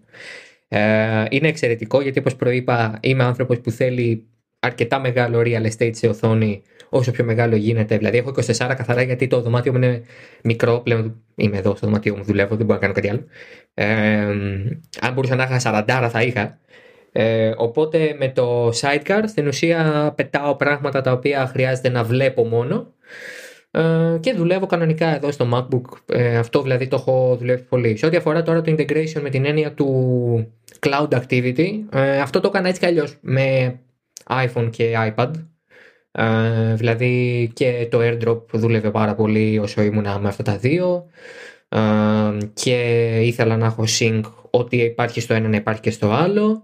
Ε, 0.68 1.26
είναι 1.30 1.48
εξαιρετικό 1.48 2.02
γιατί 2.02 2.20
όπως 2.20 2.36
προείπα 2.36 3.00
είμαι 3.02 3.24
άνθρωπος 3.24 3.60
που 3.60 3.72
θέλει 3.72 4.26
αρκετά 4.60 5.00
μεγάλο 5.00 5.42
real 5.46 5.72
estate 5.72 5.96
σε 5.96 6.08
οθόνη 6.08 6.62
όσο 6.90 7.12
πιο 7.12 7.24
μεγάλο 7.24 7.56
γίνεται. 7.56 7.98
Δηλαδή 7.98 8.18
έχω 8.18 8.34
24 8.36 8.74
καθαρά 8.78 9.02
γιατί 9.02 9.28
το 9.28 9.42
δωμάτιο 9.42 9.72
μου 9.72 9.78
είναι 9.78 10.04
μικρό. 10.44 10.80
Πλέον 10.80 11.22
είμαι 11.36 11.58
εδώ 11.58 11.76
στο 11.76 11.88
δωμάτιο 11.88 12.16
μου, 12.18 12.24
δουλεύω, 12.24 12.56
δεν 12.56 12.66
μπορώ 12.66 12.80
να 12.80 12.88
κάνω 12.88 12.94
κάτι 12.94 13.10
άλλο. 13.10 13.26
Ε, 13.74 13.86
αν 15.02 15.14
μπορούσα 15.14 15.36
να 15.36 15.44
είχα 15.44 15.86
40 15.88 16.10
θα 16.12 16.22
είχα. 16.22 16.58
Ε, 17.16 17.54
οπότε 17.58 18.16
με 18.20 18.30
το 18.30 18.68
sidecar 18.68 19.24
στην 19.26 19.48
ουσία 19.48 20.14
πετάω 20.16 20.56
πράγματα 20.56 21.02
τα 21.02 21.12
οποία 21.12 21.48
χρειάζεται 21.48 21.90
να 21.90 22.04
βλέπω 22.04 22.46
μόνο 22.46 22.94
ε, 23.72 24.18
και 24.20 24.34
δουλεύω 24.34 24.66
κανονικά 24.66 25.16
εδώ 25.16 25.32
στο 25.32 25.50
MacBook. 25.54 26.16
Ε, 26.16 26.38
αυτό 26.38 26.62
δηλαδή 26.62 26.88
το 26.88 26.96
έχω 26.96 27.36
δουλεύει 27.40 27.62
πολύ. 27.62 27.98
Σε 27.98 28.06
ό,τι 28.06 28.18
αφορά 28.18 28.44
τώρα 28.44 28.62
το 28.62 28.72
integration 28.78 29.22
με 29.22 29.30
την 29.30 29.46
έννοια 29.46 29.74
του 29.74 30.54
cloud 30.80 31.08
activity, 31.10 31.70
ε, 31.92 32.20
αυτό 32.20 32.40
το 32.40 32.48
έκανα 32.48 32.68
έτσι 32.68 32.80
κι 32.80 32.86
αλλιώς 32.86 33.18
με 33.22 33.80
iPhone 34.28 34.70
και 34.72 35.14
iPad. 35.16 35.32
Ε, 36.12 36.74
δηλαδή 36.76 37.52
και 37.54 37.88
το 37.92 38.00
AirDrop 38.02 38.42
δούλευε 38.54 38.92
πάρα 38.92 39.16
πολύ 39.16 39.60
όσο 39.60 39.82
ήμουνα 39.82 40.20
με 40.20 40.28
αυτά 40.28 40.44
τα 40.44 40.58
δύο 40.58 41.06
ε, 41.70 41.80
και 42.54 43.10
ήθελα 43.22 43.58
να 43.58 43.66
έχω 43.66 43.84
sync 44.00 44.22
ό,τι 44.50 44.78
υπάρχει 44.78 45.22
στο 45.22 45.34
ένα 45.34 45.48
να 45.48 45.56
υπάρχει 45.56 45.82
και 45.82 45.92
στο 45.92 46.12
άλλο. 46.12 46.64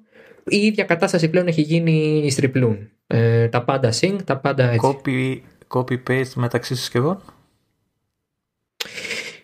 Η 0.49 0.57
ίδια 0.57 0.83
κατάσταση 0.83 1.29
πλέον 1.29 1.47
έχει 1.47 1.61
γίνει 1.61 2.27
στριπλούν. 2.31 2.89
Ε, 3.07 3.47
τα 3.47 3.63
πάντα 3.63 3.93
sync, 3.99 4.17
τα 4.23 4.37
πάντα 4.37 4.69
έτσι. 4.71 4.99
Copy, 5.03 5.39
copy-paste 5.67 6.33
μεταξύ 6.35 6.75
συσκευών. 6.75 7.21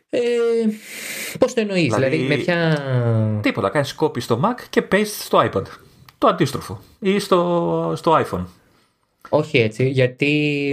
Ε, 0.10 0.20
πώς 1.40 1.54
το 1.54 1.62
εννοείς, 1.62 1.94
δηλαδή, 1.94 2.18
δηλαδή 2.18 2.36
με 2.36 2.44
ποια... 2.44 3.40
Τίποτα, 3.42 3.70
κάνεις 3.70 3.96
copy 4.00 4.22
στο 4.22 4.40
Mac 4.44 4.66
και 4.70 4.88
paste 4.92 5.06
στο 5.06 5.50
iPad. 5.52 5.64
Το 6.18 6.28
αντίστροφο. 6.28 6.82
Ή 7.00 7.20
στο, 7.20 7.94
στο 7.96 8.26
iPhone. 8.26 8.46
Όχι 9.30 9.58
έτσι, 9.58 9.90
γιατί... 9.90 10.72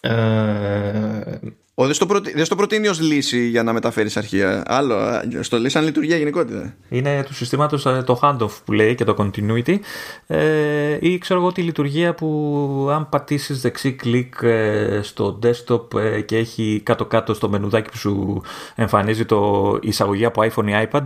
Ε, 0.00 1.38
ο, 1.74 1.84
δεν, 1.84 1.94
στο 1.94 2.06
προτι... 2.06 2.32
δεν 2.32 2.44
στο 2.44 2.56
προτείνει 2.56 2.88
ως 2.88 3.00
λύση 3.00 3.46
για 3.46 3.62
να 3.62 3.72
μεταφέρεις 3.72 4.16
αρχεία. 4.16 4.62
Άλλο, 4.66 4.96
στο 5.40 5.58
λέει 5.58 5.68
σαν 5.68 5.84
λειτουργία 5.84 6.16
γενικότερα. 6.16 6.76
Είναι 6.88 7.22
του 7.26 7.34
συστήματος 7.34 7.86
ε, 7.86 8.02
το 8.06 8.18
handoff 8.22 8.50
που 8.64 8.72
λέει 8.72 8.94
και 8.94 9.04
το 9.04 9.14
continuity. 9.18 9.78
Ε, 10.26 10.98
ή 11.00 11.18
ξέρω 11.18 11.40
εγώ 11.40 11.52
τη 11.52 11.62
λειτουργία 11.62 12.14
που 12.14 12.88
αν 12.92 13.08
πατήσεις 13.08 13.60
δεξί 13.60 13.92
κλικ 13.92 14.34
ε, 14.42 15.00
στο 15.02 15.38
desktop 15.42 16.00
ε, 16.00 16.20
και 16.20 16.36
έχει 16.36 16.80
κάτω-κάτω 16.84 17.34
στο 17.34 17.48
μενουδάκι 17.48 17.90
που 17.90 17.96
σου 17.96 18.42
εμφανίζει 18.74 19.24
το 19.24 19.78
εισαγωγή 19.82 20.24
από 20.24 20.42
iPhone 20.42 20.66
ή 20.66 20.88
iPad 20.90 21.02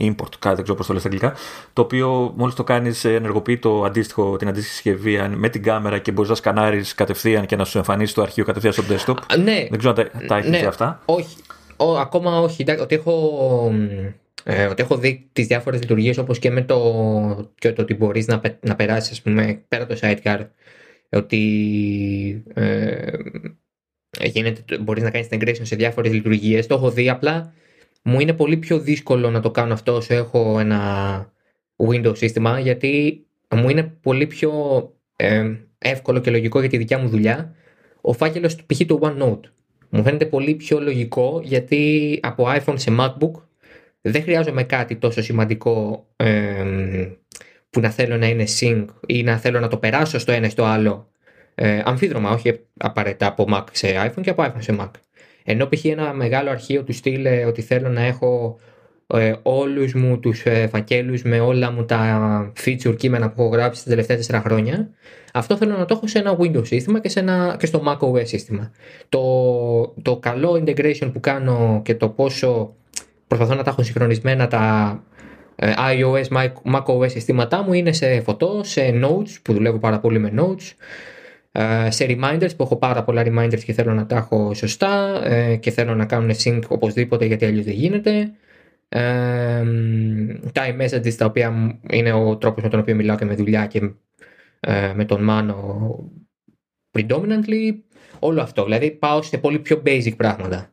import, 0.00 0.34
κάτι 0.38 0.54
δεν 0.54 0.62
ξέρω 0.62 0.74
πώς 0.76 0.86
το 0.86 0.92
λέει 0.92 1.00
στα 1.00 1.10
αγγλικά, 1.10 1.34
το 1.72 1.82
οποίο 1.82 2.32
μόλις 2.36 2.54
το 2.54 2.64
κάνεις 2.64 3.04
ενεργοποιεί 3.04 3.58
το 3.58 3.84
αντίστοιχο, 3.84 4.36
την 4.36 4.48
αντίστοιχη 4.48 4.74
συσκευή 4.74 5.28
με 5.28 5.48
την 5.48 5.62
κάμερα 5.62 5.98
και 5.98 6.12
μπορείς 6.12 6.30
να 6.30 6.36
σκανάρεις 6.36 6.94
κατευθείαν 6.94 7.46
και 7.46 7.56
να 7.56 7.64
σου 7.64 7.78
εμφανίσει 7.78 8.14
το 8.14 8.22
αρχείο 8.22 8.44
κατευθείαν 8.44 8.72
στο 8.72 8.82
desktop. 8.88 9.36
Ναι. 9.38 9.66
Δεν 9.70 9.78
ξέρω 9.78 9.94
αν 9.96 10.26
τα, 10.26 10.36
έχεις 10.36 10.50
ναι. 10.50 10.58
αυτά. 10.66 11.02
Όχι. 11.04 11.36
Ο, 11.76 11.98
ακόμα 11.98 12.40
όχι. 12.40 12.64
Ότι 12.80 12.94
έχω, 12.94 13.72
ε, 14.44 14.66
ότι 14.66 14.82
έχω 14.82 14.96
δει 14.96 15.28
τις 15.32 15.46
διάφορες 15.46 15.80
λειτουργίες 15.80 16.18
όπως 16.18 16.38
και 16.38 16.50
με 16.50 16.62
το, 16.62 17.50
και 17.54 17.72
το 17.72 17.82
ότι 17.82 17.94
μπορείς 17.94 18.26
να, 18.26 18.40
να 18.60 18.76
περάσεις, 18.76 19.10
ας 19.10 19.22
πούμε, 19.22 19.62
πέρα 19.68 19.86
το 19.86 19.98
sidecar. 20.00 20.46
Ότι 21.10 22.44
ε, 22.54 23.12
γίνεται, 24.22 24.78
μπορείς 24.78 25.02
να 25.02 25.10
κάνεις 25.10 25.28
integration 25.30 25.62
σε 25.62 25.76
διάφορες 25.76 26.12
λειτουργίες. 26.12 26.66
Το 26.66 26.74
έχω 26.74 26.90
δει 26.90 27.08
απλά 27.08 27.52
μου 28.02 28.20
είναι 28.20 28.32
πολύ 28.32 28.56
πιο 28.56 28.78
δύσκολο 28.78 29.30
να 29.30 29.40
το 29.40 29.50
κάνω 29.50 29.72
αυτό 29.72 29.94
όσο 29.94 30.14
έχω 30.14 30.58
ένα 30.58 31.32
Windows 31.76 32.16
σύστημα 32.16 32.60
γιατί 32.60 33.24
μου 33.54 33.68
είναι 33.68 33.82
πολύ 33.82 34.26
πιο 34.26 34.52
ε, 35.16 35.50
εύκολο 35.78 36.18
και 36.18 36.30
λογικό 36.30 36.60
για 36.60 36.68
τη 36.68 36.76
δικιά 36.76 36.98
μου 36.98 37.08
δουλειά 37.08 37.54
ο 38.00 38.12
φάκελος 38.12 38.54
του 38.54 38.66
π.χ. 38.66 38.80
του 38.86 39.00
OneNote. 39.02 39.50
Μου 39.88 40.02
φαίνεται 40.02 40.26
πολύ 40.26 40.54
πιο 40.54 40.80
λογικό 40.80 41.40
γιατί 41.44 42.18
από 42.22 42.46
iPhone 42.48 42.74
σε 42.74 42.96
MacBook 42.98 43.32
δεν 44.00 44.22
χρειάζομαι 44.22 44.62
κάτι 44.62 44.96
τόσο 44.96 45.22
σημαντικό 45.22 46.06
ε, 46.16 47.08
που 47.70 47.80
να 47.80 47.90
θέλω 47.90 48.16
να 48.16 48.26
είναι 48.26 48.44
sync 48.60 48.84
ή 49.06 49.22
να 49.22 49.36
θέλω 49.36 49.60
να 49.60 49.68
το 49.68 49.76
περάσω 49.76 50.18
στο 50.18 50.32
ένα 50.32 50.46
ή 50.46 50.50
στο 50.50 50.64
άλλο 50.64 51.10
ε, 51.54 51.82
αμφίδρομα, 51.84 52.30
όχι 52.30 52.60
απαραίτητα 52.76 53.26
από 53.26 53.46
Mac 53.52 53.64
σε 53.72 53.88
iPhone 54.06 54.20
και 54.20 54.30
από 54.30 54.42
iPhone 54.42 54.62
σε 54.62 54.76
Mac. 54.80 54.90
Ενώ 55.44 55.66
π.χ. 55.66 55.84
ένα 55.84 56.12
μεγάλο 56.12 56.50
αρχείο 56.50 56.82
του 56.82 56.92
στυλ 56.92 57.26
ότι 57.46 57.62
θέλω 57.62 57.88
να 57.88 58.00
έχω 58.02 58.58
ε, 59.06 59.32
όλους 59.42 59.94
μου 59.94 60.18
τους 60.18 60.44
ε, 60.44 60.66
φακέλους 60.66 61.22
με 61.22 61.40
όλα 61.40 61.70
μου 61.70 61.84
τα 61.84 62.52
feature 62.64 62.96
κείμενα 62.96 63.30
που 63.30 63.42
έχω 63.42 63.50
γράψει 63.50 63.84
τα 63.84 63.90
τελευταία 63.90 64.40
4 64.40 64.42
χρόνια 64.44 64.90
αυτό 65.32 65.56
θέλω 65.56 65.76
να 65.76 65.84
το 65.84 65.94
έχω 65.94 66.06
σε 66.06 66.18
ένα 66.18 66.36
Windows 66.40 66.66
σύστημα 66.66 67.00
και, 67.00 67.08
σε 67.08 67.20
ένα, 67.20 67.56
και 67.58 67.66
στο 67.66 67.82
macOS 67.86 68.26
σύστημα. 68.26 68.70
Το, 69.08 69.22
το 70.02 70.16
καλό 70.16 70.62
integration 70.64 71.10
που 71.12 71.20
κάνω 71.20 71.80
και 71.84 71.94
το 71.94 72.08
πόσο 72.08 72.74
προσπαθώ 73.26 73.54
να 73.54 73.62
τα 73.62 73.70
έχω 73.70 73.82
συγχρονισμένα 73.82 74.46
τα 74.46 74.94
ε, 75.56 75.72
iOS, 75.76 76.24
macOS 76.72 77.10
συστήματά 77.10 77.62
μου 77.62 77.72
είναι 77.72 77.92
σε 77.92 78.20
φωτό, 78.20 78.60
σε 78.64 79.00
notes 79.04 79.36
που 79.42 79.52
δουλεύω 79.52 79.78
πάρα 79.78 80.00
πολύ 80.00 80.18
με 80.18 80.32
notes 80.36 80.72
ε, 80.72 81.19
σε 81.88 82.06
reminders 82.08 82.56
που 82.56 82.62
έχω 82.62 82.76
πάρα 82.76 83.04
πολλά 83.04 83.22
reminders 83.26 83.60
και 83.64 83.72
θέλω 83.72 83.94
να 83.94 84.06
τα 84.06 84.16
έχω 84.16 84.54
σωστά 84.54 85.24
ε, 85.24 85.56
και 85.56 85.70
θέλω 85.70 85.94
να 85.94 86.06
κάνουν 86.06 86.30
sync 86.30 86.60
οπωσδήποτε 86.68 87.24
γιατί 87.24 87.44
αλλιώς 87.44 87.64
δεν 87.64 87.74
γίνεται. 87.74 88.32
Ε, 88.88 89.62
time 90.52 90.80
messages 90.80 91.14
τα 91.14 91.24
οποία 91.24 91.78
είναι 91.90 92.12
ο 92.12 92.36
τρόπος 92.36 92.62
με 92.62 92.68
τον 92.68 92.80
οποίο 92.80 92.94
μιλάω 92.94 93.16
και 93.16 93.24
με 93.24 93.34
δουλειά 93.34 93.66
και 93.66 93.80
με 94.94 95.04
τον 95.04 95.22
Μάνο 95.22 96.12
predominantly 96.98 97.74
όλο 98.18 98.42
αυτό. 98.42 98.64
Δηλαδή 98.64 98.90
πάω 98.90 99.22
σε 99.22 99.38
πολύ 99.38 99.58
πιο 99.58 99.82
basic 99.86 100.16
πράγματα 100.16 100.69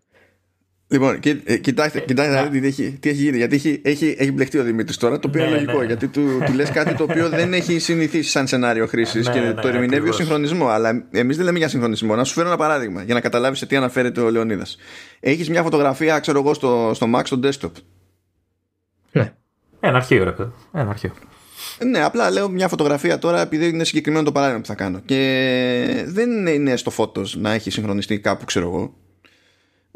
Λοιπόν, 0.90 1.20
ε, 1.44 1.58
κοιτάξτε, 1.58 2.00
κοιτάξτε 2.00 2.60
τι, 2.60 2.68
έχει, 2.68 2.98
τι 3.00 3.10
έχει 3.10 3.22
γίνει. 3.22 3.38
Γιατί 3.38 3.56
έχει, 3.56 3.82
έχει, 3.84 4.16
έχει 4.18 4.32
μπλεχτεί 4.32 4.58
ο 4.58 4.64
Δημήτρης 4.64 4.98
τώρα, 4.98 5.20
το 5.20 5.28
οποίο 5.28 5.42
είναι 5.42 5.50
ναι, 5.50 5.56
λογικό. 5.56 5.80
Ναι. 5.80 5.86
Γιατί 5.86 6.08
του, 6.08 6.42
του 6.46 6.54
λες 6.54 6.72
κάτι 6.72 6.96
το 6.96 7.04
οποίο 7.04 7.30
δεν 7.30 7.54
έχει 7.54 7.80
συνηθίσει 7.80 8.30
σαν 8.30 8.48
σενάριο 8.48 8.88
χρήσης 8.88 9.28
ναι, 9.28 9.34
και 9.34 9.54
το 9.62 9.68
ερμηνεύει 9.68 10.10
ως 10.10 10.16
συγχρονισμό. 10.16 10.68
Αλλά 10.68 11.08
εμείς 11.12 11.36
δεν 11.36 11.46
λέμε 11.46 11.58
για 11.58 11.68
συγχρονισμό. 11.68 12.16
Να 12.16 12.24
σου 12.24 12.34
φέρω 12.34 12.48
ένα 12.48 12.58
παράδειγμα 12.58 13.04
για 13.04 13.14
να 13.14 13.22
καταλάβεις 13.22 13.60
σε 13.60 13.66
τι 13.66 13.76
αναφέρεται 13.76 14.22
ο 14.22 14.30
Λεωνίδας. 14.30 14.78
Έχεις 15.20 15.50
μια 15.50 15.64
φωτογραφία, 15.64 16.20
ξέρω 16.20 16.40
εγώ, 16.40 16.54
στο, 16.54 16.92
στο 16.94 17.08
Mac, 17.16 17.22
στο 17.24 17.40
desktop. 17.44 17.72
Ναι. 19.12 19.34
Ένα 19.80 19.96
αρχείο, 19.96 20.24
ρε 20.24 20.34
Ένα 20.74 20.90
αρχείο. 20.90 21.12
Ναι, 21.86 22.04
απλά 22.04 22.32
λέω 22.32 22.50
μια 22.50 22.68
φωτογραφία 22.68 23.20
τώρα 23.20 23.42
επειδή 23.42 23.68
είναι 23.68 23.84
συγκεκριμένο 23.84 24.24
το 24.24 24.32
παράδειγμα 24.32 24.62
που 24.62 24.68
θα 24.68 24.76
κάνω. 24.76 25.02
Και 25.06 26.04
δεν 26.08 26.48
είναι 26.48 26.76
στο 26.76 26.90
φώτο 26.90 27.24
να 27.36 27.52
έχει 27.52 27.70
συγχρονιστεί 27.72 28.20
κάπου, 28.20 28.46
ξέρω 28.46 28.68
εγώ 28.68 28.94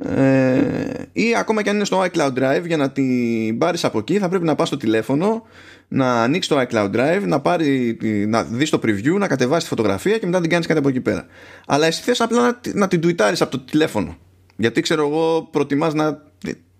ε, 0.04 0.91
ή 1.12 1.36
ακόμα 1.36 1.62
και 1.62 1.70
αν 1.70 1.76
είναι 1.76 1.86
στο 1.86 2.06
iCloud 2.12 2.34
Drive 2.34 2.64
για 2.66 2.78
να 2.78 2.91
την 2.91 3.58
πάρεις 3.58 3.84
από 3.84 3.97
εκεί 3.97 4.18
θα 4.18 4.30
πρέπει 4.30 4.45
να 4.45 4.56
πας 4.56 4.68
στο 4.68 4.78
τηλέφωνο 4.78 5.43
να 5.88 6.24
ανοίξεις 6.24 6.54
το 6.54 6.66
iCloud 6.70 6.91
Drive 6.95 7.22
να, 7.26 7.39
πάρει, 7.39 7.97
να 8.28 8.43
δεις 8.43 8.70
το 8.70 8.80
preview 8.84 9.18
να 9.18 9.28
κατεβάσεις 9.28 9.64
τη 9.64 9.70
φωτογραφία 9.70 10.18
και 10.18 10.26
μετά 10.26 10.41
την 10.41 10.49
κάνεις 10.49 10.68
κάτι 10.68 10.80
από 10.80 10.89
εκεί 10.89 11.02
πέρα. 11.02 11.26
Αλλά 11.66 11.86
εσύ 11.86 12.02
θες 12.02 12.22
απλά 12.22 12.41
να, 12.41 12.60
να 12.74 12.88
την 12.88 13.02
τουιτάρεις 13.02 13.41
από 13.41 13.52
το 13.52 13.60
τηλέφωνο. 13.60 14.18
Γιατί 14.56 14.82
ξέρω 14.82 15.08
εγώ 15.08 15.47
προτιμάς 15.52 15.93
να, 15.93 16.24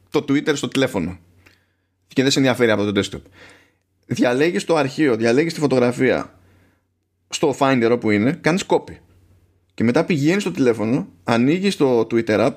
το 0.10 0.26
Twitter 0.30 0.52
στο 0.56 0.68
τηλέφωνο. 0.68 1.18
Και 2.08 2.22
δεν 2.22 2.32
σε 2.32 2.40
ενδιαφέρει 2.40 2.72
από 2.72 2.92
το 2.92 3.02
desktop. 3.02 3.22
Διαλέγεις 4.06 4.66
το 4.66 4.76
αρχείο, 4.76 5.16
διαλέγεις 5.16 5.54
τη 5.54 5.60
φωτογραφία 5.60 6.34
στο 7.30 7.56
Finder 7.60 7.90
όπου 7.92 8.10
είναι, 8.10 8.32
κάνεις 8.42 8.64
copy. 8.68 8.96
Και 9.74 9.84
μετά 9.84 10.06
πηγαίνεις 10.06 10.42
στο 10.42 10.52
τηλέφωνο 10.52 11.08
ανοίγεις 11.24 11.76
το 11.76 12.00
Twitter 12.12 12.40
app 12.48 12.54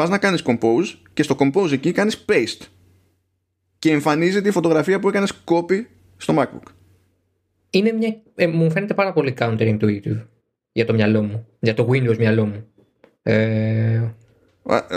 πας 0.00 0.08
να 0.08 0.18
κάνεις 0.18 0.42
compose 0.44 0.94
και 1.12 1.22
στο 1.22 1.36
compose 1.38 1.72
εκεί 1.72 1.92
κάνεις 1.92 2.24
paste 2.28 2.66
και 3.78 3.90
εμφανίζεται 3.90 4.48
η 4.48 4.52
φωτογραφία 4.52 5.00
που 5.00 5.08
έκανες 5.08 5.32
copy 5.44 5.84
στο 6.16 6.34
MacBook. 6.38 6.72
Είναι 7.70 7.92
μια, 7.92 8.16
ε, 8.34 8.46
μου 8.46 8.70
φαίνεται 8.70 8.94
πάρα 8.94 9.12
πολύ 9.12 9.34
counterintuitive 9.38 10.26
για 10.72 10.84
το 10.86 10.94
μυαλό 10.94 11.22
μου, 11.22 11.46
για 11.60 11.74
το 11.74 11.88
Windows 11.90 12.16
μυαλό 12.16 12.46
μου. 12.46 12.66
Ε... 13.22 14.02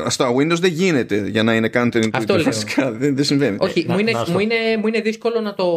Στο 0.08 0.36
Windows 0.36 0.60
δεν 0.60 0.72
γίνεται 0.72 1.28
για 1.28 1.44
να 1.44 1.56
είναι 1.56 1.70
counterintuitive. 1.74 2.10
Αυτό 2.14 2.34
λέω. 2.34 2.44
Φασικά, 2.44 2.92
δεν, 2.92 3.16
δεν 3.16 3.24
συμβαίνει. 3.24 3.58
Όχι, 3.60 3.86
να, 3.88 3.94
μου, 3.94 4.00
είναι, 4.00 4.12
μου, 4.28 4.40
είναι, 4.40 4.56
μου 4.80 4.88
είναι 4.88 5.02
δύσκολο 5.02 5.40
να 5.40 5.54
το 5.54 5.68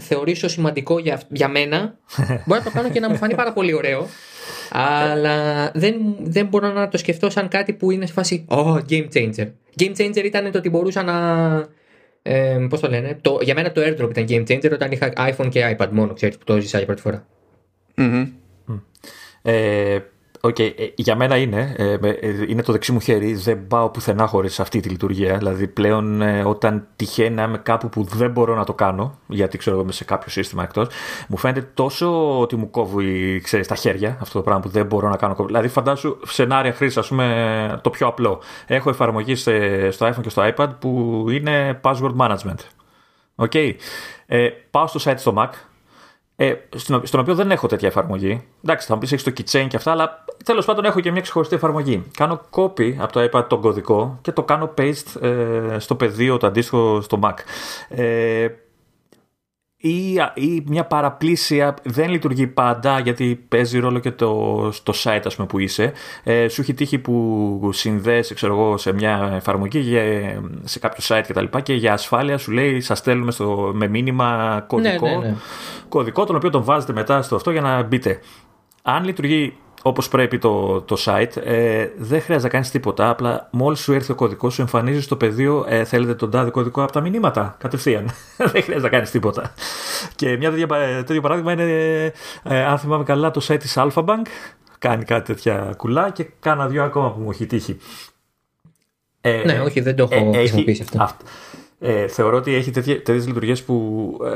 θεωρήσω 0.00 0.48
σημαντικό 0.48 0.98
για, 0.98 1.20
για 1.28 1.48
μένα. 1.48 1.98
Μπορεί 2.46 2.60
να 2.60 2.62
το 2.62 2.70
κάνω 2.70 2.90
και 2.90 3.00
να 3.00 3.10
μου 3.10 3.16
φανεί 3.16 3.34
πάρα 3.34 3.52
πολύ 3.52 3.74
ωραίο. 3.74 4.08
Αλλά 4.70 5.70
δεν, 5.74 5.94
δεν 6.20 6.46
μπορώ 6.46 6.72
να 6.72 6.88
το 6.88 6.98
σκεφτώ 6.98 7.30
σαν 7.30 7.48
κάτι 7.48 7.72
που 7.72 7.90
είναι 7.90 8.06
σε 8.06 8.12
φάση 8.12 8.44
Oh, 8.48 8.78
game 8.88 9.08
changer. 9.14 9.46
Game 9.78 9.96
changer 9.96 10.24
ήταν 10.24 10.50
το 10.50 10.58
ότι 10.58 10.70
μπορούσα 10.70 11.02
να. 11.02 11.16
Ε, 12.22 12.66
Πώς 12.68 12.80
το 12.80 12.88
λένε, 12.88 13.18
το, 13.20 13.38
για 13.42 13.54
μένα 13.54 13.72
το 13.72 13.80
airdrop 13.80 14.16
ήταν 14.16 14.26
game 14.28 14.46
changer 14.48 14.72
όταν 14.72 14.92
είχα 14.92 15.12
iPhone 15.16 15.48
και 15.48 15.76
iPad 15.78 15.88
μόνο, 15.90 16.12
ξέρεις 16.12 16.38
που 16.38 16.44
το 16.44 16.60
ζήσα 16.60 16.76
για 16.76 16.86
πρώτη 16.86 17.00
φορά. 17.00 17.26
Ε, 19.42 19.98
Okay, 20.46 20.72
ε, 20.76 20.86
για 20.94 21.16
μένα 21.16 21.36
είναι. 21.36 21.74
Ε, 21.76 21.92
ε, 21.92 22.44
είναι 22.48 22.62
το 22.62 22.72
δεξί 22.72 22.92
μου 22.92 23.00
χέρι. 23.00 23.34
Δεν 23.34 23.66
πάω 23.66 23.88
πουθενά 23.88 24.26
χωρίς 24.26 24.60
αυτή 24.60 24.80
τη 24.80 24.88
λειτουργία. 24.88 25.36
Δηλαδή, 25.38 25.66
πλέον 25.66 26.22
όταν 26.44 26.86
τυχαίνει 26.96 27.34
να 27.34 27.42
είμαι 27.42 27.58
κάπου 27.58 27.88
που 27.88 28.02
δεν 28.02 28.30
μπορώ 28.30 28.54
να 28.54 28.64
το 28.64 28.74
κάνω, 28.74 29.18
γιατί 29.26 29.58
ξέρω 29.58 29.74
εγώ 29.74 29.84
είμαι 29.84 29.94
σε 29.94 30.04
κάποιο 30.04 30.30
σύστημα 30.30 30.62
εκτός, 30.62 30.88
μου 31.28 31.36
φαίνεται 31.36 31.70
τόσο 31.74 32.40
ότι 32.40 32.56
μου 32.56 32.70
κόβει 32.70 33.40
ξέρεις, 33.40 33.66
τα 33.66 33.74
χέρια 33.74 34.18
αυτό 34.20 34.38
το 34.38 34.44
πράγμα 34.44 34.62
που 34.62 34.68
δεν 34.68 34.86
μπορώ 34.86 35.08
να 35.08 35.16
κάνω. 35.16 35.36
Δηλαδή, 35.46 35.68
φαντάσου 35.68 36.16
σενάρια 36.26 36.72
χρήσης, 36.72 36.96
ας 36.96 37.08
πούμε, 37.08 37.80
το 37.82 37.90
πιο 37.90 38.06
απλό. 38.06 38.40
Έχω 38.66 38.90
εφαρμογή 38.90 39.34
στο 39.34 39.52
iPhone 39.98 40.20
και 40.22 40.28
στο 40.28 40.52
iPad 40.56 40.68
που 40.78 41.24
είναι 41.30 41.80
password 41.82 42.16
management. 42.18 42.58
Okay. 43.36 43.74
Ε, 44.26 44.48
πάω 44.70 44.86
στο 44.86 45.10
site 45.10 45.18
στο 45.18 45.34
Mac, 45.38 45.48
ε, 46.36 46.54
στον 47.02 47.20
οποίο 47.20 47.34
δεν 47.34 47.50
έχω 47.50 47.66
τέτοια 47.66 47.88
εφαρμογή. 47.88 48.44
Εντάξει, 48.64 48.86
θα 48.86 48.94
μου 48.94 49.00
πεις 49.00 49.12
έχεις 49.12 49.24
το 49.24 49.32
keychain 49.36 49.66
και 49.68 49.76
αυτά, 49.76 49.90
αλλά 49.90 50.23
τέλος 50.44 50.64
πάντων 50.64 50.84
έχω 50.84 51.00
και 51.00 51.10
μια 51.10 51.20
ξεχωριστή 51.20 51.54
εφαρμογή. 51.54 52.02
Κάνω 52.16 52.40
copy 52.50 52.94
από 52.98 53.12
το 53.12 53.28
iPad 53.32 53.46
τον 53.48 53.60
κωδικό 53.60 54.18
και 54.22 54.32
το 54.32 54.42
κάνω 54.42 54.74
paste 54.78 55.20
ε, 55.20 55.78
στο 55.78 55.94
πεδίο 55.94 56.36
το 56.36 56.46
αντίστοιχο 56.46 57.00
στο 57.00 57.18
Mac. 57.22 57.34
Ε, 57.88 58.48
ή, 59.86 60.12
ή 60.34 60.64
μια 60.66 60.84
παραπλήσια 60.84 61.74
δεν 61.82 62.10
λειτουργεί 62.10 62.46
πάντα 62.46 62.98
γιατί 62.98 63.44
παίζει 63.48 63.78
ρόλο 63.78 63.98
και 63.98 64.10
το, 64.10 64.68
στο 64.72 64.92
site 64.96 65.22
ας 65.24 65.34
πούμε, 65.34 65.46
που 65.46 65.58
είσαι. 65.58 65.92
Ε, 66.22 66.48
σου 66.48 66.60
έχει 66.60 66.74
τύχει 66.74 66.98
που 66.98 67.70
συνδέεσαι 67.72 68.34
ξέρω 68.34 68.54
εγώ, 68.54 68.76
σε 68.76 68.92
μια 68.92 69.32
εφαρμογή 69.34 69.78
για, 69.78 70.02
σε 70.62 70.78
κάποιο 70.78 71.04
site 71.08 71.24
κτλ. 71.28 71.44
Και, 71.44 71.60
και 71.60 71.74
για 71.74 71.92
ασφάλεια 71.92 72.38
σου 72.38 72.52
λέει 72.52 72.80
σας 72.80 72.98
στέλνουμε 72.98 73.30
στο, 73.30 73.70
με 73.74 73.88
μήνυμα 73.88 74.64
κωδικό, 74.66 75.08
ναι, 75.08 75.16
ναι, 75.16 75.26
ναι. 75.26 75.34
κωδικό 75.88 76.24
τον 76.24 76.36
οποίο 76.36 76.50
τον 76.50 76.64
βάζετε 76.64 76.92
μετά 76.92 77.22
στο 77.22 77.36
αυτό 77.36 77.50
για 77.50 77.60
να 77.60 77.82
μπείτε. 77.82 78.20
Αν 78.82 79.04
λειτουργεί 79.04 79.56
όπως 79.86 80.08
πρέπει 80.08 80.38
το, 80.38 80.80
το 80.80 80.96
site, 81.04 81.36
ε, 81.44 81.88
δεν 81.96 82.20
χρειάζεται 82.20 82.42
να 82.42 82.48
κάνεις 82.48 82.70
τίποτα. 82.70 83.08
Απλά 83.08 83.48
μόλις 83.50 83.80
σου 83.80 83.92
έρθει 83.92 84.12
ο 84.12 84.14
κωδικός, 84.14 84.54
σου 84.54 84.60
εμφανίζεις 84.60 85.04
στο 85.04 85.16
πεδίο, 85.16 85.64
ε, 85.68 85.84
θέλετε 85.84 86.14
τον 86.14 86.30
τάδε 86.30 86.50
κωδικό 86.50 86.82
από 86.82 86.92
τα 86.92 87.00
μηνύματα. 87.00 87.56
Κατευθείαν. 87.58 88.10
δεν 88.36 88.48
χρειάζεται 88.48 88.80
να 88.80 88.88
κάνεις 88.88 89.10
τίποτα. 89.10 89.54
Και 90.14 90.36
μια 90.36 90.52
τέτοιο 91.04 91.20
παράδειγμα 91.20 91.52
είναι, 91.52 92.12
ε, 92.42 92.64
αν 92.64 92.78
θυμάμαι 92.78 93.04
καλά, 93.04 93.30
το 93.30 93.46
site 93.48 93.58
της 93.58 93.74
Alphabank. 93.76 94.26
Κάνει 94.78 95.04
κάτι 95.04 95.32
τέτοια 95.32 95.74
κουλά 95.76 96.10
και 96.10 96.26
κάνα 96.40 96.66
δύο 96.68 96.84
ακόμα 96.84 97.12
που 97.12 97.20
μου 97.20 97.30
έχει 97.30 97.46
τύχει. 97.46 97.78
Ε, 99.20 99.42
ναι, 99.44 99.60
όχι, 99.60 99.80
δεν 99.80 99.96
το 99.96 100.08
έχω 100.10 100.30
ε, 100.34 100.36
χρησιμοποιήσει 100.36 100.82
αυτό. 100.82 101.02
αυτό. 101.02 101.24
Ε, 101.78 102.06
θεωρώ 102.06 102.36
ότι 102.36 102.54
έχει 102.54 102.70
τέτοιες 102.70 103.26
λειτουργίες 103.26 103.62
που 103.62 104.18
ε, 104.24 104.30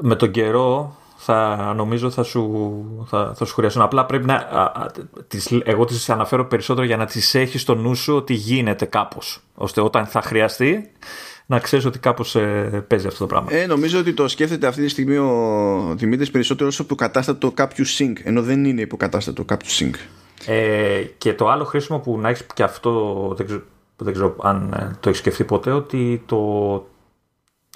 με 0.00 0.16
τον 0.16 0.30
καιρό 0.30 0.96
θα 1.24 1.72
νομίζω 1.76 2.10
θα 2.10 2.22
σου, 2.22 3.04
θα, 3.06 3.32
θα 3.36 3.44
σου 3.44 3.54
χρειαστούν. 3.54 3.82
Απλά 3.82 4.06
πρέπει 4.06 4.24
να. 4.24 4.34
Α, 4.34 4.86
τις, 5.28 5.52
εγώ 5.64 5.84
τις 5.84 6.10
αναφέρω 6.10 6.46
περισσότερο 6.46 6.86
για 6.86 6.96
να 6.96 7.06
τις 7.06 7.34
έχεις 7.34 7.60
στο 7.60 7.74
νου 7.74 7.94
σου 7.94 8.16
ότι 8.16 8.34
γίνεται 8.34 8.84
κάπως. 8.84 9.40
ώστε 9.54 9.80
όταν 9.80 10.06
θα 10.06 10.22
χρειαστεί 10.22 10.90
να 11.46 11.58
ξέρεις 11.58 11.84
ότι 11.84 11.98
κάπως 11.98 12.34
ε, 12.34 12.84
παίζει 12.88 13.06
αυτό 13.06 13.18
το 13.18 13.26
πράγμα. 13.26 13.52
Ε, 13.52 13.66
νομίζω 13.66 13.98
ότι 13.98 14.12
το 14.12 14.28
σκέφτεται 14.28 14.66
αυτή 14.66 14.82
τη 14.82 14.88
στιγμή 14.88 15.16
ο 15.16 15.94
Δημήτρης 15.96 16.30
περισσότερο 16.30 16.68
ως 16.68 16.78
υποκατάστατο 16.78 17.50
κάποιου 17.50 17.86
sync, 17.86 18.12
ενώ 18.22 18.42
δεν 18.42 18.64
είναι 18.64 18.80
υποκατάστατο 18.80 19.44
κάποιου 19.44 19.70
sync. 19.70 19.94
Ε, 20.46 21.02
και 21.18 21.34
το 21.34 21.48
άλλο 21.48 21.64
χρήσιμο 21.64 21.98
που 21.98 22.18
να 22.18 22.28
έχεις 22.28 22.46
και 22.54 22.62
αυτό, 22.62 23.32
δεν 23.36 23.46
ξέρω, 23.46 23.62
δεν 23.96 24.12
ξέρω 24.12 24.36
αν 24.42 24.72
ε, 24.72 24.96
το 25.00 25.08
έχεις 25.08 25.20
σκεφτεί 25.20 25.44
ποτέ, 25.44 25.70
ότι, 25.70 26.22
το, 26.26 26.72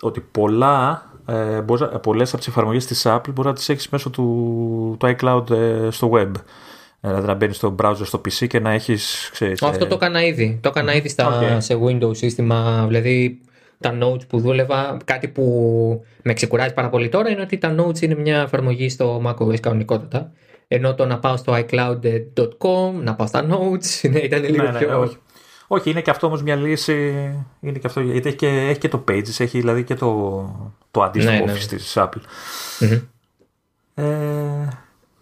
ότι 0.01 0.20
πολλά 0.20 1.08
ε, 1.29 1.64
πολλές 2.03 2.29
από 2.29 2.39
τις 2.39 2.47
εφαρμογές 2.47 2.87
της 2.87 3.03
Apple 3.07 3.33
μπορείς 3.33 3.45
να 3.45 3.53
τις 3.53 3.68
έχεις 3.68 3.89
μέσω 3.89 4.11
του, 4.11 4.97
του 4.99 5.16
iCloud 5.16 5.51
ε, 5.51 5.91
στο 5.91 6.11
web. 6.12 6.33
Ε, 7.01 7.09
δηλαδή 7.09 7.26
να 7.26 7.35
μπαίνεις 7.35 7.57
στο 7.57 7.74
browser 7.83 8.05
στο 8.05 8.18
PC 8.18 8.47
και 8.47 8.61
να 8.61 8.70
έχεις... 8.70 9.29
Ξέρεις, 9.33 9.62
Αυτό 9.62 9.87
το 9.87 9.95
έκανα 9.95 10.24
ήδη. 10.24 10.59
Το 10.62 10.68
έκανα 10.68 10.95
ήδη 10.95 11.09
στα, 11.09 11.61
σε 11.61 11.79
Windows 11.85 12.16
σύστημα. 12.16 12.85
Δηλαδή 12.87 13.41
τα 13.81 13.99
notes 14.03 14.29
που 14.29 14.41
δούλευα, 14.41 14.97
κάτι 15.05 15.29
που 15.29 15.45
με 16.22 16.33
ξεκουράζει 16.33 16.74
πάρα 16.74 16.89
πολύ 16.89 17.09
τώρα 17.09 17.31
είναι 17.31 17.41
ότι 17.41 17.59
τα 17.59 17.74
notes 17.79 18.01
είναι 18.01 18.14
μια 18.14 18.41
εφαρμογή 18.41 18.89
στο 18.89 19.22
macOS 19.26 19.61
κανονικότητα. 19.61 20.33
Ενώ 20.68 20.95
το 20.95 21.07
να 21.07 21.18
πάω 21.18 21.37
στο 21.37 21.53
iCloud.com, 21.57 22.93
να 23.03 23.14
πάω 23.14 23.26
στα 23.26 23.47
notes, 23.51 24.01
ναι, 24.11 24.18
ήταν 24.18 24.43
λίγο 24.43 24.62
ναι, 24.62 24.70
ναι, 24.70 24.79
πιο... 24.79 25.01
όχι. 25.01 25.16
Όχι, 25.70 25.91
είναι 25.91 26.01
και 26.01 26.11
αυτό 26.11 26.26
όμως 26.26 26.43
μια 26.43 26.57
λύση. 26.57 26.95
Είναι 27.61 27.79
και 27.79 27.87
αυτό, 27.87 28.01
γιατί 28.01 28.29
έχει 28.29 28.37
και, 28.37 28.47
έχει 28.47 28.79
και 28.79 28.89
το 28.89 29.05
Pages, 29.09 29.41
έχει 29.41 29.59
δηλαδή 29.59 29.85
και 29.85 29.95
το, 29.95 30.09
το 30.91 31.03
αντίστοιχο 31.03 31.32
ναι, 31.45 31.53
ναι. 31.53 31.53
Office 31.53 31.66
της 31.68 31.97
Apple. 31.97 32.20
Ε... 33.95 34.68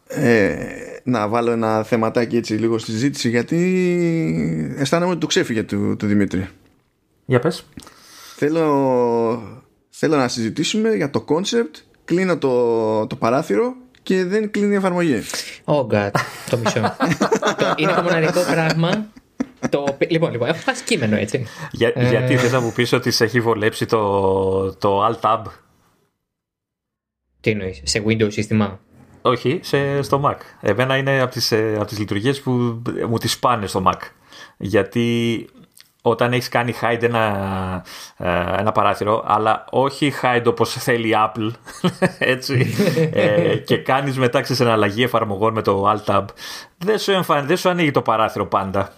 Ε, 0.08 0.56
να 1.02 1.28
βάλω 1.28 1.50
ένα 1.50 1.82
θεματάκι 1.82 2.36
έτσι 2.36 2.54
λίγο 2.54 2.78
στη 2.78 2.90
συζήτηση 2.90 3.28
γιατί 3.28 4.74
αισθάνομαι 4.78 5.10
ότι 5.10 5.20
το 5.20 5.26
ξέφυγε 5.26 5.62
του, 5.62 5.96
του 5.96 6.06
Δημήτρη. 6.06 6.48
Για 7.24 7.38
πες. 7.38 7.66
Θέλω, 8.36 9.62
θέλω 9.90 10.16
να 10.16 10.28
συζητήσουμε 10.28 10.94
για 10.94 11.10
το 11.10 11.24
concept 11.28 11.82
κλείνω 12.04 12.38
το, 12.38 13.06
το 13.06 13.16
παράθυρο 13.16 13.74
και 14.02 14.24
δεν 14.24 14.50
κλείνει 14.50 14.72
η 14.72 14.76
εφαρμογή. 14.76 15.22
Oh 15.64 15.86
God, 15.86 16.10
το 16.50 16.56
μισό. 16.56 16.80
είναι 17.76 17.92
το 17.92 18.02
μοναδικό 18.02 18.40
πράγμα 18.40 19.06
το, 19.68 19.96
λοιπόν, 20.08 20.30
λοιπόν, 20.30 20.48
έχω 20.48 20.58
φτάσει 20.58 20.84
κείμενο 20.84 21.16
έτσι. 21.16 21.46
Για, 21.70 21.92
ε... 21.94 22.08
Γιατί 22.08 22.36
δεν 22.36 22.50
θα 22.50 22.60
μου 22.60 22.72
πεις 22.72 22.92
ότι 22.92 23.10
σε 23.10 23.24
έχει 23.24 23.40
βολέψει 23.40 23.86
το, 23.86 24.74
το 24.74 25.06
Alt-Tab. 25.06 25.42
Τι 27.40 27.50
εννοείς, 27.50 27.80
σε 27.84 28.02
Windows 28.06 28.32
σύστημα; 28.32 28.80
Όχι, 29.22 29.60
σε, 29.62 30.02
στο 30.02 30.22
Mac. 30.24 30.36
Εμένα 30.60 30.96
είναι 30.96 31.20
από 31.20 31.32
τις, 31.32 31.52
ε, 31.52 31.74
από 31.76 31.84
τις 31.84 31.98
λειτουργίες 31.98 32.40
που 32.40 32.82
μου 33.08 33.18
τις 33.18 33.38
πάνε 33.38 33.66
στο 33.66 33.82
Mac. 33.86 33.98
Γιατί 34.56 35.46
όταν 36.09 36.32
έχεις 36.32 36.48
κάνει 36.48 36.74
hide 36.80 37.02
ένα, 37.02 37.84
ε, 38.16 38.28
ένα 38.59 38.72
παράθυρο, 38.72 39.24
αλλά 39.26 39.64
όχι 39.70 40.12
hide 40.22 40.44
όπως 40.46 40.72
θέλει 40.72 41.09
η 41.09 41.14
Apple, 41.16 41.50
έτσι, 42.18 42.74
ε, 43.12 43.57
και 43.66 43.76
κάνεις 43.76 44.18
μετά 44.18 44.44
σε 44.44 44.62
εναλλαγή 44.62 45.02
εφαρμογών 45.02 45.52
με 45.52 45.62
το 45.62 45.92
Alt-Tab, 45.92 46.24
δεν 46.78 46.98
σου, 46.98 47.12
δεν 47.44 47.57
σου 47.57 47.68
ανοίγει 47.68 47.90
το 47.90 48.02
παράθυρο 48.02 48.46
πάντα. 48.46 48.92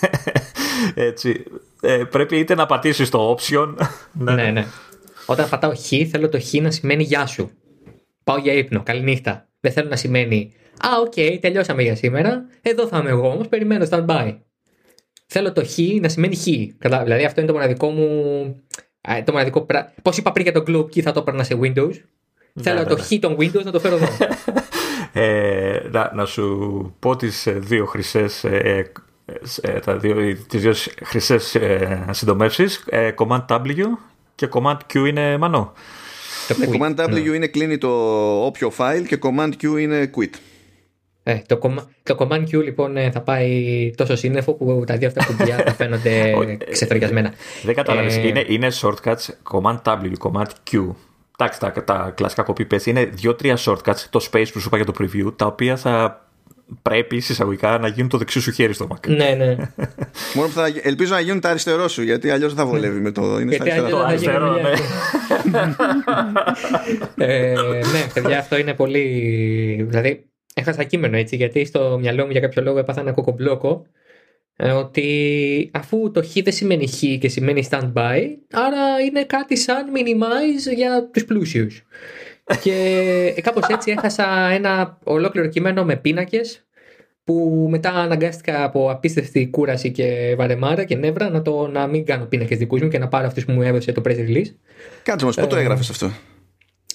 Έτσι. 0.94 1.44
Ε, 1.80 2.04
πρέπει 2.10 2.38
είτε 2.38 2.54
να 2.54 2.66
πατήσεις 2.66 3.10
το 3.10 3.36
option. 3.36 3.74
ναι, 4.12 4.34
ναι, 4.34 4.50
ναι. 4.50 4.66
Όταν 5.26 5.48
πατάω 5.48 5.74
χ, 5.74 6.10
θέλω 6.10 6.28
το 6.28 6.40
χ 6.40 6.52
να 6.52 6.70
σημαίνει 6.70 7.02
γεια 7.02 7.26
σου. 7.26 7.50
Πάω 8.24 8.36
για 8.36 8.52
ύπνο. 8.52 8.82
Καληνύχτα. 8.82 9.48
Δεν 9.60 9.72
θέλω 9.72 9.88
να 9.88 9.96
σημαίνει 9.96 10.52
Α, 10.80 10.88
ok, 11.00 11.12
okay, 11.16 11.38
τελειώσαμε 11.40 11.82
για 11.82 11.96
σήμερα. 11.96 12.44
Εδώ 12.62 12.86
θα 12.86 12.98
είμαι 12.98 13.10
εγώ 13.10 13.30
όμως. 13.30 13.48
Περιμένω 13.48 13.86
stand 13.90 14.06
by. 14.06 14.36
Θέλω 15.32 15.52
το 15.52 15.64
χ 15.64 15.78
να 16.00 16.08
σημαίνει 16.08 16.36
χ. 16.36 16.44
Δηλαδή 17.04 17.24
αυτό 17.24 17.40
είναι 17.40 17.50
το 17.50 17.56
μοναδικό 17.56 17.90
μου. 17.90 18.06
Το 19.24 19.32
μοναδικό 19.32 19.60
πρα... 19.60 19.92
Πώς 20.02 20.16
είπα 20.16 20.32
πριν 20.32 20.44
για 20.44 20.52
το 20.52 20.64
Globe 20.66 20.84
Key 20.84 21.00
θα 21.00 21.12
το 21.12 21.20
έπαιρνα 21.20 21.44
σε 21.44 21.58
Windows. 21.62 21.92
Ναι, 22.52 22.62
Θέλω 22.62 22.86
το 22.86 22.96
χ 22.96 23.08
των 23.20 23.36
Windows 23.38 23.64
να 23.64 23.70
το 23.70 23.80
φέρω 23.80 23.94
εδώ. 23.94 24.06
ε, 25.22 25.88
να, 25.90 26.12
να, 26.14 26.24
σου 26.24 26.94
πω 26.98 27.16
τις 27.16 27.46
ε, 27.46 27.52
δύο 27.52 27.84
χρυσές 27.86 28.44
ε, 28.44 28.92
ε, 29.60 29.78
τα 29.80 29.96
δύο, 29.96 30.36
τις 30.48 30.62
δύο 30.62 30.74
χρυσές 31.04 31.54
ε, 31.54 32.04
συντομεύσεις 32.10 32.84
ε, 32.88 33.10
Command 33.16 33.44
W 33.46 33.84
και 34.34 34.48
Command 34.52 34.76
Q 34.92 34.94
είναι 35.08 35.36
μανώ 35.36 35.72
το 36.48 36.54
Command 36.72 36.96
W 36.96 37.08
ναι. 37.10 37.18
είναι 37.18 37.46
κλείνει 37.46 37.78
το 37.78 37.88
όποιο 38.44 38.72
file 38.76 39.04
και 39.06 39.18
Command 39.22 39.52
Q 39.62 39.80
είναι 39.80 40.10
quit 40.16 40.34
ε, 41.30 41.42
το, 41.46 41.58
το 42.02 42.16
Command 42.18 42.42
Q 42.42 42.62
λοιπόν 42.62 42.96
θα 43.12 43.20
πάει 43.20 43.90
τόσο 43.96 44.16
σύννεφο 44.16 44.52
που 44.52 44.82
τα 44.86 44.96
δύο 44.96 45.08
αυτά 45.08 45.24
κουμπιά 45.24 45.56
θα 45.56 45.74
φαίνονται 45.74 46.34
ξεφεριασμένα. 46.72 47.32
Δεν 47.62 47.74
κατάλαβες, 47.74 48.16
ε... 48.16 48.26
είναι, 48.26 48.44
είναι 48.48 48.68
shortcuts 48.80 49.26
Command 49.52 49.78
W, 49.84 50.12
Command 50.22 50.48
Q. 50.70 50.94
Εντάξει, 51.38 51.60
τα, 51.60 51.72
τα 51.84 52.12
κλασικά 52.16 52.46
copy 52.46 52.66
paste 52.74 52.86
είναι 52.86 53.04
δύο-τρία 53.04 53.58
shortcuts, 53.64 54.04
το 54.10 54.28
space 54.32 54.46
που 54.52 54.60
σου 54.60 54.66
είπα 54.66 54.76
για 54.76 54.86
το 54.86 54.92
preview, 54.98 55.32
τα 55.36 55.46
οποία 55.46 55.76
θα 55.76 56.24
πρέπει 56.82 57.16
εισαγωγικά 57.16 57.78
να 57.78 57.88
γίνουν 57.88 58.08
το 58.08 58.18
δεξί 58.18 58.40
σου 58.40 58.50
χέρι 58.50 58.72
στο 58.72 58.88
Mac. 58.90 59.08
Ναι, 59.08 59.34
ναι. 59.38 59.56
Μόνο 60.34 60.48
που 60.48 60.54
θα 60.54 60.66
ελπίζω 60.82 61.14
να 61.14 61.20
γίνουν 61.20 61.40
τα 61.40 61.48
αριστερό 61.48 61.88
σου, 61.88 62.02
γιατί 62.02 62.30
αλλιώς 62.30 62.54
δεν 62.54 62.64
θα 62.64 62.70
βολεύει 62.70 63.00
με 63.00 63.10
το. 63.10 63.38
Είναι 63.38 63.54
στα 63.54 63.62
αριστερό. 63.62 63.88
Το 63.88 63.98
αριστερό, 63.98 64.52
ναι. 64.52 64.72
ε, 67.26 67.52
ναι, 67.92 68.06
παιδιά, 68.14 68.38
αυτό 68.38 68.58
είναι 68.58 68.74
πολύ. 68.74 69.86
Δηλαδή, 69.88 70.29
έχασα 70.54 70.84
κείμενο 70.84 71.16
έτσι, 71.16 71.36
γιατί 71.36 71.64
στο 71.64 71.98
μυαλό 72.00 72.24
μου 72.24 72.30
για 72.30 72.40
κάποιο 72.40 72.62
λόγο 72.62 72.78
έπαθα 72.78 73.00
ένα 73.00 73.12
κοκομπλόκο 73.12 73.86
ε, 74.56 74.70
ότι 74.70 75.70
αφού 75.72 76.10
το 76.10 76.22
χ 76.22 76.32
δεν 76.32 76.52
σημαίνει 76.52 76.86
χ 76.86 76.98
και 77.18 77.28
σημαίνει 77.28 77.68
standby, 77.70 78.20
άρα 78.50 79.00
είναι 79.06 79.24
κάτι 79.24 79.56
σαν 79.56 79.86
minimize 79.94 80.74
για 80.74 81.08
τους 81.12 81.24
πλούσιους 81.24 81.82
και 82.62 83.34
κάπως 83.42 83.66
έτσι 83.68 83.90
έχασα 83.90 84.50
ένα 84.50 84.98
ολόκληρο 85.04 85.48
κείμενο 85.48 85.84
με 85.84 85.96
πίνακες 85.96 86.64
που 87.24 87.66
μετά 87.70 87.90
αναγκάστηκα 87.90 88.64
από 88.64 88.90
απίστευτη 88.90 89.48
κούραση 89.50 89.90
και 89.90 90.34
βαρεμάρα 90.38 90.84
και 90.84 90.96
νεύρα 90.96 91.30
να, 91.30 91.42
το, 91.42 91.66
να 91.66 91.86
μην 91.86 92.04
κάνω 92.04 92.24
πίνακες 92.24 92.58
δικούς 92.58 92.80
μου 92.80 92.88
και 92.88 92.98
να 92.98 93.08
πάρω 93.08 93.26
αυτούς 93.26 93.44
που 93.44 93.52
μου 93.52 93.62
έδωσε 93.62 93.92
το 93.92 94.02
press 94.04 94.16
release. 94.16 94.54
Κάτσε 95.02 95.24
μας, 95.24 95.34
πού 95.36 95.46
το 95.46 95.56
ε, 95.56 95.60
έγραφες 95.60 95.90
αυτό; 95.90 96.10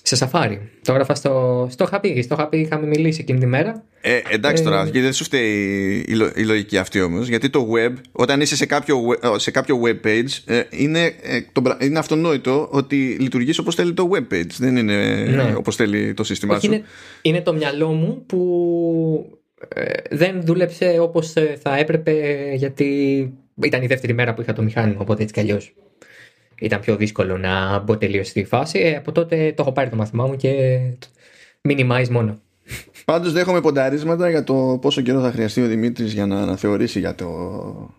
Σε 0.08 0.18
Safari. 0.32 0.58
Το 0.82 0.92
έγραφα 0.92 1.16
στο. 1.16 1.68
Στο 1.72 1.84
είχα 1.84 2.00
πει, 2.00 2.22
στο 2.22 2.36
είχα 2.36 2.48
πει, 2.48 2.58
είχαμε 2.58 2.88
μιλήσει 2.88 3.20
εκείνη 3.22 3.40
τη 3.40 3.46
μέρα. 3.46 3.84
Ε, 4.02 4.20
εντάξει 4.32 4.64
τώρα, 4.64 4.84
γιατί 4.84 5.02
δεν 5.02 5.14
σου 5.14 5.24
φταίει 5.24 6.06
η, 6.08 6.14
λο- 6.14 6.32
η 6.36 6.44
λογική 6.44 6.78
αυτή 6.78 7.02
όμως. 7.02 7.28
Γιατί 7.28 7.50
το 7.50 7.68
web, 7.76 7.94
όταν 8.12 8.42
είσαι 8.42 8.56
σε 8.56 8.66
κάποιο, 8.66 8.98
we- 9.08 9.40
σε 9.40 9.52
κάποιο 9.52 9.82
web 9.86 10.08
page, 10.08 10.30
ε, 10.46 10.62
είναι, 10.70 11.04
ε, 11.06 11.40
το, 11.52 11.62
πρα- 11.62 11.78
είναι 11.82 12.00
αυτονόητο 12.00 12.68
ότι 12.72 12.96
λειτουργείς 13.20 13.58
όπως 13.58 13.76
θέλει 13.76 13.94
το 13.94 14.10
web 14.14 14.34
page. 14.34 14.50
Δεν 14.58 14.76
είναι 14.78 14.96
Ναι. 15.36 15.54
όπως 15.58 15.76
θέλει 15.76 16.14
το 16.14 16.24
σύστημά 16.24 16.56
Όχι, 16.56 16.66
σου. 16.66 16.72
είναι, 16.74 16.84
είναι 17.22 17.42
το 17.42 17.54
μυαλό 17.54 17.90
μου 17.92 18.24
που 18.26 19.40
ε, 19.76 20.16
δεν 20.16 20.42
δούλεψε 20.44 20.98
όπως 21.00 21.36
ε, 21.36 21.58
θα 21.62 21.78
έπρεπε 21.78 22.14
γιατί 22.56 22.86
ήταν 23.64 23.82
η 23.84 23.88
δεύτερη 23.88 24.14
μέρα 24.14 24.34
που 24.34 24.42
είχα 24.42 24.54
το 24.54 24.62
μηχάνημα 24.62 25.00
οπότε 25.02 25.22
έτσι 25.22 25.34
κι 25.34 25.40
αλλιώς 25.40 25.74
ήταν 26.60 26.80
πιο 26.80 26.96
δύσκολο 26.96 27.38
να 27.38 27.80
μπω 27.80 27.98
τελείως 27.98 28.28
στη 28.28 28.44
φάση 28.44 28.80
ε, 28.80 28.96
από 28.96 29.12
τότε 29.12 29.54
το 29.56 29.62
έχω 29.62 29.72
πάρει 29.72 29.90
το 29.90 29.96
μάθημά 29.96 30.26
μου 30.26 30.36
και 30.36 30.80
minimize 31.70 32.08
μόνο 32.10 32.40
Πάντως 33.06 33.32
δέχομαι 33.32 33.62
πονταρίσματα 33.62 34.30
για 34.30 34.44
το 34.44 34.78
πόσο 34.82 35.02
καιρό 35.02 35.22
θα 35.22 35.32
χρειαστεί 35.32 35.62
ο 35.62 35.68
Δημήτρης 35.68 36.14
για 36.14 36.26
να 36.26 36.42
αναθεωρήσει 36.42 37.00
για 37.00 37.16
το, 37.16 37.96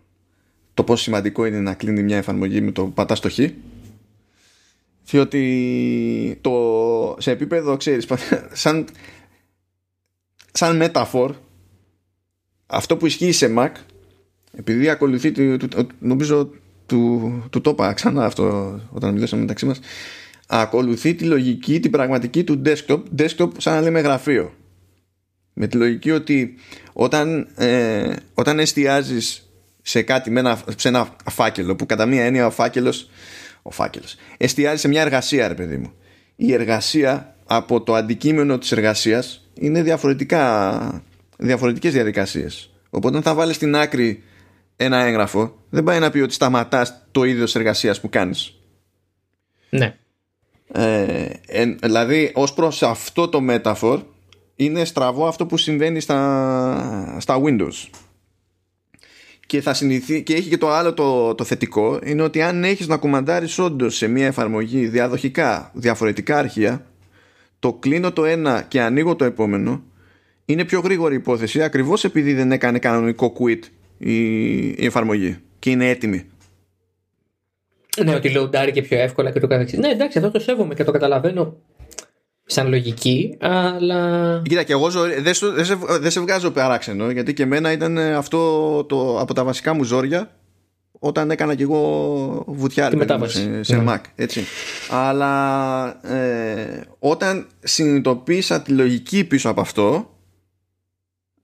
το 0.74 0.84
πόσο 0.84 1.02
σημαντικό 1.02 1.44
είναι 1.46 1.60
να 1.60 1.74
κλείνει 1.74 2.02
μια 2.02 2.16
εφαρμογή 2.16 2.60
με 2.60 2.70
το 2.70 2.86
πατάς 2.86 3.18
στο 3.18 3.30
χ. 3.30 3.38
Διότι 5.04 6.38
το, 6.40 7.16
σε 7.18 7.30
επίπεδο, 7.30 7.76
ξέρεις, 7.76 8.06
σαν, 8.52 8.86
σαν 10.52 10.76
μεταφόρ, 10.76 11.34
αυτό 12.66 12.96
που 12.96 13.06
ισχύει 13.06 13.32
σε 13.32 13.54
Mac, 13.58 13.70
επειδή 14.56 14.88
ακολουθεί, 14.88 15.32
του, 15.32 15.56
του- 15.56 15.88
νομίζω 15.98 16.50
του, 16.86 17.42
του 17.50 17.60
το 17.60 17.70
είπα 17.70 17.92
ξανά 17.92 18.24
αυτό 18.24 18.80
όταν 18.90 19.12
μιλήσαμε 19.12 19.40
μεταξύ 19.42 19.66
μας, 19.66 19.80
ακολουθεί 20.46 21.14
τη 21.14 21.24
λογική, 21.24 21.80
την 21.80 21.90
πραγματική 21.90 22.44
του 22.44 22.62
desktop, 22.64 23.02
desktop 23.18 23.48
σαν 23.58 23.74
να 23.74 23.80
λέμε 23.80 24.00
γραφείο. 24.00 24.52
Με 25.52 25.66
τη 25.66 25.76
λογική 25.76 26.10
ότι 26.10 26.54
όταν, 26.92 27.48
ε, 27.56 28.12
όταν 28.34 28.58
εστιάζεις 28.58 29.50
σε 29.82 30.02
κάτι, 30.02 30.30
με 30.30 30.40
ένα, 30.40 30.60
σε 30.76 30.88
ένα 30.88 31.16
φάκελο, 31.30 31.76
που 31.76 31.86
κατά 31.86 32.06
μία 32.06 32.24
έννοια 32.24 32.46
ο 32.46 32.50
φάκελος, 32.50 33.10
ο 33.62 33.70
φάκελος, 33.70 34.16
εστιάζει 34.36 34.80
σε 34.80 34.88
μια 34.88 35.00
εργασία 35.00 35.48
ρε 35.48 35.54
παιδί 35.54 35.76
μου. 35.76 35.92
Η 36.36 36.52
εργασία 36.52 37.36
από 37.46 37.82
το 37.82 37.94
αντικείμενο 37.94 38.58
της 38.58 38.72
εργασίας 38.72 39.48
είναι 39.54 39.82
διαφορετικά, 39.82 41.02
διαφορετικές 41.38 41.92
διαδικασίες. 41.92 42.70
Οπότε 42.90 43.16
αν 43.16 43.22
θα 43.22 43.34
βάλεις 43.34 43.56
στην 43.56 43.76
άκρη 43.76 44.22
ένα 44.76 44.98
έγγραφο, 44.98 45.64
δεν 45.70 45.84
πάει 45.84 45.98
να 45.98 46.10
πει 46.10 46.18
ότι 46.20 46.32
σταματάς 46.32 47.06
το 47.10 47.24
είδος 47.24 47.54
εργασίας 47.54 48.00
που 48.00 48.08
κάνεις. 48.08 48.54
ναι 49.70 49.96
Ε, 50.72 51.28
εν- 51.46 51.78
δηλαδή 51.82 52.30
ως 52.34 52.54
προς 52.54 52.82
αυτό 52.82 53.28
το 53.28 53.40
metaphor 53.50 54.02
είναι 54.56 54.84
στραβό 54.84 55.26
αυτό 55.26 55.46
που 55.46 55.56
συμβαίνει 55.56 56.00
στα, 56.00 57.16
στα 57.20 57.40
Windows 57.44 57.88
και, 59.46 59.60
θα 59.60 59.74
συνηθί, 59.74 60.22
και 60.22 60.34
έχει 60.34 60.48
και 60.48 60.58
το 60.58 60.70
άλλο 60.70 60.94
το, 60.94 61.34
το 61.34 61.44
θετικό 61.44 61.98
είναι 62.04 62.22
ότι 62.22 62.42
αν 62.42 62.64
έχεις 62.64 62.86
να 62.86 62.96
κουμαντάρεις 62.96 63.58
όντως 63.58 63.96
σε 63.96 64.06
μια 64.06 64.26
εφαρμογή 64.26 64.86
διαδοχικά 64.86 65.70
διαφορετικά 65.74 66.38
αρχεία 66.38 66.86
το 67.58 67.72
κλείνω 67.72 68.12
το 68.12 68.24
ένα 68.24 68.62
και 68.62 68.80
ανοίγω 68.82 69.16
το 69.16 69.24
επόμενο 69.24 69.82
είναι 70.44 70.64
πιο 70.64 70.80
γρήγορη 70.80 71.14
υπόθεση 71.14 71.62
ακριβώς 71.62 72.04
επειδή 72.04 72.34
δεν 72.34 72.52
έκανε 72.52 72.78
κανονικό 72.78 73.32
quit 73.40 73.60
η, 73.98 74.66
η 74.68 74.84
εφαρμογή 74.86 75.38
και 75.58 75.70
είναι 75.70 75.88
έτοιμη 75.88 76.24
ναι 78.04 78.14
ότι 78.14 78.32
loadάρει 78.36 78.70
και 78.72 78.82
πιο 78.82 78.98
εύκολα 78.98 79.30
και 79.30 79.40
το 79.40 79.46
καθεξής 79.46 79.78
ναι 79.78 79.88
εντάξει 79.88 80.18
αυτό 80.18 80.30
το 80.30 80.38
σέβομαι 80.38 80.74
και 80.74 80.84
το 80.84 80.90
καταλαβαίνω 80.92 81.56
σαν 82.48 82.68
λογική 82.68 83.36
αλλά 83.40 84.42
Κοίτα, 84.48 84.62
και 84.62 84.72
εγώ 84.72 84.90
ζω- 84.90 85.20
δεν, 85.22 85.34
σου- 85.34 85.52
δεν 85.52 85.64
σε, 85.64 85.74
δεν 86.00 86.10
σε 86.10 86.20
βγάζω 86.20 86.50
παράξενο, 86.50 87.10
γιατί 87.10 87.34
και 87.34 87.42
εμένα 87.42 87.72
ήταν 87.72 87.98
αυτό 87.98 88.84
το, 88.84 89.20
από 89.20 89.34
τα 89.34 89.44
βασικά 89.44 89.72
μου 89.74 89.84
ζόρια 89.84 90.30
όταν 90.98 91.30
έκανα 91.30 91.54
και 91.54 91.62
εγώ 91.62 92.44
βουτιά 92.46 92.88
Τη 92.88 92.96
ρε 92.96 93.04
παιδί 93.04 93.12
μου, 93.12 93.18
μετάβαση. 93.18 93.42
σε, 93.42 93.62
σε 93.62 93.76
Ναι. 93.76 93.92
Mac. 93.94 94.00
Έτσι. 94.14 94.44
Αλλά 94.90 96.06
ε, 96.14 96.80
όταν 96.98 97.46
συνειδητοποίησα 97.60 98.62
τη 98.62 98.72
λογική 98.72 99.24
πίσω 99.24 99.48
από 99.50 99.60
αυτό, 99.60 100.14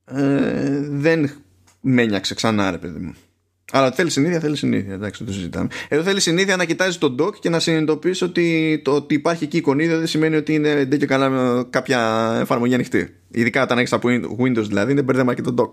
ε, 0.04 0.80
δεν 0.90 1.30
με 1.84 2.02
ένιαξε 2.02 2.34
ξανά, 2.34 2.70
ρε 2.70 2.78
παιδί 2.78 2.98
μου. 2.98 3.14
Αλλά 3.72 3.86
ότι 3.86 3.96
θέλει 3.96 4.10
συνήθεια, 4.10 4.40
θέλει 4.40 4.56
συνήθεια. 4.56 4.94
Εντάξει, 4.94 5.24
δεν 5.24 5.32
το 5.32 5.38
συζητάμε. 5.38 5.68
Εδώ 5.88 6.02
θέλει 6.02 6.20
συνήθεια 6.20 6.56
να 6.56 6.64
κοιτάζει 6.64 6.98
τον 6.98 7.16
dock 7.20 7.34
και 7.40 7.48
να 7.48 7.58
συνειδητοποιήσει 7.58 8.24
ότι 8.24 8.80
το 8.84 8.90
ότι 8.94 9.14
υπάρχει 9.14 9.44
εκεί 9.44 9.56
εικονίδιο 9.56 9.98
δεν 9.98 10.06
σημαίνει 10.06 10.36
ότι 10.36 10.54
είναι 10.54 10.84
ντε 10.84 10.96
και 10.96 11.06
καλά 11.06 11.28
με 11.28 11.66
κάποια 11.70 12.32
εφαρμογή 12.40 12.74
ανοιχτή. 12.74 13.16
Ειδικά 13.30 13.62
όταν 13.62 13.78
έχεις 13.78 13.92
από 13.92 14.08
Windows 14.38 14.64
δηλαδή, 14.66 14.92
είναι 14.92 15.02
μπερδέμα 15.02 15.34
και 15.34 15.42
το 15.42 15.54
dock. 15.58 15.70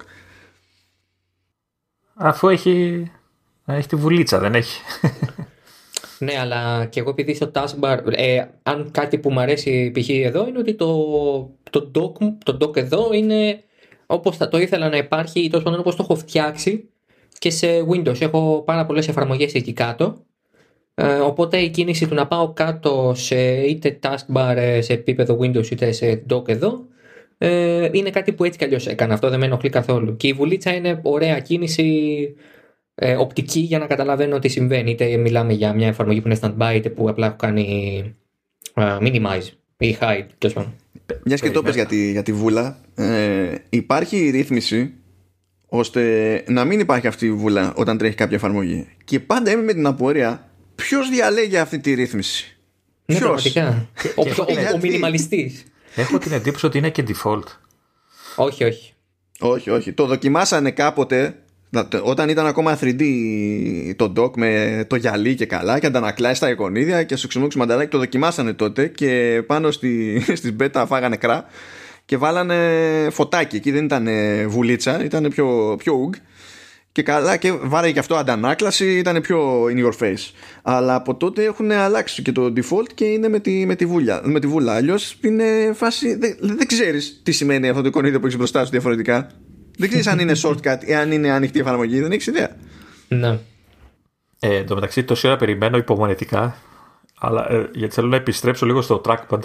Αφού 2.13 2.47
έχει, 2.49 3.05
έχει 3.65 3.87
τη 3.87 3.95
βουλίτσα, 3.95 4.39
δεν 4.39 4.55
έχει. 4.55 4.81
Ναι, 6.21 6.33
αλλά 6.39 6.85
και 6.85 6.99
εγώ 6.99 7.09
επειδή 7.09 7.33
στο 7.33 7.51
taskbar, 7.53 7.97
ε, 8.11 8.43
αν 8.63 8.91
κάτι 8.91 9.17
που 9.17 9.31
μου 9.31 9.39
αρέσει 9.39 9.91
π.χ. 9.93 10.09
εδώ 10.09 10.47
είναι 10.47 10.57
ότι 10.59 10.73
το, 10.75 10.87
το, 11.69 11.91
dock, 11.95 12.19
μου- 12.19 12.37
το 12.45 12.57
dock 12.61 12.77
εδώ 12.77 13.13
είναι 13.13 13.63
όπως 14.11 14.37
θα 14.37 14.47
το 14.47 14.59
ήθελα 14.59 14.89
να 14.89 14.97
υπάρχει 14.97 15.39
ή 15.39 15.49
τόσο 15.49 15.63
πάντων 15.63 15.79
όπως 15.79 15.95
το 15.95 16.03
έχω 16.03 16.15
φτιάξει 16.15 16.89
και 17.37 17.49
σε 17.49 17.67
Windows. 17.89 18.21
Έχω 18.21 18.63
πάρα 18.65 18.85
πολλές 18.85 19.07
εφαρμογές 19.07 19.53
εκεί 19.53 19.73
κάτω. 19.73 20.15
Ε, 20.93 21.13
οπότε 21.13 21.57
η 21.57 21.69
κίνηση 21.69 22.07
του 22.07 22.15
να 22.15 22.27
πάω 22.27 22.53
κάτω 22.53 23.13
σε 23.15 23.61
είτε 23.61 23.99
taskbar 24.01 24.53
ε, 24.55 24.81
σε 24.81 24.93
επίπεδο 24.93 25.37
Windows 25.41 25.71
είτε 25.71 25.91
σε 25.91 26.23
dock 26.29 26.47
εδώ 26.47 26.87
ε, 27.37 27.89
είναι 27.91 28.09
κάτι 28.09 28.33
που 28.33 28.43
έτσι 28.43 28.57
κι 28.57 28.63
αλλιώς 28.63 28.87
έκανα. 28.87 29.13
Αυτό 29.13 29.29
δεν 29.29 29.39
με 29.39 29.45
ενοχλεί 29.45 29.69
καθόλου. 29.69 30.15
Και 30.15 30.27
η 30.27 30.33
βουλίτσα 30.33 30.73
είναι 30.73 30.99
ωραία 31.03 31.39
κίνηση 31.39 32.35
ε, 32.95 33.15
οπτική 33.15 33.59
για 33.59 33.79
να 33.79 33.87
καταλαβαίνω 33.87 34.39
τι 34.39 34.47
συμβαίνει. 34.47 34.91
Είτε 34.91 35.17
μιλάμε 35.17 35.53
για 35.53 35.73
μια 35.73 35.87
εφαρμογή 35.87 36.21
που 36.21 36.27
είναι 36.27 36.39
standby, 36.41 36.75
είτε 36.75 36.89
που 36.89 37.09
απλά 37.09 37.25
έχω 37.27 37.35
κάνει 37.35 38.03
ε, 38.75 38.97
minimize 39.01 39.58
ή 39.79 39.97
hide. 40.01 40.25
τέλος 40.37 40.55
πάντων. 40.55 40.73
Μιας 41.23 41.41
και 41.41 41.51
το 41.51 41.61
πες 41.61 41.75
για 41.75 41.85
τη, 41.85 42.11
για 42.11 42.23
τη 42.23 42.33
βούλα, 42.33 42.79
ε, 42.95 43.55
υπάρχει 43.69 44.17
η 44.17 44.29
ρύθμιση 44.29 44.93
ώστε 45.67 46.43
να 46.47 46.65
μην 46.65 46.79
υπάρχει 46.79 47.07
αυτή 47.07 47.25
η 47.25 47.31
βούλα 47.31 47.73
όταν 47.75 47.97
τρέχει 47.97 48.15
κάποια 48.15 48.35
εφαρμογή. 48.37 48.87
Και 49.03 49.19
πάντα 49.19 49.51
είμαι 49.51 49.61
με 49.61 49.73
την 49.73 49.85
απορία 49.85 50.49
ποιος 50.75 51.09
διαλέγει 51.09 51.57
αυτή 51.57 51.79
τη 51.79 51.93
ρύθμιση. 51.93 52.57
Ναι, 53.05 53.17
Ποιος; 53.17 53.41
πραγματικά. 53.51 53.89
ο, 54.15 54.23
Και- 54.23 54.41
ο, 54.41 54.45
ο, 54.47 54.51
γιατί; 54.51 54.73
ο 54.73 54.79
minimalistis. 54.81 55.51
Έχω 55.95 56.17
την 56.17 56.31
εντύπωση 56.31 56.65
ότι 56.65 56.77
είναι 56.77 56.89
και 56.89 57.03
default. 57.07 57.43
όχι, 58.35 58.63
όχι. 58.63 58.93
Όχι, 59.39 59.69
όχι. 59.69 59.91
Το 59.93 60.05
δοκιμάσανε 60.05 60.71
κάποτε 60.71 61.21
να- 61.21 61.31
τε- 61.31 61.35
όταν 62.03 62.29
ήταν 62.29 62.45
ακόμα 62.45 62.77
3D 62.81 63.03
το 63.95 64.13
dock 64.17 64.37
με 64.37 64.83
το 64.89 64.95
γυαλί 64.95 65.35
και 65.35 65.45
καλά 65.45 65.79
και 65.79 65.85
αντανακλάει 65.85 66.33
στα 66.33 66.49
εικονίδια 66.49 67.03
και 67.03 67.15
στο 67.15 67.27
ξεμούξι 67.27 67.57
μανταλάκι 67.57 67.89
το 67.89 67.97
δοκιμάσανε 67.97 68.53
τότε 68.53 68.87
και 68.87 69.43
πάνω 69.47 69.71
στη, 69.71 70.19
στις 70.39 70.55
beta 70.59 70.83
φάγανε 70.87 71.15
κρά 71.15 71.45
και 72.05 72.17
βάλανε 72.17 72.57
φωτάκι. 73.11 73.55
Εκεί 73.55 73.71
δεν 73.71 73.85
ήταν 73.85 74.07
βουλίτσα, 74.47 75.03
ήταν 75.03 75.29
πιο, 75.29 75.75
πιο 75.77 75.93
ουγ. 75.93 76.13
Και 76.91 77.03
καλά 77.03 77.37
και 77.37 77.51
βάρε 77.51 77.91
και 77.91 77.99
αυτό 77.99 78.15
αντανάκλαση 78.15 78.97
ήταν 78.97 79.21
πιο 79.21 79.65
in 79.65 79.85
your 79.85 80.05
face. 80.05 80.31
Αλλά 80.61 80.95
από 80.95 81.15
τότε 81.15 81.43
έχουν 81.43 81.71
αλλάξει 81.71 82.21
και 82.21 82.31
το 82.31 82.53
default 82.55 82.87
και 82.93 83.05
είναι 83.05 83.29
με 83.29 83.39
τη, 83.39 83.65
με 83.65 83.75
τη, 83.75 83.85
βούλια, 83.85 84.21
με 84.23 84.39
τη 84.39 84.47
βούλα. 84.47 84.73
Αλλιώς 84.73 85.17
είναι 85.21 85.73
φάση. 85.75 86.15
Δεν, 86.15 86.37
δεν 86.39 86.67
ξέρεις 86.67 87.21
τι 87.23 87.31
σημαίνει 87.31 87.69
αυτό 87.69 87.81
το 87.81 87.87
εικονίδιο 87.87 88.19
που 88.19 88.25
έχεις 88.25 88.37
μπροστά 88.37 88.63
σου 88.63 88.71
διαφορετικά. 88.71 89.31
Δεν 89.79 89.87
ξέρεις 89.89 90.07
αν 90.07 90.19
είναι 90.19 90.33
shortcut 90.43 90.77
ή 90.85 90.93
αν 90.95 91.11
είναι 91.11 91.31
ανοιχτή 91.31 91.59
εφαρμογή. 91.59 91.99
Δεν 92.01 92.11
έχεις 92.11 92.27
ιδέα. 92.27 92.55
Ναι. 93.07 93.39
Ε, 94.39 94.55
εν 94.55 94.65
τω 94.67 94.75
μεταξύ, 94.75 95.03
τόση 95.03 95.27
ώρα 95.27 95.37
περιμένω 95.37 95.77
υπομονετικά, 95.77 96.55
αλλά, 97.19 97.51
ε, 97.51 97.69
γιατί 97.73 97.93
θέλω 97.93 98.07
να 98.07 98.15
επιστρέψω 98.15 98.65
λίγο 98.65 98.81
στο 98.81 99.01
trackpad 99.05 99.39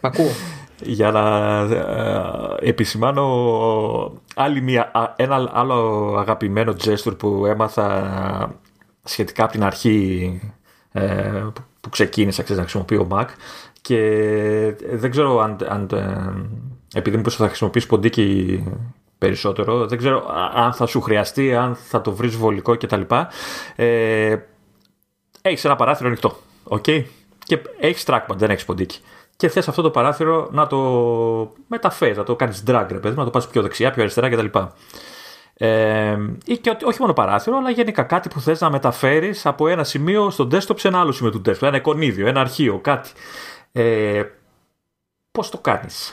Ακούω. 0.00 0.30
για 0.82 1.10
να 1.10 1.58
ε, 2.62 2.68
επισημάνω 2.68 3.24
άλλη 4.34 4.60
μια, 4.60 4.90
α, 4.94 5.12
ένα 5.16 5.50
άλλο 5.52 6.14
αγαπημένο 6.18 6.74
gesture 6.84 7.18
που 7.18 7.46
έμαθα 7.46 8.60
σχετικά 9.04 9.42
από 9.42 9.52
την 9.52 9.62
αρχή 9.64 10.40
ε, 10.92 11.02
που- 11.54 11.62
που 11.80 11.88
ξεκίνησα 11.88 12.42
ξέρεις, 12.42 12.62
να 12.62 12.68
χρησιμοποιώ 12.68 13.08
Mac 13.10 13.26
και 13.80 13.98
δεν 14.92 15.10
ξέρω 15.10 15.40
αν, 15.40 15.56
αν 15.68 15.88
ε, 15.92 16.98
επειδή 16.98 17.16
μήπως 17.16 17.36
θα 17.36 17.46
χρησιμοποιήσω 17.46 17.86
ποντίκι 17.86 18.64
περισσότερο 19.18 19.86
δεν 19.86 19.98
ξέρω 19.98 20.18
α- 20.28 20.52
αν 20.54 20.72
θα 20.72 20.86
σου 20.86 21.00
χρειαστεί 21.00 21.54
αν 21.54 21.74
θα 21.74 22.00
το 22.00 22.12
βρεις 22.12 22.36
βολικό 22.36 22.76
κτλ 22.76 23.00
ε, 23.76 24.36
έχεις 25.42 25.64
ένα 25.64 25.76
παράθυρο 25.76 26.08
ανοιχτό 26.08 26.36
okay? 26.70 27.04
και 27.44 27.58
έχεις 27.80 28.04
trackpad 28.06 28.34
δεν 28.36 28.50
έχεις 28.50 28.64
ποντίκι 28.64 29.00
και 29.36 29.48
θες 29.48 29.68
αυτό 29.68 29.82
το 29.82 29.90
παράθυρο 29.90 30.48
να 30.52 30.66
το 30.66 30.78
μεταφέρεις, 31.66 32.16
να 32.16 32.24
το 32.24 32.36
κάνεις 32.36 32.62
drag 32.66 32.86
ρε 32.88 32.98
παιδί, 32.98 33.08
μου, 33.08 33.18
να 33.18 33.24
το 33.24 33.30
πας 33.30 33.48
πιο 33.48 33.62
δεξιά, 33.62 33.90
πιο 33.90 34.02
αριστερά 34.02 34.28
κτλ. 34.30 34.58
Ε, 35.54 36.16
ή 36.44 36.58
και 36.58 36.70
ότι- 36.70 36.84
όχι 36.84 37.00
μόνο 37.00 37.12
παράθυρο, 37.12 37.56
αλλά 37.56 37.70
γενικά 37.70 38.02
κάτι 38.02 38.28
που 38.28 38.40
θες 38.40 38.60
να 38.60 38.70
μεταφέρεις 38.70 39.46
από 39.46 39.68
ένα 39.68 39.84
σημείο 39.84 40.30
στο 40.30 40.48
desktop 40.52 40.78
σε 40.78 40.88
ένα 40.88 41.00
άλλο 41.00 41.12
σημείο 41.12 41.32
του 41.32 41.42
desktop. 41.46 41.62
Ένα 41.62 41.76
εικονίδιο, 41.76 42.26
ένα 42.26 42.40
αρχείο, 42.40 42.78
κάτι. 42.78 43.10
Ε, 43.72 44.22
πώς 45.30 45.50
το 45.50 45.58
κάνεις; 45.58 46.12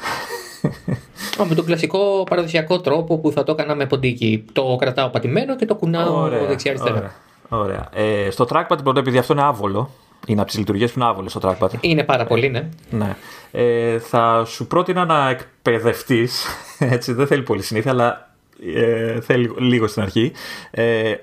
Με 1.48 1.56
τον 1.56 1.66
κλασικό 1.66 2.24
παραδοσιακό 2.30 2.80
τρόπο 2.80 3.18
που 3.18 3.32
θα 3.32 3.44
το 3.44 3.52
έκανα 3.52 3.76
με 3.76 3.86
ποντίκι. 3.86 4.46
Το 4.54 4.76
κρατάω 4.80 5.10
πατημένο 5.10 5.56
και 5.56 5.66
το 5.66 5.76
κουνάω 5.76 6.30
δεξιά-αριστερά. 6.48 7.14
Ωραία. 7.50 7.64
ωραία. 7.64 7.90
Ε, 7.94 8.30
στο 8.30 8.48
trackpad 8.50 8.78
πρώτα, 8.84 9.00
επειδή 9.00 9.18
αυτό 9.18 9.34
είναι 9.34 9.44
άβολο, 9.44 9.90
είναι 10.28 10.42
από 10.42 10.50
τις 10.50 10.60
λειτουργίες 10.60 10.92
που 10.92 11.00
είναι 11.00 11.08
άβολε 11.08 11.30
στο 11.30 11.40
trackpad. 11.44 11.70
Είναι 11.82 12.04
πάρα 12.04 12.26
πολύ, 12.26 12.50
ναι. 12.50 12.70
ναι. 12.90 13.16
Ε, 13.52 14.00
θα 14.00 14.44
σου 14.46 14.68
πρότεινα 14.68 15.06
να 15.06 15.30
εκπαιδευτείς. 15.30 16.46
Έτσι, 16.80 17.14
δεν 17.14 17.28
θέλει 17.28 17.42
πολύ 17.42 17.62
συνήθεια, 17.62 17.92
αλλά 17.92 18.30
ε, 18.76 19.22
θέλει 19.22 19.54
λίγο 19.58 19.88
στην 19.88 20.02
αρχή. 20.02 20.32
Ε, 20.72 21.14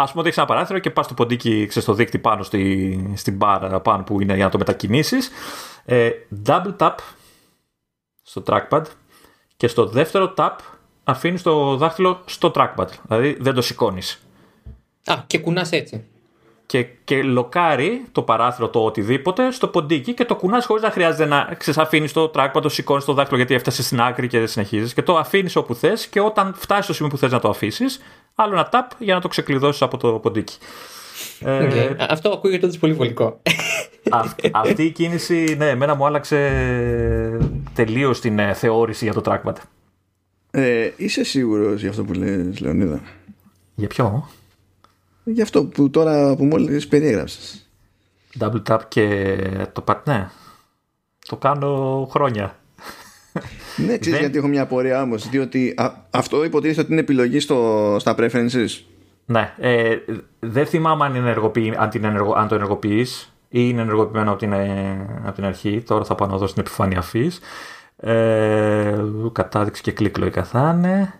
Α 0.00 0.04
πούμε 0.04 0.18
ότι 0.18 0.26
έχεις 0.26 0.38
ένα 0.38 0.46
παράθυρο 0.46 0.78
και 0.78 0.90
πας 0.90 1.08
το 1.08 1.14
ποντίκι 1.14 1.68
στο 1.70 1.94
δίκτυο 1.94 2.20
πάνω 2.20 2.42
στη, 2.42 3.12
στην 3.16 3.36
μπάρα 3.36 3.80
πάνω 3.80 4.02
που 4.02 4.20
είναι 4.20 4.34
για 4.34 4.44
να 4.44 4.50
το 4.50 4.58
μετακινήσεις. 4.58 5.30
Ε, 5.84 6.10
double 6.46 6.76
tap 6.78 6.94
στο 8.22 8.42
trackpad 8.46 8.82
και 9.58 9.68
στο 9.68 9.86
δεύτερο 9.86 10.34
tap 10.36 10.50
αφήνεις 11.04 11.42
το 11.42 11.76
δάχτυλο 11.76 12.20
στο 12.24 12.50
trackpad. 12.54 12.86
Δηλαδή 13.02 13.36
δεν 13.40 13.54
το 13.54 13.62
σηκώνεις. 13.62 14.26
Α, 15.04 15.14
και 15.26 15.38
κουνάς 15.38 15.72
έτσι. 15.72 16.04
Και, 16.66 16.82
και 16.82 17.22
λοκάρει 17.22 18.04
το 18.12 18.22
παράθυρο 18.22 18.68
το 18.68 18.84
οτιδήποτε 18.84 19.50
στο 19.50 19.68
ποντίκι 19.68 20.14
και 20.14 20.24
το 20.24 20.36
κουνάς 20.36 20.66
χωρίς 20.66 20.82
να 20.82 20.90
χρειάζεται 20.90 21.24
να 21.24 21.54
ξεσαφήνεις 21.58 22.12
το 22.12 22.30
trackpad, 22.34 22.62
το 22.62 22.68
σηκώνεις 22.68 23.04
το 23.04 23.12
δάχτυλο 23.12 23.36
γιατί 23.36 23.54
έφτασε 23.54 23.82
στην 23.82 24.00
άκρη 24.00 24.28
και 24.28 24.38
δεν 24.38 24.48
συνεχίζεις. 24.48 24.94
Και 24.94 25.02
το 25.02 25.16
αφήνεις 25.16 25.56
όπου 25.56 25.74
θες 25.74 26.06
και 26.06 26.20
όταν 26.20 26.54
φτάσεις 26.54 26.84
στο 26.84 26.94
σημείο 26.94 27.10
που 27.10 27.18
θες 27.18 27.30
να 27.30 27.40
το 27.40 27.48
αφήσεις, 27.48 28.00
άλλο 28.34 28.52
ένα 28.52 28.68
tap 28.72 28.96
για 28.98 29.14
να 29.14 29.20
το 29.20 29.28
ξεκλειδώσεις 29.28 29.82
από 29.82 29.96
το 29.96 30.12
ποντίκι. 30.12 30.56
Okay. 31.40 31.72
Ε, 31.72 31.94
αυτό 32.08 32.28
ακούγεται 32.30 32.66
ότι 32.66 32.78
πολύ 32.78 32.92
βολικό. 32.92 33.40
αυτή 34.52 34.82
η 34.82 34.90
κίνηση, 34.90 35.54
ναι, 35.58 35.68
εμένα 35.68 35.94
μου 35.94 36.06
άλλαξε 36.06 36.38
τελείως 37.74 38.20
την 38.20 38.38
ε, 38.38 38.54
θεώρηση 38.54 39.04
για 39.04 39.14
το 39.14 39.22
trackpad. 39.24 39.54
Ε, 40.50 40.90
είσαι 40.96 41.24
σίγουρος 41.24 41.80
για 41.80 41.90
αυτό 41.90 42.04
που 42.04 42.12
λες 42.12 42.60
Λεωνίδα; 42.60 43.00
Για 43.74 43.88
ποιο; 43.88 44.28
Για 45.24 45.42
αυτό 45.42 45.64
που 45.64 45.90
τώρα 45.90 46.36
που 46.36 46.44
μόλις 46.44 46.88
περιέγραψες. 46.88 47.68
Double 48.38 48.62
tap 48.68 48.78
και 48.88 49.36
το 49.72 49.84
pad, 49.86 49.96
ναι. 50.04 50.28
Το 51.28 51.36
κάνω 51.36 52.06
χρόνια. 52.10 52.58
ναι, 53.86 53.98
ξέρεις 53.98 54.18
γιατί 54.18 54.38
έχω 54.38 54.46
μια 54.46 54.62
απορία 54.62 55.02
όμως. 55.02 55.28
Διότι 55.28 55.74
αυτό 56.10 56.44
υποτίθεται 56.44 56.80
ότι 56.80 56.92
είναι 56.92 57.00
επιλογή 57.00 57.40
στο, 57.40 57.96
στα 58.00 58.14
preferences. 58.18 58.68
Ναι. 59.30 59.54
Ε, 59.58 59.96
δεν 60.38 60.66
θυμάμαι 60.66 61.04
αν, 61.04 61.16
αν, 61.76 61.90
την 61.90 62.04
ενεργο, 62.04 62.34
αν 62.34 62.48
το 62.48 62.54
ενεργοποιείς 62.54 63.32
ή 63.48 63.60
είναι 63.68 63.80
ενεργοποιημένο 63.80 64.30
από 64.30 64.38
την, 64.38 64.52
ε, 64.52 65.20
από 65.24 65.34
την 65.34 65.44
αρχή. 65.44 65.82
Τώρα 65.82 66.04
θα 66.04 66.14
πάω 66.14 66.28
να 66.28 66.36
δω 66.36 66.46
στην 66.46 66.60
επιφάνεια 66.60 66.98
αφής. 66.98 67.40
Ε, 67.96 69.04
κατάδειξη 69.32 69.82
και 69.82 69.92
κλικ 69.92 70.18
λογικά 70.18 70.44
θα 70.44 70.74
είναι. 70.76 71.14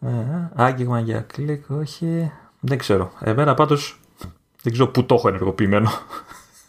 Ε, 0.00 0.10
άγγιγμα 0.54 1.00
για 1.00 1.20
κλικ, 1.20 1.70
όχι. 1.70 2.32
Δεν 2.60 2.78
ξέρω. 2.78 3.12
Εμένα 3.20 3.54
πάντως 3.54 4.00
δεν 4.62 4.72
ξέρω 4.72 4.88
πού 4.88 5.04
το 5.04 5.14
έχω 5.14 5.28
ενεργοποιημένο. 5.28 5.90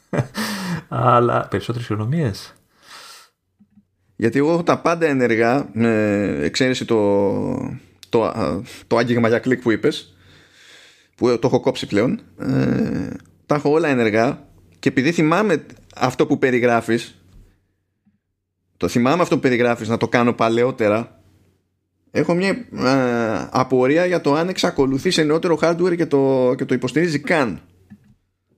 Αλλά 0.90 1.48
περισσότερες 1.48 1.88
οικονομίε. 1.90 2.32
Γιατί 4.16 4.38
εγώ 4.38 4.52
έχω 4.52 4.64
τα 4.64 4.80
πάντα 4.80 5.06
ενεργά, 5.06 5.70
με 5.74 5.90
εξαίρεση 6.42 6.86
το, 6.86 6.96
το, 8.14 8.34
το 8.88 8.98
άγγιγμα 8.98 9.28
για 9.28 9.40
κλικ 9.40 9.62
που 9.62 9.72
είπες, 9.72 10.16
που 11.16 11.40
το 11.40 11.48
έχω 11.48 11.60
κόψει 11.60 11.88
πλέον. 11.88 12.22
Ε, 12.40 13.10
τα 13.46 13.56
έχω 13.56 13.72
όλα 13.72 13.88
ενεργά 13.88 14.48
και 14.80 14.90
επειδή 14.90 15.12
θυμάμαι 15.12 15.66
αυτό 15.96 16.28
που 16.28 16.38
περιγράφεις, 16.38 17.24
το 18.78 18.88
θυμάμαι 18.88 19.22
αυτό 19.22 19.36
που 19.36 19.42
περιγράφεις 19.42 19.88
να 19.88 19.98
το 19.98 20.08
κάνω 20.08 20.34
παλαιότερα, 20.34 21.22
έχω 22.12 22.34
μια 22.34 22.50
ε, 22.50 23.48
απορία 23.52 24.06
για 24.06 24.22
το 24.22 24.34
αν 24.34 24.50
εξακολουθείς 24.50 25.14
σε 25.14 25.24
νεότερο 25.24 25.58
hardware 25.62 25.96
και 25.96 26.06
το, 26.06 26.54
και 26.58 26.66
το 26.66 26.74
υποστηρίζει 26.74 27.20
καν. 27.20 27.62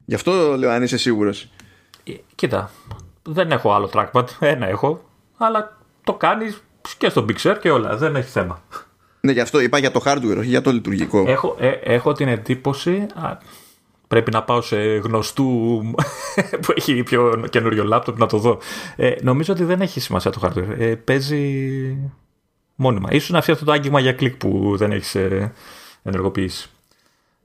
Γι' 0.06 0.16
αυτό 0.16 0.58
λέω 0.58 0.70
αν 0.70 0.84
είσαι 0.84 0.98
σίγουρος. 0.98 1.52
Ε, 2.04 2.14
κοίτα, 2.36 2.72
δεν 3.24 3.52
έχω 3.52 3.74
άλλο 3.74 3.90
trackpad, 3.94 4.26
ένα 4.40 4.68
έχω, 4.68 5.10
αλλά 5.38 5.78
το 6.04 6.14
κάνεις 6.14 6.64
και 6.98 7.10
στο 7.10 7.26
Big 7.30 7.58
και 7.62 7.72
όλα, 7.72 7.98
δεν 7.98 8.16
έχει 8.16 8.30
θέμα. 8.30 8.64
Ναι, 9.26 9.32
γι' 9.32 9.40
αυτό 9.40 9.60
είπα 9.60 9.78
για 9.78 9.92
το 9.92 10.02
hardware, 10.06 10.38
όχι 10.38 10.48
για 10.48 10.62
το 10.62 10.72
λειτουργικό. 10.72 11.24
Έχω, 11.28 11.56
ε, 11.60 11.70
έχω 11.70 12.14
την 12.14 12.28
εντύπωση. 12.28 13.06
Α, 13.14 13.38
πρέπει 14.08 14.32
να 14.32 14.44
πάω 14.44 14.62
σε 14.62 14.78
γνωστού 14.78 15.82
που 16.62 16.74
έχει 16.76 17.04
πιο 17.04 17.44
καινούριο 17.50 17.84
λάπτοπ 17.84 18.18
να 18.18 18.26
το 18.26 18.38
δω. 18.38 18.58
Ε, 18.96 19.14
νομίζω 19.22 19.54
ότι 19.54 19.64
δεν 19.64 19.82
έχει 19.82 20.00
σημασία 20.00 20.32
το 20.32 20.40
hardware. 20.44 20.80
Ε, 20.80 20.96
παίζει 20.96 21.98
μόνιμα. 22.76 23.12
Ίσως 23.12 23.30
να 23.30 23.38
αυτό 23.38 23.66
το 23.66 23.72
άγγιγμα 23.72 24.00
για 24.00 24.14
κλικ 24.14 24.36
που 24.36 24.74
δεν 24.78 24.92
έχεις 24.92 25.16
ε, 25.16 25.54
ενεργοποιήσει. 26.04 26.70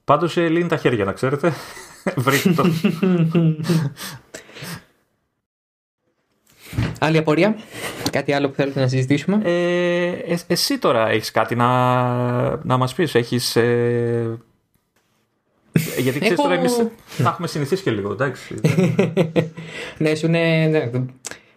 Πάντως 0.05 0.36
ε, 0.36 0.48
λύνει 0.48 0.69
τα 0.69 0.77
χέρια, 0.77 1.05
να 1.05 1.12
ξέρετε. 1.12 1.52
Βρείτε 2.16 2.52
το. 2.52 2.65
Άλλη 7.02 7.18
απορία, 7.18 7.56
κάτι 8.10 8.32
άλλο 8.32 8.48
που 8.48 8.55
θέλετε 8.55 8.81
να 8.81 8.89
συζητήσουμε; 8.89 9.40
Ε, 9.44 10.09
ε 10.09 10.36
εσύ 10.47 10.78
τώρα 10.78 11.09
έχεις 11.09 11.31
κάτι 11.31 11.55
να, 11.55 11.66
να 12.64 12.77
μας 12.77 12.94
πεις, 12.94 13.14
έχεις... 13.14 13.56
Ε, 13.56 14.39
γιατί 15.98 16.18
ξέρεις 16.18 16.39
Έχω... 16.39 16.43
τώρα 16.43 16.55
εμείς 16.55 16.77
θα 17.06 17.28
έχουμε 17.28 17.47
συνηθίσει 17.47 17.82
και 17.82 17.90
λίγο, 17.90 18.12
εντάξει. 18.12 18.55
ναι, 19.98 20.14
σου 20.14 20.27
είναι... 20.27 20.66
Ναι, 20.66 20.90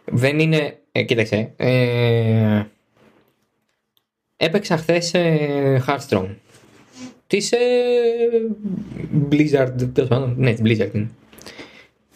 δεν 0.06 0.40
είναι... 0.40 0.78
Ε, 0.92 1.04
κοίταξε. 1.04 1.54
Ε, 1.56 2.64
έπαιξα 4.38 4.78
χθες 4.78 5.14
ε, 5.14 5.84
Hearthstone. 5.88 6.36
Της 7.28 7.52
ε, 7.52 7.58
Blizzard, 9.32 9.90
τέλος 9.94 10.10
πάντων. 10.10 10.36
Ναι, 10.38 10.54
της 10.54 10.62
Blizzard 10.64 10.94
είναι. 10.94 11.10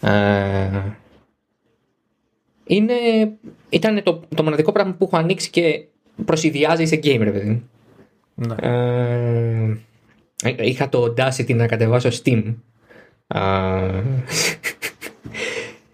Ε, 0.02 0.98
είναι, 2.68 2.94
ήταν 3.70 4.04
το, 4.04 4.22
το 4.36 4.44
μοναδικό 4.44 4.72
πράγμα 4.72 4.94
που 4.94 5.04
έχω 5.04 5.18
ανοίξει 5.18 5.50
και 5.50 5.86
προσυδειάζει 6.26 6.86
σε 6.86 7.00
game, 7.04 7.20
ρε 7.20 7.32
παιδί. 7.32 7.64
Ναι. 8.36 8.56
Ε, 8.60 9.76
είχα 10.60 10.90
το 10.90 11.04
Audacity 11.04 11.56
να 11.56 11.68
κατεβάσω 11.68 12.10
Steam. 12.24 12.56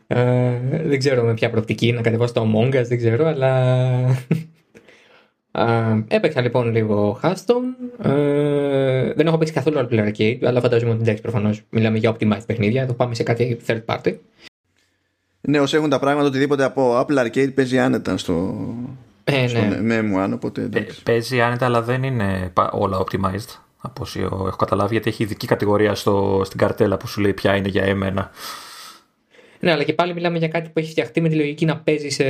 Ε, 0.07 0.59
δεν 0.83 0.99
ξέρω 0.99 1.23
με 1.23 1.33
ποια 1.33 1.49
προοπτική 1.49 1.91
να 1.91 2.01
κατεβάσω 2.01 2.33
το 2.33 2.51
Among 2.53 2.75
Us, 2.75 2.85
δεν 2.85 2.97
ξέρω, 2.97 3.25
αλλά... 3.25 3.91
Uh, 5.55 6.03
έπαιξα 6.07 6.41
λοιπόν 6.41 6.71
λίγο 6.71 7.19
Hearthstone. 7.23 8.03
Uh, 8.05 9.13
δεν 9.15 9.27
έχω 9.27 9.37
παίξει 9.37 9.53
καθόλου 9.53 9.77
Apple 9.77 10.07
Arcade, 10.07 10.37
αλλά 10.43 10.59
φαντάζομαι 10.59 10.91
ότι 10.91 11.01
εντάξει, 11.01 11.21
προφανώς 11.21 11.61
μιλάμε 11.69 11.97
για 11.97 12.15
optimized 12.15 12.45
παιχνίδια. 12.45 12.81
Εδώ 12.81 12.93
πάμε 12.93 13.15
σε 13.15 13.23
κάτι 13.23 13.59
third 13.67 13.81
party. 13.85 14.15
Ναι, 15.47 15.59
όσο 15.59 15.77
έχουν 15.77 15.89
τα 15.89 15.99
πράγματα 15.99 16.27
οτιδήποτε 16.27 16.63
από 16.63 16.99
Apple 16.99 17.25
Arcade 17.25 17.53
παίζει 17.53 17.79
άνετα 17.79 18.17
στο, 18.17 18.55
ε, 19.23 19.47
στο 19.47 19.59
ναι. 19.81 19.99
M1, 19.99 20.31
οπότε 20.33 20.69
Παίζει 21.03 21.41
άνετα, 21.41 21.65
αλλά 21.65 21.81
δεν 21.81 22.03
είναι 22.03 22.51
όλα 22.71 22.97
optimized. 22.97 23.57
Από 23.85 24.01
όσο 24.01 24.21
έχω 24.21 24.55
καταλάβει, 24.57 24.93
γιατί 24.93 25.09
έχει 25.09 25.23
ειδική 25.23 25.47
κατηγορία 25.47 25.95
στο, 25.95 26.41
στην 26.45 26.57
καρτέλα 26.57 26.97
που 26.97 27.07
σου 27.07 27.21
λέει 27.21 27.33
ποια 27.33 27.55
είναι 27.55 27.67
για 27.67 27.83
εμένα. 27.83 28.31
Ναι, 29.63 29.71
αλλά 29.71 29.83
και 29.83 29.93
πάλι 29.93 30.13
μιλάμε 30.13 30.37
για 30.37 30.47
κάτι 30.47 30.69
που 30.69 30.79
έχει 30.79 30.89
φτιαχτεί 30.89 31.21
με 31.21 31.29
τη 31.29 31.35
λογική 31.35 31.65
να 31.65 31.77
παίζει 31.77 32.09
σε 32.09 32.23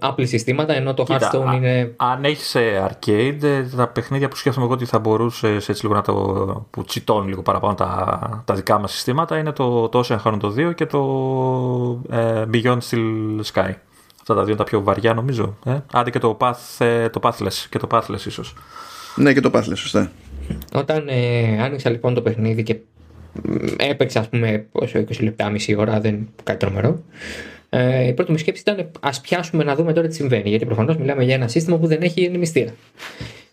Apple 0.00 0.26
συστήματα, 0.26 0.74
ενώ 0.74 0.94
το 0.94 1.02
Κοίτα, 1.02 1.30
Hearthstone 1.32 1.54
είναι. 1.54 1.92
Αν 1.96 2.24
έχεις 2.24 2.56
arcade, 2.56 3.64
τα 3.76 3.88
παιχνίδια 3.88 4.28
που 4.28 4.36
σκέφτομαι 4.36 4.66
εγώ 4.66 4.74
ότι 4.74 4.84
θα 4.84 4.98
μπορούσες 4.98 5.68
έτσι 5.68 5.82
λίγο 5.82 5.94
να 5.94 6.02
το. 6.02 6.12
που 6.70 6.84
τσιτώνει 6.84 7.28
λίγο 7.28 7.42
παραπάνω 7.42 7.74
τα, 7.74 8.42
τα 8.44 8.54
δικά 8.54 8.78
μας 8.78 8.92
συστήματα 8.92 9.38
είναι 9.38 9.52
το, 9.52 9.88
το 9.88 10.04
Ocean 10.04 10.36
το 10.40 10.54
2 10.58 10.74
και 10.74 10.86
το 10.86 11.00
ε, 12.10 12.44
Beyond 12.52 12.78
Steel 12.90 13.40
Sky. 13.52 13.74
Αυτά 14.20 14.34
τα 14.34 14.40
δύο 14.40 14.46
είναι 14.46 14.56
τα 14.56 14.64
πιο 14.64 14.82
βαριά 14.82 15.14
νομίζω. 15.14 15.56
Ε; 15.64 15.76
Άντε 15.92 16.10
και 16.10 16.18
το, 16.18 16.36
path, 16.40 16.84
ε, 16.84 17.08
το 17.08 17.20
Pathless 17.22 17.66
και 17.70 17.78
το 17.78 17.86
Pathless 17.90 18.26
ίσως. 18.26 18.54
Ναι, 19.14 19.32
και 19.32 19.40
το 19.40 19.50
Pathless, 19.54 19.76
σωστά. 19.76 20.10
Όταν 20.74 21.08
ε, 21.08 21.62
άνοιξα 21.62 21.90
λοιπόν 21.90 22.14
το 22.14 22.22
παιχνίδι 22.22 22.62
και 22.62 22.76
έπαιξα, 23.76 24.20
ας 24.20 24.28
πούμε, 24.28 24.66
όσο 24.72 24.98
20 24.98 25.20
λεπτά, 25.20 25.50
μισή 25.50 25.74
ώρα, 25.74 26.00
δεν 26.00 26.28
κάτι 26.42 26.58
τρομερό. 26.58 27.02
Ε, 27.68 28.06
η 28.06 28.12
πρώτη 28.12 28.30
μου 28.30 28.38
σκέψη 28.38 28.60
ήταν 28.60 28.90
ας 29.00 29.20
πιάσουμε 29.20 29.64
να 29.64 29.74
δούμε 29.74 29.92
τώρα 29.92 30.08
τι 30.08 30.14
συμβαίνει. 30.14 30.48
Γιατί 30.48 30.64
προφανώς 30.64 30.96
μιλάμε 30.96 31.24
για 31.24 31.34
ένα 31.34 31.48
σύστημα 31.48 31.78
που 31.78 31.86
δεν 31.86 32.02
έχει 32.02 32.22
ανεμιστήρα. 32.24 32.74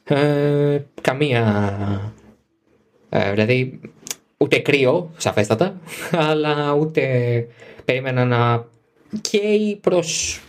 Ε, 0.04 0.80
καμία. 1.02 2.14
Ε, 3.10 3.32
δηλαδή, 3.32 3.80
ούτε 4.38 4.60
κρύο, 4.60 5.12
σαφέστατα, 5.18 5.80
αλλά 6.12 6.74
ούτε 6.74 7.02
περίμενα 7.86 8.26
να 8.26 8.66
καίει 9.22 9.80
προς 9.82 10.42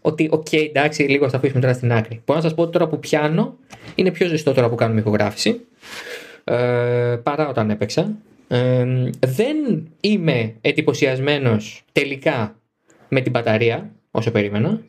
ότι, 0.00 0.28
ok, 0.30 0.46
okay, 0.50 0.66
εντάξει, 0.68 1.02
λίγο 1.02 1.28
θα 1.28 1.36
αφήσουμε 1.36 1.60
τώρα 1.60 1.72
στην 1.72 1.92
άκρη. 1.92 2.22
Μπορώ 2.26 2.38
να 2.38 2.44
σας 2.44 2.54
πω 2.54 2.62
ότι 2.62 2.72
τώρα 2.72 2.86
που 2.86 2.98
πιάνω 2.98 3.56
είναι 3.94 4.10
πιο 4.10 4.26
ζεστό 4.26 4.52
τώρα 4.52 4.68
που 4.68 4.74
κάνουμε 4.74 5.00
ηχογράφηση 5.00 5.60
ε, 6.44 6.54
παρά 7.22 7.48
όταν 7.48 7.70
έπαιξα 7.70 8.16
δεν 9.18 9.56
είμαι 10.00 10.54
εντυπωσιασμένος 10.60 11.82
τελικά 11.92 12.56
με 13.08 13.20
την 13.20 13.30
μπαταρία. 13.32 13.90
όσο 14.10 14.30
περίμενα. 14.30 14.80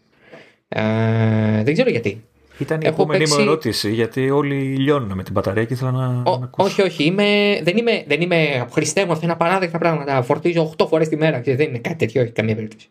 Ε, 0.68 1.64
δεν 1.64 1.74
ξέρω 1.74 1.90
γιατί. 1.90 2.24
Ήταν 2.58 2.82
η 2.82 2.86
Έχω 2.86 2.94
επόμενη 3.02 3.20
παίξει- 3.20 3.36
μου 3.38 3.42
ερώτηση, 3.42 3.92
γιατί 3.94 4.30
όλοι 4.30 4.56
λιώνουν 4.56 5.12
με 5.16 5.24
την 5.24 5.34
μπαταρία 5.34 5.64
και 5.66 5.74
ήθελα 5.74 5.92
να, 5.92 6.22
Ο- 6.32 6.38
να 6.38 6.46
ακούσω. 6.46 6.68
όχι, 6.70 6.82
όχι. 6.82 7.04
Είμαι, 7.04 7.60
δεν, 7.64 7.78
είμαι, 7.78 8.04
δεν 8.08 8.22
είμαι 8.22 8.58
από 8.62 8.72
Χριστέ 8.72 9.06
μου, 9.06 9.12
αυτά 9.12 9.24
είναι 9.24 9.34
απαράδεκτα 9.34 9.78
πράγματα. 9.78 10.22
Φορτίζω 10.22 10.62
8 10.78 10.88
φορές 10.88 11.08
τη 11.08 11.16
μέρα. 11.18 11.40
Ξέρεις, 11.40 11.60
δεν 11.60 11.70
είναι 11.70 11.78
κάτι 11.78 11.96
τέτοιο, 11.96 12.22
όχι 12.22 12.32
καμία 12.32 12.56
περίπτωση. 12.56 12.90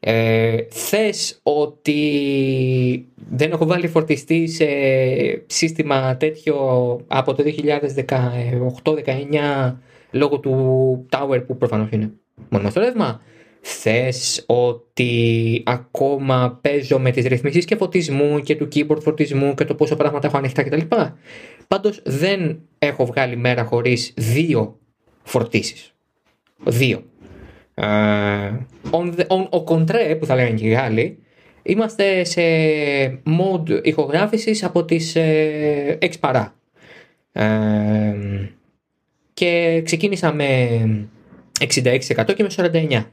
Ε, 0.00 0.56
Θες 0.70 1.40
ότι 1.42 3.08
δεν 3.30 3.52
έχω 3.52 3.66
βάλει 3.66 3.88
φορτιστή 3.88 4.46
σε 4.46 4.66
σύστημα 5.46 6.16
τέτοιο 6.16 6.56
από 7.06 7.34
το 7.34 7.44
2018-19 8.82 9.74
λόγω 10.10 10.38
του 10.38 11.06
Tower 11.10 11.46
που 11.46 11.56
προφανώς 11.56 11.88
είναι 11.90 12.10
μόνο 12.48 12.70
στο 12.70 12.80
ρεύμα; 12.80 13.20
Θες 13.60 14.44
ότι 14.46 15.62
ακόμα 15.66 16.58
παίζω 16.62 16.98
με 16.98 17.10
τις 17.10 17.24
ρυθμίσεις 17.26 17.64
και 17.64 17.76
φωτισμού 17.76 18.40
και 18.40 18.56
του 18.56 18.68
keyboard 18.74 19.00
φορτισμού 19.00 19.54
και 19.54 19.64
το 19.64 19.74
πόσο 19.74 19.96
πράγματα 19.96 20.26
έχω 20.26 20.36
ανοιχτά 20.36 20.62
κτλ. 20.62 20.80
Πάντως 21.68 22.02
δεν 22.04 22.60
έχω 22.78 23.06
βγάλει 23.06 23.36
μέρα 23.36 23.64
χωρίς 23.64 24.12
δύο 24.16 24.78
φορτίσεις. 25.22 25.94
Δύο. 26.64 27.02
Ε, 27.80 28.66
on 28.90 29.14
the, 29.16 29.26
on, 29.26 29.48
ο 29.50 29.62
κοντρέ 29.62 30.14
που 30.14 30.26
θα 30.26 30.34
λέγανε 30.34 30.54
και 30.54 30.66
οι 30.66 30.70
Γάλλοι 30.70 31.18
είμαστε 31.62 32.24
σε 32.24 32.42
mode 33.06 33.80
ηχογράφησης 33.82 34.64
από 34.64 34.84
τις 34.84 35.16
ε, 35.16 35.98
6 36.00 36.08
παρά. 36.20 36.54
Ε, 37.32 38.14
και 39.34 39.82
ξεκίνησα 39.84 40.32
με 40.32 40.68
66% 41.60 42.34
και 42.36 42.42
με 42.42 42.50
49%. 42.56 43.04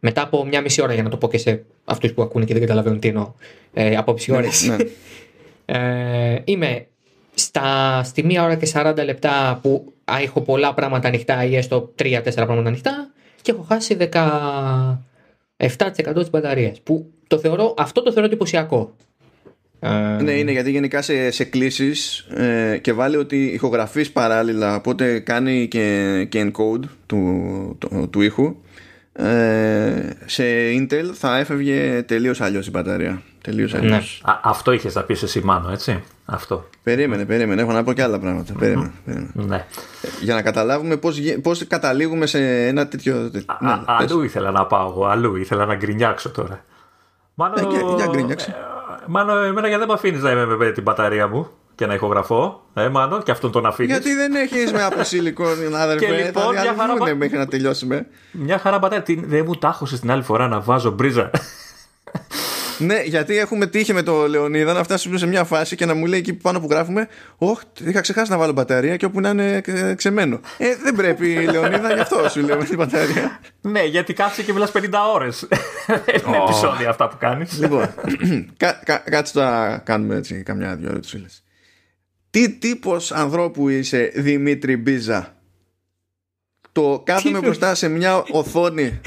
Μετά 0.00 0.22
από 0.22 0.44
μια 0.44 0.60
μισή 0.60 0.82
ώρα 0.82 0.94
για 0.94 1.02
να 1.02 1.08
το 1.08 1.16
πω 1.16 1.28
και 1.28 1.38
σε 1.38 1.64
αυτούς 1.84 2.12
που 2.12 2.22
ακούνε 2.22 2.44
και 2.44 2.52
δεν 2.52 2.62
καταλαβαίνουν 2.62 3.00
τι 3.00 3.08
εννοώ. 3.08 3.32
Ε, 3.72 3.96
από 3.96 4.12
μισή 4.12 4.32
ώρα. 4.32 4.48
Ναι. 4.66 4.76
Ε, 5.64 6.42
είμαι 6.44 6.86
στα, 7.34 8.00
στη 8.04 8.24
μία 8.24 8.44
ώρα 8.44 8.54
και 8.54 8.70
40 8.72 8.94
λεπτά 9.04 9.58
που 9.62 9.92
α, 10.04 10.14
έχω 10.22 10.40
πολλά 10.40 10.74
πράγματα 10.74 11.08
ανοιχτά 11.08 11.44
ή 11.44 11.56
έστω 11.56 11.92
3-4 12.02 12.20
πράγματα 12.34 12.68
ανοιχτά 12.68 13.10
και 13.46 13.52
έχω 13.52 13.62
χάσει 13.62 13.96
17% 13.98 14.04
της 16.14 16.30
μπαταρίας 16.30 16.80
που 16.80 17.12
το 17.26 17.38
θεωρώ, 17.38 17.74
αυτό 17.78 18.02
το 18.02 18.12
θεωρώ 18.12 18.26
εντυπωσιακό. 18.26 18.96
Ε, 19.80 20.22
Ναι, 20.22 20.32
είναι 20.32 20.50
γιατί 20.50 20.70
γενικά 20.70 21.02
σε, 21.02 21.30
σε 21.30 21.44
κλήσεις 21.44 22.18
ε, 22.18 22.78
και 22.82 22.92
βάλει 22.92 23.16
ότι 23.16 23.44
ηχογραφείς 23.44 24.12
παράλληλα, 24.12 24.76
οπότε 24.76 25.18
κάνει 25.18 25.68
και, 25.68 26.26
και 26.28 26.46
encode 26.46 26.84
του, 27.06 27.76
του, 27.78 28.08
του 28.10 28.20
ήχου. 28.20 28.56
Ε, 29.18 30.10
σε 30.26 30.42
Intel 30.78 31.10
θα 31.14 31.38
έφευγε 31.38 32.02
τελείως 32.02 32.40
αλλιώς 32.40 32.66
η 32.66 32.70
μπαταρία. 32.70 33.22
Τελείως 33.42 33.74
αλλιώς. 33.74 34.20
Ναι. 34.26 34.32
Α, 34.32 34.40
αυτό 34.42 34.72
είχες 34.72 34.94
να 34.94 35.02
πεις 35.02 35.22
εσύ, 35.22 35.40
Μάνο, 35.44 35.70
έτσι; 35.70 36.02
Αυτό. 36.24 36.68
Περίμενε, 36.82 37.24
περίμενε. 37.24 37.62
Έχω 37.62 37.72
να 37.72 37.84
πω 37.84 37.92
και 37.92 38.02
άλλα 38.02 38.18
πράγματα. 38.18 38.52
Περίμενε, 38.58 38.92
περίμενε. 39.04 39.30
Ναι. 39.34 39.64
Για 40.20 40.34
να 40.34 40.42
καταλάβουμε 40.42 40.96
πώς 40.96 41.18
πώς 41.42 41.66
καταλήγουμε 41.66 42.26
σε 42.26 42.66
ένα 42.66 42.88
τέτοιο. 42.88 43.16
Α, 43.46 43.56
Ναι, 43.60 43.70
α, 43.70 43.96
πες. 43.98 44.10
αλλού 44.10 44.22
ήθελα 44.22 44.50
να 44.50 44.66
πάω 44.66 44.88
εγώ, 44.90 45.06
αλλού 45.06 45.36
ήθελα 45.36 45.66
να 45.66 45.74
γκρινιάξω 45.74 46.30
τώρα. 46.30 46.64
Μάνο, 47.34 47.54
Ε, 47.58 47.62
για- 47.70 47.94
για 47.96 48.06
γκρινιάξε. 48.10 48.50
ε, 48.50 48.54
Μάνο, 49.06 49.32
εμένα 49.32 49.60
γιατί 49.66 49.78
δεν 49.78 49.88
με 49.88 49.94
αφήνεις 49.94 50.22
να 50.22 50.30
είμαι 50.30 50.56
με 50.56 50.70
την 50.70 50.82
μπαταρία 50.82 51.28
μου; 51.28 51.48
Και 51.76 51.86
να 51.86 51.94
ηχογραφώ, 51.94 52.66
ε, 52.74 52.88
Μάνο, 52.88 53.22
και 53.22 53.30
αυτόν 53.30 53.52
τον 53.52 53.66
αφήνεις. 53.66 53.90
Γιατί 53.92 54.14
δεν 54.14 54.34
έχεις 54.34 54.72
με 54.72 54.82
από 54.82 54.96
silicon, 55.00 55.72
αδερφέ. 55.74 56.06
Και 56.06 56.12
λοιπόν, 56.12 56.42
θα 56.42 56.50
μια 56.50 56.60
χαρά 56.60 56.72
διαλυθούνε 56.72 57.10
πα- 57.10 57.16
μέχρι 57.16 57.38
να 57.38 57.46
τελειώσουμε. 57.46 58.06
Μια 58.30 58.58
χαρά 58.58 58.78
μπαταρία. 58.78 59.04
Τι- 59.04 59.26
Δεν 59.26 59.42
μου 59.46 59.54
τάχωσε 59.56 59.98
την 60.00 60.10
άλλη 60.10 60.22
φορά 60.22 60.48
να 60.48 60.60
βάζω 60.60 60.90
μπρίζα. 60.90 61.30
Ναι, 62.78 63.02
γιατί 63.02 63.38
έχουμε 63.38 63.66
τύχει 63.66 63.92
με 63.92 64.02
το 64.02 64.28
Λεωνίδα 64.28 64.72
να 64.72 64.82
φτάσουμε 64.82 65.18
σε 65.18 65.26
μια 65.26 65.44
φάση 65.44 65.76
και 65.76 65.86
να 65.86 65.94
μου 65.94 66.06
λέει 66.06 66.18
εκεί 66.18 66.32
πάνω 66.34 66.60
που 66.60 66.66
γράφουμε 66.70 67.08
Όχι, 67.36 67.60
είχα 67.84 68.00
ξεχάσει 68.00 68.30
να 68.30 68.36
βάλω 68.38 68.52
μπαταρία 68.52 68.96
και 68.96 69.04
όπου 69.04 69.20
να 69.20 69.28
είναι 69.28 69.60
ε, 69.66 69.94
ξεμένο. 69.94 70.40
Ε, 70.58 70.76
δεν 70.82 70.94
πρέπει, 70.94 71.34
Λεωνίδα, 71.50 71.92
γι' 71.94 72.00
αυτό 72.00 72.28
σου 72.28 72.40
λέω 72.40 72.56
με 72.56 72.64
την 72.64 72.76
μπαταρία. 72.76 73.38
ναι, 73.60 73.84
γιατί 73.84 74.12
κάτσε 74.12 74.42
και 74.42 74.52
μιλάς 74.52 74.72
50 74.72 74.78
ώρες. 75.14 75.46
Δεν 75.86 76.22
είναι 76.26 76.36
επεισόδια 76.36 76.88
αυτά 76.90 77.08
που 77.08 77.16
κάνεις. 77.18 77.58
λοιπόν, 77.60 77.88
κα, 78.56 78.80
κα, 78.84 78.96
κάτσε 79.10 79.32
τώρα 79.32 79.82
κάνουμε 79.84 80.14
έτσι 80.16 80.42
καμιά 80.42 80.76
δυο 80.76 80.88
ερωτησίλες. 80.90 81.44
Τι 82.36 82.50
τύπος 82.50 83.12
ανθρώπου 83.12 83.68
είσαι, 83.68 84.12
Δημήτρη 84.14 84.76
Μπίζα; 84.76 85.36
Το 86.72 87.02
κάθομαι 87.04 87.40
μπροστά 87.40 87.74
σε 87.74 87.88
μια 87.88 88.24
οθόνη 88.30 89.00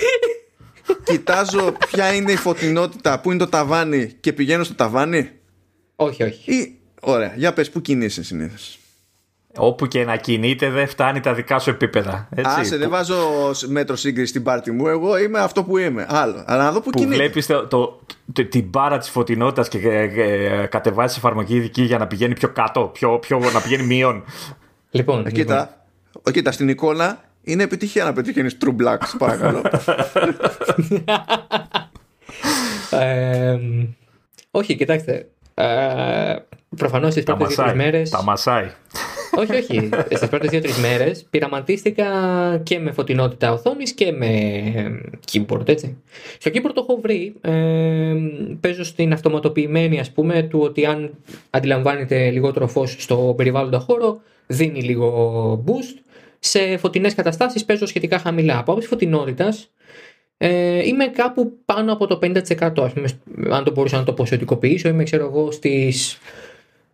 Κοιτάζω 1.04 1.72
ποια 1.92 2.14
είναι 2.14 2.32
η 2.32 2.36
φωτεινότητα, 2.36 3.20
πού 3.20 3.30
είναι 3.30 3.40
το 3.40 3.50
ταβάνι 3.50 4.12
και 4.20 4.34
πηγαίνω 4.34 4.64
στο 4.64 4.74
ταβάνι; 4.74 5.30
όχι, 5.96 6.24
όχι. 6.24 6.52
Ή, 6.52 6.80
ωραία, 7.02 7.34
για 7.36 7.54
πες 7.54 7.70
πού 7.70 7.82
κινείσαι 7.82 8.24
συνήθως; 8.24 8.79
Όπου 9.58 9.88
και 9.88 10.06
να 10.06 10.16
κινείται 10.16 10.70
δεν 10.70 10.88
φτάνει 10.88 11.20
τα 11.20 11.34
δικά 11.34 11.60
σου 11.60 11.70
επίπεδα. 11.70 12.28
Έτσι, 12.36 12.52
Άσε, 12.60 12.78
δεν 12.78 12.88
που, 12.88 12.94
βάζω 12.94 13.18
μέτρο 13.68 13.96
σύγκριση 13.96 14.28
στην 14.30 14.44
πάρτι 14.44 14.72
μου. 14.72 14.88
Εγώ 14.88 15.18
είμαι 15.18 15.40
αυτό 15.40 15.64
που 15.64 15.78
είμαι. 15.78 16.06
Άλλο. 16.10 16.44
Αλλά 16.46 16.64
να 16.64 16.72
δω 16.72 16.82
πού 16.82 16.90
που 16.90 17.00
κινείται. 17.00 17.16
βλέπεις 17.16 17.46
το, 17.46 17.68
το- 17.68 18.00
το- 18.34 18.46
την 18.46 18.64
μπάρα 18.70 18.98
της 18.98 19.10
φωτεινότητας 19.10 19.68
και 19.68 19.78
ε, 19.78 20.04
ε, 20.62 20.66
κατεβάζεις 20.66 21.18
εφαρμογή 21.18 21.56
ειδική 21.56 21.82
για 21.82 21.98
να 21.98 22.08
πηγαίνει 22.08 22.34
πιο 22.34 22.50
κάτω, 22.50 22.82
πιο, 22.94 23.20
πιο, 23.20 23.40
να 23.54 23.62
πηγαίνει 23.62 23.84
μείον. 23.84 24.24
Λοιπόν, 24.92 25.16
Ε, 25.16 25.18
λοιπόν, 25.18 25.34
Κοίτα, 25.34 25.86
ο, 26.24 26.32
κοίτα, 26.32 26.52
στην 26.52 26.70
εικόνα 26.70 27.22
είναι 27.44 27.64
επιτυχία 27.64 28.04
να 28.04 28.14
πετυχαίνεις 28.14 28.58
true 28.66 28.76
black, 28.84 28.98
σου 29.08 29.18
παρακαλώ. 29.18 29.62
ε, 33.00 33.58
όχι, 34.52 34.76
κοιτάξτε. 34.76 35.28
Ε, 35.64 36.36
Προφανώς 36.78 37.12
στις 37.12 37.24
τα 37.26 37.36
πρώτες 37.36 37.56
δύο-τρεις 37.56 37.76
μασάει. 37.76 37.92
μέρε. 37.92 38.10
Τα 38.10 38.24
μασάει. 38.24 38.70
όχι, 39.38 39.56
όχι. 39.56 39.90
Στις 40.16 40.30
πρώτες 40.30 40.50
δύο-τρεις 40.50 40.78
μέρες 40.78 41.26
πειραματίστηκα 41.30 42.06
και 42.64 42.80
με 42.80 42.92
φωτεινότητα 42.92 43.52
οθόνης 43.52 43.92
και 43.92 44.12
με 44.12 44.28
ε, 44.76 44.92
keyboard, 45.32 45.68
έτσι. 45.70 45.98
Στο 46.38 46.52
keyboard 46.54 46.72
το 46.74 46.86
έχω 46.88 47.00
βρει. 47.02 47.36
Ε, 47.42 48.14
παίζω 48.60 48.84
στην 48.84 49.14
αυτοματοποιημένη, 49.14 50.00
ας 50.00 50.12
πούμε, 50.12 50.42
του 50.42 50.60
ότι 50.60 50.86
αν 50.86 51.12
αντιλαμβάνεται 51.50 52.30
λιγότερο 52.30 52.68
φως 52.68 52.96
στο 53.00 53.34
περιβάλλοντα 53.38 53.80
χώρο, 53.80 54.22
δίνει 54.48 54.82
λίγο 54.82 55.64
boost. 55.68 56.02
Σε 56.40 56.78
φωτεινές 56.78 57.16
καταστάσεις 57.16 57.66
παίζω 57.66 57.86
σχετικά 57.86 58.20
χαμηλά. 58.20 58.58
Από 58.58 58.72
άποψη 58.72 58.88
φωτεινότητας 58.88 59.70
ε, 60.42 60.88
είμαι 60.88 61.08
κάπου 61.08 61.58
πάνω 61.66 61.94
από 61.94 62.08
το 62.08 62.20
50%. 62.22 62.38
Ας 62.60 62.94
πούμε, 62.94 63.08
αν 63.50 63.64
το 63.64 63.72
μπορούσα 63.72 63.98
να 63.98 64.04
το 64.04 64.14
ποσοτικοποιήσω, 64.14 64.90
είμαι 64.90 65.04
ξέρω 65.04 65.26
εγώ 65.26 65.52
στις, 65.52 66.18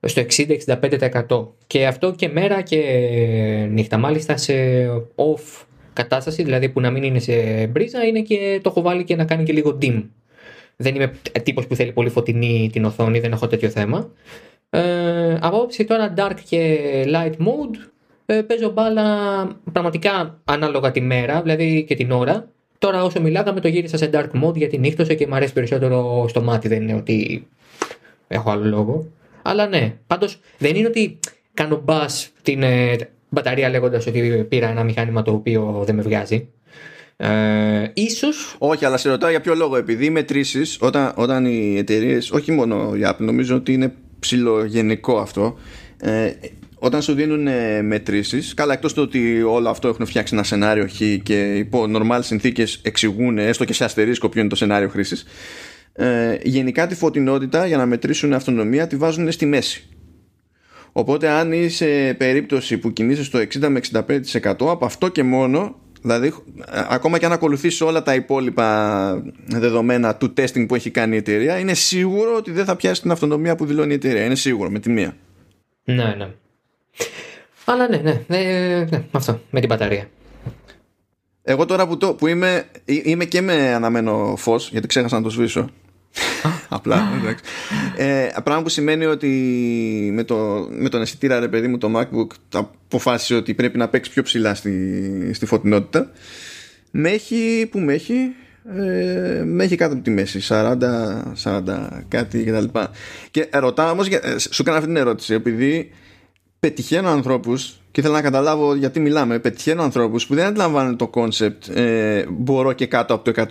στο 0.01 0.21
60-65%. 1.27 1.47
Και 1.67 1.87
αυτό 1.87 2.11
και 2.11 2.27
μέρα 2.29 2.61
και 2.61 2.79
νύχτα. 3.71 3.97
Μάλιστα 3.97 4.37
σε 4.37 4.53
off 5.15 5.65
κατάσταση, 5.93 6.43
δηλαδή 6.43 6.69
που 6.69 6.81
να 6.81 6.91
μην 6.91 7.03
είναι 7.03 7.19
σε 7.19 7.67
μπρίζα, 7.67 8.05
είναι 8.05 8.21
και 8.21 8.59
το 8.63 8.69
έχω 8.69 8.81
βάλει 8.81 9.03
και 9.03 9.15
να 9.15 9.25
κάνει 9.25 9.43
και 9.43 9.53
λίγο 9.53 9.77
dim. 9.81 10.03
Δεν 10.75 10.95
είμαι 10.95 11.13
τύπος 11.43 11.67
που 11.67 11.75
θέλει 11.75 11.91
πολύ 11.91 12.09
φωτεινή 12.09 12.69
την 12.71 12.85
οθόνη, 12.85 13.19
δεν 13.19 13.31
έχω 13.31 13.47
τέτοιο 13.47 13.69
θέμα. 13.69 14.09
Ε, 14.69 15.33
από 15.33 15.57
άποψη 15.57 15.85
τώρα 15.85 16.13
dark 16.17 16.37
και 16.49 16.79
light 17.07 17.31
mode, 17.31 17.89
ε, 18.25 18.41
παίζω 18.41 18.69
μπάλα 18.69 19.47
πραγματικά 19.71 20.41
ανάλογα 20.45 20.91
τη 20.91 21.01
μέρα, 21.01 21.41
δηλαδή 21.41 21.83
και 21.87 21.95
την 21.95 22.11
ώρα. 22.11 22.49
Τώρα 22.77 23.03
όσο 23.03 23.21
μιλάγαμε 23.21 23.59
το 23.59 23.67
γύρισα 23.67 23.97
σε 23.97 24.09
dark 24.13 24.43
mode 24.43 24.55
γιατί 24.55 24.77
νύχτωσε 24.77 25.13
και 25.13 25.27
μου 25.27 25.35
αρέσει 25.35 25.53
περισσότερο 25.53 26.25
στο 26.29 26.41
μάτι, 26.41 26.67
δεν 26.67 26.81
είναι 26.81 26.93
ότι 26.93 27.47
έχω 28.27 28.51
άλλο 28.51 28.65
λόγο. 28.65 29.07
Αλλά 29.41 29.67
ναι, 29.67 29.95
πάντως 30.07 30.39
δεν 30.57 30.75
είναι 30.75 30.87
ότι 30.87 31.19
κάνω 31.53 31.81
μπας 31.83 32.29
την 32.41 32.63
ε, 32.63 32.95
μπαταρία 33.29 33.69
λέγοντας 33.69 34.07
ότι 34.07 34.45
πήρα 34.49 34.69
ένα 34.69 34.83
μηχάνημα 34.83 35.21
το 35.21 35.31
οποίο 35.31 35.83
δεν 35.85 35.95
με 35.95 36.01
βγάζει. 36.01 36.47
Ε, 37.17 37.91
ίσως 37.93 38.55
όχι, 38.57 38.85
αλλά 38.85 38.97
σε 38.97 39.09
ρωτάω 39.09 39.29
για 39.29 39.41
ποιο 39.41 39.55
λόγο. 39.55 39.75
Επειδή 39.75 40.05
οι 40.05 40.09
μετρήσεις, 40.09 40.77
όταν, 40.81 41.11
όταν 41.15 41.45
οι 41.45 41.77
εταιρείες, 41.77 42.31
όχι 42.31 42.51
μόνο 42.51 42.95
η 42.95 43.01
Apple, 43.03 43.15
νομίζω 43.17 43.55
ότι 43.55 43.73
είναι 43.73 43.93
ψηλογενικό 44.19 45.17
αυτό. 45.17 45.57
Ε, 46.01 46.31
όταν 46.85 47.01
σου 47.01 47.13
δίνουν 47.13 47.47
ε, 47.47 47.81
μετρήσεις, 47.81 48.53
καλά 48.53 48.73
εκτός 48.73 48.93
του 48.93 49.01
ότι 49.01 49.41
όλο 49.41 49.69
αυτό 49.69 49.87
έχουν 49.87 50.05
φτιάξει 50.05 50.33
ένα 50.33 50.43
σενάριο 50.43 50.87
χ 50.87 51.23
και 51.23 51.55
υπό 51.55 51.85
normal 51.89 52.19
συνθήκες 52.21 52.79
εξηγούν 52.83 53.37
έστω 53.37 53.65
και 53.65 53.73
σε 53.73 53.83
αστερίσκο 53.83 54.29
ποιο 54.29 54.39
είναι 54.39 54.49
το 54.49 54.55
σενάριο 54.55 54.89
χρήσης. 54.89 55.25
Ε, 55.93 56.37
γενικά 56.43 56.87
τη 56.87 56.95
φωτεινότητα 56.95 57.65
για 57.65 57.77
να 57.77 57.85
μετρήσουν 57.85 58.33
αυτονομία 58.33 58.87
τη 58.87 58.95
βάζουν 58.95 59.31
στη 59.31 59.45
μέση. 59.45 59.87
Οπότε 60.91 61.29
αν 61.29 61.51
είσαι 61.51 62.15
περίπτωση 62.17 62.77
που 62.77 62.93
κινείσαι 62.93 63.23
στο 63.23 63.39
60 63.39 63.67
με 63.67 63.79
65% 63.91 64.21
από 64.43 64.85
αυτό 64.85 65.07
και 65.07 65.23
μόνο 65.23 65.75
Δηλαδή, 66.01 66.33
ακόμα 66.89 67.17
και 67.17 67.25
αν 67.25 67.31
ακολουθήσει 67.31 67.83
όλα 67.83 68.03
τα 68.03 68.15
υπόλοιπα 68.15 69.23
δεδομένα 69.45 70.15
του 70.15 70.33
testing 70.37 70.65
που 70.67 70.75
έχει 70.75 70.89
κάνει 70.89 71.15
η 71.15 71.17
εταιρεία, 71.17 71.59
είναι 71.59 71.73
σίγουρο 71.73 72.35
ότι 72.35 72.51
δεν 72.51 72.65
θα 72.65 72.75
πιάσει 72.75 73.01
την 73.01 73.11
αυτονομία 73.11 73.55
που 73.55 73.65
δηλώνει 73.65 73.91
η 73.91 73.95
εταιρεία. 73.95 74.25
Είναι 74.25 74.35
σίγουρο, 74.35 74.69
με 74.69 74.79
τη 74.79 74.89
μία. 74.89 75.15
Ναι, 75.83 76.15
ναι. 76.17 76.27
Αλλά 77.65 77.89
ναι, 77.89 77.97
ναι, 77.97 78.23
ναι, 78.27 78.37
ναι 78.89 79.03
αυτό, 79.11 79.41
με 79.49 79.59
την 79.59 79.69
μπαταρία. 79.69 80.09
Εγώ 81.43 81.65
τώρα 81.65 81.87
που, 81.87 81.97
το, 81.97 82.13
που 82.13 82.27
είμαι, 82.27 82.63
είμαι 82.85 83.25
και 83.25 83.41
με 83.41 83.73
αναμένο 83.73 84.35
φως, 84.37 84.69
γιατί 84.71 84.87
ξέχασα 84.87 85.15
να 85.15 85.23
το 85.23 85.29
σβήσω. 85.29 85.69
Απλά, 86.69 87.11
εντάξει. 87.19 87.43
Ε, 87.95 88.27
πράγμα 88.43 88.63
που 88.63 88.69
σημαίνει 88.69 89.05
ότι 89.05 89.29
με, 90.13 90.23
το, 90.23 90.67
με 90.69 90.89
τον 90.89 91.01
αισθητήρα, 91.01 91.39
ρε 91.39 91.47
παιδί 91.47 91.67
μου, 91.67 91.77
το 91.77 91.91
MacBook 91.95 92.27
αποφάσισε 92.53 93.35
ότι 93.35 93.53
πρέπει 93.53 93.77
να 93.77 93.87
παίξει 93.87 94.11
πιο 94.11 94.23
ψηλά 94.23 94.55
στη, 94.55 95.33
στη 95.33 95.45
φωτεινότητα. 95.45 96.11
Με 96.91 97.09
έχει, 97.09 97.67
που 97.71 97.79
με 97.79 97.93
έχει, 97.93 98.15
ε, 98.75 99.43
με 99.43 99.63
έχει 99.63 99.75
κάτω 99.75 99.93
από 99.93 100.03
τη 100.03 100.09
μέση 100.09 100.39
40, 100.49 100.77
40 101.43 101.61
κάτι 102.07 102.43
κτλ. 102.43 102.79
Και, 103.31 103.45
και 103.45 103.57
ρωτάω 103.57 103.91
όμως, 103.91 104.07
ε, 104.07 104.37
σου 104.39 104.61
έκανα 104.61 104.77
αυτή 104.77 104.89
την 104.89 104.97
ερώτηση 104.97 105.33
επειδή 105.33 105.91
πετυχαίνω 106.65 107.09
ανθρώπους 107.09 107.79
και 107.91 107.99
ήθελα 107.99 108.15
να 108.15 108.21
καταλάβω 108.21 108.75
γιατί 108.75 108.99
μιλάμε. 108.99 109.39
Πετυχαίνω 109.39 109.83
ανθρώπους 109.83 110.27
που 110.27 110.35
δεν 110.35 110.45
αντιλαμβάνουν 110.45 110.97
το 110.97 111.07
concept 111.07 111.67
ε, 111.67 112.25
μπορώ 112.29 112.73
και 112.73 112.85
κάτω 112.85 113.13
από 113.13 113.31
το 113.31 113.45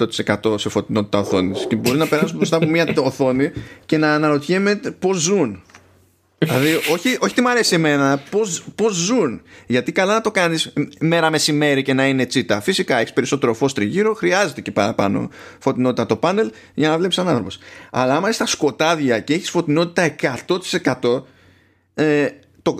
100% 0.52 0.58
σε 0.58 0.68
φωτεινότητα 0.68 1.18
οθόνης. 1.18 1.66
Και 1.68 1.76
μπορεί 1.76 1.98
να 1.98 2.06
περάσουν 2.06 2.36
μπροστά 2.36 2.56
από 2.56 2.66
μια 2.66 2.94
οθόνη 2.96 3.50
και 3.86 3.98
να 3.98 4.14
αναρωτιέμαι 4.14 4.80
πώς 4.98 5.18
ζουν. 5.18 5.62
δηλαδή, 6.38 6.74
όχι, 6.92 7.16
όχι 7.20 7.34
τι 7.34 7.40
μου 7.40 7.48
αρέσει 7.48 7.74
εμένα, 7.74 8.22
πώς 8.74 8.94
ζουν. 8.94 9.42
Γιατί 9.66 9.92
καλά 9.92 10.14
να 10.14 10.20
το 10.20 10.30
κάνεις 10.30 10.72
μέρα 11.00 11.30
μεσημέρι 11.30 11.82
και 11.82 11.94
να 11.94 12.06
είναι 12.06 12.26
τσίτα. 12.26 12.60
Φυσικά 12.60 12.98
έχεις 12.98 13.12
περισσότερο 13.12 13.54
φως 13.54 13.72
τριγύρω, 13.74 14.14
χρειάζεται 14.14 14.60
και 14.60 14.70
παραπάνω 14.70 15.30
φωτεινότητα 15.58 16.06
το 16.06 16.16
πάνελ 16.16 16.50
για 16.74 16.88
να 16.88 16.98
βλέπεις 16.98 17.18
σαν 17.18 17.30
άνθρωπος. 17.30 17.54
Αλλά 17.90 18.16
άμα 18.16 18.28
είσαι 18.28 18.36
στα 18.36 18.46
σκοτάδια 18.46 19.20
και 19.20 19.34
έχεις 19.34 19.50
φωτεινότητα 19.50 20.14
100%, 21.02 21.24
ε, 21.94 22.26
το, 22.64 22.74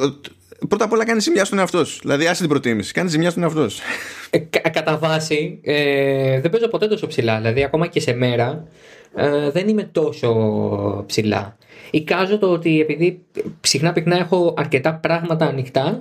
πρώτα 0.69 0.85
απ' 0.85 0.93
όλα 0.93 1.05
κάνει 1.05 1.21
ζημιά 1.21 1.45
στον 1.45 1.59
εαυτό 1.59 1.85
σου. 1.85 1.99
Δηλαδή, 2.01 2.27
άσε 2.27 2.41
την 2.41 2.49
προτίμηση. 2.49 2.93
Κάνει 2.93 3.09
ζημιά 3.09 3.31
στον 3.31 3.43
εαυτό 3.43 3.69
σου. 3.69 3.83
Ε, 4.31 4.39
κατά 4.71 4.99
βάση, 4.99 5.59
ε, 5.63 6.41
δεν 6.41 6.51
παίζω 6.51 6.69
ποτέ 6.69 6.87
τόσο 6.87 7.07
ψηλά. 7.07 7.37
Δηλαδή, 7.37 7.65
ακόμα 7.65 7.87
και 7.87 8.01
σε 8.01 8.15
μέρα 8.15 8.67
ε, 9.15 9.51
δεν 9.51 9.69
είμαι 9.69 9.89
τόσο 9.93 11.05
ψηλά. 11.07 11.57
Εικάζω 11.91 12.39
το 12.39 12.51
ότι 12.51 12.81
επειδή 12.81 13.21
συχνά 13.61 13.93
πυκνά 13.93 14.17
έχω 14.17 14.55
αρκετά 14.57 14.95
πράγματα 14.95 15.47
ανοιχτά, 15.47 16.01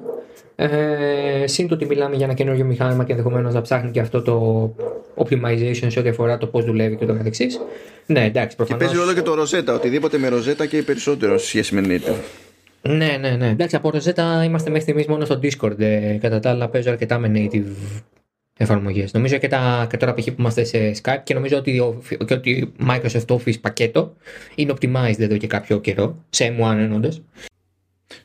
ε, 0.56 0.68
συν 1.46 1.68
το 1.68 1.74
ότι 1.74 1.86
μιλάμε 1.86 2.16
για 2.16 2.26
ένα 2.26 2.34
καινούργιο 2.34 2.66
μηχάνημα 2.66 3.04
και 3.04 3.12
ενδεχομένως 3.12 3.54
να 3.54 3.62
ψάχνει 3.62 3.92
και 3.92 4.00
αυτό 4.00 4.22
το 4.22 4.76
optimization 5.16 5.88
σε 5.88 6.00
ό,τι 6.00 6.10
αφορά 6.10 6.38
το 6.38 6.48
πώς 6.48 6.66
δουλεύει 6.66 6.96
και 6.96 7.06
το 7.06 7.14
καθεξής. 7.14 7.60
Ναι, 8.06 8.26
εντάξει, 8.26 8.56
προφανώς... 8.56 8.82
Και 8.82 8.88
παίζει 8.88 9.02
όλο 9.04 9.14
και 9.14 9.22
το 9.22 9.34
ροζέτα. 9.34 9.74
Οτιδήποτε 9.74 10.18
με 10.18 10.28
ροζέτα 10.28 10.66
και 10.66 10.84
περισσότερο 10.84 11.38
σε 11.38 11.46
σχέση 11.46 11.76
με 11.76 11.82
native. 11.86 12.16
Ναι, 12.88 13.18
ναι, 13.20 13.30
ναι. 13.30 13.50
Εντάξει, 13.50 13.76
από 13.76 13.92
Rosetta 13.94 14.44
είμαστε 14.46 14.70
μέχρι 14.70 14.82
στιγμής 14.82 15.06
μόνο 15.06 15.26
στο 15.26 15.40
Discord. 15.44 15.80
Ε, 15.80 16.18
κατά 16.22 16.40
τα 16.40 16.50
άλλα, 16.50 16.70
παίζω 16.70 16.92
αρκετά 16.92 17.18
με 17.18 17.32
native 17.36 17.66
εφαρμογές. 18.58 19.14
Νομίζω 19.14 19.38
και, 19.38 19.48
τα, 19.48 19.88
και 19.90 19.98
τώρα 19.98 20.14
π.χ. 20.14 20.26
που 20.26 20.36
είμαστε 20.38 20.64
σε 20.64 20.96
Skype 21.02 21.22
και 21.24 21.34
νομίζω 21.34 21.58
ότι, 21.58 21.82
και 22.26 22.34
ότι 22.34 22.74
Microsoft 22.88 23.26
Office 23.26 23.60
πακέτο 23.62 24.16
είναι 24.56 24.74
optimized 24.74 25.20
εδώ 25.20 25.38
και 25.38 25.48
κάποιο 25.48 25.80
καιρό. 25.80 26.24
Σε 26.30 26.56
M1 26.60 26.76
ενώντα. 26.78 27.14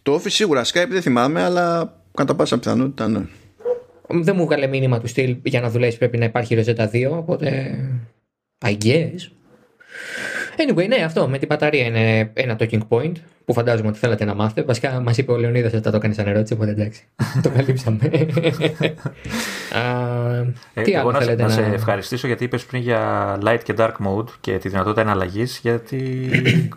Το 0.02 0.14
Office 0.14 0.30
σίγουρα, 0.30 0.64
Skype 0.64 0.88
δεν 0.88 1.02
θυμάμαι, 1.02 1.42
αλλά 1.42 1.96
κατά 2.14 2.34
πάσα 2.34 2.58
πιθανότητα 2.58 3.08
ναι. 3.08 3.20
Δεν 4.08 4.36
μου 4.36 4.44
βγάλε 4.44 4.66
μήνυμα 4.66 5.00
του 5.00 5.06
στυλ 5.06 5.36
για 5.42 5.60
να 5.60 5.70
δουλέψει 5.70 5.98
πρέπει 5.98 6.18
να 6.18 6.24
υπάρχει 6.24 6.56
Rosetta 6.58 6.90
2, 6.90 7.10
οπότε. 7.10 7.78
I 8.64 8.76
guess. 8.84 9.30
Anyway, 10.60 10.88
ναι, 10.88 10.96
αυτό 11.04 11.28
με 11.28 11.38
την 11.38 11.48
μπαταρία 11.48 11.84
είναι 11.84 12.30
ένα 12.34 12.56
talking 12.58 12.80
point 12.88 13.12
που 13.44 13.52
φαντάζομαι 13.52 13.88
ότι 13.88 13.98
θέλατε 13.98 14.24
να 14.24 14.34
μάθετε. 14.34 14.62
Βασικά 14.62 15.00
μας 15.00 15.18
είπε 15.18 15.32
ο 15.32 15.36
Λεωνίδας 15.36 15.72
ότι 15.72 15.82
θα 15.82 15.90
το 15.90 15.96
έκανε 15.96 16.14
σαν 16.14 16.26
ερώτηση, 16.26 16.52
οπότε 16.52 16.70
εντάξει. 16.70 17.04
το 17.42 17.50
καλύψαμε. 17.50 17.98
ε, 20.74 20.82
τι 20.82 20.96
άλλο 20.96 21.12
θέλετε 21.12 21.42
να, 21.42 21.48
να... 21.48 21.54
σε 21.54 21.60
ευχαριστήσω 21.62 22.26
γιατί 22.26 22.44
είπες 22.44 22.64
πριν 22.64 22.82
για 22.82 23.38
light 23.44 23.60
και 23.62 23.74
dark 23.78 23.92
mode 24.06 24.28
και 24.40 24.58
τη 24.58 24.68
δυνατότητα 24.68 25.00
εναλλαγής, 25.00 25.58
γιατί 25.62 26.30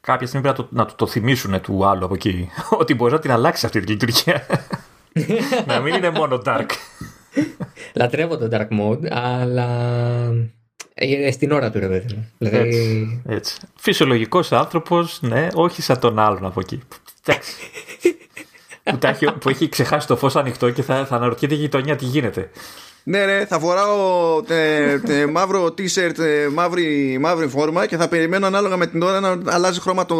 κάποια 0.00 0.26
στιγμή 0.26 0.46
πρέπει 0.46 0.68
να 0.70 0.84
το, 0.84 0.94
το, 0.94 1.06
θυμίσουν 1.06 1.60
του 1.60 1.86
άλλου 1.86 2.04
από 2.04 2.14
εκεί. 2.14 2.48
ότι 2.80 2.94
μπορείς 2.94 3.14
να 3.14 3.20
την 3.20 3.30
αλλάξεις 3.30 3.64
αυτή 3.64 3.80
τη 3.80 3.92
λειτουργία. 3.92 4.46
να 5.66 5.80
μην 5.80 5.94
είναι 5.94 6.10
μόνο 6.10 6.42
dark. 6.44 6.68
Λατρεύω 7.94 8.36
το 8.36 8.48
dark 8.52 8.68
mode, 8.80 9.08
αλλά 9.10 9.68
ε, 10.30 10.50
στην 11.32 11.52
ώρα 11.52 11.70
του, 11.70 11.78
ρε 11.78 11.86
παιδί 11.88 12.14
μου. 12.14 12.30
Δηλαδή... 12.38 12.68
Έτσι, 12.68 13.22
έτσι. 13.28 13.56
Φυσιολογικός 13.76 14.52
άνθρωπος, 14.52 15.18
ναι, 15.22 15.48
όχι 15.54 15.82
σαν 15.82 15.98
τον 15.98 16.18
άλλον 16.18 16.44
από 16.44 16.60
εκεί. 16.60 16.82
που, 18.82 18.98
έχει, 19.06 19.32
που 19.32 19.48
έχει 19.48 19.68
ξεχάσει 19.68 20.06
το 20.06 20.16
φως 20.16 20.36
ανοιχτό 20.36 20.70
και 20.70 20.82
θα, 20.82 21.06
θα 21.06 21.16
αναρωτιέται 21.16 21.54
η 21.54 21.58
γειτονιά 21.58 21.96
τι 21.96 22.04
γίνεται. 22.04 22.50
Ναι, 23.08 23.24
ναι, 23.24 23.46
θα 23.46 23.58
φοράω 23.58 24.42
τε, 24.42 24.98
τε, 24.98 25.26
μαύρο 25.26 25.64
t-shirt, 25.64 26.50
μαύρη, 26.52 27.18
μαύρη 27.20 27.48
φόρμα 27.48 27.86
και 27.86 27.96
θα 27.96 28.08
περιμένω 28.08 28.46
ανάλογα 28.46 28.76
με 28.76 28.86
την 28.86 29.02
ώρα 29.02 29.20
να 29.20 29.52
αλλάζει 29.52 29.80
χρώμα 29.80 30.06
το 30.06 30.14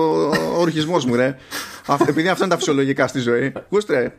ορχισμός 0.59 1.05
μου, 1.05 1.15
ρε. 1.15 1.37
Επειδή 2.09 2.29
αυτά 2.29 2.45
είναι 2.45 2.53
τα 2.53 2.59
φυσιολογικά 2.59 3.07
στη 3.07 3.19
ζωή. 3.19 3.53
Κούστρε. 3.69 4.13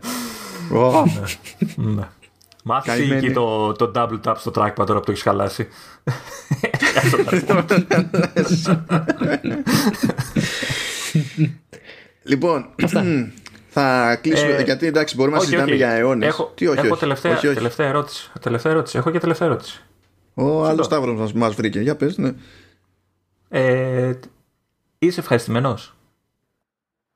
Ναι. 1.76 2.08
Μάθεις 2.68 3.12
εκεί 3.12 3.32
το, 3.32 3.72
το 3.72 3.92
double 3.96 4.20
tap 4.24 4.34
στο 4.38 4.52
trackpad 4.56 4.86
τώρα 4.86 5.00
που 5.00 5.06
το 5.06 5.12
έχεις 5.12 5.22
χαλάσει. 5.22 5.68
λοιπόν, 12.24 12.70
θα 13.76 14.16
κλείσουμε 14.16 14.54
ε, 14.54 14.64
γιατί 14.64 14.86
εντάξει 14.86 15.16
μπορούμε 15.16 15.38
να 15.38 15.44
συζητάμε 15.44 15.76
για 15.76 15.90
αιώνες. 15.90 16.28
Έχω, 16.28 16.52
Τι, 16.56 16.68
όχι, 16.68 16.80
έχω 16.80 16.88
όχι, 16.88 17.00
τελευταία, 17.00 17.32
όχι, 17.32 17.48
όχι. 17.48 17.56
τελευταία, 17.56 17.88
ερώτηση. 17.88 18.32
τελευταία 18.42 18.72
ερώτηση. 18.72 18.98
Έχω 18.98 19.12
και 19.12 19.20
τελευταία 19.20 19.48
ερώτηση. 19.48 19.82
Ο 20.34 20.66
άλλος 20.66 20.86
Σταύρος 20.86 21.34
μας 21.34 21.56
βρήκε. 21.56 21.80
Για 21.80 21.96
πες, 21.96 22.18
ναι. 22.18 22.34
Ε, 23.50 24.14
είσαι 25.00 25.20
ευχαριστημένος; 25.20 25.96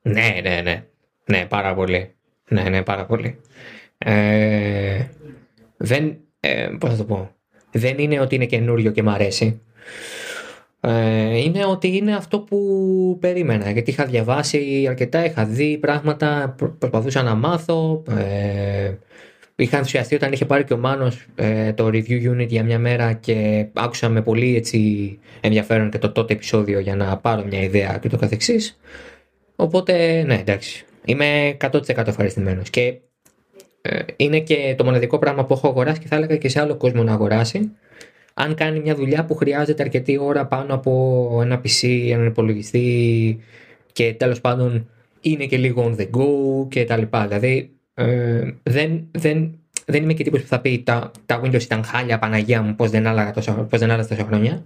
Ναι, 0.01 0.39
ναι, 0.43 0.61
ναι. 0.63 0.85
Ναι, 1.25 1.45
πάρα 1.45 1.73
πολύ. 1.73 2.15
Ναι, 2.47 2.61
ναι, 2.61 2.81
πάρα 2.81 3.05
πολύ. 3.05 3.39
Ε, 3.97 5.05
δεν, 5.81 6.17
ε, 6.39 6.69
πώς 6.79 6.89
θα 6.89 6.95
το 6.95 7.03
πω, 7.03 7.29
δεν 7.71 7.97
είναι 7.97 8.19
ότι 8.19 8.35
είναι 8.35 8.45
καινούριο 8.45 8.91
και 8.91 9.03
μ' 9.03 9.09
αρέσει. 9.09 9.61
Ε, 10.83 11.37
είναι 11.37 11.65
ότι 11.65 11.97
είναι 11.97 12.15
αυτό 12.15 12.39
που 12.39 13.17
περίμενα 13.19 13.71
γιατί 13.71 13.91
είχα 13.91 14.05
διαβάσει 14.05 14.85
αρκετά, 14.89 15.25
είχα 15.25 15.45
δει 15.45 15.77
πράγματα, 15.77 16.55
προσπαθούσα 16.79 17.23
να 17.23 17.35
μάθω 17.35 18.03
ε, 18.09 18.93
είχα 19.55 19.77
ενθουσιαστεί 19.77 20.15
όταν 20.15 20.31
είχε 20.31 20.45
πάρει 20.45 20.63
και 20.63 20.73
ο 20.73 20.77
Μάνος 20.77 21.25
ε, 21.35 21.73
το 21.73 21.85
review 21.85 22.31
unit 22.31 22.47
για 22.47 22.63
μια 22.63 22.79
μέρα 22.79 23.13
και 23.13 23.67
άκουσα 23.73 24.09
με 24.09 24.21
πολύ 24.21 24.55
έτσι, 24.55 25.19
ενδιαφέρον 25.41 25.89
και 25.89 25.97
το 25.97 26.11
τότε 26.11 26.33
επεισόδιο 26.33 26.79
για 26.79 26.95
να 26.95 27.17
πάρω 27.17 27.45
μια 27.45 27.61
ιδέα 27.61 27.97
και 28.01 28.09
το 28.09 28.17
καθεξής 28.17 28.79
οπότε 29.55 30.23
ναι 30.23 30.35
εντάξει 30.35 30.85
είμαι 31.05 31.57
100% 31.71 32.07
ευχαριστημένος 32.07 32.69
και 32.69 32.81
ε, 32.81 33.10
είναι 34.15 34.39
και 34.39 34.75
το 34.77 34.83
μοναδικό 34.83 35.19
πράγμα 35.19 35.45
που 35.45 35.53
έχω 35.53 35.67
αγοράσει 35.67 35.99
και 35.99 36.07
θα 36.07 36.15
έλεγα 36.15 36.37
και 36.37 36.49
σε 36.49 36.61
άλλο 36.61 36.75
κόσμο 36.75 37.03
να 37.03 37.13
αγοράσει. 37.13 37.71
Αν 38.33 38.55
κάνει 38.55 38.79
μια 38.79 38.95
δουλειά 38.95 39.25
που 39.25 39.35
χρειάζεται 39.35 39.83
αρκετή 39.83 40.17
ώρα 40.17 40.45
πάνω 40.45 40.73
από 40.73 41.39
ένα 41.43 41.61
PC, 41.63 42.09
έναν 42.11 42.25
υπολογιστή 42.25 43.39
και 43.91 44.13
τέλος 44.13 44.41
πάντων 44.41 44.89
είναι 45.21 45.45
και 45.45 45.57
λίγο 45.57 45.91
on 45.91 46.01
the 46.01 46.09
go 46.17 46.67
και 46.69 46.85
τα 46.85 46.97
λοιπά. 46.97 47.27
Δηλαδή 47.27 47.69
ε, 47.93 48.51
δεν, 48.63 49.07
δεν, 49.11 49.59
δεν 49.85 50.03
είμαι 50.03 50.13
και 50.13 50.23
τύπος 50.23 50.41
που 50.41 50.47
θα 50.47 50.59
πει 50.59 50.81
τα, 50.85 51.11
τα 51.25 51.41
Windows 51.43 51.61
ήταν 51.61 51.83
χάλια 51.83 52.19
Παναγία 52.19 52.61
μου 52.61 52.75
πώς 52.75 52.89
δεν 52.89 53.07
άλλαζα 53.07 53.31
τόσα, 53.31 53.53
πώς 53.53 53.79
δεν 53.79 53.91
άλλαζα 53.91 54.07
τόσα 54.07 54.25
χρόνια. 54.25 54.65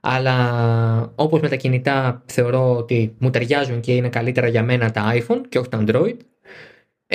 Αλλά 0.00 1.12
όπως 1.14 1.40
με 1.40 1.48
τα 1.48 1.56
κινητά 1.56 2.22
θεωρώ 2.26 2.76
ότι 2.76 3.14
μου 3.18 3.30
ταιριάζουν 3.30 3.80
και 3.80 3.94
είναι 3.94 4.08
καλύτερα 4.08 4.48
για 4.48 4.62
μένα 4.62 4.90
τα 4.90 5.12
iPhone 5.14 5.40
και 5.48 5.58
όχι 5.58 5.68
τα 5.68 5.84
Android 5.86 6.16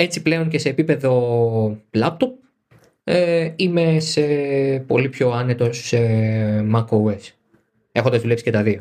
έτσι 0.02 0.22
πλέον 0.22 0.48
και 0.48 0.58
σε 0.58 0.68
επίπεδο 0.68 1.76
laptop 1.98 2.30
ε, 3.04 3.52
είμαι 3.56 4.00
σε 4.00 4.22
πολύ 4.86 5.08
πιο 5.08 5.30
άνετο 5.30 5.72
σε 5.72 5.98
macOS. 6.74 7.32
Έχοντας 7.92 8.20
δουλέψει 8.20 8.44
και 8.44 8.50
τα 8.50 8.62
δύο. 8.62 8.80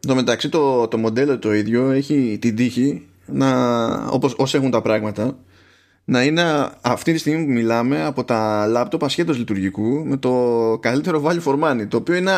Το 0.00 0.14
μεταξύ 0.14 0.48
το, 0.48 0.88
το 0.88 0.98
μοντέλο 0.98 1.38
το 1.38 1.54
ίδιο 1.54 1.90
έχει 1.90 2.38
την 2.40 2.56
τύχη 2.56 3.06
να, 3.26 3.50
όπως 4.06 4.34
όσοι 4.36 4.56
έχουν 4.56 4.70
τα 4.70 4.82
πράγματα 4.82 5.38
να 6.04 6.22
είναι 6.22 6.42
αυτή 6.80 7.12
τη 7.12 7.18
στιγμή 7.18 7.44
που 7.44 7.50
μιλάμε 7.50 8.04
από 8.04 8.24
τα 8.24 8.66
λάπτοπ 8.66 9.04
ασχέτως 9.04 9.38
λειτουργικού 9.38 10.04
με 10.06 10.16
το 10.16 10.32
καλύτερο 10.80 11.22
value 11.24 11.42
for 11.44 11.58
money 11.64 11.86
το 11.88 11.96
οποίο 11.96 12.14
είναι 12.14 12.30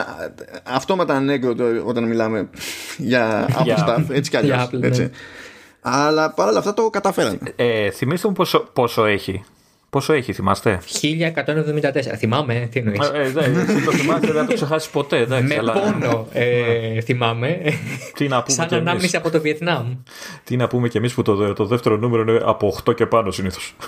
αυτόματα 0.64 1.14
ανέκδοτο 1.14 1.64
όταν 1.84 2.04
μιλάμε 2.04 2.48
για 2.96 3.48
Apple 3.48 3.88
stuff 3.88 4.04
έτσι 4.10 4.30
κι 4.30 4.36
αλλιώς 4.36 4.70
έτσι. 4.80 5.10
Αλλά 5.80 6.30
παρόλα 6.34 6.58
αυτά 6.58 6.74
το 6.74 6.90
καταφέρανε. 6.90 7.38
Ε, 7.56 7.90
θυμήστε 7.90 8.28
μου 8.28 8.34
πόσο, 8.34 8.68
πόσο 8.72 9.04
έχει. 9.04 9.44
Πόσο 9.90 10.12
έχει, 10.12 10.32
θυμάστε; 10.32 10.80
1174. 11.02 12.16
Θυμάμαι, 12.16 12.68
τι 12.70 12.78
εννοείς; 12.78 13.08
Ε, 13.08 13.20
ε, 13.20 13.46
ναι, 13.48 13.64
το 13.84 13.92
θυμάστε, 13.92 14.26
δεν 14.26 14.42
θα 14.42 14.46
το 14.46 14.54
ξεχάσεις 14.54 14.90
ποτέ. 14.90 15.18
Εντάξει, 15.18 15.46
Με 15.46 15.56
αλλά... 15.56 15.72
πόνο 15.72 16.26
ε, 16.32 17.00
θυμάμαι. 17.00 17.60
Τι 18.14 18.28
να 18.28 18.42
πούμε 18.42 18.56
Σαν 18.56 18.78
ανάμνηση 18.78 19.16
από 19.16 19.30
το 19.30 19.40
Βιετνάμ. 19.40 19.96
Τι 20.44 20.56
να 20.56 20.66
πούμε 20.66 20.88
κι 20.88 20.96
εμείς 20.96 21.14
που 21.14 21.22
το, 21.22 21.52
το 21.52 21.64
δεύτερο 21.64 21.96
νούμερο 21.96 22.22
είναι 22.22 22.40
από 22.44 22.76
8 22.84 22.94
και 22.94 23.06
πάνω 23.06 23.30
συνήθως. 23.30 23.74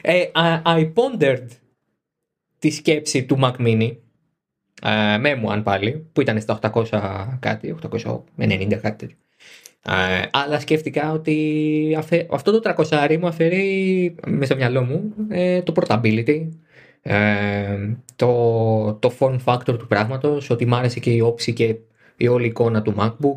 Ε, 0.00 0.24
I 0.64 0.92
pondered 0.94 1.46
τη 2.58 2.70
σκέψη 2.70 3.24
του 3.24 3.38
Mac 3.42 3.52
Mini 3.58 3.96
ε, 4.82 5.18
με 5.18 5.34
μου 5.34 5.52
αν 5.52 5.62
πάλι, 5.62 6.06
που 6.12 6.20
ήταν 6.20 6.40
στα 6.40 6.60
800 6.72 7.26
κάτι, 7.40 7.76
890 8.36 8.78
κάτι 8.82 8.96
τέτοιο. 8.96 9.16
Ε, 9.86 10.22
αλλά 10.30 10.60
σκέφτηκα 10.60 11.12
ότι 11.12 11.96
αυτό 12.30 12.60
το 12.60 12.74
300 12.90 13.16
μου 13.20 13.26
αφαιρεί 13.26 14.14
μέσα 14.26 14.44
στο 14.44 14.56
μυαλό 14.56 14.82
μου 14.82 15.14
ε, 15.28 15.62
το 15.62 15.72
portability, 15.76 16.48
ε, 17.02 17.94
το, 18.16 18.92
το 18.92 19.12
form 19.18 19.38
factor 19.44 19.78
του 19.78 19.86
πράγματος, 19.88 20.50
ότι 20.50 20.66
μ' 20.66 20.74
άρεσε 20.74 21.00
και 21.00 21.10
η 21.10 21.20
όψη 21.20 21.52
και 21.52 21.76
η 22.16 22.28
όλη 22.28 22.46
εικόνα 22.46 22.82
του 22.82 22.94
MacBook. 22.98 23.36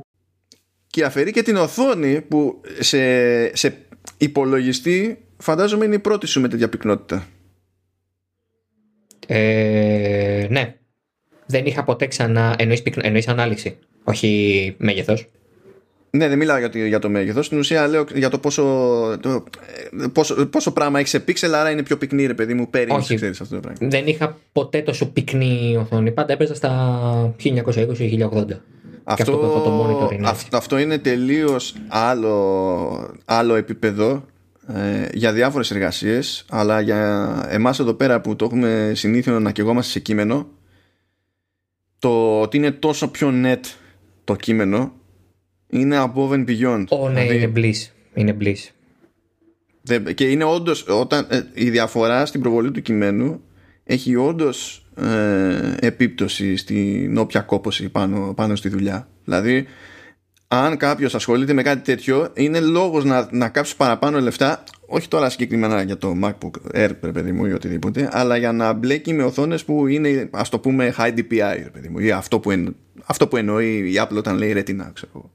Και 0.87 1.03
αφαιρεί 1.03 1.31
και 1.31 1.41
την 1.41 1.55
οθόνη 1.55 2.21
που 2.21 2.61
σε, 2.79 3.55
σε 3.55 3.77
υπολογιστή 4.17 5.17
φαντάζομαι 5.37 5.85
είναι 5.85 5.95
η 5.95 5.99
πρώτη 5.99 6.27
σου 6.27 6.41
με 6.41 6.47
τέτοια 6.47 6.69
πυκνότητα. 6.69 7.27
Ε, 9.27 10.47
ναι. 10.49 10.75
Δεν 11.47 11.65
είχα 11.65 11.83
ποτέ 11.83 12.07
ξανά. 12.07 12.55
Εννοείς, 12.57 12.83
εννοείς 13.01 13.27
ανάλυση, 13.27 13.77
όχι 14.03 14.75
μέγεθος. 14.77 15.27
Ναι, 16.09 16.27
δεν 16.27 16.37
μιλάω 16.37 16.57
για 16.57 16.69
το, 16.69 16.77
για 16.77 16.99
το 16.99 17.09
μέγεθος. 17.09 17.45
Στην 17.45 17.57
ουσία 17.57 17.87
λέω 17.87 18.05
για 18.13 18.29
το 18.29 18.39
πόσο, 18.39 18.63
το, 19.21 19.43
πόσο, 20.13 20.45
πόσο 20.45 20.71
πράγμα 20.71 20.99
έχεις 20.99 21.11
σε 21.11 21.19
πίξελ, 21.19 21.53
άρα 21.53 21.69
είναι 21.69 21.83
πιο 21.83 21.97
πυκνή, 21.97 22.25
ρε 22.25 22.33
παιδί 22.33 22.53
μου. 22.53 22.69
Παίρνει, 22.69 23.03
ξέρεις 23.15 23.41
αυτό 23.41 23.55
το 23.55 23.61
πράγμα. 23.61 23.87
Δεν 23.89 24.07
είχα 24.07 24.37
ποτέ 24.51 24.81
τόσο 24.81 25.05
πυκνή 25.05 25.77
οθόνη. 25.79 26.11
Πάντα 26.11 26.33
έπαιζα 26.33 26.55
στα 26.55 27.35
1920-1080. 27.43 27.53
Αυτό, 29.09 29.31
αυτό, 29.31 29.61
το, 29.63 30.09
είναι 30.13 30.29
αυτό, 30.29 30.57
αυτό 30.57 30.77
είναι 30.77 30.97
τελείως 30.97 31.75
άλλο, 31.87 33.15
άλλο 33.25 33.55
επίπεδο 33.55 34.25
ε, 34.67 35.07
για 35.13 35.31
διάφορες 35.31 35.71
εργασίες 35.71 36.45
αλλά 36.49 36.81
για 36.81 37.29
εμάς 37.49 37.79
εδώ 37.79 37.93
πέρα 37.93 38.21
που 38.21 38.35
το 38.35 38.45
έχουμε 38.45 38.91
συνήθιο 38.95 39.39
να 39.39 39.51
κεγόμαστε 39.51 39.91
σε 39.91 39.99
κείμενο 39.99 40.47
το 41.99 42.41
ότι 42.41 42.57
είναι 42.57 42.71
τόσο 42.71 43.07
πιο 43.07 43.31
net 43.43 43.59
το 44.23 44.35
κείμενο 44.35 44.93
είναι 45.69 45.97
above 45.99 46.31
and 46.31 46.45
beyond. 46.49 46.83
Ω, 46.89 47.09
ναι, 47.09 47.21
δηλαδή, 47.21 47.37
είναι 47.37 47.51
bliss. 47.55 47.91
Είναι 48.13 48.37
bliss. 48.41 48.71
Και 50.13 50.29
είναι 50.29 50.43
όντως, 50.43 50.87
όταν 50.87 51.25
ε, 51.29 51.41
η 51.53 51.69
διαφορά 51.69 52.25
στην 52.25 52.41
προβολή 52.41 52.71
του 52.71 52.81
κειμένου 52.81 53.41
έχει 53.83 54.15
όντως 54.15 54.85
ε, 54.95 55.75
επίπτωση 55.79 56.55
στην 56.55 57.17
όποια 57.17 57.41
κόποση 57.41 57.89
πάνω, 57.89 58.33
πάνω 58.33 58.55
στη 58.55 58.69
δουλειά. 58.69 59.07
Δηλαδή, 59.23 59.65
αν 60.47 60.77
κάποιος 60.77 61.15
ασχολείται 61.15 61.53
με 61.53 61.61
κάτι 61.61 61.81
τέτοιο, 61.81 62.27
είναι 62.33 62.59
λόγος 62.59 63.03
να, 63.05 63.27
να 63.31 63.49
κάψει 63.49 63.75
παραπάνω 63.75 64.19
λεφτά, 64.19 64.63
όχι 64.85 65.07
τώρα 65.07 65.29
συγκεκριμένα 65.29 65.81
για 65.81 65.97
το 65.97 66.13
MacBook 66.23 66.75
Air, 66.75 66.91
παιδί 67.11 67.31
μου, 67.31 67.45
ή 67.45 67.53
οτιδήποτε, 67.53 68.09
αλλά 68.11 68.37
για 68.37 68.51
να 68.51 68.73
μπλέκει 68.73 69.13
με 69.13 69.23
οθόνες 69.23 69.63
που 69.65 69.87
είναι, 69.87 70.29
ας 70.31 70.49
το 70.49 70.59
πούμε, 70.59 70.95
high 70.97 71.13
DPI, 71.17 71.67
παιδί 71.73 71.89
μου, 71.89 71.99
ή 71.99 72.11
αυτό 72.11 72.39
που, 72.39 72.51
εν, 72.51 72.75
αυτό 73.05 73.27
που 73.27 73.37
εννοεί 73.37 73.91
η 73.93 73.93
Apple 74.01 74.17
όταν 74.17 74.37
λέει 74.37 74.53
Retina, 74.57 74.89
ξέρω 74.93 75.29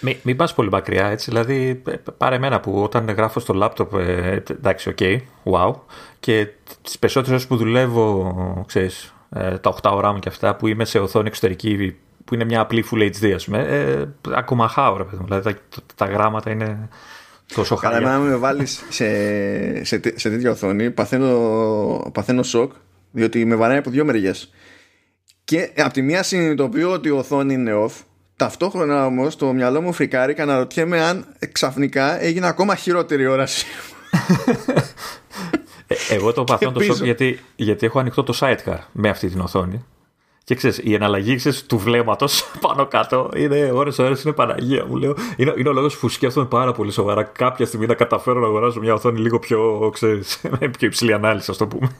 μην, 0.00 0.16
μην 0.22 0.36
πας 0.36 0.54
πολύ 0.54 0.70
μακριά, 0.70 1.06
έτσι. 1.06 1.30
Δηλαδή, 1.30 1.82
πάρε 2.16 2.36
εμένα 2.36 2.60
που 2.60 2.82
όταν 2.82 3.10
γράφω 3.10 3.40
στο 3.40 3.52
λάπτοπ, 3.52 3.94
ε, 3.94 4.42
εντάξει, 4.50 4.88
ok, 4.88 4.96
okay, 5.00 5.18
wow. 5.44 5.74
Και 6.20 6.48
τις 6.82 6.98
περισσότερες 6.98 7.46
που 7.46 7.56
δουλεύω, 7.56 8.64
ξέρεις, 8.66 9.14
ε, 9.30 9.58
τα 9.58 9.70
8 9.82 9.90
ώρα 9.92 10.12
μου 10.12 10.18
και 10.18 10.28
αυτά, 10.28 10.56
που 10.56 10.66
είμαι 10.66 10.84
σε 10.84 10.98
οθόνη 10.98 11.26
εξωτερική, 11.26 11.96
που 12.26 12.34
είναι 12.34 12.44
μια 12.44 12.60
απλή 12.60 12.84
Full 12.90 13.10
HD, 13.10 13.30
ας 13.34 13.44
πούμε, 13.44 13.58
ε, 13.58 14.04
ακόμα 14.34 14.68
χάω, 14.68 14.96
ρε 14.96 15.04
παιδί 15.04 15.16
μου. 15.16 15.24
Δηλαδή, 15.24 15.42
τα, 15.52 15.60
τα, 15.94 16.06
γράμματα 16.06 16.50
είναι 16.50 16.88
τόσο 17.54 17.76
χάρη. 17.76 18.04
Καλά, 18.04 18.18
με 18.18 18.36
βάλεις 18.36 18.84
σε, 18.88 19.04
σε, 19.84 20.00
σε, 20.14 20.30
τέτοια 20.30 20.50
οθόνη, 20.50 20.90
παθαίνω, 20.90 22.10
παθαίνω 22.12 22.42
σοκ, 22.42 22.72
διότι 23.10 23.44
με 23.44 23.54
βαράει 23.54 23.76
από 23.76 23.90
δύο 23.90 24.04
μεριές. 24.04 24.52
Και 25.44 25.70
από 25.76 25.92
τη 25.92 26.02
μία 26.02 26.22
συνειδητοποιώ 26.22 26.92
ότι 26.92 27.08
η 27.08 27.10
οθόνη 27.10 27.54
είναι 27.54 27.72
off 27.86 28.04
Ταυτόχρονα 28.36 29.06
όμως 29.06 29.36
το 29.36 29.52
μυαλό 29.52 29.80
μου 29.80 29.92
φρικάρει 29.92 30.34
και 30.34 30.42
αναρωτιέμαι 30.42 31.00
αν 31.00 31.26
ξαφνικά 31.52 32.22
έγινε 32.22 32.46
ακόμα 32.46 32.74
χειρότερη 32.74 33.22
η 33.22 33.26
όραση. 33.26 33.66
Ε, 35.88 36.14
εγώ 36.14 36.32
το 36.32 36.44
παθαίνω 36.44 36.72
το 36.72 36.80
σοκ 36.80 37.02
γιατί, 37.02 37.40
γιατί 37.56 37.86
έχω 37.86 37.98
ανοιχτό 37.98 38.22
το 38.22 38.38
sidecar 38.40 38.78
με 38.92 39.08
αυτή 39.08 39.28
την 39.28 39.40
οθόνη. 39.40 39.84
Και 40.46 40.54
ξέρεις, 40.54 40.80
η 40.82 40.94
εναλλαγή 40.94 41.36
ξέρεις, 41.36 41.66
του 41.66 41.78
βλέμματος 41.78 42.44
πάνω 42.66 42.86
κάτω 42.86 43.30
είναι 43.36 43.70
ώρε-ώρε 43.72 44.14
είναι 44.24 44.32
Παναγία 44.34 44.84
μου. 44.84 44.96
Λέω. 44.96 45.16
Είναι, 45.36 45.54
είναι 45.56 45.68
ο 45.68 45.72
λόγος 45.72 45.98
που 45.98 46.08
σκέφτομαι 46.08 46.46
πάρα 46.46 46.72
πολύ 46.72 46.92
σοβαρά 46.92 47.22
κάποια 47.22 47.66
στιγμή 47.66 47.86
να 47.86 47.94
καταφέρω 47.94 48.40
να 48.40 48.46
αγοράσω 48.46 48.80
μια 48.80 48.94
οθόνη 48.94 49.20
λίγο 49.20 49.38
πιο, 49.38 49.90
ξέρεις, 49.92 50.40
με 50.60 50.68
πιο 50.68 50.86
υψηλή 50.86 51.12
ανάλυση, 51.12 51.50
ας 51.50 51.56
το 51.56 51.66
πούμε. 51.66 51.90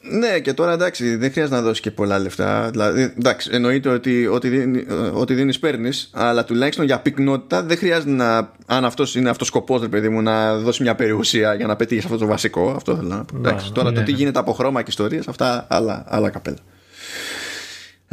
Ναι, 0.00 0.40
και 0.40 0.52
τώρα 0.52 0.72
εντάξει, 0.72 1.16
δεν 1.16 1.32
χρειάζεται 1.32 1.56
να 1.56 1.62
δώσεις 1.62 1.80
και 1.80 1.90
πολλά 1.90 2.18
λεφτά. 2.18 2.70
Δηλαδή, 2.70 3.02
εντάξει, 3.18 3.50
εννοείται 3.52 3.88
ότι 3.88 4.26
ό,τι 4.26 4.48
δίνει, 4.48 4.86
ό,τι 5.12 5.34
δίνεις 5.34 5.58
παίρνεις, 5.58 6.10
αλλά 6.12 6.44
τουλάχιστον 6.44 6.84
για 6.84 7.00
πυκνότητα 7.00 7.62
δεν 7.62 7.76
χρειάζεται 7.76 8.10
να, 8.10 8.52
αν 8.66 8.84
αυτός 8.84 9.14
είναι 9.14 9.30
αυτός 9.30 9.46
σκοπός, 9.46 9.80
ρε 9.80 9.88
παιδί 9.88 10.08
μου, 10.08 10.22
να 10.22 10.56
δώσει 10.56 10.82
μια 10.82 10.94
περιουσία 10.94 11.54
για 11.54 11.66
να 11.66 11.76
πετύχεις 11.76 12.04
αυτό 12.04 12.16
το 12.16 12.26
βασικό. 12.26 12.70
Αυτό 12.70 12.96
θέλω 12.96 13.08
να 13.08 13.24
πω. 13.24 13.36
Εντάξει, 13.36 13.72
τώρα 13.72 13.90
ναι, 13.90 13.96
το 13.96 14.02
τι 14.02 14.10
ναι. 14.10 14.16
γίνεται 14.18 14.38
από 14.38 14.52
χρώμα 14.52 14.82
και 14.82 14.90
ιστορίες, 14.90 15.28
αυτά 15.28 15.66
άλλα, 15.68 16.04
άλλα 16.08 16.30
καπέλα. 16.30 16.58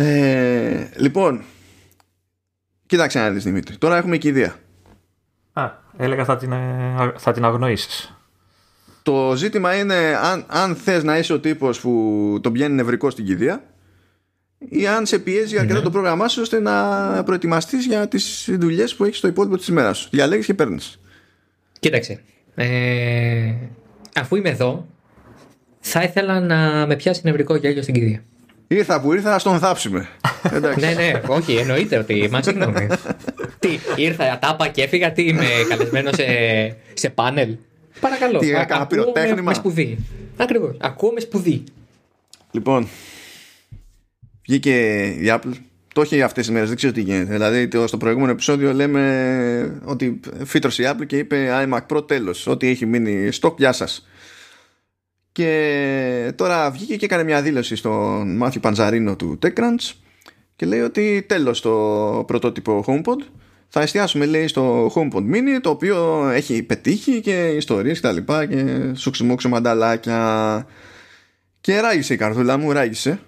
Ε, 0.01 0.89
λοιπόν, 0.95 1.43
κοίταξε 2.85 3.19
να 3.19 3.30
δεις 3.30 3.43
Δημήτρη. 3.43 3.77
Τώρα 3.77 3.97
έχουμε 3.97 4.17
και 4.17 4.27
ιδέα. 4.27 4.55
Α, 5.53 5.71
έλεγα 5.97 6.26
θα 6.26 6.38
την, 6.38 6.53
θα 7.17 7.31
την 7.31 7.45
αγνοήσεις. 7.45 8.13
Το 9.03 9.34
ζήτημα 9.35 9.76
είναι 9.76 9.95
αν, 10.21 10.45
αν 10.47 10.76
θες 10.76 11.03
να 11.03 11.17
είσαι 11.17 11.34
ο 11.34 11.39
τύπος 11.39 11.80
που 11.80 12.39
τον 12.41 12.53
πιάνει 12.53 12.76
νευρικό 12.76 13.09
στην 13.09 13.26
κηδεία 13.26 13.63
ή 14.57 14.88
αν 14.88 15.05
σε 15.05 15.19
πιέζει 15.19 15.57
αρκετά 15.57 15.77
ναι. 15.77 15.84
το 15.84 15.91
πρόγραμμά 15.91 16.27
σου 16.27 16.41
ώστε 16.41 16.59
να 16.59 17.23
προετοιμαστείς 17.23 17.85
για 17.85 18.07
τις 18.07 18.49
δουλειές 18.51 18.95
που 18.95 19.03
έχεις 19.03 19.17
στο 19.17 19.27
υπόλοιπο 19.27 19.57
της 19.57 19.67
ημέρας 19.67 19.97
σου. 19.97 20.09
Διαλέγεις 20.11 20.45
και 20.45 20.53
παίρνεις. 20.53 20.99
Κοίταξε. 21.80 22.21
Ε, 22.55 23.53
αφού 24.15 24.35
είμαι 24.35 24.49
εδώ, 24.49 24.88
θα 25.80 26.03
ήθελα 26.03 26.39
να 26.39 26.88
με 26.88 26.95
πιάσει 26.95 27.21
νευρικό 27.23 27.55
γέλιο 27.55 27.81
στην 27.81 27.93
κηδεία. 27.93 28.23
Ήρθα 28.72 29.02
που 29.02 29.14
ήρθα, 29.14 29.32
να 29.32 29.40
τον 29.40 29.60
θάψουμε. 29.60 30.10
ναι, 30.80 30.94
ναι, 30.94 31.22
όχι, 31.28 31.56
εννοείται 31.56 31.98
ότι. 31.98 32.28
Μα 32.32 32.41
συγγνώμη. 32.41 32.88
τι, 33.60 33.80
ήρθα, 33.96 34.40
τάπα 34.41 34.68
και 34.68 34.84
έφυγα, 34.84 35.12
τι 35.12 35.24
είμαι 35.24 35.46
καλεσμένος 35.70 36.16
σε, 36.16 36.26
σε 36.94 37.10
πάνελ; 37.10 37.58
Παρακαλώ. 38.00 38.40
Τι 38.40 38.50
έκανα 38.50 38.88
πυροτέχνημα. 38.88 39.41
Με 39.41 39.54
σπουδή. 39.54 39.98
Ακριβώς. 40.38 40.76
Ακούω 40.80 41.12
με 41.12 41.20
σπουδή. 41.20 41.64
Λοιπόν, 42.52 42.88
βγήκε 44.46 45.06
η 45.06 45.26
Apple. 45.26 45.54
Το 45.94 46.02
έχει 46.02 46.22
αυτές 46.22 46.44
τις 46.46 46.54
μέρες, 46.54 46.68
δεν 46.68 46.78
ξέρω 46.78 46.94
τι 46.94 47.02
γίνεται. 47.02 47.32
Δηλαδή, 47.32 47.70
στο 47.86 47.98
προηγούμενο 47.98 48.32
επεισόδιο 48.32 48.74
λέμε 48.74 49.82
ότι 49.84 50.20
φύτρωσε 50.46 50.84
η 50.84 50.86
Apple 50.90 51.06
και 51.06 51.18
είπε 51.18 51.68
iMac 51.68 51.96
Pro 51.96 52.08
τέλος. 52.08 52.48
Ό,τι 52.48 52.68
έχει 52.68 52.86
μείνει 52.86 53.32
στο 53.32 53.56
γεια 53.58 53.72
σας. 53.72 54.08
Και 55.31 56.34
τώρα 56.35 56.72
βγήκε 56.72 56.95
και 56.95 57.06
έκανε 57.06 57.23
μια 57.23 57.41
δήλωση 57.41 57.76
στον 57.76 58.38
Μάθιο 58.38 58.60
Παντζαρίνο 58.60 59.15
του 59.15 59.39
TechCrunch 59.41 59.93
και 60.56 60.65
λέει 60.65 60.80
ότι 60.80 61.26
τέλος 61.27 61.61
το 61.61 62.23
πρωτότυπο 62.27 62.84
HomePod 62.88 63.23
θα 63.68 63.81
εστιάσουμε 63.81 64.26
λέει 64.26 64.47
στο 64.47 64.91
HomePod 64.95 65.23
Mini 65.34 65.60
το 65.61 65.69
οποίο 65.69 66.30
έχει 66.30 66.64
πετύχει 66.64 67.22
και 67.22 67.47
ιστορίες 67.47 67.99
και 67.99 68.07
τα 68.07 68.14
λοιπά 68.14 68.45
και 68.45 68.91
σουξιμούξου 68.95 69.49
μανταλάκια 69.49 70.68
και 71.61 71.80
ράγισε 71.80 72.14
η 72.14 72.18
καρδούλα 72.18 72.57
μου 72.57 72.72
ράγισε 72.72 73.19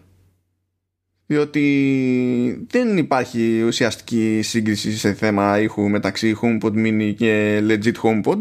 διότι 1.31 2.65
δεν 2.69 2.97
υπάρχει 2.97 3.61
ουσιαστική 3.61 4.41
σύγκριση 4.41 4.97
σε 4.97 5.13
θέμα 5.13 5.59
ήχου 5.59 5.89
μεταξύ 5.89 6.37
HomePod 6.41 6.73
Mini 6.73 7.13
και 7.17 7.59
legit 7.67 7.93
HomePod. 8.03 8.37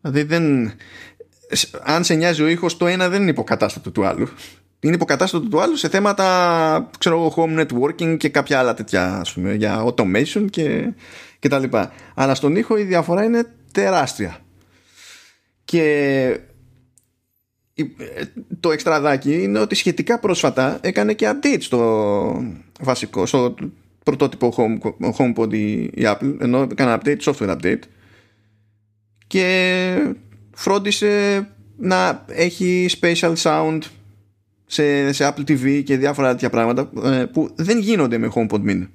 Δηλαδή 0.00 0.22
δεν 0.22 0.72
αν 1.82 2.04
σε 2.04 2.14
νοιάζει 2.14 2.42
ο 2.42 2.46
ήχος 2.46 2.76
το 2.76 2.86
ένα 2.86 3.08
δεν 3.08 3.20
είναι 3.20 3.30
υποκατάστατο 3.30 3.90
του 3.90 4.06
άλλου 4.06 4.28
είναι 4.80 4.94
υποκατάστατο 4.94 5.48
του 5.48 5.60
άλλου 5.60 5.76
σε 5.76 5.88
θέματα 5.88 6.90
ξέρω 6.98 7.34
home 7.36 7.60
networking 7.60 8.16
και 8.16 8.28
κάποια 8.28 8.58
άλλα 8.58 8.74
τέτοια 8.74 9.16
ας 9.16 9.32
πούμε, 9.32 9.54
για 9.54 9.84
automation 9.84 10.46
και, 10.50 10.92
και 11.38 11.48
τα 11.48 11.58
λοιπά. 11.58 11.92
Αλλά 12.14 12.34
στον 12.34 12.56
ήχο 12.56 12.76
η 12.76 12.82
διαφορά 12.82 13.24
είναι 13.24 13.54
τεράστια. 13.72 14.38
Και 15.64 16.40
το 18.60 18.70
εξτραδάκι 18.70 19.42
είναι 19.42 19.58
ότι 19.58 19.74
σχετικά 19.74 20.18
πρόσφατα 20.18 20.78
έκανε 20.82 21.12
και 21.12 21.32
update 21.32 21.60
στο 21.60 22.44
βασικό, 22.80 23.26
στο 23.26 23.54
πρωτότυπο 24.04 24.54
home, 24.56 25.10
HomePod 25.18 25.52
η, 25.52 25.82
η 25.82 26.02
Apple 26.02 26.36
ενώ 26.40 26.62
έκανε 26.70 26.98
update, 27.00 27.20
software 27.20 27.56
update 27.56 27.82
και 29.26 30.16
φρόντισε 30.56 31.46
να 31.76 32.24
έχει 32.28 32.88
spatial 33.00 33.34
sound 33.42 33.78
σε, 34.66 35.12
σε 35.12 35.34
Apple 35.34 35.50
TV 35.50 35.82
και 35.84 35.96
διάφορα 35.96 36.30
τέτοια 36.30 36.50
πράγματα 36.50 36.90
ε, 37.04 37.24
που 37.24 37.50
δεν 37.54 37.78
γίνονται 37.78 38.18
με 38.18 38.32
HomePod 38.34 38.60
Mini. 38.64 38.88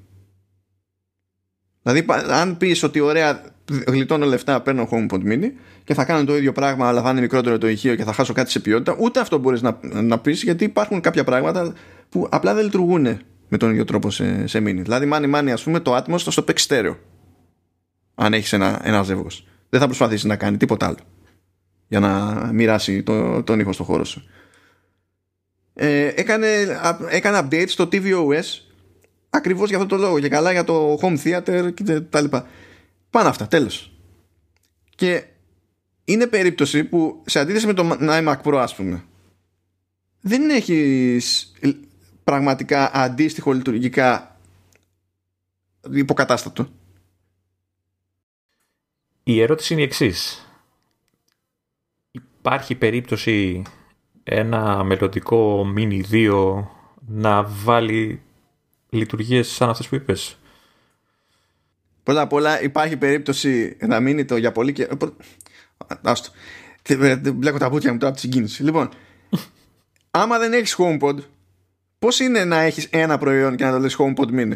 Δηλαδή, 1.83 2.05
αν 2.29 2.57
πεις 2.57 2.83
ότι 2.83 2.99
ωραία, 2.99 3.41
γλιτώνω 3.87 4.25
λεφτά, 4.25 4.61
παίρνω 4.61 4.89
HomePod 4.91 5.21
mini 5.23 5.51
και 5.83 5.93
θα 5.93 6.05
κάνω 6.05 6.25
το 6.25 6.35
ίδιο 6.37 6.51
πράγμα, 6.51 6.87
αλλά 6.87 7.01
θα 7.01 7.09
είναι 7.09 7.21
μικρότερο 7.21 7.57
το 7.57 7.67
ηχείο 7.67 7.95
και 7.95 8.03
θα 8.03 8.13
χάσω 8.13 8.33
κάτι 8.33 8.51
σε 8.51 8.59
ποιότητα, 8.59 8.95
ούτε 8.99 9.19
αυτό 9.19 9.37
μπορείς 9.37 9.61
να, 9.61 9.79
να 10.01 10.19
πεις, 10.19 10.43
γιατί 10.43 10.63
υπάρχουν 10.63 11.01
κάποια 11.01 11.23
πράγματα 11.23 11.73
που 12.09 12.27
απλά 12.31 12.53
δεν 12.53 12.63
λειτουργούν 12.63 13.19
με 13.47 13.57
τον 13.57 13.69
ίδιο 13.69 13.85
τρόπο 13.85 14.11
σε, 14.11 14.47
σε 14.47 14.59
mini. 14.59 14.81
Δηλαδή, 14.81 15.05
μάνι 15.05 15.27
μάνι, 15.27 15.51
ας 15.51 15.63
πούμε, 15.63 15.79
το 15.79 15.95
Atmos 15.95 16.19
θα 16.19 16.31
στο 16.31 16.41
παίξει 16.41 16.63
στέρεο. 16.63 16.97
Αν 18.15 18.33
έχεις 18.33 18.53
ένα, 18.53 18.79
ένα 18.83 19.03
ζεύγος. 19.03 19.47
Δεν 19.69 19.79
θα 19.79 19.85
προσπαθήσεις 19.85 20.23
να 20.23 20.35
κάνει 20.35 20.57
τίποτα 20.57 20.87
άλλο 20.87 20.97
για 21.91 21.99
να 21.99 22.33
μοιράσει 22.53 23.03
το, 23.03 23.43
τον 23.43 23.59
ήχο 23.59 23.71
στο 23.71 23.83
χώρο 23.83 24.03
σου. 24.03 24.23
Ε, 25.73 26.13
έκανε, 26.15 26.47
έκανε 27.09 27.39
update 27.43 27.67
στο 27.67 27.87
tvOS 27.91 28.43
ακριβώς 29.29 29.69
για 29.69 29.77
αυτό 29.77 29.95
το 29.95 30.01
λόγο 30.01 30.19
και 30.19 30.29
καλά 30.29 30.51
για 30.51 30.63
το 30.63 30.99
home 31.01 31.17
theater 31.23 31.73
και 31.73 31.99
τα 31.99 32.21
λοιπά. 32.21 32.47
Πάνω 33.09 33.29
αυτά, 33.29 33.47
τέλος. 33.47 33.93
Και 34.95 35.23
είναι 36.03 36.27
περίπτωση 36.27 36.83
που 36.83 37.21
σε 37.25 37.39
αντίθεση 37.39 37.65
με 37.65 37.73
το 37.73 37.97
iMac 38.01 38.41
Pro 38.43 38.55
ας 38.55 38.75
πούμε 38.75 39.03
δεν 40.21 40.49
έχεις 40.49 41.51
πραγματικά 42.23 42.91
αντίστοιχο 42.93 43.51
λειτουργικά 43.51 44.39
υποκατάστατο. 45.91 46.69
Η 49.23 49.41
ερώτηση 49.41 49.73
είναι 49.73 49.81
η 49.81 49.85
εξής. 49.85 50.45
Υπάρχει 52.41 52.75
περίπτωση 52.75 53.61
ένα 54.23 54.83
μελλοντικό 54.83 55.67
Mini 55.77 56.01
2 56.11 56.67
να 57.07 57.43
βάλει 57.43 58.21
λειτουργίες 58.89 59.47
σαν 59.47 59.69
αυτές 59.69 59.87
που 59.87 59.95
είπες; 59.95 60.37
Πρώτα 62.03 62.21
απ' 62.21 62.33
όλα 62.33 62.61
υπάρχει 62.61 62.97
περίπτωση 62.97 63.77
να 63.79 63.99
μείνει 63.99 64.25
το 64.25 64.37
για 64.37 64.51
πολύ 64.51 64.73
και... 64.73 64.87
Άστο. 66.01 66.31
Μπλέκω 67.33 67.57
τα 67.57 67.69
πούτια 67.69 67.91
μου 67.91 67.97
τώρα 67.97 68.11
από 68.11 68.21
τη 68.21 68.27
συγκίνηση. 68.27 68.63
Λοιπόν, 68.63 68.89
άμα 70.11 70.37
δεν 70.37 70.53
έχεις 70.53 70.75
HomePod, 70.77 71.17
πώς 71.99 72.19
είναι 72.19 72.45
να 72.45 72.59
έχεις 72.59 72.85
ένα 72.85 73.17
προϊόν 73.17 73.55
και 73.55 73.65
να 73.65 73.71
το 73.71 73.79
λες 73.79 73.97
HomePod 73.99 74.29
Mini; 74.31 74.55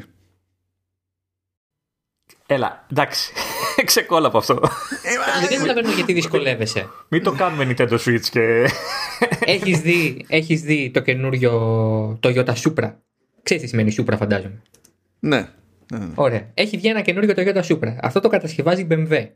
Έλα, 2.46 2.86
εντάξει. 2.92 3.34
Ξεκόλα 3.86 4.28
από 4.28 4.38
αυτό. 4.38 4.60
Ε, 5.04 5.48
δεν 5.48 5.60
καταλαβαίνω 5.60 5.96
γιατί 5.96 6.14
δυσκολεύεσαι. 6.14 6.90
Μην 7.08 7.24
το 7.24 7.32
κάνουμε 7.32 7.68
Nintendo 7.78 7.98
Switch 8.06 8.26
και. 8.32 8.70
Έχεις 9.46 9.80
δει, 9.80 10.26
έχεις 10.28 10.62
δει 10.62 10.92
το 10.94 11.00
καινούριο 11.00 12.20
Toyota 12.24 12.54
Supra; 12.54 12.94
Ξέρεις 13.44 13.64
τι 13.64 13.70
σημαίνει 13.70 13.96
Supra, 13.98 14.14
φαντάζομαι. 14.18 14.62
Ναι. 15.20 15.48
Ωραία. 16.16 16.52
Έχει 16.54 16.78
βγει 16.78 16.88
ένα 16.88 17.02
καινούριο 17.02 17.34
Toyota 17.38 17.62
Supra. 17.62 17.96
Αυτό 18.02 18.20
το 18.20 18.30
κατασκευάζει 18.30 18.88
BMW. 18.90 19.28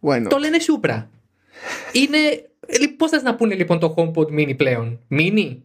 Why 0.00 0.22
not? 0.22 0.26
Το 0.28 0.36
λένε 0.36 0.56
Supra. 0.60 1.04
Είναι. 1.92 2.18
Πώς 2.96 3.10
θα 3.10 3.22
να 3.22 3.34
πούνε 3.34 3.54
λοιπόν 3.54 3.78
το 3.78 3.94
HomePod 3.96 4.26
Mini 4.26 4.56
πλέον; 4.56 5.00
Mini; 5.10 5.56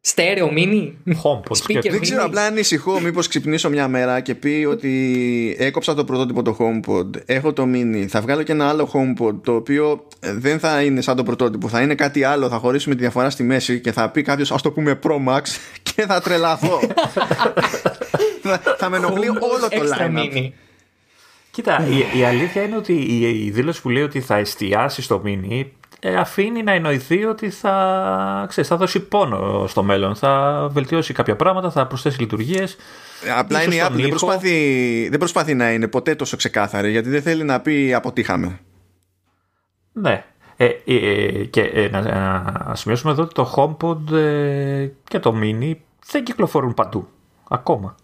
Στέρεο 0.00 0.50
mini. 0.56 0.92
HomePod. 1.06 1.56
Speaker 1.56 1.90
Δεν 1.90 2.00
ξέρω, 2.00 2.22
mini. 2.22 2.26
απλά 2.26 2.42
ανησυχώ 2.44 3.00
μήπως 3.00 3.28
ξυπνήσω 3.28 3.70
μια 3.70 3.88
μέρα 3.88 4.20
και 4.20 4.34
πει 4.34 4.66
ότι 4.70 5.56
έκοψα 5.58 5.94
το 5.94 6.04
πρωτότυπο 6.04 6.42
το 6.42 6.56
HomePod, 6.58 7.06
έχω 7.26 7.52
το 7.52 7.62
mini, 7.72 8.04
θα 8.08 8.20
βγάλω 8.20 8.42
και 8.42 8.52
ένα 8.52 8.68
άλλο 8.68 8.90
HomePod 8.92 9.34
το 9.42 9.54
οποίο 9.54 10.06
ε, 10.20 10.32
δεν 10.32 10.58
θα 10.58 10.82
είναι 10.82 11.00
σαν 11.00 11.16
το 11.16 11.22
πρωτότυπο, 11.22 11.68
θα 11.68 11.82
είναι 11.82 11.94
κάτι 11.94 12.24
άλλο, 12.24 12.48
θα 12.48 12.58
χωρίσουμε 12.58 12.94
τη 12.94 13.00
διαφορά 13.00 13.30
στη 13.30 13.42
μέση 13.42 13.80
και 13.80 13.92
θα 13.92 14.10
πει 14.10 14.22
κάποιος 14.22 14.52
ας 14.52 14.62
το 14.62 14.70
πούμε 14.70 14.98
Pro 15.02 15.28
Max 15.28 15.42
και 15.82 16.02
θα 16.06 16.20
τρελαθώ. 16.20 16.80
θα, 18.42 18.62
θα 18.78 18.88
με 18.88 18.96
ενοχλεί 18.96 19.28
όλο 19.28 19.68
το 19.70 19.76
Extra 19.80 19.98
line 19.98 20.18
mini. 20.18 20.50
Κοίτα, 21.50 21.86
η, 22.14 22.18
η 22.18 22.24
αλήθεια 22.24 22.62
είναι 22.62 22.76
ότι 22.76 22.92
η, 22.92 23.44
η 23.44 23.50
δήλωση 23.50 23.82
που 23.82 23.88
λέει 23.88 24.02
ότι 24.02 24.20
θα 24.20 24.36
εστιάσει 24.36 25.02
στο 25.02 25.22
mini 25.24 25.60
ε, 25.60 25.64
αφήνει 26.18 26.62
να 26.62 26.72
εννοηθεί 26.72 27.24
ότι 27.24 27.50
θα, 27.50 28.44
ξέρεις, 28.48 28.70
θα 28.70 28.76
δώσει 28.76 29.00
πόνο 29.00 29.66
στο 29.66 29.82
μέλλον. 29.82 30.14
Θα 30.16 30.66
βελτιώσει 30.70 31.12
κάποια 31.12 31.36
πράγματα, 31.36 31.70
θα 31.70 31.86
προσθέσει 31.86 32.20
λειτουργίες. 32.20 32.76
Απλά 33.38 33.58
Ίσως 33.62 33.74
είναι 33.74 33.82
η 33.82 33.84
στον 33.84 33.92
Apple, 33.92 33.96
δεν 33.96 34.06
ήχο. 34.06 34.08
προσπαθεί, 34.26 35.08
δεν 35.08 35.18
προσπαθεί 35.18 35.54
να 35.54 35.72
είναι 35.72 35.88
ποτέ 35.88 36.14
τόσο 36.14 36.36
ξεκάθαρη 36.36 36.90
γιατί 36.90 37.08
δεν 37.08 37.22
θέλει 37.22 37.44
να 37.44 37.60
πει 37.60 37.94
αποτύχαμε. 37.94 38.60
Ναι. 39.92 40.24
Ε, 40.56 40.66
ε, 40.66 40.94
ε, 40.94 41.44
και 41.44 41.60
ε, 41.60 41.88
να, 41.88 42.00
να 42.66 42.74
σημειώσουμε 42.74 43.12
εδώ 43.12 43.22
ότι 43.22 43.34
το 43.34 43.52
HomePod 43.56 44.12
ε, 44.16 44.88
και 45.04 45.18
το 45.18 45.34
Mini 45.42 45.72
δεν 46.10 46.24
κυκλοφορούν 46.24 46.74
παντού. 46.74 47.08
Ακόμα. 47.48 47.94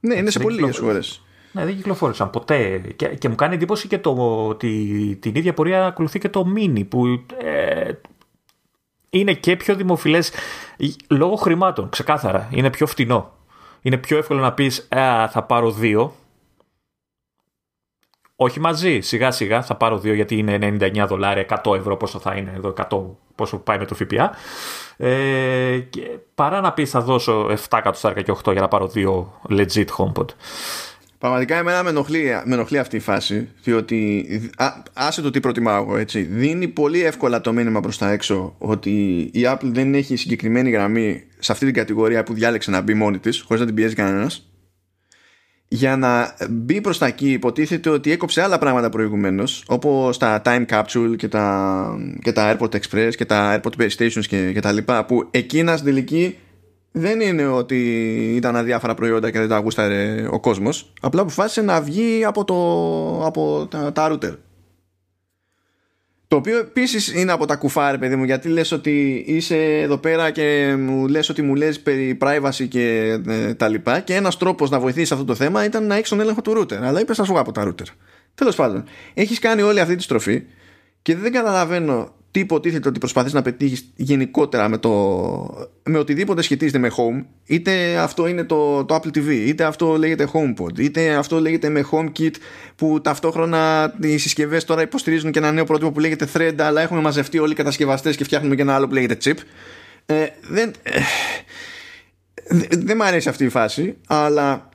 Ναι, 0.00 0.14
είναι 0.14 0.30
σε 0.30 0.38
Δεν 0.38 0.42
πολύ 0.46 0.60
λίγες 0.60 0.70
κυκλοφορεί. 0.70 0.92
χώρες. 0.98 1.22
Ναι, 1.52 1.64
δεν 1.64 1.76
κυκλοφόρησαν 1.76 2.30
ποτέ. 2.30 2.78
Και, 2.96 3.06
και 3.06 3.28
μου 3.28 3.34
κάνει 3.34 3.54
εντύπωση 3.54 3.88
και 3.88 3.98
το 3.98 4.46
ότι 4.48 5.18
την 5.20 5.34
ίδια 5.34 5.54
πορεία 5.54 5.86
ακολουθεί 5.86 6.18
και 6.18 6.28
το 6.28 6.52
Mini 6.56 6.88
που 6.88 7.24
ε, 7.38 7.92
είναι 9.10 9.34
και 9.34 9.56
πιο 9.56 9.74
δημοφιλές 9.74 10.32
λόγω 11.08 11.36
χρημάτων, 11.36 11.88
ξεκάθαρα. 11.88 12.48
Είναι 12.52 12.70
πιο 12.70 12.86
φτηνό. 12.86 13.32
Είναι 13.82 13.96
πιο 13.96 14.18
εύκολο 14.18 14.40
να 14.40 14.52
πεις 14.52 14.88
«Α, 14.96 15.28
θα 15.28 15.42
πάρω 15.42 15.70
δύο». 15.70 16.14
Όχι 18.40 18.60
μαζί, 18.60 19.00
σιγά 19.00 19.30
σιγά 19.30 19.62
θα 19.62 19.74
πάρω 19.76 19.98
δύο 19.98 20.14
γιατί 20.14 20.36
είναι 20.36 20.58
99 20.80 21.04
δολάρια, 21.08 21.60
100 21.64 21.76
ευρώ 21.76 21.96
πόσο 21.96 22.18
θα 22.18 22.34
είναι 22.34 22.52
εδώ, 22.56 22.74
100 22.90 23.04
πόσο 23.34 23.58
πάει 23.58 23.78
με 23.78 23.84
το 23.84 23.94
ΦΠΑ. 23.94 24.30
Ε, 24.96 25.78
και 25.78 26.18
παρά 26.34 26.60
να 26.60 26.72
πεις 26.72 26.90
θα 26.90 27.00
δώσω 27.00 27.46
7 27.48 27.54
κατοστάρια 27.68 28.22
και 28.22 28.34
8 28.44 28.52
για 28.52 28.60
να 28.60 28.68
πάρω 28.68 28.88
δύο 28.88 29.40
legit 29.48 29.86
HomePod. 29.96 30.26
Πραγματικά 31.18 31.56
εμένα 31.56 31.82
με 31.82 31.88
ενοχλεί, 31.88 32.24
με 32.44 32.54
ενοχλεί 32.54 32.78
αυτή 32.78 32.96
η 32.96 33.00
φάση 33.00 33.48
διότι 33.62 34.26
α, 34.56 34.72
άσε 34.92 35.22
το 35.22 35.30
τι 35.30 35.40
προτιμάω 35.40 35.82
εγώ 35.82 35.96
έτσι. 35.96 36.22
Δίνει 36.22 36.68
πολύ 36.68 37.04
εύκολα 37.04 37.40
το 37.40 37.52
μήνυμα 37.52 37.80
προς 37.80 37.98
τα 37.98 38.10
έξω 38.10 38.54
ότι 38.58 38.90
η 39.32 39.40
Apple 39.44 39.58
δεν 39.62 39.94
έχει 39.94 40.16
συγκεκριμένη 40.16 40.70
γραμμή 40.70 41.22
σε 41.38 41.52
αυτή 41.52 41.64
την 41.64 41.74
κατηγορία 41.74 42.22
που 42.22 42.34
διάλεξε 42.34 42.70
να 42.70 42.80
μπει 42.80 42.94
μόνη 42.94 43.18
της 43.18 43.40
χωρίς 43.40 43.60
να 43.60 43.66
την 43.66 43.74
πιέζει 43.74 43.94
κανένας. 43.94 44.42
Για 45.68 45.96
να 45.96 46.34
μπει 46.50 46.80
προς 46.80 46.98
τα 46.98 47.06
εκεί 47.06 47.32
υποτίθεται 47.32 47.90
ότι 47.90 48.10
έκοψε 48.10 48.42
άλλα 48.42 48.58
πράγματα 48.58 48.88
προηγουμένως 48.88 49.64
όπως 49.66 50.18
τα 50.18 50.42
Time 50.44 50.64
Capsule 50.66 51.14
και 51.16 51.28
τα, 51.28 51.98
και 52.22 52.32
τα 52.32 52.56
Airport 52.56 52.74
Express 52.74 53.10
και 53.16 53.24
τα 53.24 53.60
Airport 53.60 53.82
Pay 53.82 53.88
Stations 53.98 54.26
και, 54.28 54.52
και 54.52 54.60
τα 54.60 54.72
λοιπά 54.72 55.04
που 55.04 55.28
εκείνας 55.30 55.78
στην 55.78 55.92
τελική 55.92 56.36
δεν 56.92 57.20
είναι 57.20 57.46
ότι 57.46 57.80
ήταν 58.36 58.56
αδιάφορα 58.56 58.94
προϊόντα 58.94 59.30
και 59.30 59.38
δεν 59.38 59.48
τα 59.48 59.58
γούσταρε 59.58 60.26
ο 60.30 60.40
κόσμος 60.40 60.92
απλά 61.00 61.20
αποφάσισε 61.20 61.62
να 61.62 61.80
βγει 61.80 62.24
από, 62.24 62.44
το, 62.44 62.54
από 63.26 63.66
τα, 63.70 63.92
τα 63.92 64.12
router 64.12 64.36
το 66.28 66.36
οποίο 66.36 66.58
επίσης 66.58 67.14
είναι 67.14 67.32
από 67.32 67.46
τα 67.46 67.56
κουφά, 67.56 67.90
ρε 67.90 67.98
παιδί 67.98 68.16
μου, 68.16 68.24
γιατί 68.24 68.48
λες 68.48 68.72
ότι 68.72 69.24
είσαι 69.26 69.80
εδώ 69.80 69.98
πέρα 69.98 70.30
και 70.30 70.74
μου 70.78 71.08
λες 71.08 71.28
ότι 71.28 71.42
μου 71.42 71.54
λες 71.54 71.80
περί 71.80 72.18
privacy 72.20 72.68
και 72.68 73.18
ε, 73.26 73.54
τα 73.54 73.68
λοιπά. 73.68 74.00
Και 74.00 74.14
ένας 74.14 74.36
τρόπος 74.36 74.70
να 74.70 74.80
βοηθήσεις 74.80 75.12
αυτό 75.12 75.24
το 75.24 75.34
θέμα 75.34 75.64
ήταν 75.64 75.86
να 75.86 75.94
έχεις 75.94 76.08
τον 76.08 76.20
έλεγχο 76.20 76.42
του 76.42 76.58
router. 76.58 76.74
Αλλά 76.74 77.00
είπες 77.00 77.18
να 77.18 77.24
σου 77.24 77.32
βγω 77.32 77.40
από 77.40 77.52
τα 77.52 77.68
router. 77.68 77.86
Τέλος 78.34 78.56
πάντων, 78.56 78.84
έχεις 79.14 79.38
κάνει 79.38 79.62
όλη 79.62 79.80
αυτή 79.80 79.96
τη 79.96 80.02
στροφή 80.02 80.42
και 81.02 81.16
δεν 81.16 81.32
καταλαβαίνω 81.32 82.14
τι 82.30 82.40
υποτίθεται 82.40 82.88
ότι 82.88 82.98
προσπαθείς 82.98 83.32
να 83.32 83.42
πετύχεις 83.42 83.92
γενικότερα 83.96 84.68
με, 84.68 84.78
το, 84.78 84.90
με 85.82 85.98
οτιδήποτε 85.98 86.42
σχετίζεται 86.42 86.78
με 86.78 86.90
home 86.96 87.24
είτε 87.44 87.96
αυτό 87.96 88.26
είναι 88.26 88.44
το, 88.44 88.84
το 88.84 88.94
Apple 88.94 89.16
TV 89.16 89.28
είτε 89.28 89.64
αυτό 89.64 89.96
λέγεται 89.96 90.28
HomePod 90.32 90.78
είτε 90.78 91.14
αυτό 91.14 91.40
λέγεται 91.40 91.68
με 91.68 91.84
HomeKit 91.90 92.34
που 92.76 93.00
ταυτόχρονα 93.00 93.94
οι 94.00 94.18
συσκευές 94.18 94.64
τώρα 94.64 94.82
υποστηρίζουν 94.82 95.30
και 95.30 95.38
ένα 95.38 95.52
νέο 95.52 95.64
πρότυπο 95.64 95.92
που 95.92 96.00
λέγεται 96.00 96.28
Thread 96.34 96.54
αλλά 96.58 96.80
έχουμε 96.80 97.00
μαζευτεί 97.00 97.38
όλοι 97.38 97.52
οι 97.52 97.54
κατασκευαστές 97.54 98.16
και 98.16 98.24
φτιάχνουμε 98.24 98.54
και 98.54 98.62
ένα 98.62 98.74
άλλο 98.74 98.86
που 98.86 98.94
λέγεται 98.94 99.16
Chip. 99.24 99.36
Ε, 100.06 100.26
δεν, 100.48 100.72
ε, 100.82 101.00
δεν 102.48 102.68
δεν 102.70 102.96
μ' 102.96 103.02
αρέσει 103.02 103.28
αυτή 103.28 103.44
η 103.44 103.48
φάση 103.48 103.96
αλλά 104.06 104.68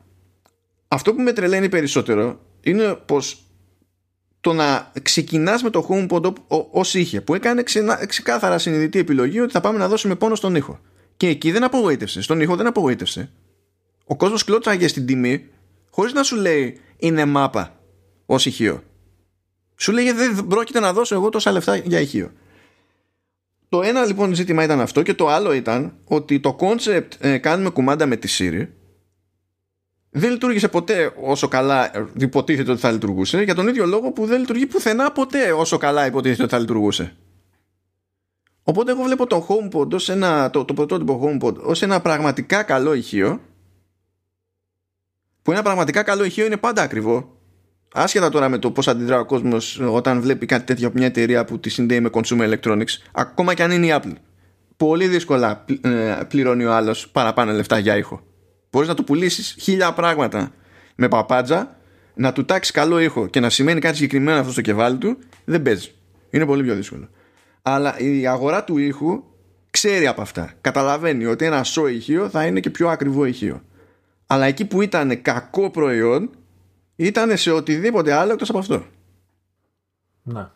αυτό 0.87 1.13
που 1.13 1.21
με 1.21 1.33
τρελαίνει 1.33 1.69
περισσότερο 1.69 2.39
είναι 2.61 2.97
πως 3.05 3.43
το 4.43 4.53
να 4.53 4.91
ξεκινάς 5.01 5.63
με 5.63 5.69
το 5.69 5.87
HomePod 5.89 6.33
ως 6.71 6.93
είχε 6.93 7.21
που 7.21 7.33
έκανε 7.35 7.63
ξενα- 7.63 8.05
ξεκάθαρα 8.05 8.57
συνειδητή 8.57 8.99
επιλογή 8.99 9.39
ότι 9.39 9.51
θα 9.51 9.61
πάμε 9.61 9.77
να 9.77 9.87
δώσουμε 9.87 10.15
πόνο 10.15 10.35
στον 10.35 10.55
ήχο. 10.55 10.79
Και 11.17 11.27
εκεί 11.27 11.51
δεν 11.51 11.63
απογοήτευσε, 11.63 12.21
στον 12.21 12.41
ήχο 12.41 12.55
δεν 12.55 12.67
απογοήτευσε. 12.67 13.29
Ο 14.05 14.15
κόσμος 14.15 14.43
κλώτσαγε 14.43 14.87
στην 14.87 15.05
τιμή 15.05 15.45
χωρίς 15.89 16.13
να 16.13 16.23
σου 16.23 16.35
λέει 16.35 16.79
είναι 16.97 17.25
μάπα 17.25 17.79
ως 18.25 18.45
ηχείο 18.45 18.83
σου 19.75 19.91
λέγε 19.91 20.13
δεν 20.13 20.47
πρόκειται 20.47 20.79
να 20.79 20.93
δώσω 20.93 21.15
εγώ 21.15 21.29
τόσα 21.29 21.51
λεφτά 21.51 21.75
για 21.75 21.99
ηχείο 21.99 22.31
το 23.69 23.81
ένα 23.81 24.05
λοιπόν 24.05 24.33
ζήτημα 24.33 24.63
ήταν 24.63 24.81
αυτό 24.81 25.01
και 25.01 25.13
το 25.13 25.27
άλλο 25.27 25.53
ήταν 25.53 25.93
ότι 26.05 26.39
το 26.39 26.57
concept 26.59 27.07
ε, 27.19 27.37
κάνουμε 27.37 27.69
κουμάντα 27.69 28.05
με 28.05 28.15
τη 28.15 28.35
Siri 28.39 28.67
δεν 30.15 30.31
λειτουργήσε 30.31 30.67
ποτέ 30.67 31.13
όσο 31.21 31.47
καλά 31.47 31.97
ε, 31.97 32.05
υποτίθεται 32.17 32.71
ότι 32.71 32.79
θα 32.79 32.91
λειτουργούσε 32.91 33.41
για 33.41 33.55
τον 33.55 33.67
ίδιο 33.67 33.85
λόγο 33.85 34.11
που 34.11 34.25
δεν 34.25 34.39
λειτουργεί 34.39 34.65
πουθενά 34.65 35.11
ποτέ 35.11 35.51
όσο 35.51 35.77
καλά 35.77 36.05
υποτίθεται 36.05 36.43
ότι 36.43 36.51
θα 36.51 36.59
λειτουργούσε. 36.59 37.15
Οπότε 38.63 38.91
εγώ 38.91 39.03
βλέπω 39.03 39.27
το 39.27 39.47
HomePod 39.49 39.89
ως 39.89 40.09
ένα, 40.09 40.49
το, 40.49 40.65
το 40.65 40.73
πρωτότυπο 40.73 41.21
HomePod 41.23 41.55
ως 41.55 41.81
ένα 41.81 42.01
πραγματικά 42.01 42.63
καλό 42.63 42.93
ηχείο 42.93 43.41
που 45.41 45.51
ένα 45.51 45.61
πραγματικά 45.61 46.03
καλό 46.03 46.23
ηχείο 46.23 46.45
είναι 46.45 46.57
πάντα 46.57 46.81
ακριβό. 46.81 47.37
Άσχετα 47.93 48.29
τώρα 48.29 48.49
με 48.49 48.57
το 48.57 48.71
πώς 48.71 48.87
αντιδρά 48.87 49.19
ο 49.19 49.25
κόσμος 49.25 49.79
όταν 49.79 50.21
βλέπει 50.21 50.45
κάτι 50.45 50.63
τέτοιο 50.63 50.87
από 50.87 50.97
μια 50.97 51.07
εταιρεία 51.07 51.45
που 51.45 51.59
τη 51.59 51.69
συνδέει 51.69 51.99
με 51.99 52.09
consumer 52.13 52.53
electronics, 52.53 52.97
ακόμα 53.11 53.53
και 53.53 53.63
αν 53.63 53.71
είναι 53.71 53.85
η 53.85 53.93
Apple. 53.93 54.13
Πολύ 54.77 55.07
δύσκολα 55.07 55.65
ε, 55.81 56.19
πληρώνει 56.27 56.65
ο 56.65 56.73
άλλος 56.73 57.09
παραπάνω 57.09 57.51
λεφτά 57.51 57.77
για 57.77 57.97
ήχο. 57.97 58.32
Μπορείς 58.73 58.87
να 58.87 58.95
του 58.95 59.03
πουλήσεις 59.03 59.55
χίλια 59.59 59.93
πράγματα 59.93 60.51
με 60.95 61.07
παπάντζα, 61.07 61.77
να 62.13 62.33
του 62.33 62.45
τάξεις 62.45 62.73
καλό 62.73 62.99
ήχο 62.99 63.27
και 63.27 63.39
να 63.39 63.49
σημαίνει 63.49 63.79
κάτι 63.79 63.95
συγκεκριμένο 63.95 64.39
αυτό 64.39 64.51
στο 64.51 64.61
κεφάλι 64.61 64.97
του, 64.97 65.17
δεν 65.45 65.61
παίζει. 65.61 65.91
Είναι 66.29 66.45
πολύ 66.45 66.63
πιο 66.63 66.75
δύσκολο. 66.75 67.09
Αλλά 67.61 67.99
η 67.99 68.27
αγορά 68.27 68.63
του 68.63 68.77
ήχου 68.77 69.23
ξέρει 69.69 70.07
από 70.07 70.21
αυτά. 70.21 70.53
Καταλαβαίνει 70.61 71.25
ότι 71.25 71.45
ένα 71.45 71.63
σο 71.63 71.87
ηχείο 71.87 72.29
θα 72.29 72.45
είναι 72.45 72.59
και 72.59 72.69
πιο 72.69 72.89
ακριβό 72.89 73.25
ηχείο. 73.25 73.61
Αλλά 74.27 74.45
εκεί 74.45 74.65
που 74.65 74.81
ήταν 74.81 75.21
κακό 75.21 75.69
προϊόν, 75.69 76.29
ήταν 76.95 77.37
σε 77.37 77.51
οτιδήποτε 77.51 78.13
άλλο 78.13 78.31
εκτός 78.31 78.49
από 78.49 78.59
αυτό. 78.59 78.85
Ναι. 80.23 80.47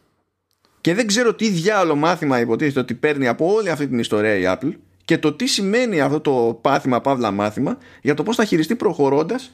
Και 0.82 0.94
δεν 0.94 1.08
ξέρω 1.08 1.34
τι 1.34 1.50
διάλογο 1.50 1.96
μάθημα 1.96 2.40
υποτίθεται 2.40 2.80
ότι 2.80 2.94
παίρνει 2.94 3.28
από 3.28 3.54
όλη 3.54 3.70
αυτή 3.70 3.88
την 3.88 4.00
ιστορία 4.00 4.36
η 4.36 4.44
Apple 4.46 4.74
και 5.08 5.18
το 5.18 5.34
τι 5.34 5.46
σημαίνει 5.46 6.02
αυτό 6.02 6.20
το 6.20 6.60
πάθημα, 6.62 7.02
παύλα 7.02 7.32
μάθημα 7.32 7.78
για 8.02 8.14
το 8.14 8.24
πώς 8.24 8.36
θα 8.36 8.46
χειριστεί 8.46 8.76
προχωρώντας 8.76 9.52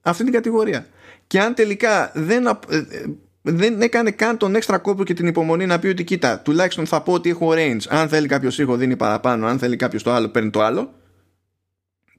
αυτή 0.00 0.24
την 0.24 0.32
κατηγορία. 0.32 0.86
Και 1.26 1.40
αν 1.40 1.54
τελικά 1.54 2.12
δεν, 2.14 2.46
ε, 2.46 2.76
ε, 2.76 3.04
δεν 3.42 3.80
έκανε 3.80 4.10
καν 4.10 4.36
τον 4.36 4.54
έξτρα 4.54 4.78
κόπο 4.78 5.04
και 5.04 5.14
την 5.14 5.26
υπομονή 5.26 5.66
να 5.66 5.78
πει 5.78 5.86
ότι 5.86 6.04
κοίτα, 6.04 6.40
τουλάχιστον 6.40 6.86
θα 6.86 7.02
πω 7.02 7.12
ότι 7.12 7.30
έχω 7.30 7.52
range. 7.54 7.80
Αν 7.88 8.08
θέλει 8.08 8.26
κάποιος 8.26 8.58
ήχο 8.58 8.76
δίνει 8.76 8.96
παραπάνω, 8.96 9.46
αν 9.46 9.58
θέλει 9.58 9.76
κάποιος 9.76 10.02
το 10.02 10.12
άλλο 10.12 10.28
παίρνει 10.28 10.50
το 10.50 10.62
άλλο. 10.62 10.94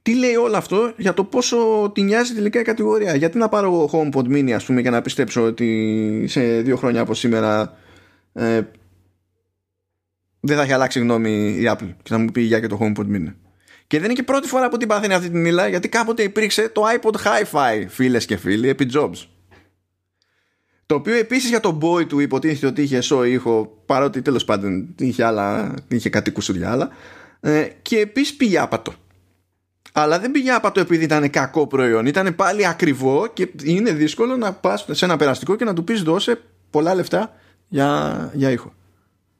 Τι 0.02 0.14
λέει 0.14 0.34
όλο 0.34 0.56
αυτό 0.56 0.92
για 0.96 1.14
το 1.14 1.24
πόσο 1.24 1.90
τη 1.94 2.02
νοιάζει 2.02 2.34
τελικά 2.34 2.60
η 2.60 2.64
κατηγορία; 2.64 3.14
Γιατί 3.14 3.38
να 3.38 3.48
πάρω 3.48 3.66
εγώ 3.66 3.90
HomePod 3.92 4.26
Mini, 4.32 4.50
ας 4.50 4.64
πούμε, 4.64 4.80
για 4.80 4.90
να 4.90 5.02
πιστέψω 5.02 5.42
ότι 5.42 6.24
σε 6.28 6.60
δύο 6.60 6.76
χρόνια 6.76 7.00
από 7.00 7.14
σήμερα 7.14 7.76
ε, 8.32 8.60
δεν 10.48 10.56
θα 10.56 10.62
έχει 10.62 10.72
αλλάξει 10.72 11.00
γνώμη 11.00 11.48
η 11.48 11.70
Apple 11.72 11.94
και 12.02 12.08
θα 12.08 12.18
μου 12.18 12.32
πει 12.32 12.40
για 12.40 12.60
και 12.60 12.66
το 12.66 12.78
HomePod 12.80 13.04
Mini. 13.04 13.34
Και 13.86 13.96
δεν 13.96 14.04
είναι 14.04 14.12
και 14.12 14.22
πρώτη 14.22 14.48
φορά 14.48 14.68
που 14.68 14.76
την 14.76 14.88
πάθαινε 14.88 15.14
αυτή 15.14 15.30
την 15.30 15.44
ύλα, 15.44 15.68
γιατί 15.68 15.88
κάποτε 15.88 16.22
υπήρξε 16.22 16.68
το 16.68 16.82
iPod 17.00 17.14
Hi-Fi, 17.14 17.84
φίλες 17.88 18.24
και 18.26 18.36
φίλοι, 18.36 18.68
επί 18.68 18.90
Jobs. 18.94 19.26
Το 20.86 20.94
οποίο 20.94 21.14
επίσης 21.14 21.48
για 21.48 21.60
τον 21.60 21.80
boy 21.82 22.06
του 22.06 22.18
υποτίθεται 22.18 22.66
ότι 22.66 22.82
είχε 22.82 23.00
σο 23.00 23.24
ήχο, 23.24 23.82
παρότι 23.86 24.22
τέλος 24.22 24.44
πάντων 24.44 24.94
είχε, 24.98 25.24
άλλα, 25.24 25.74
είχε 25.88 26.08
κάτι 26.08 26.30
κουσουριά 26.30 26.70
άλλα. 26.70 26.88
Ε, 27.40 27.68
και 27.82 27.98
επίσης 27.98 28.36
πήγε 28.36 28.58
άπατο. 28.58 28.92
Αλλά 29.92 30.18
δεν 30.18 30.30
πήγε 30.30 30.50
άπατο 30.50 30.80
επειδή 30.80 31.04
ήταν 31.04 31.30
κακό 31.30 31.66
προϊόν. 31.66 32.06
Ήταν 32.06 32.34
πάλι 32.34 32.66
ακριβό 32.66 33.26
και 33.32 33.48
είναι 33.62 33.92
δύσκολο 33.92 34.36
να 34.36 34.52
πας 34.52 34.86
σε 34.90 35.04
ένα 35.04 35.16
περαστικό 35.16 35.56
και 35.56 35.64
να 35.64 35.74
του 35.74 35.84
πεις 35.84 36.02
δώσε 36.02 36.40
πολλά 36.70 36.94
λεφτά 36.94 37.34
για, 37.68 38.30
για 38.34 38.50
ήχο. 38.50 38.72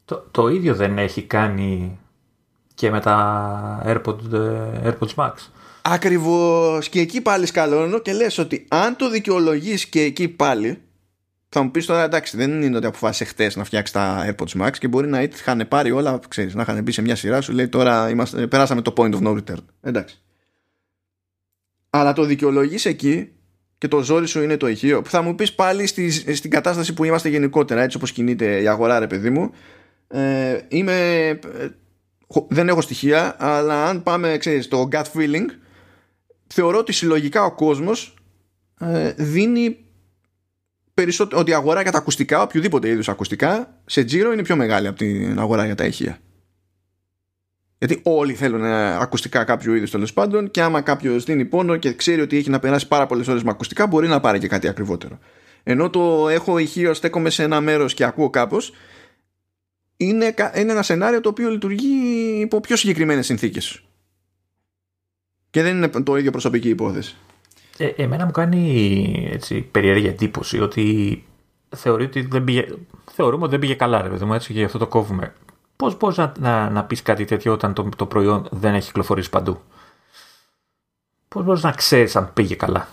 Το, 0.09 0.28
το 0.30 0.48
ίδιο 0.48 0.74
δεν 0.74 0.98
έχει 0.98 1.22
κάνει 1.22 1.98
και 2.74 2.90
με 2.90 3.01
τα 3.01 3.82
AirPods, 3.86 4.32
ε, 4.32 4.90
AirPods 4.90 5.14
Max. 5.14 5.32
Ακριβώς 5.82 6.89
και 6.89 7.01
εκεί 7.01 7.20
πάλι 7.20 7.47
σκαλώνω 7.47 7.98
και 7.98 8.12
λες 8.12 8.39
ότι 8.39 8.66
αν 8.68 8.97
το 8.97 9.10
δικαιολογείς 9.10 9.86
και 9.86 10.01
εκεί 10.01 10.28
πάλι 10.28 10.82
θα 11.48 11.62
μου 11.62 11.70
πεις 11.70 11.86
τώρα 11.86 12.02
εντάξει, 12.02 12.36
δεν 12.36 12.62
είναι 12.62 12.76
ότι 12.76 12.86
αποφάσισε 12.86 13.24
χτες 13.24 13.56
να 13.56 13.64
φτιάξει 13.64 13.93
τα 13.93 14.26
AirPods 14.26 14.62
Max 14.62 14.70
και 14.78 14.89
μπορεί 14.89 15.09
να 15.09 15.22
είχαν 15.22 15.64
πάρει 15.68 15.90
όλα, 15.90 16.20
ξέρεις, 16.28 16.55
να 16.55 16.62
είχαν 16.62 16.82
μπει 16.82 16.93
σε 16.93 17.02
μια 17.02 17.16
σειρά 17.16 17.40
σου. 17.40 17.52
Λέει 17.52 17.68
τώρα 17.68 18.09
είμαστε, 18.09 18.47
περάσαμε 18.47 18.82
το 18.82 18.93
point 18.97 19.14
of 19.14 19.22
no 19.22 19.30
return. 19.30 19.64
Εντάξει. 19.80 20.22
Αλλά 21.90 22.12
το 22.12 22.24
δικαιολογείς 22.24 22.85
εκεί 22.85 23.32
και 23.78 23.89
το 23.89 24.02
ζόρι 24.02 24.26
σου 24.26 24.43
είναι 24.43 24.56
το 24.56 24.68
ηχείο. 24.68 25.02
Που 25.02 25.10
θα 25.10 25.22
μου 25.22 25.35
πεις 25.35 25.55
πάλι 25.55 25.86
στη, 25.86 26.35
στην 26.36 26.51
κατάσταση 26.51 26.94
που 26.94 27.05
είμαστε 27.05 27.28
γενικότερα, 27.28 27.82
έτσι 27.82 27.97
όπως 27.97 28.12
κινείται 28.12 28.60
η 28.60 28.68
αγορά, 28.68 28.98
ρε 28.98 29.06
παιδί 29.06 29.30
μου. 29.30 29.51
Ε, 30.09 30.59
είμαι. 30.68 31.28
Ε, 31.28 31.39
δεν 32.48 32.68
έχω 32.68 32.80
στοιχεία, 32.80 33.36
αλλά 33.39 33.86
αν 33.86 34.02
πάμε, 34.02 34.36
ξέρεις, 34.36 34.64
στο 34.64 34.89
gut 34.93 35.05
feeling, 35.14 35.47
θεωρώ 36.47 36.78
ότι 36.78 36.93
συλλογικά 36.93 37.44
ο 37.44 37.55
κόσμος 37.55 38.14
ε, 38.80 39.12
δίνει 39.16 39.78
περισσότερο, 40.94 41.40
ότι 41.40 41.51
η 41.51 41.55
αγορά 41.55 41.82
για 41.82 41.93
τα 41.93 41.98
ακουστικά, 41.98 42.43
οποιοδήποτε 42.43 42.89
είδους 42.89 43.09
ακουστικά, 43.09 43.80
σε 43.86 44.05
τζίρο 44.05 44.32
είναι 44.32 44.43
πιο 44.43 44.56
μεγάλη 44.56 44.86
από 44.86 44.98
την 44.98 45.39
αγορά 45.39 45.64
για 45.64 45.74
τα 45.74 45.85
ηχεία. 45.85 46.18
Γιατί 47.78 48.01
όλοι 48.02 48.35
θέλουν 48.35 48.64
ε, 48.64 48.97
ακουστικά 48.97 49.44
κάποιου 49.44 49.74
είδους 49.74 49.90
τέλος 49.90 50.12
πάντων 50.12 50.51
και 50.51 50.62
άμα 50.62 50.80
κάποιος 50.80 51.24
δίνει 51.24 51.44
πόνο 51.44 51.76
και 51.76 51.93
ξέρει 51.93 52.20
ότι 52.20 52.36
έχει 52.36 52.51
να 52.51 52.59
περάσει 52.59 52.89
πάρα 52.89 53.06
πολλές 53.06 53.28
ώρες 53.28 53.43
με 53.43 53.51
ακουστικά, 53.51 53.86
μπορεί 53.86 54.09
να 54.09 54.20
πάρει 54.20 54.39
και 54.39 54.48
κάτι 54.48 54.68
ακριβότερο. 54.68 55.18
Ενώ 55.62 55.90
το 55.90 56.28
έχω 56.28 56.59
ηχείο, 56.59 56.94
στέκομαι 56.94 57.30
σε 57.30 57.43
ένα 57.43 57.60
μέρος 57.60 57.94
και 57.94 58.05
ακούω 58.05 58.30
κάπως, 58.30 58.72
είναι, 60.01 60.35
είναι 60.55 60.73
ένα 60.73 60.83
σενάριο 60.83 61.20
το 61.20 61.29
οποίο 61.29 61.51
λειτουργεί 61.51 61.89
υπό 62.41 62.61
πιο 62.61 62.77
συγκεκριμένες 62.77 63.27
συνθήκες. 63.27 63.83
Και 65.51 65.62
δεν 65.62 65.77
είναι 65.77 65.89
το 65.89 66.16
ίδιο 66.16 66.31
προσωπική 66.31 66.69
υπόθεση. 66.69 67.16
Ε, 67.77 67.87
εμένα 67.87 68.25
μου 68.25 68.31
κάνει 68.31 69.29
έτσι, 69.33 69.61
περίεργη 69.61 70.07
εντύπωση 70.07 70.61
ότι 70.61 71.25
θεωρεί 71.77 72.05
ότι 72.05 72.20
δεν 72.20 72.45
πήγε, 72.45 72.66
θεωρούμε 73.12 73.43
ότι 73.43 73.51
δεν 73.51 73.61
πήγε 73.61 73.75
καλά, 73.75 74.03
ρε 74.03 74.09
παιδί 74.09 74.25
μου, 74.25 74.35
έτσι, 74.35 74.53
και 74.53 74.59
γι' 74.59 74.65
αυτό 74.65 74.79
το 74.79 74.87
κόβουμε. 74.87 75.35
Πώς 75.77 75.97
μπορεί 75.97 76.15
να, 76.19 76.33
να, 76.39 76.70
να 76.70 76.85
πεις 76.85 77.03
κάτι 77.03 77.25
τέτοιο 77.25 77.53
όταν 77.53 77.75
το, 77.75 77.89
το 77.97 78.07
προϊόν 78.07 78.49
δεν 78.51 78.75
έχει 78.75 78.87
κυκλοφορήσει 78.87 79.31
παντού; 79.31 79.61
Πώς 81.29 81.45
μπορεί 81.45 81.61
να 81.62 81.73
ξέρεις 81.73 82.16
αν 82.16 82.33
πήγε 82.33 82.55
καλά; 82.55 82.89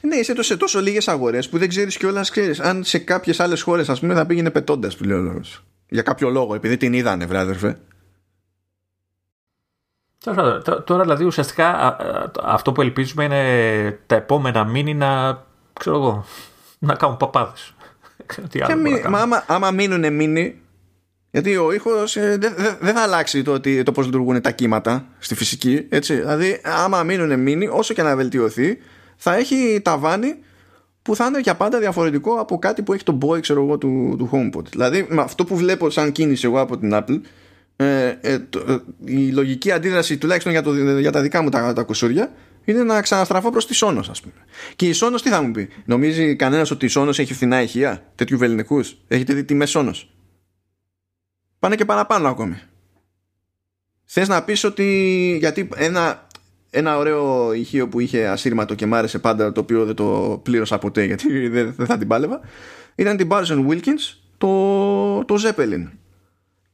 Ναι, 0.00 0.16
είσαι 0.16 0.42
σε 0.42 0.56
τόσο 0.56 0.80
λίγες 0.80 1.08
αγορές 1.08 1.48
που 1.48 1.58
δεν 1.58 1.68
ξέρεις 1.68 1.96
κιόλας, 1.96 2.30
ξέρεις 2.30 2.60
αν 2.60 2.84
σε 2.84 2.98
κάποιες 2.98 3.40
άλλες 3.40 3.62
χώρες, 3.62 3.88
ας 3.88 4.00
πούμε, 4.00 4.14
θα 4.14 4.26
πήγαινε 4.26 4.50
πετώντας, 4.50 4.96
που 4.96 5.04
λέει 5.04 5.18
ο 5.18 5.42
Για 5.88 6.02
κάποιο 6.02 6.30
λόγο, 6.30 6.54
επειδή 6.54 6.76
την 6.76 6.92
είδανε, 6.92 7.26
βράδερφε. 7.26 7.78
Τώρα 10.84 11.02
δηλαδή 11.02 11.24
ουσιαστικά 11.24 11.96
αυτό 12.42 12.72
που 12.72 12.80
ελπίζουμε 12.80 13.24
είναι 13.24 13.98
τα 14.06 14.14
επόμενα 14.14 14.64
μήνυ 14.64 14.94
να, 14.94 15.42
ξέρω 15.72 15.96
εγώ, 15.96 16.24
να 16.78 16.94
κάνουν 16.94 17.16
παπάδες. 17.16 17.74
μα 19.08 19.18
άμα, 19.18 19.44
άμα 19.46 19.70
μείνουν 19.70 20.14
μήνυ, 20.14 20.60
γιατί 21.30 21.56
ο 21.56 21.72
ήχος 21.72 22.16
ε, 22.16 22.36
δεν 22.40 22.54
δε, 22.80 22.92
θα 22.92 23.02
αλλάξει 23.02 23.42
το, 23.42 23.52
ότι, 23.52 23.82
το 23.82 23.92
πώς 23.92 24.04
λειτουργούν 24.04 24.40
τα 24.40 24.50
κύματα 24.50 25.04
στη 25.18 25.34
φυσική. 25.34 25.86
Έτσι. 25.88 26.14
Δηλαδή 26.14 26.60
άμα 26.64 27.02
μείνουν 27.02 27.40
μήνυ, 27.40 27.68
όσο 27.68 27.94
και 27.94 28.02
να 28.02 28.16
βελτιωθεί, 28.16 28.78
θα 29.16 29.34
έχει 29.34 29.80
ταβάνι 29.84 30.38
που 31.08 31.16
θα 31.16 31.26
είναι 31.26 31.38
για 31.38 31.54
πάντα 31.54 31.78
διαφορετικό 31.78 32.34
από 32.34 32.58
κάτι 32.58 32.82
που 32.82 32.92
έχει 32.92 33.02
το 33.02 33.18
boy 33.22 33.40
ξέρω 33.40 33.62
εγώ, 33.62 33.78
του, 33.78 34.14
του 34.18 34.30
HomePod. 34.32 34.64
Δηλαδή 34.64 35.06
με 35.08 35.22
αυτό 35.22 35.44
που 35.44 35.56
βλέπω 35.56 35.90
σαν 35.90 36.12
κίνηση 36.12 36.46
εγώ 36.46 36.60
από 36.60 36.78
την 36.78 36.90
Apple 36.94 37.20
ε, 37.76 38.14
ε, 38.20 38.38
το, 38.38 38.64
ε, 38.68 38.78
η 39.04 39.30
λογική 39.30 39.72
αντίδραση 39.72 40.18
τουλάχιστον 40.18 40.52
για, 40.52 40.62
το, 40.62 40.98
για 40.98 41.12
τα 41.12 41.20
δικά 41.20 41.42
μου 41.42 41.48
τα, 41.48 41.72
τα 41.72 41.82
κουσούρια 41.82 42.32
είναι 42.64 42.82
να 42.82 43.02
ξαναστραφώ 43.02 43.50
προς 43.50 43.66
τη 43.66 43.78
Sonos 43.82 44.04
ας 44.10 44.20
πούμε. 44.20 44.34
Και 44.76 44.88
η 44.88 44.94
Sonos 45.00 45.20
τι 45.22 45.28
θα 45.28 45.42
μου 45.42 45.50
πει; 45.50 45.68
Νομίζει 45.84 46.36
κανένας 46.36 46.70
ότι 46.70 46.86
η 46.86 46.90
Sonos 46.94 47.18
έχει 47.18 47.34
φθηνά 47.34 47.62
ηχεία; 47.62 48.02
Τέτοιου 48.14 48.38
βεληνικούς; 48.38 48.96
Έχετε 49.08 49.34
δει 49.34 49.44
τιμές 49.44 49.76
Sonos; 49.76 50.06
Πάνε 51.58 51.74
και 51.74 51.84
παραπάνω 51.84 52.28
ακόμη. 52.28 52.60
Θες 54.04 54.28
να 54.28 54.42
πεις 54.42 54.64
ότι 54.64 55.36
γιατί 55.40 55.68
ένα, 55.76 56.26
ένα 56.70 56.96
ωραίο 56.96 57.52
ηχείο 57.52 57.88
που 57.88 58.00
είχε 58.00 58.26
ασύρματο 58.26 58.74
και 58.74 58.86
μ' 58.86 58.94
άρεσε 58.94 59.18
πάντα 59.18 59.52
το 59.52 59.60
οποίο 59.60 59.84
δεν 59.84 59.94
το 59.94 60.40
πλήρωσα 60.42 60.78
ποτέ 60.78 61.04
γιατί 61.04 61.48
δεν, 61.48 61.74
δεν 61.76 61.86
θα 61.86 61.98
την 61.98 62.08
πάλευα 62.08 62.40
ήταν 62.94 63.16
την 63.16 63.28
Barson 63.30 63.66
Wilkins 63.68 64.16
το, 64.38 65.24
το 65.24 65.34
Zeppelin 65.44 65.86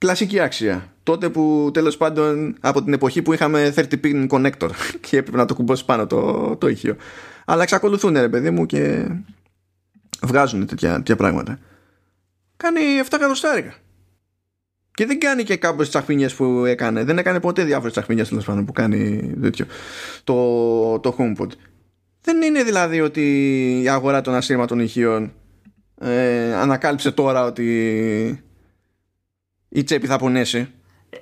κλασική 0.05 0.41
άξια. 0.41 0.93
Τότε 1.03 1.29
που 1.29 1.71
τέλος 1.73 1.97
πάντων 1.97 2.57
από 2.61 2.83
την 2.83 2.93
εποχή 2.93 3.23
που 3.23 3.33
είχαμε 3.33 3.73
30 3.77 3.85
pin 4.05 4.29
connector 4.29 4.71
και 5.07 5.17
έπρεπε 5.17 5.37
να 5.37 5.45
το 5.45 5.55
κουμπώσει 5.55 5.85
πάνω 5.85 6.07
το, 6.07 6.57
το 6.57 6.69
ηχείο. 6.69 6.97
Αλλά 7.45 7.63
εξακολουθούν 7.63 8.13
ρε 8.13 8.29
παιδί 8.29 8.51
μου 8.51 8.67
και 8.67 9.09
βγάζουν 10.23 10.67
τέτοια, 10.67 10.95
τέτοια 10.95 11.17
πράγματα. 11.17 11.59
Κάνει 12.57 12.81
7 13.03 13.13
εκατοστάρικα. 13.13 13.75
Και 14.95 15.07
δεν 15.07 15.19
κάνει 15.19 15.43
και 15.43 15.57
κάποιες 15.57 15.89
τσαχπινιέ 15.89 16.29
που 16.29 16.65
έκανε. 16.65 17.05
Δεν 17.05 17.19
έκανε 17.19 17.41
ποτέ 17.41 17.65
διάφορες 17.65 17.93
τσαχπινιέ 17.93 18.25
τέλος 18.25 18.45
πάντων 18.45 18.65
που 18.65 18.73
κάνει 18.73 19.33
τέτοιο. 19.41 19.67
Το, 20.25 20.99
το 20.99 21.17
HomePod. 21.19 21.49
Δεν 22.21 22.43
είναι 22.43 22.63
δηλαδή 22.63 23.01
ότι 23.01 23.23
η 23.83 23.89
αγορά 23.89 24.21
των 24.21 24.35
ασύρματων 24.35 24.81
ηχείων 24.81 25.33
ε, 26.01 26.55
ανακάλυψε 26.55 27.13
τώρα 27.13 27.45
ότι 27.45 28.45
η 29.69 29.83
τσέπη 29.83 30.07
θα 30.07 30.19
πονέσει. 30.19 30.69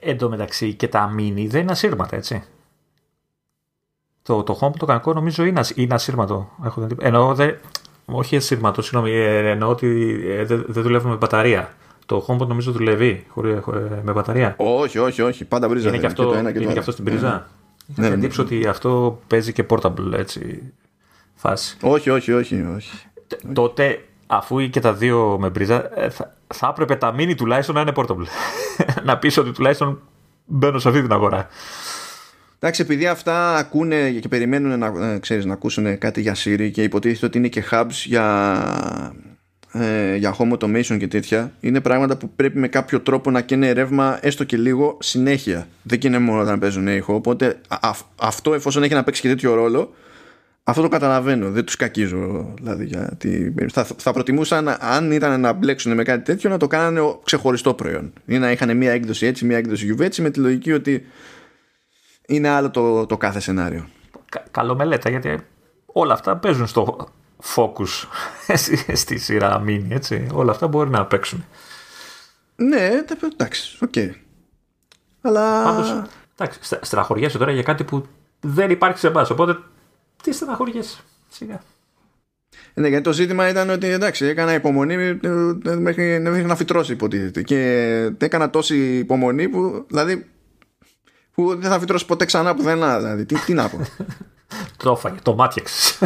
Εν 0.00 0.18
τω 0.18 0.28
μεταξύ 0.28 0.74
και 0.74 0.88
τα 0.88 1.14
mini 1.18 1.46
δεν 1.48 1.60
είναι 1.60 1.72
ασύρματα, 1.72 2.16
έτσι. 2.16 2.42
Το, 4.22 4.42
το 4.42 4.58
home 4.60 4.76
το 4.78 4.86
κανονικό 4.86 5.12
νομίζω 5.12 5.44
είναι, 5.44 5.60
είναι 5.74 5.94
ασύρματο. 5.94 6.50
Έχω 6.64 6.86
Εννοώ, 7.00 7.34
δε, 7.34 7.52
όχι 8.04 8.36
ασύρματο, 8.36 8.82
συγγνώμη, 8.82 9.10
ε, 9.12 9.50
εννοώ 9.50 9.68
ότι 9.68 10.20
ε, 10.26 10.44
δεν 10.44 10.64
δε 10.68 10.80
δουλεύει 10.80 11.08
με 11.08 11.16
μπαταρία. 11.16 11.74
Το 12.12 12.24
HomePod 12.28 12.46
νομίζω 12.46 12.72
δουλεύει 12.72 13.24
χωρί, 13.28 13.50
ε, 13.50 13.60
με 14.02 14.12
μπαταρία. 14.12 14.54
Όχι, 14.56 14.98
όχι, 14.98 15.22
όχι. 15.22 15.44
Πάντα 15.44 15.68
πρίζα. 15.68 15.88
Είναι 15.88 15.98
και 15.98 16.06
αυτό, 16.06 16.30
και 16.52 16.62
είναι 16.62 16.72
και 16.72 16.78
αυτό 16.78 16.92
στην 16.92 17.04
πρίζα. 17.04 17.48
Ναι, 17.86 18.08
ναι, 18.08 18.16
ναι. 18.16 18.28
ότι 18.38 18.66
αυτό 18.66 19.20
παίζει 19.26 19.52
και 19.52 19.64
portable 19.68 20.12
έτσι. 20.12 20.72
φάση. 21.34 21.76
Όχι, 21.80 22.10
όχι, 22.10 22.32
όχι. 22.32 22.66
όχι. 22.76 22.90
Τότε, 23.52 24.04
αφού 24.26 24.68
και 24.68 24.80
τα 24.80 24.92
δύο 24.92 25.36
με 25.40 25.50
μπρίζα, 25.50 26.00
ε, 26.00 26.10
θα, 26.10 26.36
θα 26.46 26.68
έπρεπε 26.70 26.96
τα 26.96 27.14
mini 27.14 27.34
τουλάχιστον 27.36 27.74
να 27.74 27.80
είναι 27.80 27.92
portable. 27.94 28.26
να 29.04 29.18
πεις 29.18 29.36
ότι 29.36 29.52
τουλάχιστον 29.52 30.00
μπαίνω 30.44 30.78
σε 30.78 30.88
αυτή 30.88 31.02
την 31.02 31.12
αγορά. 31.12 31.48
Εντάξει, 32.58 32.82
επειδή 32.82 33.06
αυτά 33.06 33.56
ακούνε 33.56 34.10
και 34.10 34.28
περιμένουν 34.28 34.78
να, 34.78 34.86
ε, 34.86 35.18
ξέρεις, 35.18 35.44
να 35.44 35.52
ακούσουν 35.52 35.98
κάτι 35.98 36.20
για 36.20 36.36
Siri 36.44 36.70
και 36.72 36.82
υποτίθεται 36.82 37.26
ότι 37.26 37.38
είναι 37.38 37.48
και 37.48 37.64
hubs 37.70 38.04
για, 38.04 38.26
ε, 39.72 40.16
για 40.16 40.36
home 40.38 40.52
automation 40.52 40.96
και 40.98 41.08
τέτοια, 41.08 41.52
είναι 41.60 41.80
πράγματα 41.80 42.16
που 42.16 42.30
πρέπει 42.36 42.58
με 42.58 42.68
κάποιο 42.68 43.00
τρόπο 43.00 43.30
να 43.30 43.40
καίνε 43.40 43.72
ρεύμα 43.72 44.18
έστω 44.22 44.44
και 44.44 44.56
λίγο 44.56 44.96
συνέχεια. 45.00 45.68
Δεν 45.82 45.98
καίνε 45.98 46.18
μόνο 46.18 46.40
όταν 46.40 46.58
παίζουν 46.58 46.86
ήχο. 46.86 47.14
Οπότε 47.14 47.60
αυτό 48.20 48.54
εφόσον 48.54 48.82
έχει 48.82 48.94
να 48.94 49.04
παίξει 49.04 49.20
και 49.20 49.28
τέτοιο 49.28 49.54
ρόλο, 49.54 49.94
αυτό 50.64 50.82
το 50.82 50.88
καταλαβαίνω. 50.88 51.50
Δεν 51.50 51.64
τους 51.64 51.76
κακίζω. 51.76 52.54
Δηλαδή, 52.60 52.84
γιατί 52.84 53.54
θα, 53.72 53.84
θα 53.96 54.12
προτιμούσαν, 54.12 54.76
αν 54.80 55.10
ήταν 55.10 55.40
να 55.40 55.52
μπλέξουν 55.52 55.94
με 55.94 56.02
κάτι 56.02 56.22
τέτοιο, 56.22 56.50
να 56.50 56.56
το 56.56 56.66
κάνανε 56.66 57.00
ξεχωριστό 57.24 57.74
προϊόν. 57.74 58.12
Ή 58.26 58.38
να 58.38 58.50
είχαν 58.50 58.76
μία 58.76 58.92
έκδοση 58.92 59.26
έτσι, 59.26 59.44
μία 59.44 59.56
έκδοση 59.56 59.94
U 59.98 60.00
έτσι, 60.00 60.22
με 60.22 60.30
τη 60.30 60.40
λογική 60.40 60.72
ότι 60.72 61.06
είναι 62.26 62.48
άλλο 62.48 62.70
το, 62.70 63.06
το 63.06 63.16
κάθε 63.16 63.40
σενάριο. 63.40 63.88
Κα, 64.28 64.44
καλό 64.50 64.74
μελέτα, 64.74 65.10
γιατί 65.10 65.38
όλα 65.86 66.12
αυτά 66.12 66.36
παίζουν 66.36 66.66
στο 66.66 67.08
focus 67.54 68.06
στη 68.92 69.18
σειρά 69.18 69.62
mini, 69.66 69.86
έτσι. 69.88 70.26
Όλα 70.32 70.50
αυτά 70.50 70.66
μπορεί 70.66 70.90
να 70.90 71.06
παίξουν. 71.06 71.44
Ναι, 72.56 72.90
εντάξει, 73.32 73.78
ok. 73.80 73.92
Okay. 73.94 74.10
Αλλά... 75.20 75.64
Πάντως, 75.64 76.02
εντάξει, 76.36 76.58
στεναχωριέσαι 76.80 77.38
τώρα 77.38 77.52
για 77.52 77.62
κάτι 77.62 77.84
που 77.84 78.06
δεν 78.40 78.70
υπάρχει 78.70 78.98
σε 78.98 79.06
εμάς, 79.06 79.30
οπότε 79.30 79.58
τι 80.22 80.32
στεναχωριέσαι, 80.32 81.00
σιγά. 81.28 81.60
Ναι, 82.74 82.88
γιατί 82.88 83.04
το 83.04 83.12
ζήτημα 83.12 83.48
ήταν 83.48 83.70
ότι 83.70 83.86
εντάξει, 83.86 84.24
έκανα 84.24 84.54
υπομονή 84.54 84.94
ε, 84.94 85.18
ε, 85.64 85.74
μέχρι 85.74 86.20
να 86.20 86.56
φυτρώσει 86.56 86.92
υποτίθεται. 86.92 87.42
Και 87.42 87.56
έκανα 88.18 88.50
τόση 88.50 88.98
υπομονή 88.98 89.48
που, 89.48 89.84
δηλαδή, 89.88 90.26
που 91.34 91.56
δεν 91.56 91.70
θα 91.70 91.78
φυτρώσει 91.78 92.06
ποτέ 92.06 92.24
ξανά 92.24 92.54
πουθενά. 92.54 92.98
Δηλαδή, 92.98 93.24
τι, 93.24 93.38
τι 93.38 93.52
να 93.52 93.68
πω. 93.68 93.78
το 94.76 94.90
έφαγε, 94.90 95.18
το 95.22 95.34
μάτιαξες. 95.34 95.98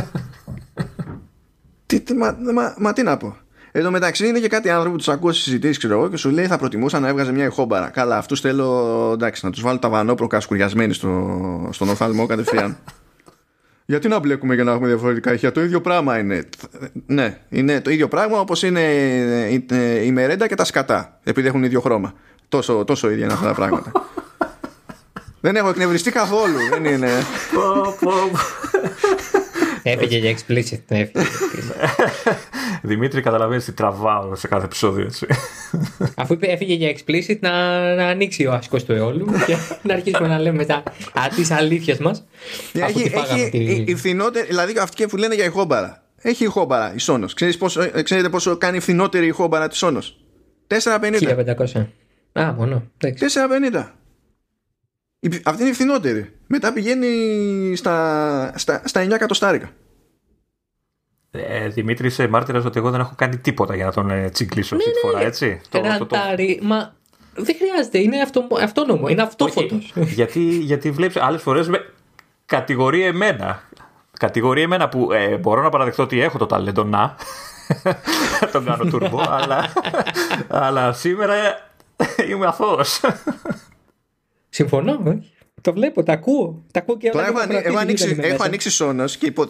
Τι, 1.87 2.01
τι, 2.01 2.15
μα, 2.15 2.37
μα, 2.55 2.75
μα, 2.79 2.93
τι 2.93 3.03
να 3.03 3.17
πω. 3.17 3.37
Εν 3.73 3.83
τω 3.83 3.91
μεταξύ 3.91 4.27
είναι 4.27 4.39
και 4.39 4.49
κάτι 4.49 4.71
άνθρωποι 4.71 4.91
που 4.91 4.97
τους 4.97 5.09
ακούω 5.09 5.33
στις 5.33 5.45
συζητήσεις, 5.45 5.79
ξέρω 5.79 5.95
εγώ, 5.95 6.09
και 6.09 6.17
σου 6.17 6.31
λέει 6.31 6.47
θα 6.47 6.59
προτιμούσα 6.59 7.01
να 7.01 7.09
έβγαζε 7.09 7.33
μια 7.33 7.45
ηχόμπαρα. 7.45 7.89
Καλά, 7.89 8.17
αυτούς 8.17 8.41
θέλω 8.41 9.11
εντάξει, 9.13 9.45
να 9.45 9.51
τους 9.51 9.63
βάλω 9.63 9.79
τα 9.79 9.89
βανόπροκα 9.89 10.41
σκουριασμένοι 10.41 10.93
στο, 10.93 11.69
στον 11.73 11.89
οφθαλμό 11.89 12.27
κατευθείαν. 12.27 12.77
Γιατί 13.89 14.09
να 14.09 14.19
μπλέκουμε 14.19 14.55
για 14.55 14.65
να 14.65 14.73
έχουμε 14.73 14.89
διαφορετικά 14.89 15.33
ηχεία; 15.33 15.53
Το 15.53 15.63
ίδιο 15.63 15.81
πράγμα 15.81 16.19
είναι. 16.19 16.49
Ναι, 17.07 17.39
είναι 17.49 17.81
το 17.81 17.91
ίδιο 17.91 18.09
πράγμα 18.09 18.41
όπως 18.41 18.63
είναι 18.63 18.81
η 20.05 20.13
μερέντα 20.13 20.47
και 20.47 20.55
τα 20.55 20.65
σκατά. 20.65 21.19
Επειδή 21.25 21.47
έχουν 21.47 21.65
ίδιο 21.65 21.81
χρώμα. 21.81 22.15
Τόσο, 22.49 22.85
τόσο 22.85 23.11
ίδια 23.11 23.25
είναι 23.25 23.33
αυτά 23.33 23.47
τα 23.47 23.55
πράγματα. 23.55 23.93
Δεν 25.41 25.57
έχω 25.57 25.69
εκνευριστεί 25.69 26.11
καθόλου. 26.11 26.59
Δεν 26.71 26.85
είναι. 26.85 27.11
Έφυγε 29.91 30.19
για 30.19 30.37
explicit. 30.37 30.81
Έφυγε. 30.89 31.27
Δημήτρη, 32.83 33.21
καταλαβαίνεις 33.21 33.65
τι 33.65 33.73
τραβάω 33.73 34.35
σε 34.35 34.49
κάθε 34.49 34.65
επεισόδιο. 34.65 35.05
Έτσι. 35.05 35.27
Αφού 36.15 36.33
είπε 36.33 36.47
έφυγε 36.47 36.75
για 36.75 36.97
explicit, 36.97 37.39
να, 37.41 37.51
να 37.95 38.07
ανοίξει 38.07 38.47
ο 38.47 38.53
ασκό 38.53 38.83
του 38.83 38.93
αιώλου 38.93 39.27
και 39.47 39.57
να 39.89 39.95
αρχίσουμε 39.95 40.29
να 40.29 40.39
λέμε 40.39 40.57
μετά 40.57 40.83
τις 41.35 41.51
αλήθειες 41.51 41.99
μας. 41.99 42.27
Έχει, 42.73 43.13
έχει 43.15 43.51
τη... 43.51 43.59
η, 43.59 43.85
η 43.89 43.95
φθηνότερη, 43.95 44.47
δηλαδή 44.47 44.79
αυτοί 44.79 45.07
που 45.07 45.17
λένε 45.17 45.35
για 45.35 45.45
ηχόμπαρα. 45.45 46.03
Έχει 46.17 46.45
ηχόμπαρα 46.45 46.93
η 46.95 46.99
Sonos. 47.07 47.31
Ξέρετε 47.35 47.57
πόσο, 47.57 47.83
ε, 47.83 48.03
ξέρετε 48.03 48.29
πόσο 48.29 48.57
κάνει 48.57 48.77
η 48.77 48.81
φθηνότερη 48.81 49.27
ηχόμπαρα 49.27 49.69
τη 49.69 49.79
Sonos. 49.81 50.03
4,50. 50.69 51.47
1500. 51.75 51.87
Α, 52.33 52.53
μόνο. 52.53 52.83
4,50. 53.03 53.87
Αυτή 55.45 55.63
είναι 55.63 55.71
η 55.71 55.75
φθηνότερη. 55.75 56.33
Μετά 56.47 56.73
πηγαίνει 56.73 57.77
στα, 57.77 58.53
στα, 58.55 58.83
στα 58.85 59.05
9 59.05 59.11
εκατοστάρικα. 59.11 59.71
Ε, 61.31 61.69
Δημήτρη, 61.69 62.07
είσαι 62.07 62.29
μάρτυρας 62.29 62.65
ότι 62.65 62.79
εγώ 62.79 62.91
δεν 62.91 63.01
έχω 63.01 63.13
κάνει 63.17 63.37
τίποτα 63.37 63.75
για 63.75 63.85
να 63.85 63.93
τον 63.93 64.11
ε, 64.11 64.31
τσιγκλίσω 64.31 64.77
ναι, 64.77 64.83
αυτή 64.83 64.95
τη 64.95 65.07
ναι, 65.07 65.11
φορά, 65.11 65.23
ναι. 65.23 65.29
έτσι. 65.29 65.61
Το, 65.69 65.81
το, 65.99 66.07
το... 66.07 66.17
Μα 66.63 66.95
δεν 67.35 67.57
χρειάζεται, 67.57 67.99
είναι 67.99 68.21
αυτο, 68.21 68.47
αυτόνομο, 68.61 69.09
είναι 69.09 69.23
αυτόφωτος. 69.23 69.93
γιατί 69.95 70.41
γιατί 70.41 70.91
βλέπεις 70.91 71.17
άλλες 71.17 71.43
φορές 71.43 71.69
με... 71.69 71.93
κατηγορεί 72.47 73.03
εμένα. 73.03 73.63
Κατηγορεί 74.19 74.63
εμένα 74.63 74.89
που 74.89 75.13
ε, 75.13 75.37
μπορώ 75.37 75.63
να 75.63 75.69
παραδεχτώ 75.69 76.03
ότι 76.03 76.21
έχω 76.21 76.39
το 76.39 76.47
ταλέντο 76.47 76.85
να. 76.85 77.17
τον 78.53 78.65
κάνω 78.65 78.85
τουρμπο, 78.85 79.23
αλλά, 79.29 79.73
αλλά 80.67 80.93
σήμερα 80.93 81.35
είμαι 82.29 82.47
αθώος. 82.47 83.01
Συμφωνώ, 84.57 85.03
ε. 85.07 85.19
Το 85.61 85.73
βλέπω, 85.73 86.03
τα 86.03 86.13
ακούω. 86.13 86.65
Τα 86.73 86.81
ακούω 86.81 86.97
και 86.97 87.11
Τώρα 87.11 87.27
έχω, 87.27 87.39
έχω, 87.63 87.79
ανοίξει, 87.79 88.17
έχω 88.21 88.43
ανοίξει 88.43 88.77
Sonos 88.81 89.11
και 89.19 89.27
υπο, 89.27 89.47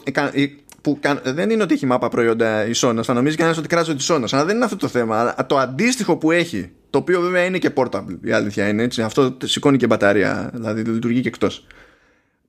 που 0.81 0.99
δεν 1.23 1.51
είναι 1.51 1.63
ότι 1.63 1.75
έχει 1.75 1.87
μάπα 1.87 2.09
προϊόντα 2.09 2.67
η 2.67 2.71
Sonos. 2.75 3.01
Θα 3.03 3.15
νομίζεις 3.15 3.37
κανένα 3.37 3.57
ότι 3.59 3.69
κράζω 3.69 3.95
τη 3.95 4.07
Sonos. 4.09 4.29
Αλλά 4.31 4.45
δεν 4.45 4.55
είναι 4.55 4.65
αυτό 4.65 4.77
το 4.77 4.89
θέμα. 4.89 5.21
Αλλά 5.21 5.47
το 5.47 5.57
αντίστοιχο 5.57 6.17
που 6.17 6.31
έχει, 6.31 6.71
το 6.91 6.99
οποίο 6.99 7.21
βέβαια 7.21 7.45
είναι 7.45 7.59
και 7.59 7.71
portable, 7.75 8.19
η 8.23 8.33
αλήθεια 8.33 8.69
είναι 8.69 8.83
έτσι. 8.83 9.03
Αυτό 9.03 9.37
σηκώνει 9.45 9.77
και 9.77 9.87
μπαταρία, 9.87 10.51
δηλαδή 10.55 10.83
λειτουργεί 10.83 11.21
και 11.21 11.29
εκτός. 11.29 11.67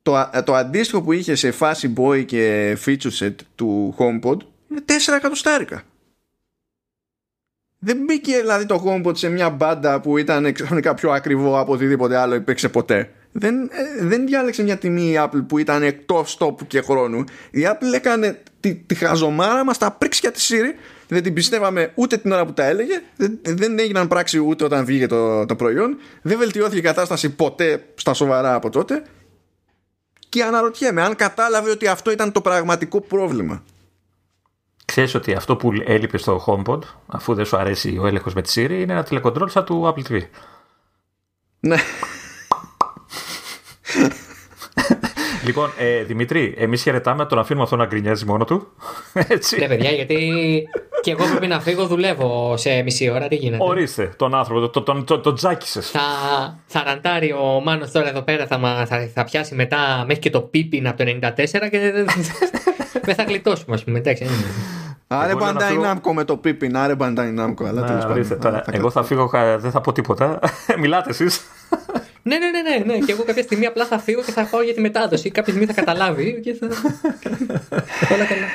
Το, 0.01 0.29
το 0.43 0.55
αντίστοιχο 0.55 1.01
που 1.01 1.11
είχε 1.11 1.35
σε 1.35 1.51
φάση 1.51 1.93
boy 1.97 2.25
και 2.25 2.77
feature 2.85 3.19
set 3.19 3.35
του 3.55 3.95
HomePod 3.97 4.37
είναι 4.69 4.83
4 4.85 4.91
εκατοστάρικα. 5.17 5.83
Δεν 7.79 7.97
μπήκε 8.05 8.37
δηλαδή 8.37 8.65
το 8.65 8.83
HomePod 8.85 9.17
σε 9.17 9.29
μια 9.29 9.49
μπάντα 9.49 10.01
που 10.01 10.17
ήταν 10.17 10.53
ξαφνικά 10.53 10.93
πιο 10.93 11.11
ακριβό 11.11 11.59
από 11.59 11.73
οτιδήποτε 11.73 12.17
άλλο 12.17 12.35
υπήρξε 12.35 12.69
ποτέ. 12.69 13.11
Δεν, 13.31 13.55
ε, 13.63 14.05
δεν 14.05 14.25
διάλεξε 14.25 14.63
μια 14.63 14.77
τιμή 14.77 15.11
η 15.11 15.15
Apple 15.17 15.43
που 15.47 15.57
ήταν 15.57 15.83
εκτός 15.83 16.37
τόπου 16.37 16.67
και 16.67 16.81
χρόνου. 16.81 17.23
Η 17.51 17.61
Apple 17.65 17.93
έκανε 17.93 18.41
τη, 18.59 18.75
τη 18.75 18.95
χαζομάρα 18.95 19.63
μας 19.65 19.77
τα 19.77 19.91
πρίξια 19.91 20.31
της 20.31 20.51
Siri. 20.51 20.73
Δεν 21.07 21.23
την 21.23 21.33
πιστεύαμε 21.33 21.91
ούτε 21.95 22.17
την 22.17 22.31
ώρα 22.31 22.45
που 22.45 22.53
τα 22.53 22.63
έλεγε. 22.63 23.01
Δεν, 23.15 23.39
δεν 23.41 23.79
έγιναν 23.79 24.07
πράξη 24.07 24.39
ούτε 24.39 24.63
όταν 24.63 24.85
βγήκε 24.85 25.07
το, 25.07 25.45
το 25.45 25.55
προϊόν. 25.55 25.97
Δεν 26.21 26.37
βελτιώθηκε 26.37 26.77
η 26.77 26.81
κατάσταση 26.81 27.29
ποτέ 27.29 27.83
στα 27.95 28.13
σοβαρά 28.13 28.53
από 28.53 28.69
τότε. 28.69 29.03
Και 30.29 30.43
αναρωτιέμαι 30.43 31.01
αν 31.01 31.15
κατάλαβε 31.15 31.69
ότι 31.69 31.87
αυτό 31.87 32.11
ήταν 32.11 32.31
το 32.31 32.41
πραγματικό 32.41 33.01
πρόβλημα. 33.01 33.63
Ξέρεις 34.87 35.15
ότι 35.15 35.33
αυτό 35.33 35.55
που 35.55 35.71
έλειπε 35.85 36.17
στο 36.17 36.43
HomePod, 36.45 36.79
αφού 37.07 37.33
δεν 37.33 37.45
σου 37.45 37.57
αρέσει 37.57 37.97
ο 38.01 38.07
έλεγχος 38.07 38.33
με 38.33 38.41
τη 38.41 38.51
Siri, 38.55 38.69
είναι 38.69 38.93
ένα 38.93 39.03
τηλεκοντρόλ 39.03 39.49
σαν 39.49 39.65
του 39.65 39.93
Apple 39.95 40.11
TV. 40.11 40.21
Ναι. 41.59 41.75
λοιπόν, 45.45 45.69
ε, 45.77 46.03
Δημήτρη, 46.03 46.53
εμείς 46.57 46.81
χαιρετάμε 46.81 47.25
τον 47.25 47.39
αφήνουμε 47.39 47.63
αυτό 47.63 47.75
να 47.75 47.85
γκρινιάζει 47.85 48.25
μόνο 48.25 48.45
του. 48.45 48.67
Έτσι. 49.13 49.59
Ναι, 49.59 49.67
παιδιά, 49.67 49.91
γιατί 49.91 50.31
και 51.01 51.11
εγώ 51.11 51.25
πρέπει 51.25 51.47
να 51.47 51.59
φύγω, 51.59 51.87
δουλεύω 51.87 52.57
σε 52.57 52.81
μισή 52.81 53.09
ώρα. 53.09 53.27
Τι 53.27 53.35
γίνεται; 53.35 53.63
Ορίστε 53.63 54.13
τον 54.17 54.35
άνθρωπο, 54.35 54.69
τον 54.69 54.83
το, 54.83 55.03
το, 55.03 55.19
το, 55.19 55.33
τζάκισες. 55.33 55.89
Θα, 55.89 56.01
θα 56.65 56.83
ραντάρει 56.83 57.31
ο 57.31 57.61
Μάνος 57.63 57.91
τώρα 57.91 58.09
εδώ 58.09 58.21
πέρα, 58.21 58.47
θα, 58.47 58.85
θα, 58.87 59.09
θα 59.13 59.23
πιάσει 59.23 59.55
μετά 59.55 60.03
μέχρι 60.05 60.21
και 60.21 60.29
το 60.29 60.41
πίπιν 60.41 60.87
από 60.87 61.03
το 61.03 61.11
94 61.21 61.69
και 61.71 62.05
δεν 63.13 63.25
θα 63.25 63.31
γλιτώσουμε, 63.31 63.75
ας 63.75 63.83
πούμε. 63.83 63.97
Εντάξει, 63.97 64.25
Άρε 65.07 65.33
Bandai 65.39 65.85
Namco 65.85 66.11
με 66.13 66.23
το 66.23 66.39
Pippin, 66.43 66.73
άρε 66.73 66.95
Bandai 66.99 67.39
Namco. 67.39 67.65
Αλλά 67.67 67.83
τέλος 67.83 68.05
πάντων. 68.05 68.61
Εγώ 68.71 68.89
θα 68.89 69.03
φύγω, 69.03 69.29
δεν 69.57 69.71
θα 69.71 69.81
πω 69.81 69.91
τίποτα. 69.91 70.39
Μιλάτε 70.81 71.09
εσείς. 71.09 71.41
Ναι, 72.21 72.37
ναι, 72.37 72.49
ναι, 72.49 72.61
ναι, 72.61 72.93
ναι. 72.93 73.05
Και 73.05 73.11
εγώ 73.11 73.23
κάποια 73.23 73.43
στιγμή 73.43 73.65
απλά 73.65 73.85
θα 73.85 73.99
φύγω 73.99 74.21
και 74.21 74.31
θα 74.31 74.47
πάω 74.51 74.61
για 74.61 74.73
τη 74.73 74.81
μετάδοση. 74.81 75.31
Κάποια 75.31 75.53
στιγμή 75.53 75.73
θα 75.73 75.81
καταλάβει 75.81 76.39
και 76.43 76.53
θα. 76.53 76.67
Όλα 78.13 78.25
καλά. 78.25 78.45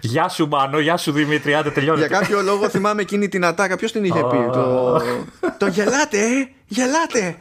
Γεια 0.00 0.28
σου 0.28 0.48
Μάνο, 0.48 0.78
γεια 0.78 0.96
σου 0.96 1.12
Δημήτρη, 1.12 1.54
άντε 1.54 1.70
τελειώνει. 1.70 1.98
Για 1.98 2.08
κάποιο 2.08 2.42
λόγο 2.42 2.68
θυμάμαι 2.68 3.02
εκείνη 3.02 3.28
την 3.28 3.44
ατάκα. 3.44 3.76
Ποιος 3.76 3.92
την 3.92 4.04
είχε 4.04 4.20
πει. 4.30 4.50
Το, 4.52 5.00
το 5.58 5.66
γελάτε, 5.66 6.18
ε, 6.18 6.48
γελάτε. 6.66 7.36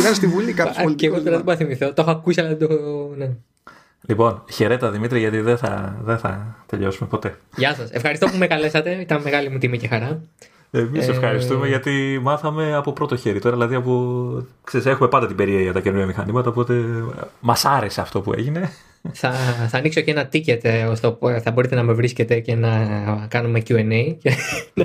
Ήταν 0.00 0.14
στη 0.14 0.26
Βουλή 0.26 0.52
κάποιος 0.52 0.76
πολιτικός. 0.76 0.96
Και 0.96 1.06
εγώ 1.06 1.24
τώρα 1.24 1.36
δεν 1.36 1.44
πάω 1.44 1.56
θυμηθώ. 1.56 1.92
Το 1.92 2.02
έχω 2.02 2.10
ακούσει, 2.10 2.40
αλλά 2.40 2.48
δεν 2.48 2.58
το. 2.58 2.74
Ναι. 4.06 4.14
Λοιπόν, 4.14 4.42
χαιρέτα 4.52 4.90
Δημήτρη, 4.90 5.18
γιατί 5.18 5.40
δεν 5.40 5.58
θα, 5.58 5.96
δεν 6.04 6.18
θα 6.18 6.56
τελειώσουμε 6.66 7.08
ποτέ. 7.08 7.38
Γεια 7.56 7.74
σας. 7.74 7.90
Ευχαριστώ 7.90 8.26
που 8.26 8.36
με 8.36 8.46
καλέσατε. 8.46 8.90
Ήταν 8.90 9.22
μεγάλη 9.22 9.48
μου 9.48 9.58
τιμή 9.58 9.78
και 9.78 9.88
χαρά. 9.88 10.20
Εμείς 10.70 11.08
ε... 11.08 11.10
ευχαριστούμε 11.10 11.68
γιατί 11.68 12.18
μάθαμε 12.22 12.74
από 12.74 12.92
πρώτο 12.92 13.16
χέρι. 13.16 13.38
Τώρα 13.38 13.54
δηλαδή 13.54 13.74
από. 13.74 14.46
Ξέρεις, 14.64 14.86
έχουμε 14.86 15.08
πάντα 15.08 15.26
την 15.26 15.36
περιέργεια 15.36 15.72
τα 15.72 15.80
καινούργια 15.80 16.06
μηχανήματα, 16.06 16.48
οπότε 16.48 16.84
μας 17.40 17.64
άρεσε 17.64 18.00
αυτό 18.00 18.20
που 18.20 18.32
έγινε. 18.32 18.70
Θα, 19.12 19.32
θα 19.68 19.78
ανοίξω 19.78 20.00
και 20.00 20.10
ένα 20.10 20.28
ticket 20.32 20.88
ώστε 20.90 21.16
θα 21.42 21.50
μπορείτε 21.50 21.74
να 21.74 21.82
με 21.82 21.92
βρίσκετε 21.92 22.40
και 22.40 22.54
να 22.54 22.70
κάνουμε 23.28 23.62
QA 23.68 24.16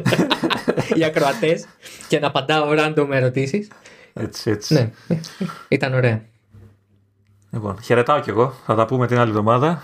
για 0.96 1.08
ακροατές 1.08 1.66
και 2.08 2.20
να 2.20 2.28
απαντάω 2.28 2.70
random 2.78 3.08
ερωτήσεις. 3.12 3.68
Έτσι, 4.14 4.52
έτσι. 4.52 4.74
Ναι, 4.74 4.90
ήταν 5.68 5.94
ωραία. 5.94 6.22
Λοιπόν, 7.52 7.82
χαιρετάω 7.82 8.20
κι 8.20 8.30
εγώ. 8.30 8.54
Θα 8.66 8.76
τα 8.76 8.86
πούμε 8.86 9.08
την 9.08 9.18
άλλη 9.20 9.30
εβδομάδα. 9.30 9.82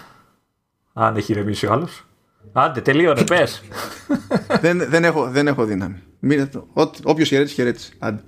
Αν 0.93 1.15
έχει 1.15 1.31
ηρεμήσει 1.31 1.65
ο 1.65 1.71
άλλος. 1.71 2.05
Άντε, 2.53 2.81
τελείωνε, 2.81 3.23
πες. 3.23 3.61
δεν, 4.61 4.89
δεν, 4.89 5.03
έχω, 5.03 5.29
δεν 5.29 5.47
έχω 5.47 5.65
δύναμη. 5.65 6.03
Όποιος 7.03 7.27
χαιρέτησε, 7.27 7.55
χαιρέτησε. 7.55 7.93
Άντε. 7.99 8.21